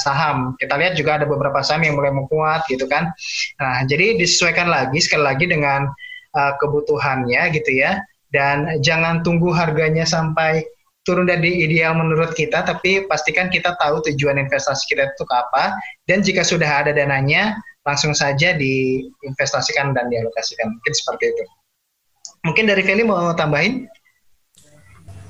saham. 0.00 0.56
Kita 0.56 0.80
lihat 0.80 0.96
juga 0.96 1.20
ada 1.20 1.28
beberapa 1.28 1.60
saham 1.60 1.84
yang 1.84 2.00
mulai 2.00 2.08
menguat 2.08 2.64
gitu 2.72 2.88
kan. 2.88 3.12
Nah, 3.60 3.84
jadi 3.84 4.16
disesuaikan 4.16 4.72
lagi 4.72 4.96
sekali 4.96 5.28
lagi 5.28 5.44
dengan 5.44 5.92
uh, 6.32 6.52
kebutuhannya 6.56 7.52
gitu 7.52 7.84
ya. 7.84 8.00
Dan 8.34 8.82
jangan 8.82 9.22
tunggu 9.22 9.54
harganya 9.54 10.02
sampai 10.02 10.66
turun 11.06 11.30
dari 11.30 11.62
ideal 11.62 11.94
menurut 11.94 12.34
kita, 12.34 12.64
tapi 12.66 13.06
pastikan 13.06 13.52
kita 13.52 13.76
tahu 13.78 14.02
tujuan 14.10 14.40
investasi 14.40 14.88
kita 14.90 15.12
itu 15.12 15.24
apa, 15.30 15.76
dan 16.08 16.24
jika 16.24 16.40
sudah 16.40 16.82
ada 16.82 16.96
dananya, 16.96 17.54
langsung 17.84 18.16
saja 18.16 18.56
diinvestasikan 18.56 19.92
dan 19.92 20.08
dialokasikan. 20.08 20.66
Mungkin 20.66 20.92
seperti 20.96 21.30
itu. 21.30 21.44
Mungkin 22.48 22.64
dari 22.66 22.82
Feli 22.82 23.04
mau 23.04 23.36
tambahin? 23.36 23.84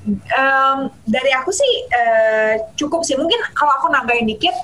Um, 0.07 0.87
dari 1.05 1.35
aku 1.35 1.51
sih 1.51 1.73
uh, 1.91 2.53
cukup 2.79 3.03
sih. 3.03 3.19
Mungkin 3.19 3.37
kalau 3.51 3.75
aku 3.75 3.91
nambahin 3.91 4.31
dikit, 4.31 4.55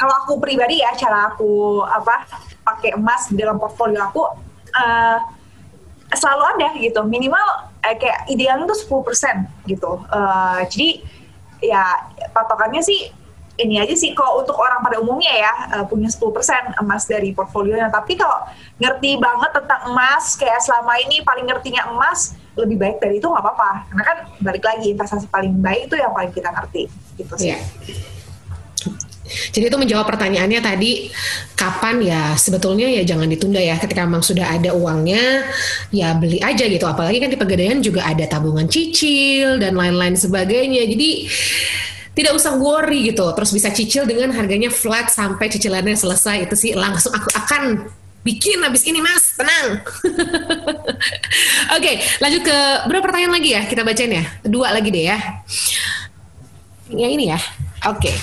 kalau 0.00 0.14
aku 0.24 0.40
pribadi 0.40 0.80
ya, 0.80 0.96
cara 0.96 1.36
aku 1.36 1.84
apa 1.84 2.24
pakai 2.64 2.96
emas 2.96 3.28
dalam 3.36 3.60
portfolio 3.60 4.00
aku, 4.08 4.22
uh, 4.72 5.18
selalu 6.14 6.44
ada 6.56 6.68
gitu. 6.80 7.00
Minimal 7.04 7.46
eh, 7.84 7.96
kayak 7.96 8.28
idealnya 8.32 8.64
tuh 8.68 9.04
10% 9.04 9.68
gitu. 9.68 10.00
Uh, 10.08 10.60
jadi 10.72 11.04
ya 11.58 11.84
patokannya 12.32 12.80
sih 12.80 13.12
ini 13.58 13.82
aja 13.82 13.92
sih. 13.92 14.14
Kalau 14.14 14.40
untuk 14.40 14.56
orang 14.56 14.80
pada 14.80 15.02
umumnya 15.02 15.34
ya 15.34 15.52
uh, 15.78 15.84
punya 15.84 16.08
10% 16.08 16.80
emas 16.80 17.02
dari 17.04 17.34
portfolionya. 17.34 17.90
Tapi 17.90 18.16
kalau 18.16 18.46
ngerti 18.78 19.18
banget 19.18 19.50
tentang 19.52 19.80
emas 19.92 20.38
kayak 20.38 20.62
selama 20.62 20.96
ini 21.02 21.20
paling 21.26 21.44
ngertinya 21.44 21.90
emas 21.92 22.38
lebih 22.54 22.78
baik 22.78 22.96
dari 23.02 23.18
itu 23.20 23.26
nggak 23.26 23.44
apa-apa. 23.44 23.70
Karena 23.92 24.04
kan 24.06 24.18
balik 24.40 24.64
lagi 24.64 24.94
investasi 24.94 25.26
paling 25.28 25.52
baik 25.58 25.92
itu 25.92 25.96
yang 25.98 26.14
paling 26.14 26.32
kita 26.32 26.48
ngerti. 26.54 26.88
Gitu 27.18 27.34
sih. 27.36 27.52
Yeah. 27.52 27.62
Jadi 29.28 29.64
itu 29.68 29.78
menjawab 29.78 30.06
pertanyaannya 30.08 30.60
tadi 30.64 31.12
kapan 31.54 32.00
ya? 32.02 32.22
Sebetulnya 32.34 32.88
ya 32.88 33.02
jangan 33.04 33.28
ditunda 33.28 33.60
ya. 33.60 33.76
Ketika 33.76 34.04
memang 34.08 34.24
sudah 34.24 34.48
ada 34.56 34.72
uangnya 34.72 35.46
ya 35.92 36.16
beli 36.16 36.40
aja 36.40 36.64
gitu. 36.64 36.84
Apalagi 36.88 37.20
kan 37.20 37.30
di 37.30 37.38
pegadaian 37.38 37.78
juga 37.84 38.08
ada 38.08 38.24
tabungan 38.24 38.66
cicil 38.66 39.60
dan 39.60 39.76
lain-lain 39.76 40.16
sebagainya. 40.16 40.88
Jadi 40.88 41.10
tidak 42.16 42.32
usah 42.34 42.58
worry 42.58 43.14
gitu. 43.14 43.26
Terus 43.36 43.50
bisa 43.54 43.68
cicil 43.70 44.02
dengan 44.08 44.34
harganya 44.34 44.72
flat 44.72 45.12
sampai 45.12 45.46
cicilannya 45.52 45.94
selesai. 45.94 46.50
Itu 46.50 46.56
sih 46.58 46.74
langsung 46.74 47.14
aku 47.14 47.30
akan 47.36 47.62
bikin 48.26 48.58
habis 48.60 48.82
ini 48.88 48.98
mas. 48.98 49.38
Tenang. 49.38 49.80
Oke 51.78 51.92
lanjut 52.18 52.42
ke 52.42 52.58
berapa 52.90 53.04
pertanyaan 53.06 53.34
lagi 53.38 53.54
ya 53.54 53.62
kita 53.68 53.86
bacain 53.86 54.12
ya? 54.18 54.24
Dua 54.42 54.74
lagi 54.74 54.90
deh 54.90 55.04
ya. 55.06 55.18
Yang 56.88 57.12
ini 57.20 57.24
ya 57.30 57.40
Oke, 57.86 58.10
okay. 58.10 58.16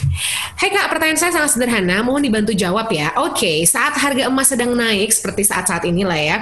Hai 0.60 0.68
kak, 0.68 0.92
pertanyaan 0.92 1.16
saya 1.16 1.32
sangat 1.32 1.56
sederhana, 1.56 2.04
mohon 2.04 2.20
dibantu 2.20 2.52
jawab 2.52 2.92
ya. 2.92 3.16
Oke, 3.24 3.40
okay, 3.40 3.58
saat 3.64 3.96
harga 3.96 4.28
emas 4.28 4.52
sedang 4.52 4.76
naik 4.76 5.16
seperti 5.16 5.48
saat-saat 5.48 5.88
inilah 5.88 6.20
ya, 6.20 6.38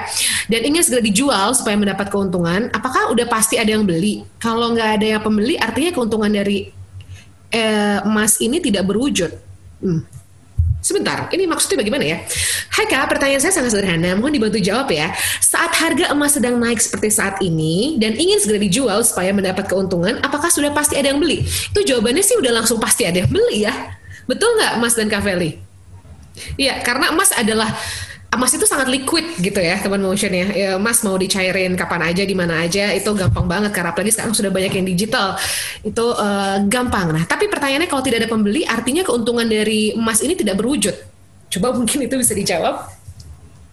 dan 0.50 0.66
ingin 0.66 0.82
segera 0.82 1.06
dijual 1.06 1.54
supaya 1.54 1.78
mendapat 1.78 2.10
keuntungan, 2.10 2.74
apakah 2.74 3.14
udah 3.14 3.30
pasti 3.30 3.62
ada 3.62 3.70
yang 3.70 3.86
beli? 3.86 4.26
Kalau 4.42 4.74
nggak 4.74 4.98
ada 4.98 5.06
yang 5.06 5.22
pembeli, 5.22 5.62
artinya 5.62 5.94
keuntungan 5.94 6.34
dari 6.34 6.74
eh, 7.54 8.00
emas 8.02 8.42
ini 8.42 8.58
tidak 8.58 8.90
berwujud. 8.90 9.30
Hmm. 9.86 10.02
Sebentar, 10.84 11.32
ini 11.32 11.48
maksudnya 11.48 11.80
bagaimana 11.80 12.04
ya? 12.04 12.18
Hai 12.76 12.84
Kak, 12.92 13.08
pertanyaan 13.08 13.40
saya 13.40 13.56
sangat 13.56 13.72
sederhana, 13.72 14.20
mohon 14.20 14.36
dibantu 14.36 14.60
jawab 14.60 14.92
ya. 14.92 15.16
Saat 15.40 15.72
harga 15.80 16.12
emas 16.12 16.36
sedang 16.36 16.60
naik 16.60 16.84
seperti 16.84 17.08
saat 17.08 17.40
ini 17.40 17.96
dan 18.04 18.20
ingin 18.20 18.36
segera 18.44 18.60
dijual 18.60 19.00
supaya 19.08 19.32
mendapat 19.32 19.64
keuntungan, 19.72 20.20
apakah 20.20 20.52
sudah 20.52 20.76
pasti 20.76 21.00
ada 21.00 21.16
yang 21.16 21.24
beli? 21.24 21.48
Itu 21.48 21.88
jawabannya 21.88 22.20
sih 22.20 22.36
udah 22.36 22.52
langsung 22.60 22.84
pasti 22.84 23.08
ada 23.08 23.24
yang 23.24 23.32
beli 23.32 23.64
ya. 23.64 23.72
Betul 24.28 24.60
nggak 24.60 24.84
Mas 24.84 25.00
dan 25.00 25.08
Kak 25.08 25.24
Feli? 25.24 25.56
Iya, 26.60 26.84
karena 26.84 27.16
emas 27.16 27.32
adalah 27.32 27.72
emas 28.34 28.52
itu 28.54 28.66
sangat 28.66 28.90
liquid 28.90 29.38
gitu 29.40 29.62
ya 29.62 29.78
teman 29.80 30.02
motion 30.02 30.34
ya. 30.34 30.48
ya 30.52 30.70
emas 30.76 31.06
mau 31.06 31.16
dicairin 31.16 31.78
kapan 31.78 32.10
aja 32.10 32.24
di 32.26 32.36
mana 32.36 32.66
aja 32.66 32.92
itu 32.92 33.10
gampang 33.14 33.46
banget. 33.46 33.72
Karena 33.72 33.94
apalagi 33.94 34.14
sekarang 34.14 34.34
sudah 34.34 34.50
banyak 34.50 34.74
yang 34.74 34.88
digital. 34.88 35.38
Itu 35.86 36.18
uh, 36.18 36.66
gampang. 36.66 37.14
Nah 37.14 37.24
tapi 37.30 37.48
pertanyaannya 37.48 37.88
kalau 37.88 38.04
tidak 38.04 38.26
ada 38.26 38.30
pembeli 38.30 38.66
artinya 38.66 39.06
keuntungan 39.06 39.46
dari 39.46 39.94
emas 39.94 40.20
ini 40.26 40.34
tidak 40.34 40.58
berwujud? 40.60 40.96
Coba 41.54 41.72
mungkin 41.78 42.10
itu 42.10 42.16
bisa 42.18 42.34
dijawab. 42.34 42.90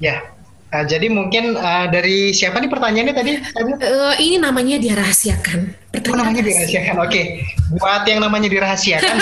Ya 0.01 0.23
uh, 0.71 0.85
jadi 0.85 1.09
mungkin 1.09 1.57
uh, 1.57 1.89
dari 1.89 2.37
siapa 2.37 2.61
nih 2.61 2.71
pertanyaannya 2.71 3.15
tadi? 3.17 3.33
Uh, 3.57 4.15
ini 4.21 4.37
namanya 4.37 4.77
dirahasiakan. 4.77 5.73
Oh 5.97 6.17
namanya 6.17 6.45
dirahasiakan. 6.45 6.95
Oke. 7.03 7.11
Okay. 7.11 7.25
buat 7.71 8.03
yang 8.03 8.19
namanya 8.19 8.51
dirahasiakan 8.51 9.17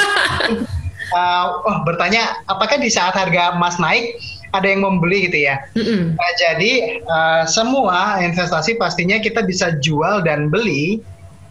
uh, 1.13 1.45
oh 1.69 1.77
bertanya 1.85 2.41
apakah 2.49 2.81
di 2.81 2.89
saat 2.89 3.13
harga 3.13 3.57
emas 3.57 3.77
naik 3.77 4.17
ada 4.53 4.67
yang 4.67 4.85
membeli 4.85 5.29
gitu 5.29 5.39
ya. 5.45 5.61
Mm-hmm. 5.77 6.03
Nah, 6.17 6.33
jadi 6.41 6.73
uh, 7.05 7.43
semua 7.45 8.23
investasi 8.25 8.81
pastinya 8.81 9.21
kita 9.21 9.45
bisa 9.45 9.77
jual 9.81 10.25
dan 10.25 10.49
beli 10.49 11.03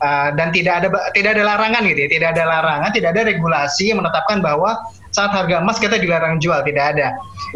uh, 0.01 0.33
dan 0.33 0.49
tidak 0.53 0.83
ada 0.83 0.87
tidak 1.13 1.37
ada 1.37 1.43
larangan 1.45 1.81
gitu 1.85 1.99
ya, 2.05 2.09
tidak 2.09 2.29
ada 2.37 2.43
larangan, 2.49 2.89
tidak 2.93 3.09
ada 3.13 3.21
regulasi 3.29 3.93
yang 3.93 4.01
menetapkan 4.01 4.41
bahwa 4.41 4.77
saat 5.13 5.33
harga 5.33 5.61
emas 5.61 5.77
kita 5.81 5.97
dilarang 5.97 6.37
jual, 6.41 6.61
tidak 6.65 6.97
ada. 6.97 7.07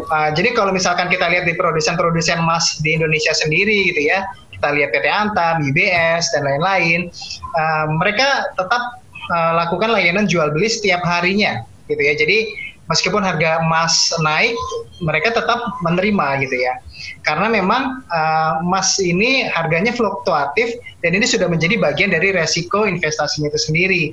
Uh, 0.09 0.29
jadi 0.33 0.53
kalau 0.53 0.71
misalkan 0.73 1.09
kita 1.09 1.25
lihat 1.29 1.45
di 1.45 1.53
produsen-produsen 1.57 2.41
emas 2.41 2.79
di 2.81 2.97
Indonesia 2.97 3.33
sendiri 3.33 3.93
gitu 3.93 4.09
ya, 4.09 4.25
kita 4.53 4.77
lihat 4.77 4.89
PT 4.93 5.05
Antam, 5.09 5.65
UBS 5.65 6.31
dan 6.37 6.45
lain-lain, 6.45 7.09
uh, 7.57 7.85
mereka 7.97 8.49
tetap 8.57 9.01
uh, 9.33 9.51
lakukan 9.57 9.89
layanan 9.89 10.29
jual 10.29 10.53
beli 10.53 10.69
setiap 10.69 11.01
harinya 11.01 11.65
gitu 11.89 12.01
ya. 12.01 12.13
Jadi 12.13 12.70
meskipun 12.91 13.23
harga 13.23 13.63
emas 13.63 14.11
naik, 14.19 14.53
mereka 14.99 15.31
tetap 15.31 15.79
menerima 15.79 16.43
gitu 16.43 16.55
ya. 16.59 16.75
Karena 17.23 17.47
memang 17.47 18.03
uh, 18.11 18.59
emas 18.59 18.99
ini 18.99 19.47
harganya 19.47 19.95
fluktuatif 19.95 20.75
dan 20.99 21.15
ini 21.15 21.23
sudah 21.23 21.47
menjadi 21.47 21.79
bagian 21.79 22.11
dari 22.11 22.35
resiko 22.35 22.83
investasinya 22.83 23.47
itu 23.47 23.59
sendiri. 23.71 24.03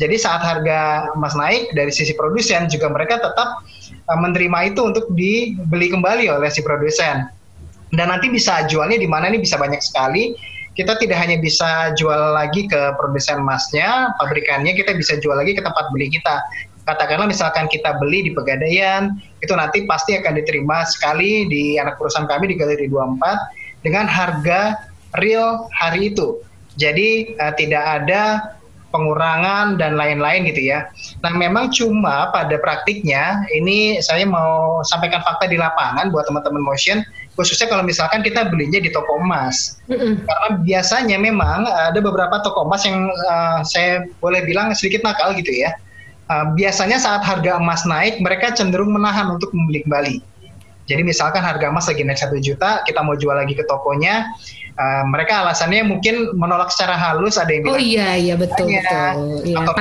Jadi 0.00 0.16
saat 0.16 0.40
harga 0.40 1.12
emas 1.12 1.36
naik 1.36 1.76
dari 1.76 1.92
sisi 1.92 2.16
produsen 2.16 2.66
juga 2.72 2.88
mereka 2.88 3.20
tetap 3.20 3.60
uh, 4.08 4.18
menerima 4.18 4.72
itu 4.72 4.80
untuk 4.80 5.04
dibeli 5.12 5.92
kembali 5.92 6.32
oleh 6.32 6.48
si 6.48 6.64
produsen. 6.64 7.28
Dan 7.92 8.08
nanti 8.08 8.32
bisa 8.32 8.64
jualnya 8.64 8.96
di 8.96 9.04
mana 9.04 9.28
ini 9.28 9.44
bisa 9.44 9.60
banyak 9.60 9.84
sekali 9.84 10.32
kita 10.72 10.96
tidak 10.96 11.20
hanya 11.20 11.36
bisa 11.36 11.92
jual 12.00 12.32
lagi 12.32 12.64
ke 12.64 12.80
produsen 12.96 13.44
emasnya, 13.44 14.16
pabrikannya, 14.16 14.72
kita 14.72 14.96
bisa 14.96 15.20
jual 15.20 15.36
lagi 15.36 15.52
ke 15.52 15.60
tempat 15.60 15.92
beli 15.92 16.08
kita 16.08 16.40
katakanlah 16.86 17.30
misalkan 17.30 17.70
kita 17.70 17.98
beli 18.02 18.26
di 18.26 18.30
Pegadaian, 18.34 19.14
itu 19.38 19.52
nanti 19.54 19.86
pasti 19.86 20.18
akan 20.18 20.38
diterima 20.38 20.82
sekali 20.86 21.46
di 21.46 21.78
anak 21.78 21.98
perusahaan 21.98 22.26
kami 22.26 22.50
di 22.50 22.56
Galeri 22.58 22.86
24 22.90 23.86
dengan 23.86 24.06
harga 24.06 24.90
real 25.18 25.66
hari 25.74 26.14
itu. 26.14 26.40
Jadi 26.80 27.36
uh, 27.36 27.52
tidak 27.54 27.84
ada 27.84 28.54
pengurangan 28.92 29.80
dan 29.80 29.96
lain-lain 29.96 30.44
gitu 30.52 30.68
ya. 30.68 30.92
Nah 31.24 31.32
memang 31.32 31.72
cuma 31.72 32.28
pada 32.28 32.60
praktiknya 32.60 33.40
ini 33.56 33.96
saya 34.04 34.28
mau 34.28 34.84
sampaikan 34.84 35.24
fakta 35.24 35.48
di 35.48 35.56
lapangan 35.56 36.12
buat 36.12 36.28
teman-teman 36.28 36.60
motion 36.60 37.00
khususnya 37.32 37.72
kalau 37.72 37.80
misalkan 37.80 38.20
kita 38.20 38.52
belinya 38.52 38.76
di 38.76 38.92
toko 38.92 39.16
emas. 39.16 39.80
Mm-hmm. 39.88 40.28
Karena 40.28 40.48
biasanya 40.60 41.16
memang 41.16 41.64
ada 41.64 41.96
beberapa 41.96 42.44
toko 42.44 42.68
emas 42.68 42.84
yang 42.84 43.08
uh, 43.08 43.64
saya 43.64 44.04
boleh 44.20 44.44
bilang 44.44 44.76
sedikit 44.76 45.00
nakal 45.08 45.32
gitu 45.32 45.48
ya 45.48 45.72
uh, 46.32 46.44
biasanya 46.56 46.96
saat 46.96 47.20
harga 47.20 47.60
emas 47.60 47.84
naik 47.84 48.16
mereka 48.24 48.56
cenderung 48.56 48.96
menahan 48.96 49.28
untuk 49.28 49.52
membeli 49.52 49.84
kembali. 49.84 50.16
Jadi 50.90 51.02
misalkan 51.06 51.44
harga 51.44 51.70
emas 51.70 51.86
lagi 51.86 52.02
naik 52.02 52.18
satu 52.18 52.40
juta, 52.42 52.82
kita 52.88 53.04
mau 53.04 53.14
jual 53.14 53.36
lagi 53.36 53.54
ke 53.54 53.62
tokonya, 53.68 54.26
uh, 54.80 55.04
mereka 55.06 55.44
alasannya 55.46 55.86
mungkin 55.86 56.34
menolak 56.34 56.72
secara 56.74 56.98
halus 56.98 57.38
ada 57.38 57.52
yang 57.52 57.62
bilang. 57.68 57.76
Oh 57.76 57.80
iya 57.80 58.08
iya 58.18 58.34
betul 58.34 58.66
betul. 58.66 59.46
Iya, 59.46 59.62
atau 59.62 59.72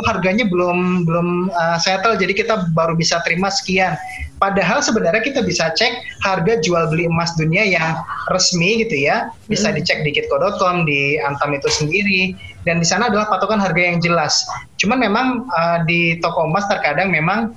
oh, 0.00 0.04
harganya 0.10 0.48
belum 0.48 1.06
belum 1.06 1.52
uh, 1.52 1.78
settle, 1.78 2.18
jadi 2.18 2.32
kita 2.34 2.54
baru 2.72 2.96
bisa 2.96 3.20
terima 3.22 3.52
sekian. 3.52 3.94
Padahal 4.42 4.82
sebenarnya 4.82 5.22
kita 5.22 5.40
bisa 5.46 5.70
cek 5.72 6.04
harga 6.26 6.58
jual 6.60 6.90
beli 6.90 7.06
emas 7.06 7.32
dunia 7.38 7.62
yang 7.62 8.02
resmi 8.34 8.82
gitu 8.82 9.06
ya, 9.06 9.30
bisa 9.46 9.70
dicek 9.70 10.02
di 10.02 10.10
kitco.com, 10.10 10.84
di 10.84 11.16
Antam 11.22 11.54
itu 11.54 11.70
sendiri, 11.70 12.34
dan 12.64 12.80
di 12.80 12.86
sana 12.88 13.12
adalah 13.12 13.28
patokan 13.28 13.60
harga 13.60 13.80
yang 13.80 14.00
jelas. 14.00 14.44
Cuman 14.80 15.00
memang 15.00 15.44
uh, 15.52 15.78
di 15.84 16.18
toko 16.20 16.48
emas 16.48 16.64
terkadang 16.66 17.12
memang 17.12 17.52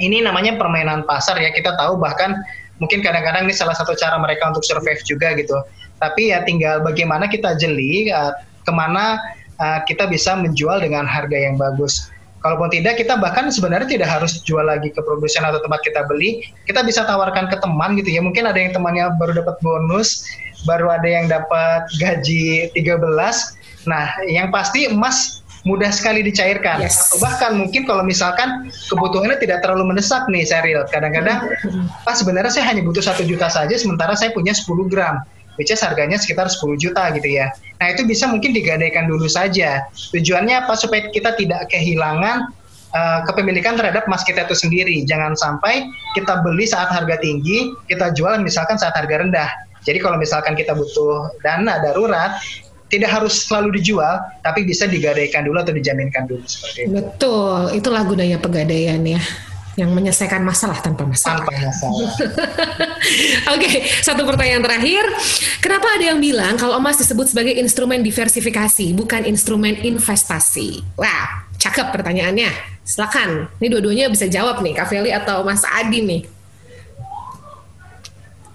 ini 0.00 0.24
namanya 0.24 0.56
permainan 0.56 1.04
pasar 1.04 1.36
ya 1.38 1.52
kita 1.52 1.76
tahu 1.76 2.00
bahkan 2.00 2.34
mungkin 2.80 3.04
kadang-kadang 3.04 3.46
ini 3.46 3.54
salah 3.54 3.76
satu 3.76 3.94
cara 3.94 4.16
mereka 4.16 4.48
untuk 4.48 4.64
survive 4.64 5.00
juga 5.04 5.36
gitu. 5.36 5.56
Tapi 6.00 6.32
ya 6.32 6.42
tinggal 6.48 6.80
bagaimana 6.80 7.28
kita 7.28 7.54
jeli 7.60 8.08
uh, 8.08 8.32
ke 8.64 8.72
mana 8.72 9.20
uh, 9.60 9.80
kita 9.84 10.08
bisa 10.08 10.34
menjual 10.38 10.80
dengan 10.80 11.04
harga 11.04 11.36
yang 11.36 11.60
bagus. 11.60 12.08
Kalaupun 12.38 12.70
tidak, 12.70 13.02
kita 13.02 13.18
bahkan 13.18 13.50
sebenarnya 13.50 13.98
tidak 13.98 14.08
harus 14.14 14.38
jual 14.46 14.62
lagi 14.62 14.94
ke 14.94 15.02
produsen 15.02 15.42
atau 15.42 15.58
tempat 15.58 15.82
kita 15.82 16.06
beli. 16.06 16.46
Kita 16.70 16.86
bisa 16.86 17.02
tawarkan 17.02 17.50
ke 17.50 17.58
teman 17.58 17.98
gitu 17.98 18.14
ya. 18.14 18.22
Mungkin 18.22 18.46
ada 18.46 18.54
yang 18.54 18.70
temannya 18.70 19.10
baru 19.18 19.42
dapat 19.42 19.58
bonus, 19.58 20.22
baru 20.62 20.86
ada 20.86 21.08
yang 21.10 21.26
dapat 21.26 21.90
gaji 21.98 22.70
13, 22.78 23.57
Nah, 23.86 24.10
yang 24.26 24.50
pasti 24.50 24.90
emas 24.90 25.44
mudah 25.66 25.90
sekali 25.92 26.24
dicairkan. 26.24 26.80
Yes. 26.80 26.96
Atau 27.12 27.20
bahkan 27.20 27.52
mungkin 27.58 27.84
kalau 27.84 28.00
misalkan 28.06 28.72
kebutuhannya 28.88 29.36
tidak 29.36 29.60
terlalu 29.60 29.94
mendesak 29.94 30.24
nih, 30.32 30.46
Seril. 30.46 30.86
Kadang-kadang, 30.88 31.44
pas 32.06 32.16
sebenarnya 32.16 32.52
saya 32.52 32.72
hanya 32.72 32.82
butuh 32.86 33.04
satu 33.04 33.26
juta 33.26 33.52
saja, 33.52 33.74
sementara 33.76 34.16
saya 34.16 34.32
punya 34.32 34.56
10 34.56 34.88
gram. 34.88 35.20
Which 35.58 35.74
is 35.74 35.82
harganya 35.82 36.14
sekitar 36.14 36.46
10 36.46 36.78
juta 36.78 37.10
gitu 37.18 37.34
ya. 37.34 37.50
Nah 37.82 37.90
itu 37.90 38.06
bisa 38.06 38.30
mungkin 38.30 38.54
digadaikan 38.54 39.10
dulu 39.10 39.26
saja. 39.26 39.90
Tujuannya 40.14 40.54
apa? 40.54 40.78
Supaya 40.78 41.10
kita 41.10 41.34
tidak 41.34 41.66
kehilangan 41.74 42.54
uh, 42.94 43.20
kepemilikan 43.26 43.74
terhadap 43.74 44.06
emas 44.06 44.22
kita 44.22 44.46
itu 44.46 44.54
sendiri. 44.54 45.02
Jangan 45.02 45.34
sampai 45.34 45.82
kita 46.14 46.46
beli 46.46 46.62
saat 46.62 46.94
harga 46.94 47.18
tinggi, 47.18 47.74
kita 47.90 48.14
jual 48.14 48.38
misalkan 48.38 48.78
saat 48.78 48.94
harga 48.94 49.18
rendah. 49.18 49.50
Jadi 49.82 49.98
kalau 49.98 50.14
misalkan 50.14 50.54
kita 50.54 50.78
butuh 50.78 51.26
dana 51.42 51.82
darurat, 51.82 52.38
tidak 52.88 53.10
harus 53.12 53.44
selalu 53.44 53.80
dijual, 53.80 54.20
tapi 54.40 54.64
bisa 54.64 54.88
digadaikan 54.88 55.44
dulu 55.44 55.60
atau 55.60 55.76
dijaminkan 55.76 56.24
dulu 56.24 56.44
seperti 56.48 56.88
itu. 56.88 56.92
Betul, 56.96 57.76
itulah 57.76 58.02
gunanya 58.04 58.40
pegadaian 58.40 59.00
ya 59.04 59.20
yang 59.78 59.94
menyelesaikan 59.94 60.42
masalah 60.42 60.82
tanpa 60.82 61.06
masalah. 61.06 61.46
Tanpa 61.46 61.54
masalah. 61.70 62.10
Oke, 63.54 63.62
okay, 63.62 63.74
satu 64.02 64.26
pertanyaan 64.26 64.58
terakhir. 64.58 65.06
Kenapa 65.62 65.86
ada 65.94 66.04
yang 66.10 66.18
bilang 66.18 66.58
kalau 66.58 66.82
emas 66.82 66.98
disebut 66.98 67.30
sebagai 67.30 67.54
instrumen 67.54 68.02
diversifikasi, 68.02 68.90
bukan 68.98 69.22
instrumen 69.30 69.78
investasi? 69.78 70.82
Wah, 70.98 71.46
cakep 71.62 71.94
pertanyaannya. 71.94 72.50
Silakan. 72.82 73.46
Ini 73.62 73.70
dua-duanya 73.70 74.10
bisa 74.10 74.26
jawab 74.26 74.66
nih, 74.66 74.74
Kak 74.74 74.90
Feli 74.90 75.14
atau 75.14 75.46
Mas 75.46 75.62
Adi 75.62 76.02
nih. 76.02 76.22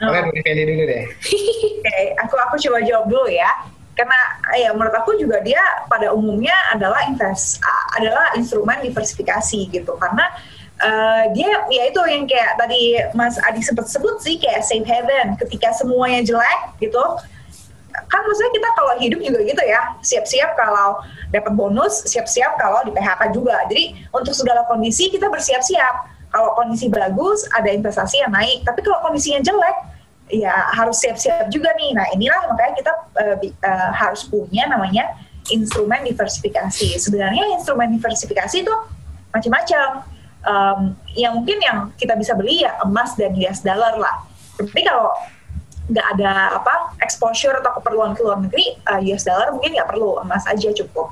Oke, 0.03 0.19
oh. 0.19 0.23
Feli 0.43 0.64
dulu 0.68 0.84
deh. 0.84 1.03
Oke, 1.07 1.88
okay, 1.88 2.05
aku 2.19 2.35
aku 2.35 2.55
coba 2.68 2.84
jawab 2.84 3.07
dulu 3.07 3.31
ya 3.31 3.47
karena 3.94 4.20
ya 4.57 4.74
menurut 4.74 4.95
aku 4.98 5.14
juga 5.22 5.38
dia 5.45 5.61
pada 5.86 6.10
umumnya 6.10 6.53
adalah 6.74 7.06
invest 7.06 7.61
adalah 7.94 8.34
instrumen 8.34 8.82
diversifikasi 8.82 9.70
gitu. 9.70 9.94
Karena 10.02 10.26
uh, 10.82 11.24
dia 11.38 11.61
ya 11.70 11.84
itu 11.94 12.02
yang 12.10 12.26
kayak 12.26 12.57
tadi 12.57 12.98
Mas 13.14 13.38
Adi 13.45 13.61
sempat 13.61 13.86
sebut 13.86 14.18
sih 14.26 14.41
kayak 14.41 14.65
safe 14.65 14.86
haven. 14.86 15.38
Ketika 15.38 15.78
semuanya 15.78 16.26
jelek 16.26 16.82
gitu 16.82 17.02
kan 17.94 18.26
maksudnya 18.26 18.53
kita 18.57 18.70
kalau 18.74 18.94
hidup 18.98 19.20
juga 19.22 19.40
gitu 19.45 19.64
ya. 19.70 19.82
Siap-siap 20.02 20.57
kalau 20.57 20.98
dapat 21.30 21.53
bonus 21.53 22.02
siap-siap 22.10 22.57
kalau 22.57 22.82
di 22.82 22.90
PHK 22.90 23.30
juga. 23.30 23.61
Jadi 23.70 24.10
untuk 24.10 24.34
segala 24.34 24.65
kondisi 24.65 25.14
kita 25.14 25.30
bersiap-siap. 25.30 26.10
Kalau 26.34 26.57
kondisi 26.57 26.90
bagus 26.90 27.45
ada 27.53 27.70
investasi 27.70 28.26
yang 28.26 28.34
naik. 28.34 28.65
Tapi 28.65 28.82
kalau 28.82 29.06
kondisinya 29.06 29.45
jelek 29.45 29.93
ya 30.31 30.71
harus 30.71 31.03
siap-siap 31.03 31.51
juga 31.51 31.73
nih 31.75 31.91
nah 31.95 32.07
inilah 32.15 32.47
makanya 32.51 32.73
kita 32.79 32.93
uh, 33.19 33.35
uh, 33.41 33.91
harus 33.91 34.23
punya 34.27 34.67
namanya 34.71 35.19
instrumen 35.51 36.03
diversifikasi 36.07 36.95
sebenarnya 37.01 37.59
instrumen 37.59 37.91
diversifikasi 37.99 38.63
itu 38.63 38.75
macam-macam 39.33 40.05
um, 40.45 40.93
yang 41.15 41.33
mungkin 41.35 41.57
yang 41.59 41.77
kita 41.95 42.13
bisa 42.13 42.35
beli 42.35 42.63
ya 42.63 42.77
emas 42.83 43.15
dan 43.15 43.33
US 43.35 43.63
dollar 43.63 43.97
lah. 43.97 44.23
Tapi 44.59 44.81
kalau 44.85 45.09
nggak 45.83 46.07
ada 46.15 46.63
apa 46.63 46.95
exposure 47.03 47.59
atau 47.59 47.75
keperluan 47.81 48.15
ke 48.15 48.21
luar 48.23 48.39
negeri, 48.39 48.77
uh, 48.87 49.01
US 49.11 49.25
dollar 49.27 49.51
mungkin 49.51 49.75
nggak 49.75 49.89
perlu 49.89 50.21
emas 50.23 50.45
aja 50.47 50.69
cukup. 50.71 51.11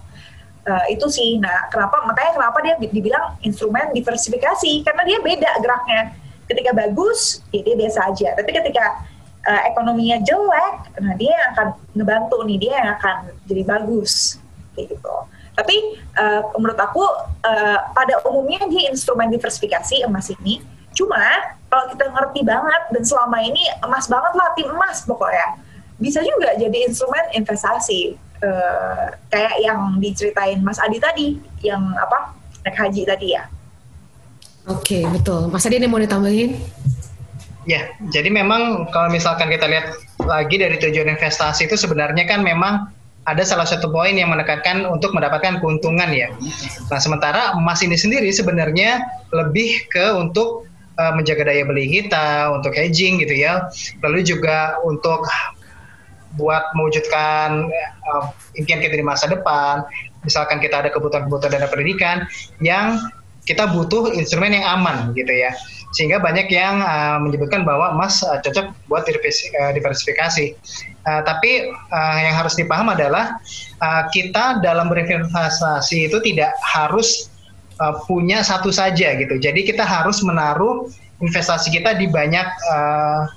Uh, 0.62 0.86
itu 0.94 1.10
sih. 1.10 1.42
Nah, 1.42 1.74
kenapa 1.74 2.06
makanya 2.06 2.38
kenapa 2.38 2.58
dia 2.62 2.76
dibilang 2.78 3.34
instrumen 3.42 3.90
diversifikasi 3.98 4.86
karena 4.86 5.04
dia 5.10 5.18
beda 5.18 5.52
geraknya. 5.58 6.14
Ketika 6.52 6.76
bagus, 6.76 7.40
ya 7.56 7.64
dia 7.64 7.76
biasa 7.80 8.12
aja. 8.12 8.36
Tapi 8.36 8.52
ketika 8.52 9.08
uh, 9.48 9.62
ekonominya 9.72 10.20
jelek, 10.20 10.76
nah 11.00 11.16
dia 11.16 11.32
yang 11.32 11.48
akan 11.56 11.68
ngebantu 11.96 12.38
nih, 12.44 12.58
dia 12.60 12.74
yang 12.84 12.90
akan 13.00 13.16
jadi 13.48 13.64
bagus 13.64 14.36
gitu. 14.76 15.16
Tapi 15.56 16.00
uh, 16.20 16.52
menurut 16.60 16.80
aku 16.80 17.04
uh, 17.44 17.80
pada 17.96 18.20
umumnya 18.28 18.68
dia 18.68 18.92
instrumen 18.92 19.32
diversifikasi 19.32 20.04
emas 20.04 20.28
ini. 20.32 20.60
Cuma 20.92 21.24
kalau 21.72 21.88
kita 21.96 22.12
ngerti 22.12 22.44
banget 22.44 22.84
dan 22.92 23.04
selama 23.08 23.40
ini 23.40 23.64
emas 23.80 24.12
banget 24.12 24.34
lah 24.36 24.52
tim 24.60 24.68
emas 24.68 25.08
pokoknya 25.08 25.56
bisa 26.02 26.20
juga 26.26 26.58
jadi 26.58 26.90
instrumen 26.90 27.32
investasi 27.32 28.18
uh, 28.42 29.14
kayak 29.30 29.56
yang 29.62 30.02
diceritain 30.02 30.60
Mas 30.66 30.82
Adi 30.82 30.98
tadi 30.98 31.28
yang 31.62 31.94
apa 31.96 32.34
naik 32.66 32.76
haji 32.76 33.06
tadi 33.06 33.28
ya. 33.38 33.46
Oke 34.70 35.06
betul. 35.10 35.50
Mas 35.50 35.66
Adi 35.66 35.82
ini 35.82 35.90
mau 35.90 35.98
ditambahin? 35.98 36.54
Ya, 37.70 37.94
jadi 38.10 38.34
memang 38.34 38.90
kalau 38.90 39.14
misalkan 39.14 39.46
kita 39.50 39.70
lihat 39.70 39.94
lagi 40.26 40.58
dari 40.58 40.82
tujuan 40.82 41.14
investasi 41.14 41.70
itu 41.70 41.78
sebenarnya 41.78 42.26
kan 42.26 42.42
memang 42.42 42.90
ada 43.30 43.46
salah 43.46 43.70
satu 43.70 43.94
poin 43.94 44.18
yang 44.18 44.34
menekankan 44.34 44.82
untuk 44.90 45.14
mendapatkan 45.14 45.62
keuntungan 45.62 46.10
ya. 46.10 46.34
Nah, 46.90 46.98
sementara 46.98 47.54
emas 47.54 47.86
ini 47.86 47.94
sendiri 47.94 48.34
sebenarnya 48.34 49.06
lebih 49.30 49.86
ke 49.94 50.10
untuk 50.18 50.66
uh, 50.98 51.14
menjaga 51.14 51.54
daya 51.54 51.62
beli 51.62 51.86
kita, 52.02 52.50
untuk 52.50 52.74
hedging 52.74 53.22
gitu 53.22 53.38
ya. 53.38 53.70
Lalu 54.02 54.26
juga 54.26 54.82
untuk 54.82 55.22
buat 56.34 56.74
mewujudkan 56.74 57.70
uh, 58.10 58.24
impian 58.58 58.82
kita 58.82 58.98
di 58.98 59.06
masa 59.06 59.30
depan. 59.30 59.86
Misalkan 60.26 60.58
kita 60.58 60.82
ada 60.82 60.90
kebutuhan-kebutuhan 60.90 61.62
dana 61.62 61.70
pendidikan 61.70 62.26
yang 62.58 62.98
kita 63.52 63.68
butuh 63.76 64.16
instrumen 64.16 64.56
yang 64.56 64.66
aman 64.80 65.12
gitu 65.12 65.36
ya 65.36 65.52
sehingga 65.92 66.24
banyak 66.24 66.48
yang 66.48 66.80
uh, 66.80 67.20
menyebutkan 67.20 67.68
bahwa 67.68 67.92
emas 67.92 68.24
uh, 68.24 68.40
cocok 68.40 68.72
buat 68.88 69.04
diversifikasi. 69.76 70.56
Uh, 71.02 71.22
tapi 71.28 71.68
uh, 71.68 72.18
yang 72.22 72.36
harus 72.38 72.56
dipaham 72.56 72.88
adalah 72.88 73.36
uh, 73.84 74.08
kita 74.10 74.64
dalam 74.64 74.88
berinvestasi 74.88 76.08
itu 76.08 76.18
tidak 76.24 76.56
harus 76.64 77.28
uh, 77.84 78.00
punya 78.08 78.40
satu 78.40 78.72
saja 78.72 79.20
gitu. 79.20 79.36
Jadi 79.36 79.68
kita 79.68 79.84
harus 79.84 80.24
menaruh 80.24 80.88
investasi 81.20 81.76
kita 81.76 82.00
di 82.00 82.08
banyak 82.08 82.48
uh, 82.72 83.28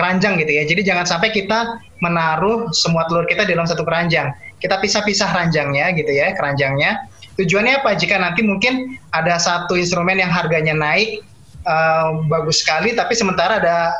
keranjang 0.00 0.40
gitu 0.40 0.52
ya. 0.56 0.64
Jadi 0.64 0.80
jangan 0.88 1.04
sampai 1.04 1.28
kita 1.36 1.76
menaruh 2.00 2.72
semua 2.72 3.04
telur 3.12 3.28
kita 3.28 3.44
dalam 3.44 3.68
satu 3.68 3.84
keranjang. 3.84 4.32
Kita 4.56 4.80
pisah-pisah 4.80 5.36
ranjangnya 5.36 5.92
gitu 5.92 6.12
ya, 6.12 6.32
keranjangnya. 6.32 7.09
Tujuannya 7.40 7.80
apa? 7.80 7.96
Jika 7.96 8.20
nanti 8.20 8.44
mungkin 8.44 9.00
ada 9.16 9.40
satu 9.40 9.72
instrumen 9.72 10.20
yang 10.20 10.28
harganya 10.28 10.76
naik, 10.76 11.24
uh, 11.64 12.20
bagus 12.28 12.60
sekali, 12.60 12.92
tapi 12.92 13.16
sementara 13.16 13.56
ada 13.56 13.96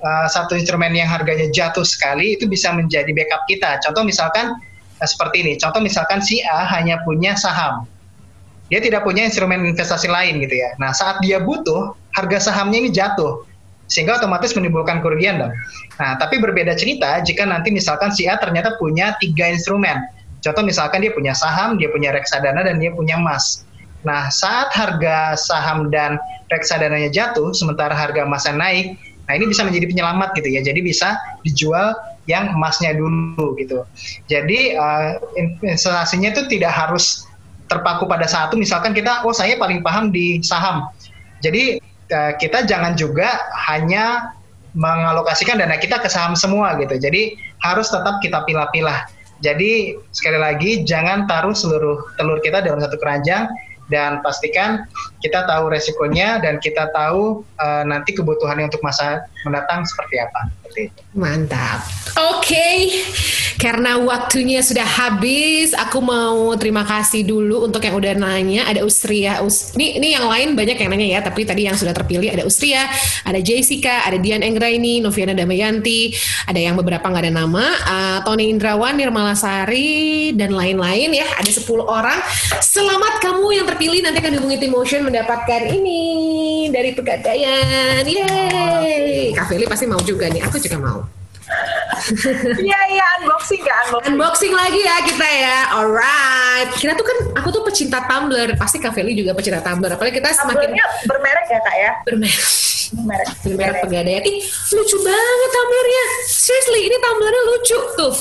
uh, 0.00 0.26
satu 0.32 0.56
instrumen 0.56 0.96
yang 0.96 1.04
harganya 1.04 1.44
jatuh 1.52 1.84
sekali, 1.84 2.40
itu 2.40 2.48
bisa 2.48 2.72
menjadi 2.72 3.12
backup 3.12 3.44
kita. 3.52 3.84
Contoh 3.84 4.00
misalkan 4.08 4.56
uh, 4.96 5.08
seperti 5.08 5.44
ini, 5.44 5.52
contoh 5.60 5.84
misalkan 5.84 6.24
si 6.24 6.40
A 6.48 6.64
hanya 6.72 7.04
punya 7.04 7.36
saham, 7.36 7.84
dia 8.72 8.80
tidak 8.80 9.04
punya 9.04 9.28
instrumen 9.28 9.60
investasi 9.68 10.08
lain 10.08 10.40
gitu 10.40 10.56
ya. 10.56 10.72
Nah 10.80 10.96
saat 10.96 11.20
dia 11.20 11.44
butuh, 11.44 11.92
harga 12.16 12.48
sahamnya 12.48 12.80
ini 12.80 12.90
jatuh, 12.96 13.44
sehingga 13.92 14.16
otomatis 14.16 14.56
menimbulkan 14.56 15.04
kerugian 15.04 15.36
dong. 15.36 15.52
Nah 16.00 16.16
tapi 16.16 16.40
berbeda 16.40 16.72
cerita 16.80 17.20
jika 17.20 17.44
nanti 17.44 17.68
misalkan 17.68 18.08
si 18.08 18.24
A 18.24 18.40
ternyata 18.40 18.80
punya 18.80 19.12
tiga 19.20 19.52
instrumen. 19.52 20.00
Contoh 20.44 20.60
misalkan 20.60 21.00
dia 21.00 21.12
punya 21.16 21.32
saham, 21.32 21.80
dia 21.80 21.88
punya 21.88 22.12
reksadana, 22.12 22.60
dan 22.60 22.76
dia 22.76 22.92
punya 22.92 23.16
emas. 23.16 23.64
Nah, 24.04 24.28
saat 24.28 24.68
harga 24.76 25.32
saham 25.40 25.88
dan 25.88 26.20
reksadananya 26.52 27.08
jatuh, 27.08 27.56
sementara 27.56 27.96
harga 27.96 28.28
emasnya 28.28 28.52
naik, 28.52 29.00
nah 29.24 29.32
ini 29.32 29.48
bisa 29.48 29.64
menjadi 29.64 29.88
penyelamat 29.88 30.36
gitu 30.36 30.48
ya. 30.52 30.60
Jadi 30.60 30.84
bisa 30.84 31.16
dijual 31.40 31.96
yang 32.28 32.52
emasnya 32.52 32.92
dulu 32.92 33.56
gitu. 33.56 33.88
Jadi 34.28 34.76
uh, 34.76 35.16
investasinya 35.40 36.36
itu 36.36 36.44
tidak 36.52 36.76
harus 36.76 37.24
terpaku 37.72 38.04
pada 38.04 38.28
satu. 38.28 38.60
Misalkan 38.60 38.92
kita, 38.92 39.24
oh 39.24 39.32
saya 39.32 39.56
paling 39.56 39.80
paham 39.80 40.12
di 40.12 40.44
saham. 40.44 40.92
Jadi 41.40 41.80
uh, 42.12 42.36
kita 42.36 42.68
jangan 42.68 42.92
juga 42.92 43.48
hanya 43.72 44.36
mengalokasikan 44.76 45.56
dana 45.56 45.80
kita 45.80 46.02
ke 46.04 46.12
saham 46.12 46.36
semua 46.36 46.76
gitu. 46.76 47.00
Jadi 47.00 47.40
harus 47.64 47.88
tetap 47.88 48.20
kita 48.20 48.44
pilah-pilah. 48.44 49.08
Jadi 49.44 49.92
sekali 50.08 50.40
lagi 50.40 50.88
jangan 50.88 51.28
taruh 51.28 51.52
seluruh 51.52 52.16
telur 52.16 52.40
kita 52.40 52.64
dalam 52.64 52.80
satu 52.80 52.96
keranjang 52.96 53.44
dan 53.88 54.24
pastikan 54.24 54.88
kita 55.24 55.48
tahu 55.48 55.72
resikonya 55.72 56.36
dan 56.44 56.60
kita 56.60 56.92
tahu 56.92 57.40
uh, 57.56 57.82
nanti 57.88 58.12
kebutuhannya 58.12 58.68
untuk 58.68 58.84
masa 58.84 59.24
mendatang 59.44 59.88
seperti 59.88 60.20
apa. 60.20 60.52
Seperti 60.60 60.80
itu. 60.92 61.00
Mantap. 61.16 61.80
Oke, 62.14 62.52
okay. 62.52 62.76
karena 63.56 63.96
waktunya 63.98 64.60
sudah 64.60 64.84
habis, 64.84 65.72
aku 65.72 65.98
mau 66.04 66.52
terima 66.60 66.84
kasih 66.84 67.24
dulu 67.24 67.64
untuk 67.64 67.80
yang 67.82 67.96
udah 67.96 68.12
nanya. 68.14 68.68
Ada 68.68 68.84
Usria, 68.84 69.40
Us 69.40 69.72
ini, 69.74 69.96
ini 69.96 70.08
yang 70.12 70.28
lain 70.28 70.52
banyak 70.52 70.76
yang 70.76 70.90
nanya 70.92 71.08
ya, 71.18 71.20
tapi 71.24 71.48
tadi 71.48 71.66
yang 71.66 71.74
sudah 71.74 71.96
terpilih 71.96 72.28
ada 72.28 72.44
Usria, 72.44 72.86
ada 73.24 73.40
Jessica, 73.40 74.04
ada 74.04 74.20
Dian 74.20 74.44
Enggraini, 74.44 75.00
Noviana 75.00 75.32
Damayanti, 75.32 76.12
ada 76.46 76.60
yang 76.60 76.76
beberapa 76.76 77.08
nggak 77.08 77.24
ada 77.24 77.32
nama, 77.32 77.64
uh, 77.82 78.18
Tony 78.22 78.52
Indrawan, 78.52 78.94
Nirmala 78.94 79.34
Sari, 79.34 80.36
dan 80.36 80.52
lain-lain 80.52 81.16
ya. 81.16 81.26
Ada 81.40 81.50
10 81.50 81.82
orang. 81.82 82.20
Selamat 82.60 83.24
kamu 83.24 83.46
yang 83.58 83.66
terpilih 83.74 84.06
nanti 84.06 84.22
akan 84.22 84.38
dihubungi 84.38 84.58
tim 84.62 84.70
motion 84.70 85.02
mendapatkan 85.02 85.66
ini 85.66 86.02
dari 86.70 86.94
Pegadaian. 86.94 88.06
Yeay. 88.06 89.34
Kak 89.34 89.50
Feli 89.50 89.66
pasti 89.66 89.90
mau 89.90 89.98
juga 89.98 90.30
nih. 90.30 90.46
Aku 90.46 90.62
juga 90.62 90.78
mau. 90.78 91.02
Iya 92.54 92.80
iya 92.94 93.06
unboxing 93.20 93.62
kan 93.66 93.90
unboxing. 93.90 94.14
unboxing 94.14 94.52
lagi 94.54 94.78
ya 94.78 94.96
kita 95.02 95.26
ya. 95.26 95.58
Alright. 95.74 96.70
Kita 96.78 96.94
tuh 96.94 97.02
kan 97.02 97.18
aku 97.42 97.50
tuh 97.50 97.66
pecinta 97.66 97.98
Tumblr. 98.06 98.54
Pasti 98.54 98.78
Kak 98.78 98.94
Feli 98.94 99.18
juga 99.18 99.34
pecinta 99.34 99.58
Tumblr. 99.58 99.90
Apalagi 99.90 100.22
kita 100.22 100.30
semakin 100.30 100.70
bermerek 101.10 101.46
ya 101.50 101.58
kak 101.58 101.74
ya. 101.74 101.90
Bermerek. 102.06 102.46
Bermerek. 102.94 103.28
Bermerek 103.42 103.76
pegadaian. 103.82 104.22
Ih 104.22 104.38
lucu 104.70 104.96
banget 105.02 105.50
Tumblrnya. 105.50 106.04
Seriously 106.30 106.80
ini 106.86 106.96
Tumblrnya 107.02 107.42
lucu 107.50 107.78
tuh 107.98 108.14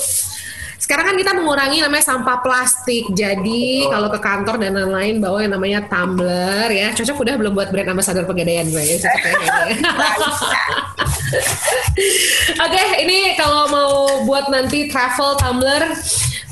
sekarang 0.83 1.05
kan 1.07 1.15
kita 1.15 1.31
mengurangi 1.31 1.79
namanya 1.79 2.03
sampah 2.03 2.43
plastik. 2.43 3.07
Jadi 3.15 3.87
kalau 3.87 4.11
ke 4.11 4.19
kantor 4.19 4.59
dan 4.59 4.75
lain-lain 4.75 5.23
bawa 5.23 5.47
yang 5.47 5.55
namanya 5.55 5.87
tumbler 5.87 6.67
ya. 6.67 6.91
Cocok 6.91 7.23
udah 7.23 7.39
belum 7.39 7.55
buat 7.55 7.71
brand 7.71 7.95
ambassador 7.95 8.27
pegadaian 8.27 8.67
gue 8.67 8.83
ya. 8.83 8.99
ya. 8.99 9.07
Oke, 12.67 12.67
okay, 12.67 12.87
ini 12.99 13.39
kalau 13.39 13.71
mau 13.71 13.91
buat 14.27 14.51
nanti 14.51 14.91
travel 14.91 15.39
tumbler 15.39 15.95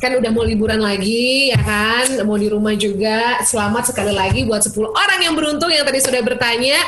kan 0.02 0.18
udah 0.18 0.34
mau 0.34 0.42
liburan 0.42 0.82
lagi 0.82 1.54
ya 1.54 1.62
kan 1.62 2.26
mau 2.26 2.34
di 2.34 2.50
rumah 2.50 2.74
juga 2.74 3.38
selamat 3.46 3.94
sekali 3.94 4.10
lagi 4.10 4.42
buat 4.50 4.66
10 4.66 4.74
orang 4.90 5.20
yang 5.22 5.38
beruntung 5.38 5.70
yang 5.70 5.86
tadi 5.86 6.02
sudah 6.02 6.26
bertanya 6.26 6.82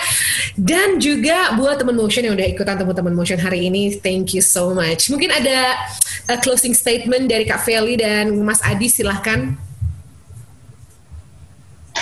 dan 0.57 0.98
juga 0.98 1.53
buat 1.53 1.77
teman 1.77 1.94
motion 1.94 2.26
yang 2.26 2.34
udah 2.34 2.49
ikutan 2.49 2.73
teman-teman 2.73 3.14
motion 3.14 3.38
hari 3.38 3.69
ini 3.69 3.94
thank 4.02 4.34
you 4.34 4.41
so 4.41 4.73
much 4.73 5.14
mungkin 5.14 5.30
ada 5.30 5.77
a 6.26 6.41
closing 6.41 6.73
statement 6.73 7.30
dari 7.30 7.45
Kak 7.45 7.61
Feli 7.61 8.02
dan 8.02 8.34
Mas 8.41 8.65
Adi 8.65 8.90
silahkan 8.90 9.53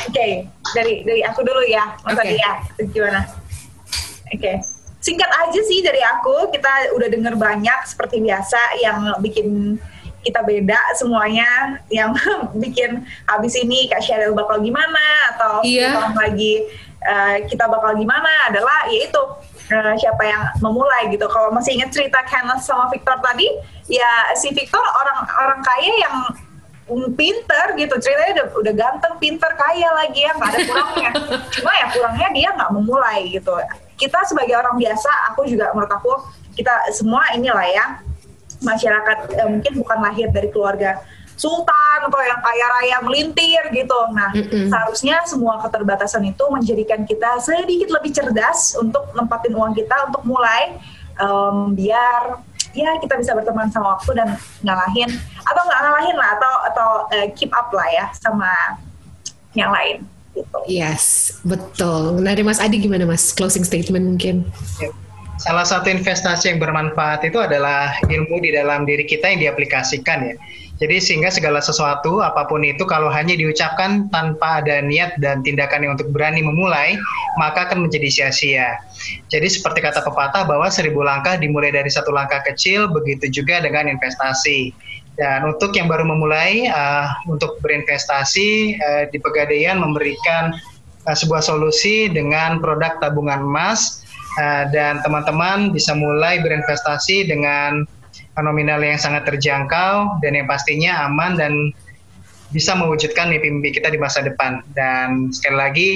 Oke, 0.01 0.17
okay. 0.17 0.33
dari 0.71 1.03
dari 1.03 1.21
aku 1.21 1.43
dulu 1.45 1.61
ya, 1.67 1.93
Mas 2.07 2.15
okay. 2.15 2.33
Adi 2.33 2.35
ya, 2.39 2.53
gimana? 2.89 3.21
Oke, 3.27 4.39
okay. 4.39 4.55
singkat 5.03 5.29
aja 5.29 5.61
sih 5.67 5.83
dari 5.83 5.99
aku, 5.99 6.49
kita 6.49 6.95
udah 6.95 7.07
denger 7.11 7.35
banyak 7.37 7.79
seperti 7.85 8.23
biasa 8.23 8.81
yang 8.81 9.13
bikin 9.21 9.77
kita 10.21 10.45
beda 10.45 10.77
semuanya 10.97 11.81
yang 11.89 12.13
bikin 12.63 13.05
habis 13.25 13.57
ini 13.57 13.89
Kak 13.89 14.01
Sheryl 14.05 14.37
bakal 14.37 14.61
gimana 14.61 15.33
atau 15.35 15.65
iya. 15.65 16.13
lagi 16.13 16.65
uh, 17.05 17.37
kita 17.49 17.65
bakal 17.65 17.97
gimana 17.97 18.49
adalah 18.49 18.85
yaitu 18.89 19.21
uh, 19.73 19.93
siapa 19.97 20.23
yang 20.25 20.41
memulai 20.61 21.09
gitu. 21.09 21.25
Kalau 21.29 21.49
masih 21.53 21.77
ingat 21.77 21.93
cerita 21.93 22.21
Kenneth 22.29 22.61
sama 22.65 22.87
Victor 22.93 23.17
tadi, 23.19 23.49
ya 23.89 24.33
si 24.37 24.53
Victor 24.53 24.81
orang 24.81 25.19
orang 25.41 25.61
kaya 25.65 25.93
yang 26.01 26.15
pinter 27.15 27.65
gitu 27.79 27.95
ceritanya 28.03 28.43
udah, 28.43 28.47
udah 28.59 28.73
ganteng 28.75 29.15
pinter 29.15 29.47
kaya 29.55 29.87
lagi 29.95 30.27
ya 30.27 30.35
nggak 30.35 30.49
ada 30.51 30.59
kurangnya 30.67 31.11
cuma 31.55 31.71
ya 31.71 31.85
kurangnya 31.87 32.29
dia 32.35 32.49
nggak 32.51 32.71
memulai 32.75 33.31
gitu 33.31 33.53
kita 33.95 34.19
sebagai 34.27 34.59
orang 34.59 34.75
biasa 34.75 35.07
aku 35.31 35.47
juga 35.47 35.71
menurut 35.71 35.93
aku 35.93 36.11
kita 36.59 36.91
semua 36.91 37.23
inilah 37.31 37.63
ya 37.63 37.85
masyarakat 38.61 39.17
eh, 39.35 39.47
mungkin 39.49 39.73
bukan 39.81 39.97
lahir 40.01 40.27
dari 40.29 40.49
keluarga 40.53 41.01
sultan 41.41 41.99
atau 42.05 42.21
yang 42.21 42.37
kaya 42.37 42.65
raya 42.69 42.97
melintir 43.01 43.63
gitu. 43.73 43.99
Nah, 44.13 44.29
mm-hmm. 44.29 44.69
seharusnya 44.69 45.25
semua 45.25 45.57
keterbatasan 45.65 46.21
itu 46.29 46.43
menjadikan 46.53 47.01
kita 47.01 47.41
sedikit 47.41 47.89
lebih 47.89 48.13
cerdas 48.13 48.77
untuk 48.77 49.09
nempatin 49.17 49.57
uang 49.57 49.73
kita 49.73 50.13
untuk 50.13 50.21
mulai 50.21 50.77
um, 51.17 51.73
biar 51.73 52.45
ya 52.71 52.95
kita 53.01 53.19
bisa 53.19 53.35
berteman 53.35 53.67
sama 53.73 53.99
waktu 53.99 54.15
dan 54.15 54.29
ngalahin 54.63 55.09
atau 55.43 55.61
nggak 55.65 55.81
ngalahin 55.81 56.15
lah 56.15 56.29
atau 56.39 56.53
atau 56.71 56.89
uh, 57.09 57.27
keep 57.35 57.51
up 57.51 57.73
lah 57.73 57.89
ya 57.89 58.05
sama 58.15 58.77
yang 59.57 59.73
lain 59.73 60.05
gitu. 60.31 60.57
Yes, 60.69 61.35
betul. 61.43 62.21
Nah, 62.23 62.31
dari 62.31 62.45
Mas 62.45 62.61
Adi 62.61 62.79
gimana 62.79 63.03
Mas? 63.03 63.35
Closing 63.35 63.67
statement 63.67 64.15
mungkin. 64.15 64.47
Salah 65.41 65.65
satu 65.65 65.89
investasi 65.89 66.53
yang 66.53 66.61
bermanfaat 66.61 67.25
itu 67.25 67.41
adalah 67.41 67.97
ilmu 68.05 68.45
di 68.45 68.53
dalam 68.53 68.85
diri 68.85 69.09
kita 69.09 69.25
yang 69.25 69.41
diaplikasikan 69.41 70.29
ya. 70.29 70.35
Jadi 70.77 70.97
sehingga 71.01 71.33
segala 71.33 71.61
sesuatu 71.61 72.21
apa 72.21 72.45
pun 72.45 72.61
itu 72.61 72.85
kalau 72.85 73.09
hanya 73.09 73.33
diucapkan 73.33 74.05
tanpa 74.13 74.61
ada 74.61 74.85
niat 74.85 75.17
dan 75.17 75.41
tindakan 75.41 75.85
yang 75.85 75.93
untuk 75.97 76.13
berani 76.13 76.45
memulai, 76.45 76.93
maka 77.41 77.65
akan 77.69 77.89
menjadi 77.89 78.09
sia-sia. 78.09 78.81
Jadi 79.33 79.49
seperti 79.49 79.81
kata 79.81 80.05
pepatah 80.05 80.45
bahwa 80.45 80.69
seribu 80.69 81.01
langkah 81.01 81.37
dimulai 81.37 81.73
dari 81.73 81.89
satu 81.89 82.13
langkah 82.13 82.41
kecil, 82.45 82.89
begitu 82.89 83.41
juga 83.41 83.61
dengan 83.65 83.89
investasi. 83.89 84.73
Dan 85.17 85.45
untuk 85.49 85.73
yang 85.73 85.89
baru 85.89 86.05
memulai 86.05 86.69
uh, 86.69 87.09
untuk 87.29 87.61
berinvestasi 87.65 88.77
uh, 88.77 89.03
di 89.09 89.17
Pegadaian 89.21 89.77
memberikan 89.77 90.53
uh, 91.05 91.17
sebuah 91.17 91.45
solusi 91.45 92.09
dengan 92.09 92.57
produk 92.57 92.97
tabungan 93.01 93.41
emas 93.45 94.00
uh, 94.39 94.63
dan 94.69 95.01
teman-teman 95.03 95.73
bisa 95.73 95.91
mulai 95.97 96.39
berinvestasi 96.39 97.27
dengan 97.27 97.83
nominal 98.39 98.79
yang 98.79 98.97
sangat 98.97 99.27
terjangkau 99.27 100.19
dan 100.23 100.31
yang 100.33 100.47
pastinya 100.47 101.05
aman 101.07 101.35
dan 101.35 101.53
bisa 102.51 102.75
mewujudkan 102.75 103.31
mimpi-mimpi 103.31 103.79
kita 103.79 103.91
di 103.91 103.99
masa 103.99 104.23
depan. 104.23 104.63
Dan 104.75 105.31
sekali 105.31 105.57
lagi 105.57 105.89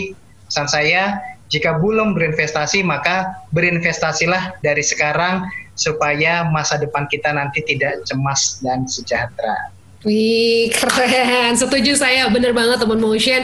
pesan 0.48 0.68
saya, 0.72 1.20
jika 1.52 1.78
belum 1.78 2.16
berinvestasi 2.16 2.82
maka 2.82 3.46
berinvestasilah 3.52 4.60
dari 4.64 4.82
sekarang 4.82 5.46
supaya 5.76 6.48
masa 6.48 6.80
depan 6.80 7.06
kita 7.12 7.36
nanti 7.36 7.60
tidak 7.68 8.02
cemas 8.08 8.64
dan 8.64 8.88
sejahtera. 8.88 9.75
Wih 10.06 10.70
keren, 10.70 11.58
setuju 11.58 11.98
saya 11.98 12.30
bener 12.30 12.54
banget 12.54 12.78
teman 12.78 13.02
motion, 13.02 13.42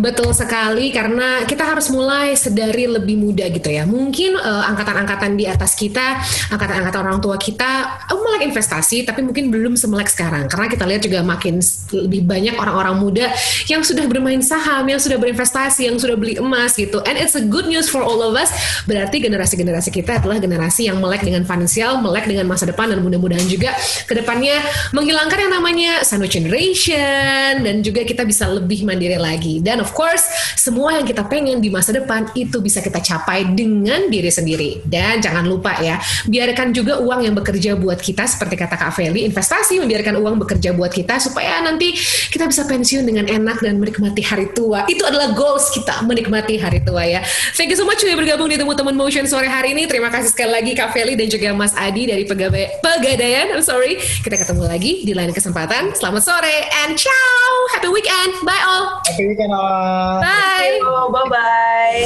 betul 0.00 0.32
sekali 0.32 0.88
karena 0.88 1.44
kita 1.44 1.68
harus 1.68 1.92
mulai 1.92 2.32
sedari 2.32 2.88
lebih 2.88 3.20
muda 3.20 3.44
gitu 3.52 3.68
ya. 3.68 3.84
Mungkin 3.84 4.40
uh, 4.40 4.64
angkatan-angkatan 4.72 5.36
di 5.36 5.44
atas 5.44 5.76
kita, 5.76 6.16
angkatan-angkatan 6.48 7.00
orang 7.04 7.20
tua 7.20 7.36
kita 7.36 8.00
uh, 8.08 8.16
melek 8.24 8.48
investasi, 8.48 9.04
tapi 9.04 9.20
mungkin 9.20 9.52
belum 9.52 9.76
semelek 9.76 10.08
sekarang 10.08 10.48
karena 10.48 10.72
kita 10.72 10.88
lihat 10.88 11.04
juga 11.04 11.20
makin 11.20 11.60
lebih 11.92 12.24
banyak 12.24 12.56
orang-orang 12.56 12.96
muda 12.96 13.28
yang 13.68 13.84
sudah 13.84 14.08
bermain 14.08 14.40
saham, 14.40 14.88
yang 14.88 14.96
sudah 14.96 15.20
berinvestasi, 15.20 15.92
yang 15.92 16.00
sudah 16.00 16.16
beli 16.16 16.40
emas 16.40 16.72
gitu. 16.72 17.04
And 17.04 17.20
it's 17.20 17.36
a 17.36 17.44
good 17.44 17.68
news 17.68 17.92
for 17.92 18.00
all 18.00 18.24
of 18.24 18.32
us. 18.32 18.48
Berarti 18.88 19.20
generasi-generasi 19.20 19.92
kita 19.92 20.24
adalah 20.24 20.40
generasi 20.40 20.88
yang 20.88 21.04
melek 21.04 21.20
dengan 21.20 21.44
finansial, 21.44 22.00
melek 22.00 22.24
dengan 22.24 22.48
masa 22.48 22.64
depan 22.64 22.88
dan 22.96 23.04
mudah-mudahan 23.04 23.44
juga 23.44 23.76
ke 24.08 24.16
depannya 24.16 24.56
menghilangkan 24.96 25.36
yang 25.36 25.52
namanya 25.52 25.97
sandwich 26.02 26.36
generation 26.36 27.64
dan 27.64 27.80
juga 27.82 28.02
kita 28.04 28.26
bisa 28.26 28.46
lebih 28.50 28.84
mandiri 28.84 29.16
lagi. 29.16 29.62
Dan 29.62 29.80
of 29.82 29.94
course, 29.94 30.26
semua 30.58 30.98
yang 30.98 31.06
kita 31.06 31.24
pengen 31.26 31.62
di 31.62 31.70
masa 31.70 31.94
depan 31.94 32.28
itu 32.34 32.58
bisa 32.58 32.82
kita 32.82 32.98
capai 33.00 33.46
dengan 33.54 34.10
diri 34.10 34.28
sendiri. 34.28 34.82
Dan 34.84 35.22
jangan 35.22 35.46
lupa 35.46 35.78
ya, 35.80 35.98
biarkan 36.26 36.74
juga 36.74 36.98
uang 37.00 37.24
yang 37.24 37.34
bekerja 37.34 37.78
buat 37.78 37.98
kita 37.98 38.26
seperti 38.26 38.58
kata 38.58 38.74
Kak 38.76 38.92
Feli, 38.94 39.24
investasi 39.26 39.80
membiarkan 39.80 40.18
uang 40.18 40.42
bekerja 40.44 40.74
buat 40.74 40.92
kita 40.92 41.18
supaya 41.22 41.62
nanti 41.62 41.94
kita 42.28 42.46
bisa 42.46 42.66
pensiun 42.66 43.06
dengan 43.06 43.26
enak 43.28 43.62
dan 43.62 43.78
menikmati 43.78 44.22
hari 44.22 44.50
tua. 44.52 44.84
Itu 44.90 45.06
adalah 45.06 45.32
goals 45.32 45.70
kita, 45.72 46.02
menikmati 46.04 46.58
hari 46.58 46.82
tua 46.82 47.04
ya. 47.06 47.20
Thank 47.54 47.72
you 47.72 47.78
so 47.78 47.86
much 47.86 48.02
sudah 48.02 48.14
bergabung 48.14 48.48
di 48.48 48.56
Temu 48.56 48.74
Teman 48.74 48.94
Motion 48.94 49.26
sore 49.26 49.48
hari 49.48 49.74
ini. 49.74 49.84
Terima 49.88 50.08
kasih 50.08 50.30
sekali 50.32 50.52
lagi 50.54 50.72
Kak 50.74 50.94
Feli 50.94 51.14
dan 51.18 51.28
juga 51.28 51.52
Mas 51.54 51.74
Adi 51.74 52.08
dari 52.08 52.24
Pegadaian. 52.24 53.52
I'm 53.52 53.64
sorry. 53.64 53.98
Kita 53.98 54.36
ketemu 54.38 54.64
lagi 54.66 55.02
di 55.04 55.12
lain 55.12 55.34
kesempatan. 55.34 55.87
Selamat 55.96 56.20
sore 56.20 56.56
and 56.84 56.98
ciao. 56.98 57.48
Happy 57.72 57.88
weekend. 57.88 58.36
Bye 58.44 58.60
all. 58.66 59.00
Happy 59.08 59.24
weekend 59.32 59.52
all. 59.54 60.20
Bye. 60.20 60.76
Bye 60.84 61.28
bye. 61.32 62.04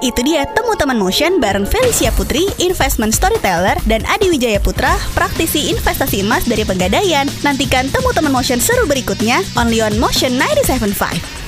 Itu 0.00 0.24
dia 0.24 0.48
Temu 0.48 0.72
Teman 0.80 0.96
Motion 0.96 1.36
bareng 1.44 1.68
Felicia 1.68 2.08
Putri, 2.16 2.48
investment 2.56 3.12
storyteller, 3.12 3.76
dan 3.84 4.00
Adi 4.08 4.32
Wijaya 4.32 4.56
Putra, 4.56 4.96
praktisi 5.12 5.68
investasi 5.68 6.24
emas 6.24 6.48
dari 6.48 6.64
Pegadaian. 6.64 7.28
Nantikan 7.44 7.92
Temu 7.92 8.08
Teman 8.16 8.32
Motion 8.32 8.56
seru 8.56 8.88
berikutnya, 8.88 9.44
only 9.60 9.84
on 9.84 9.92
Motion 10.00 10.40
975. 10.40 11.39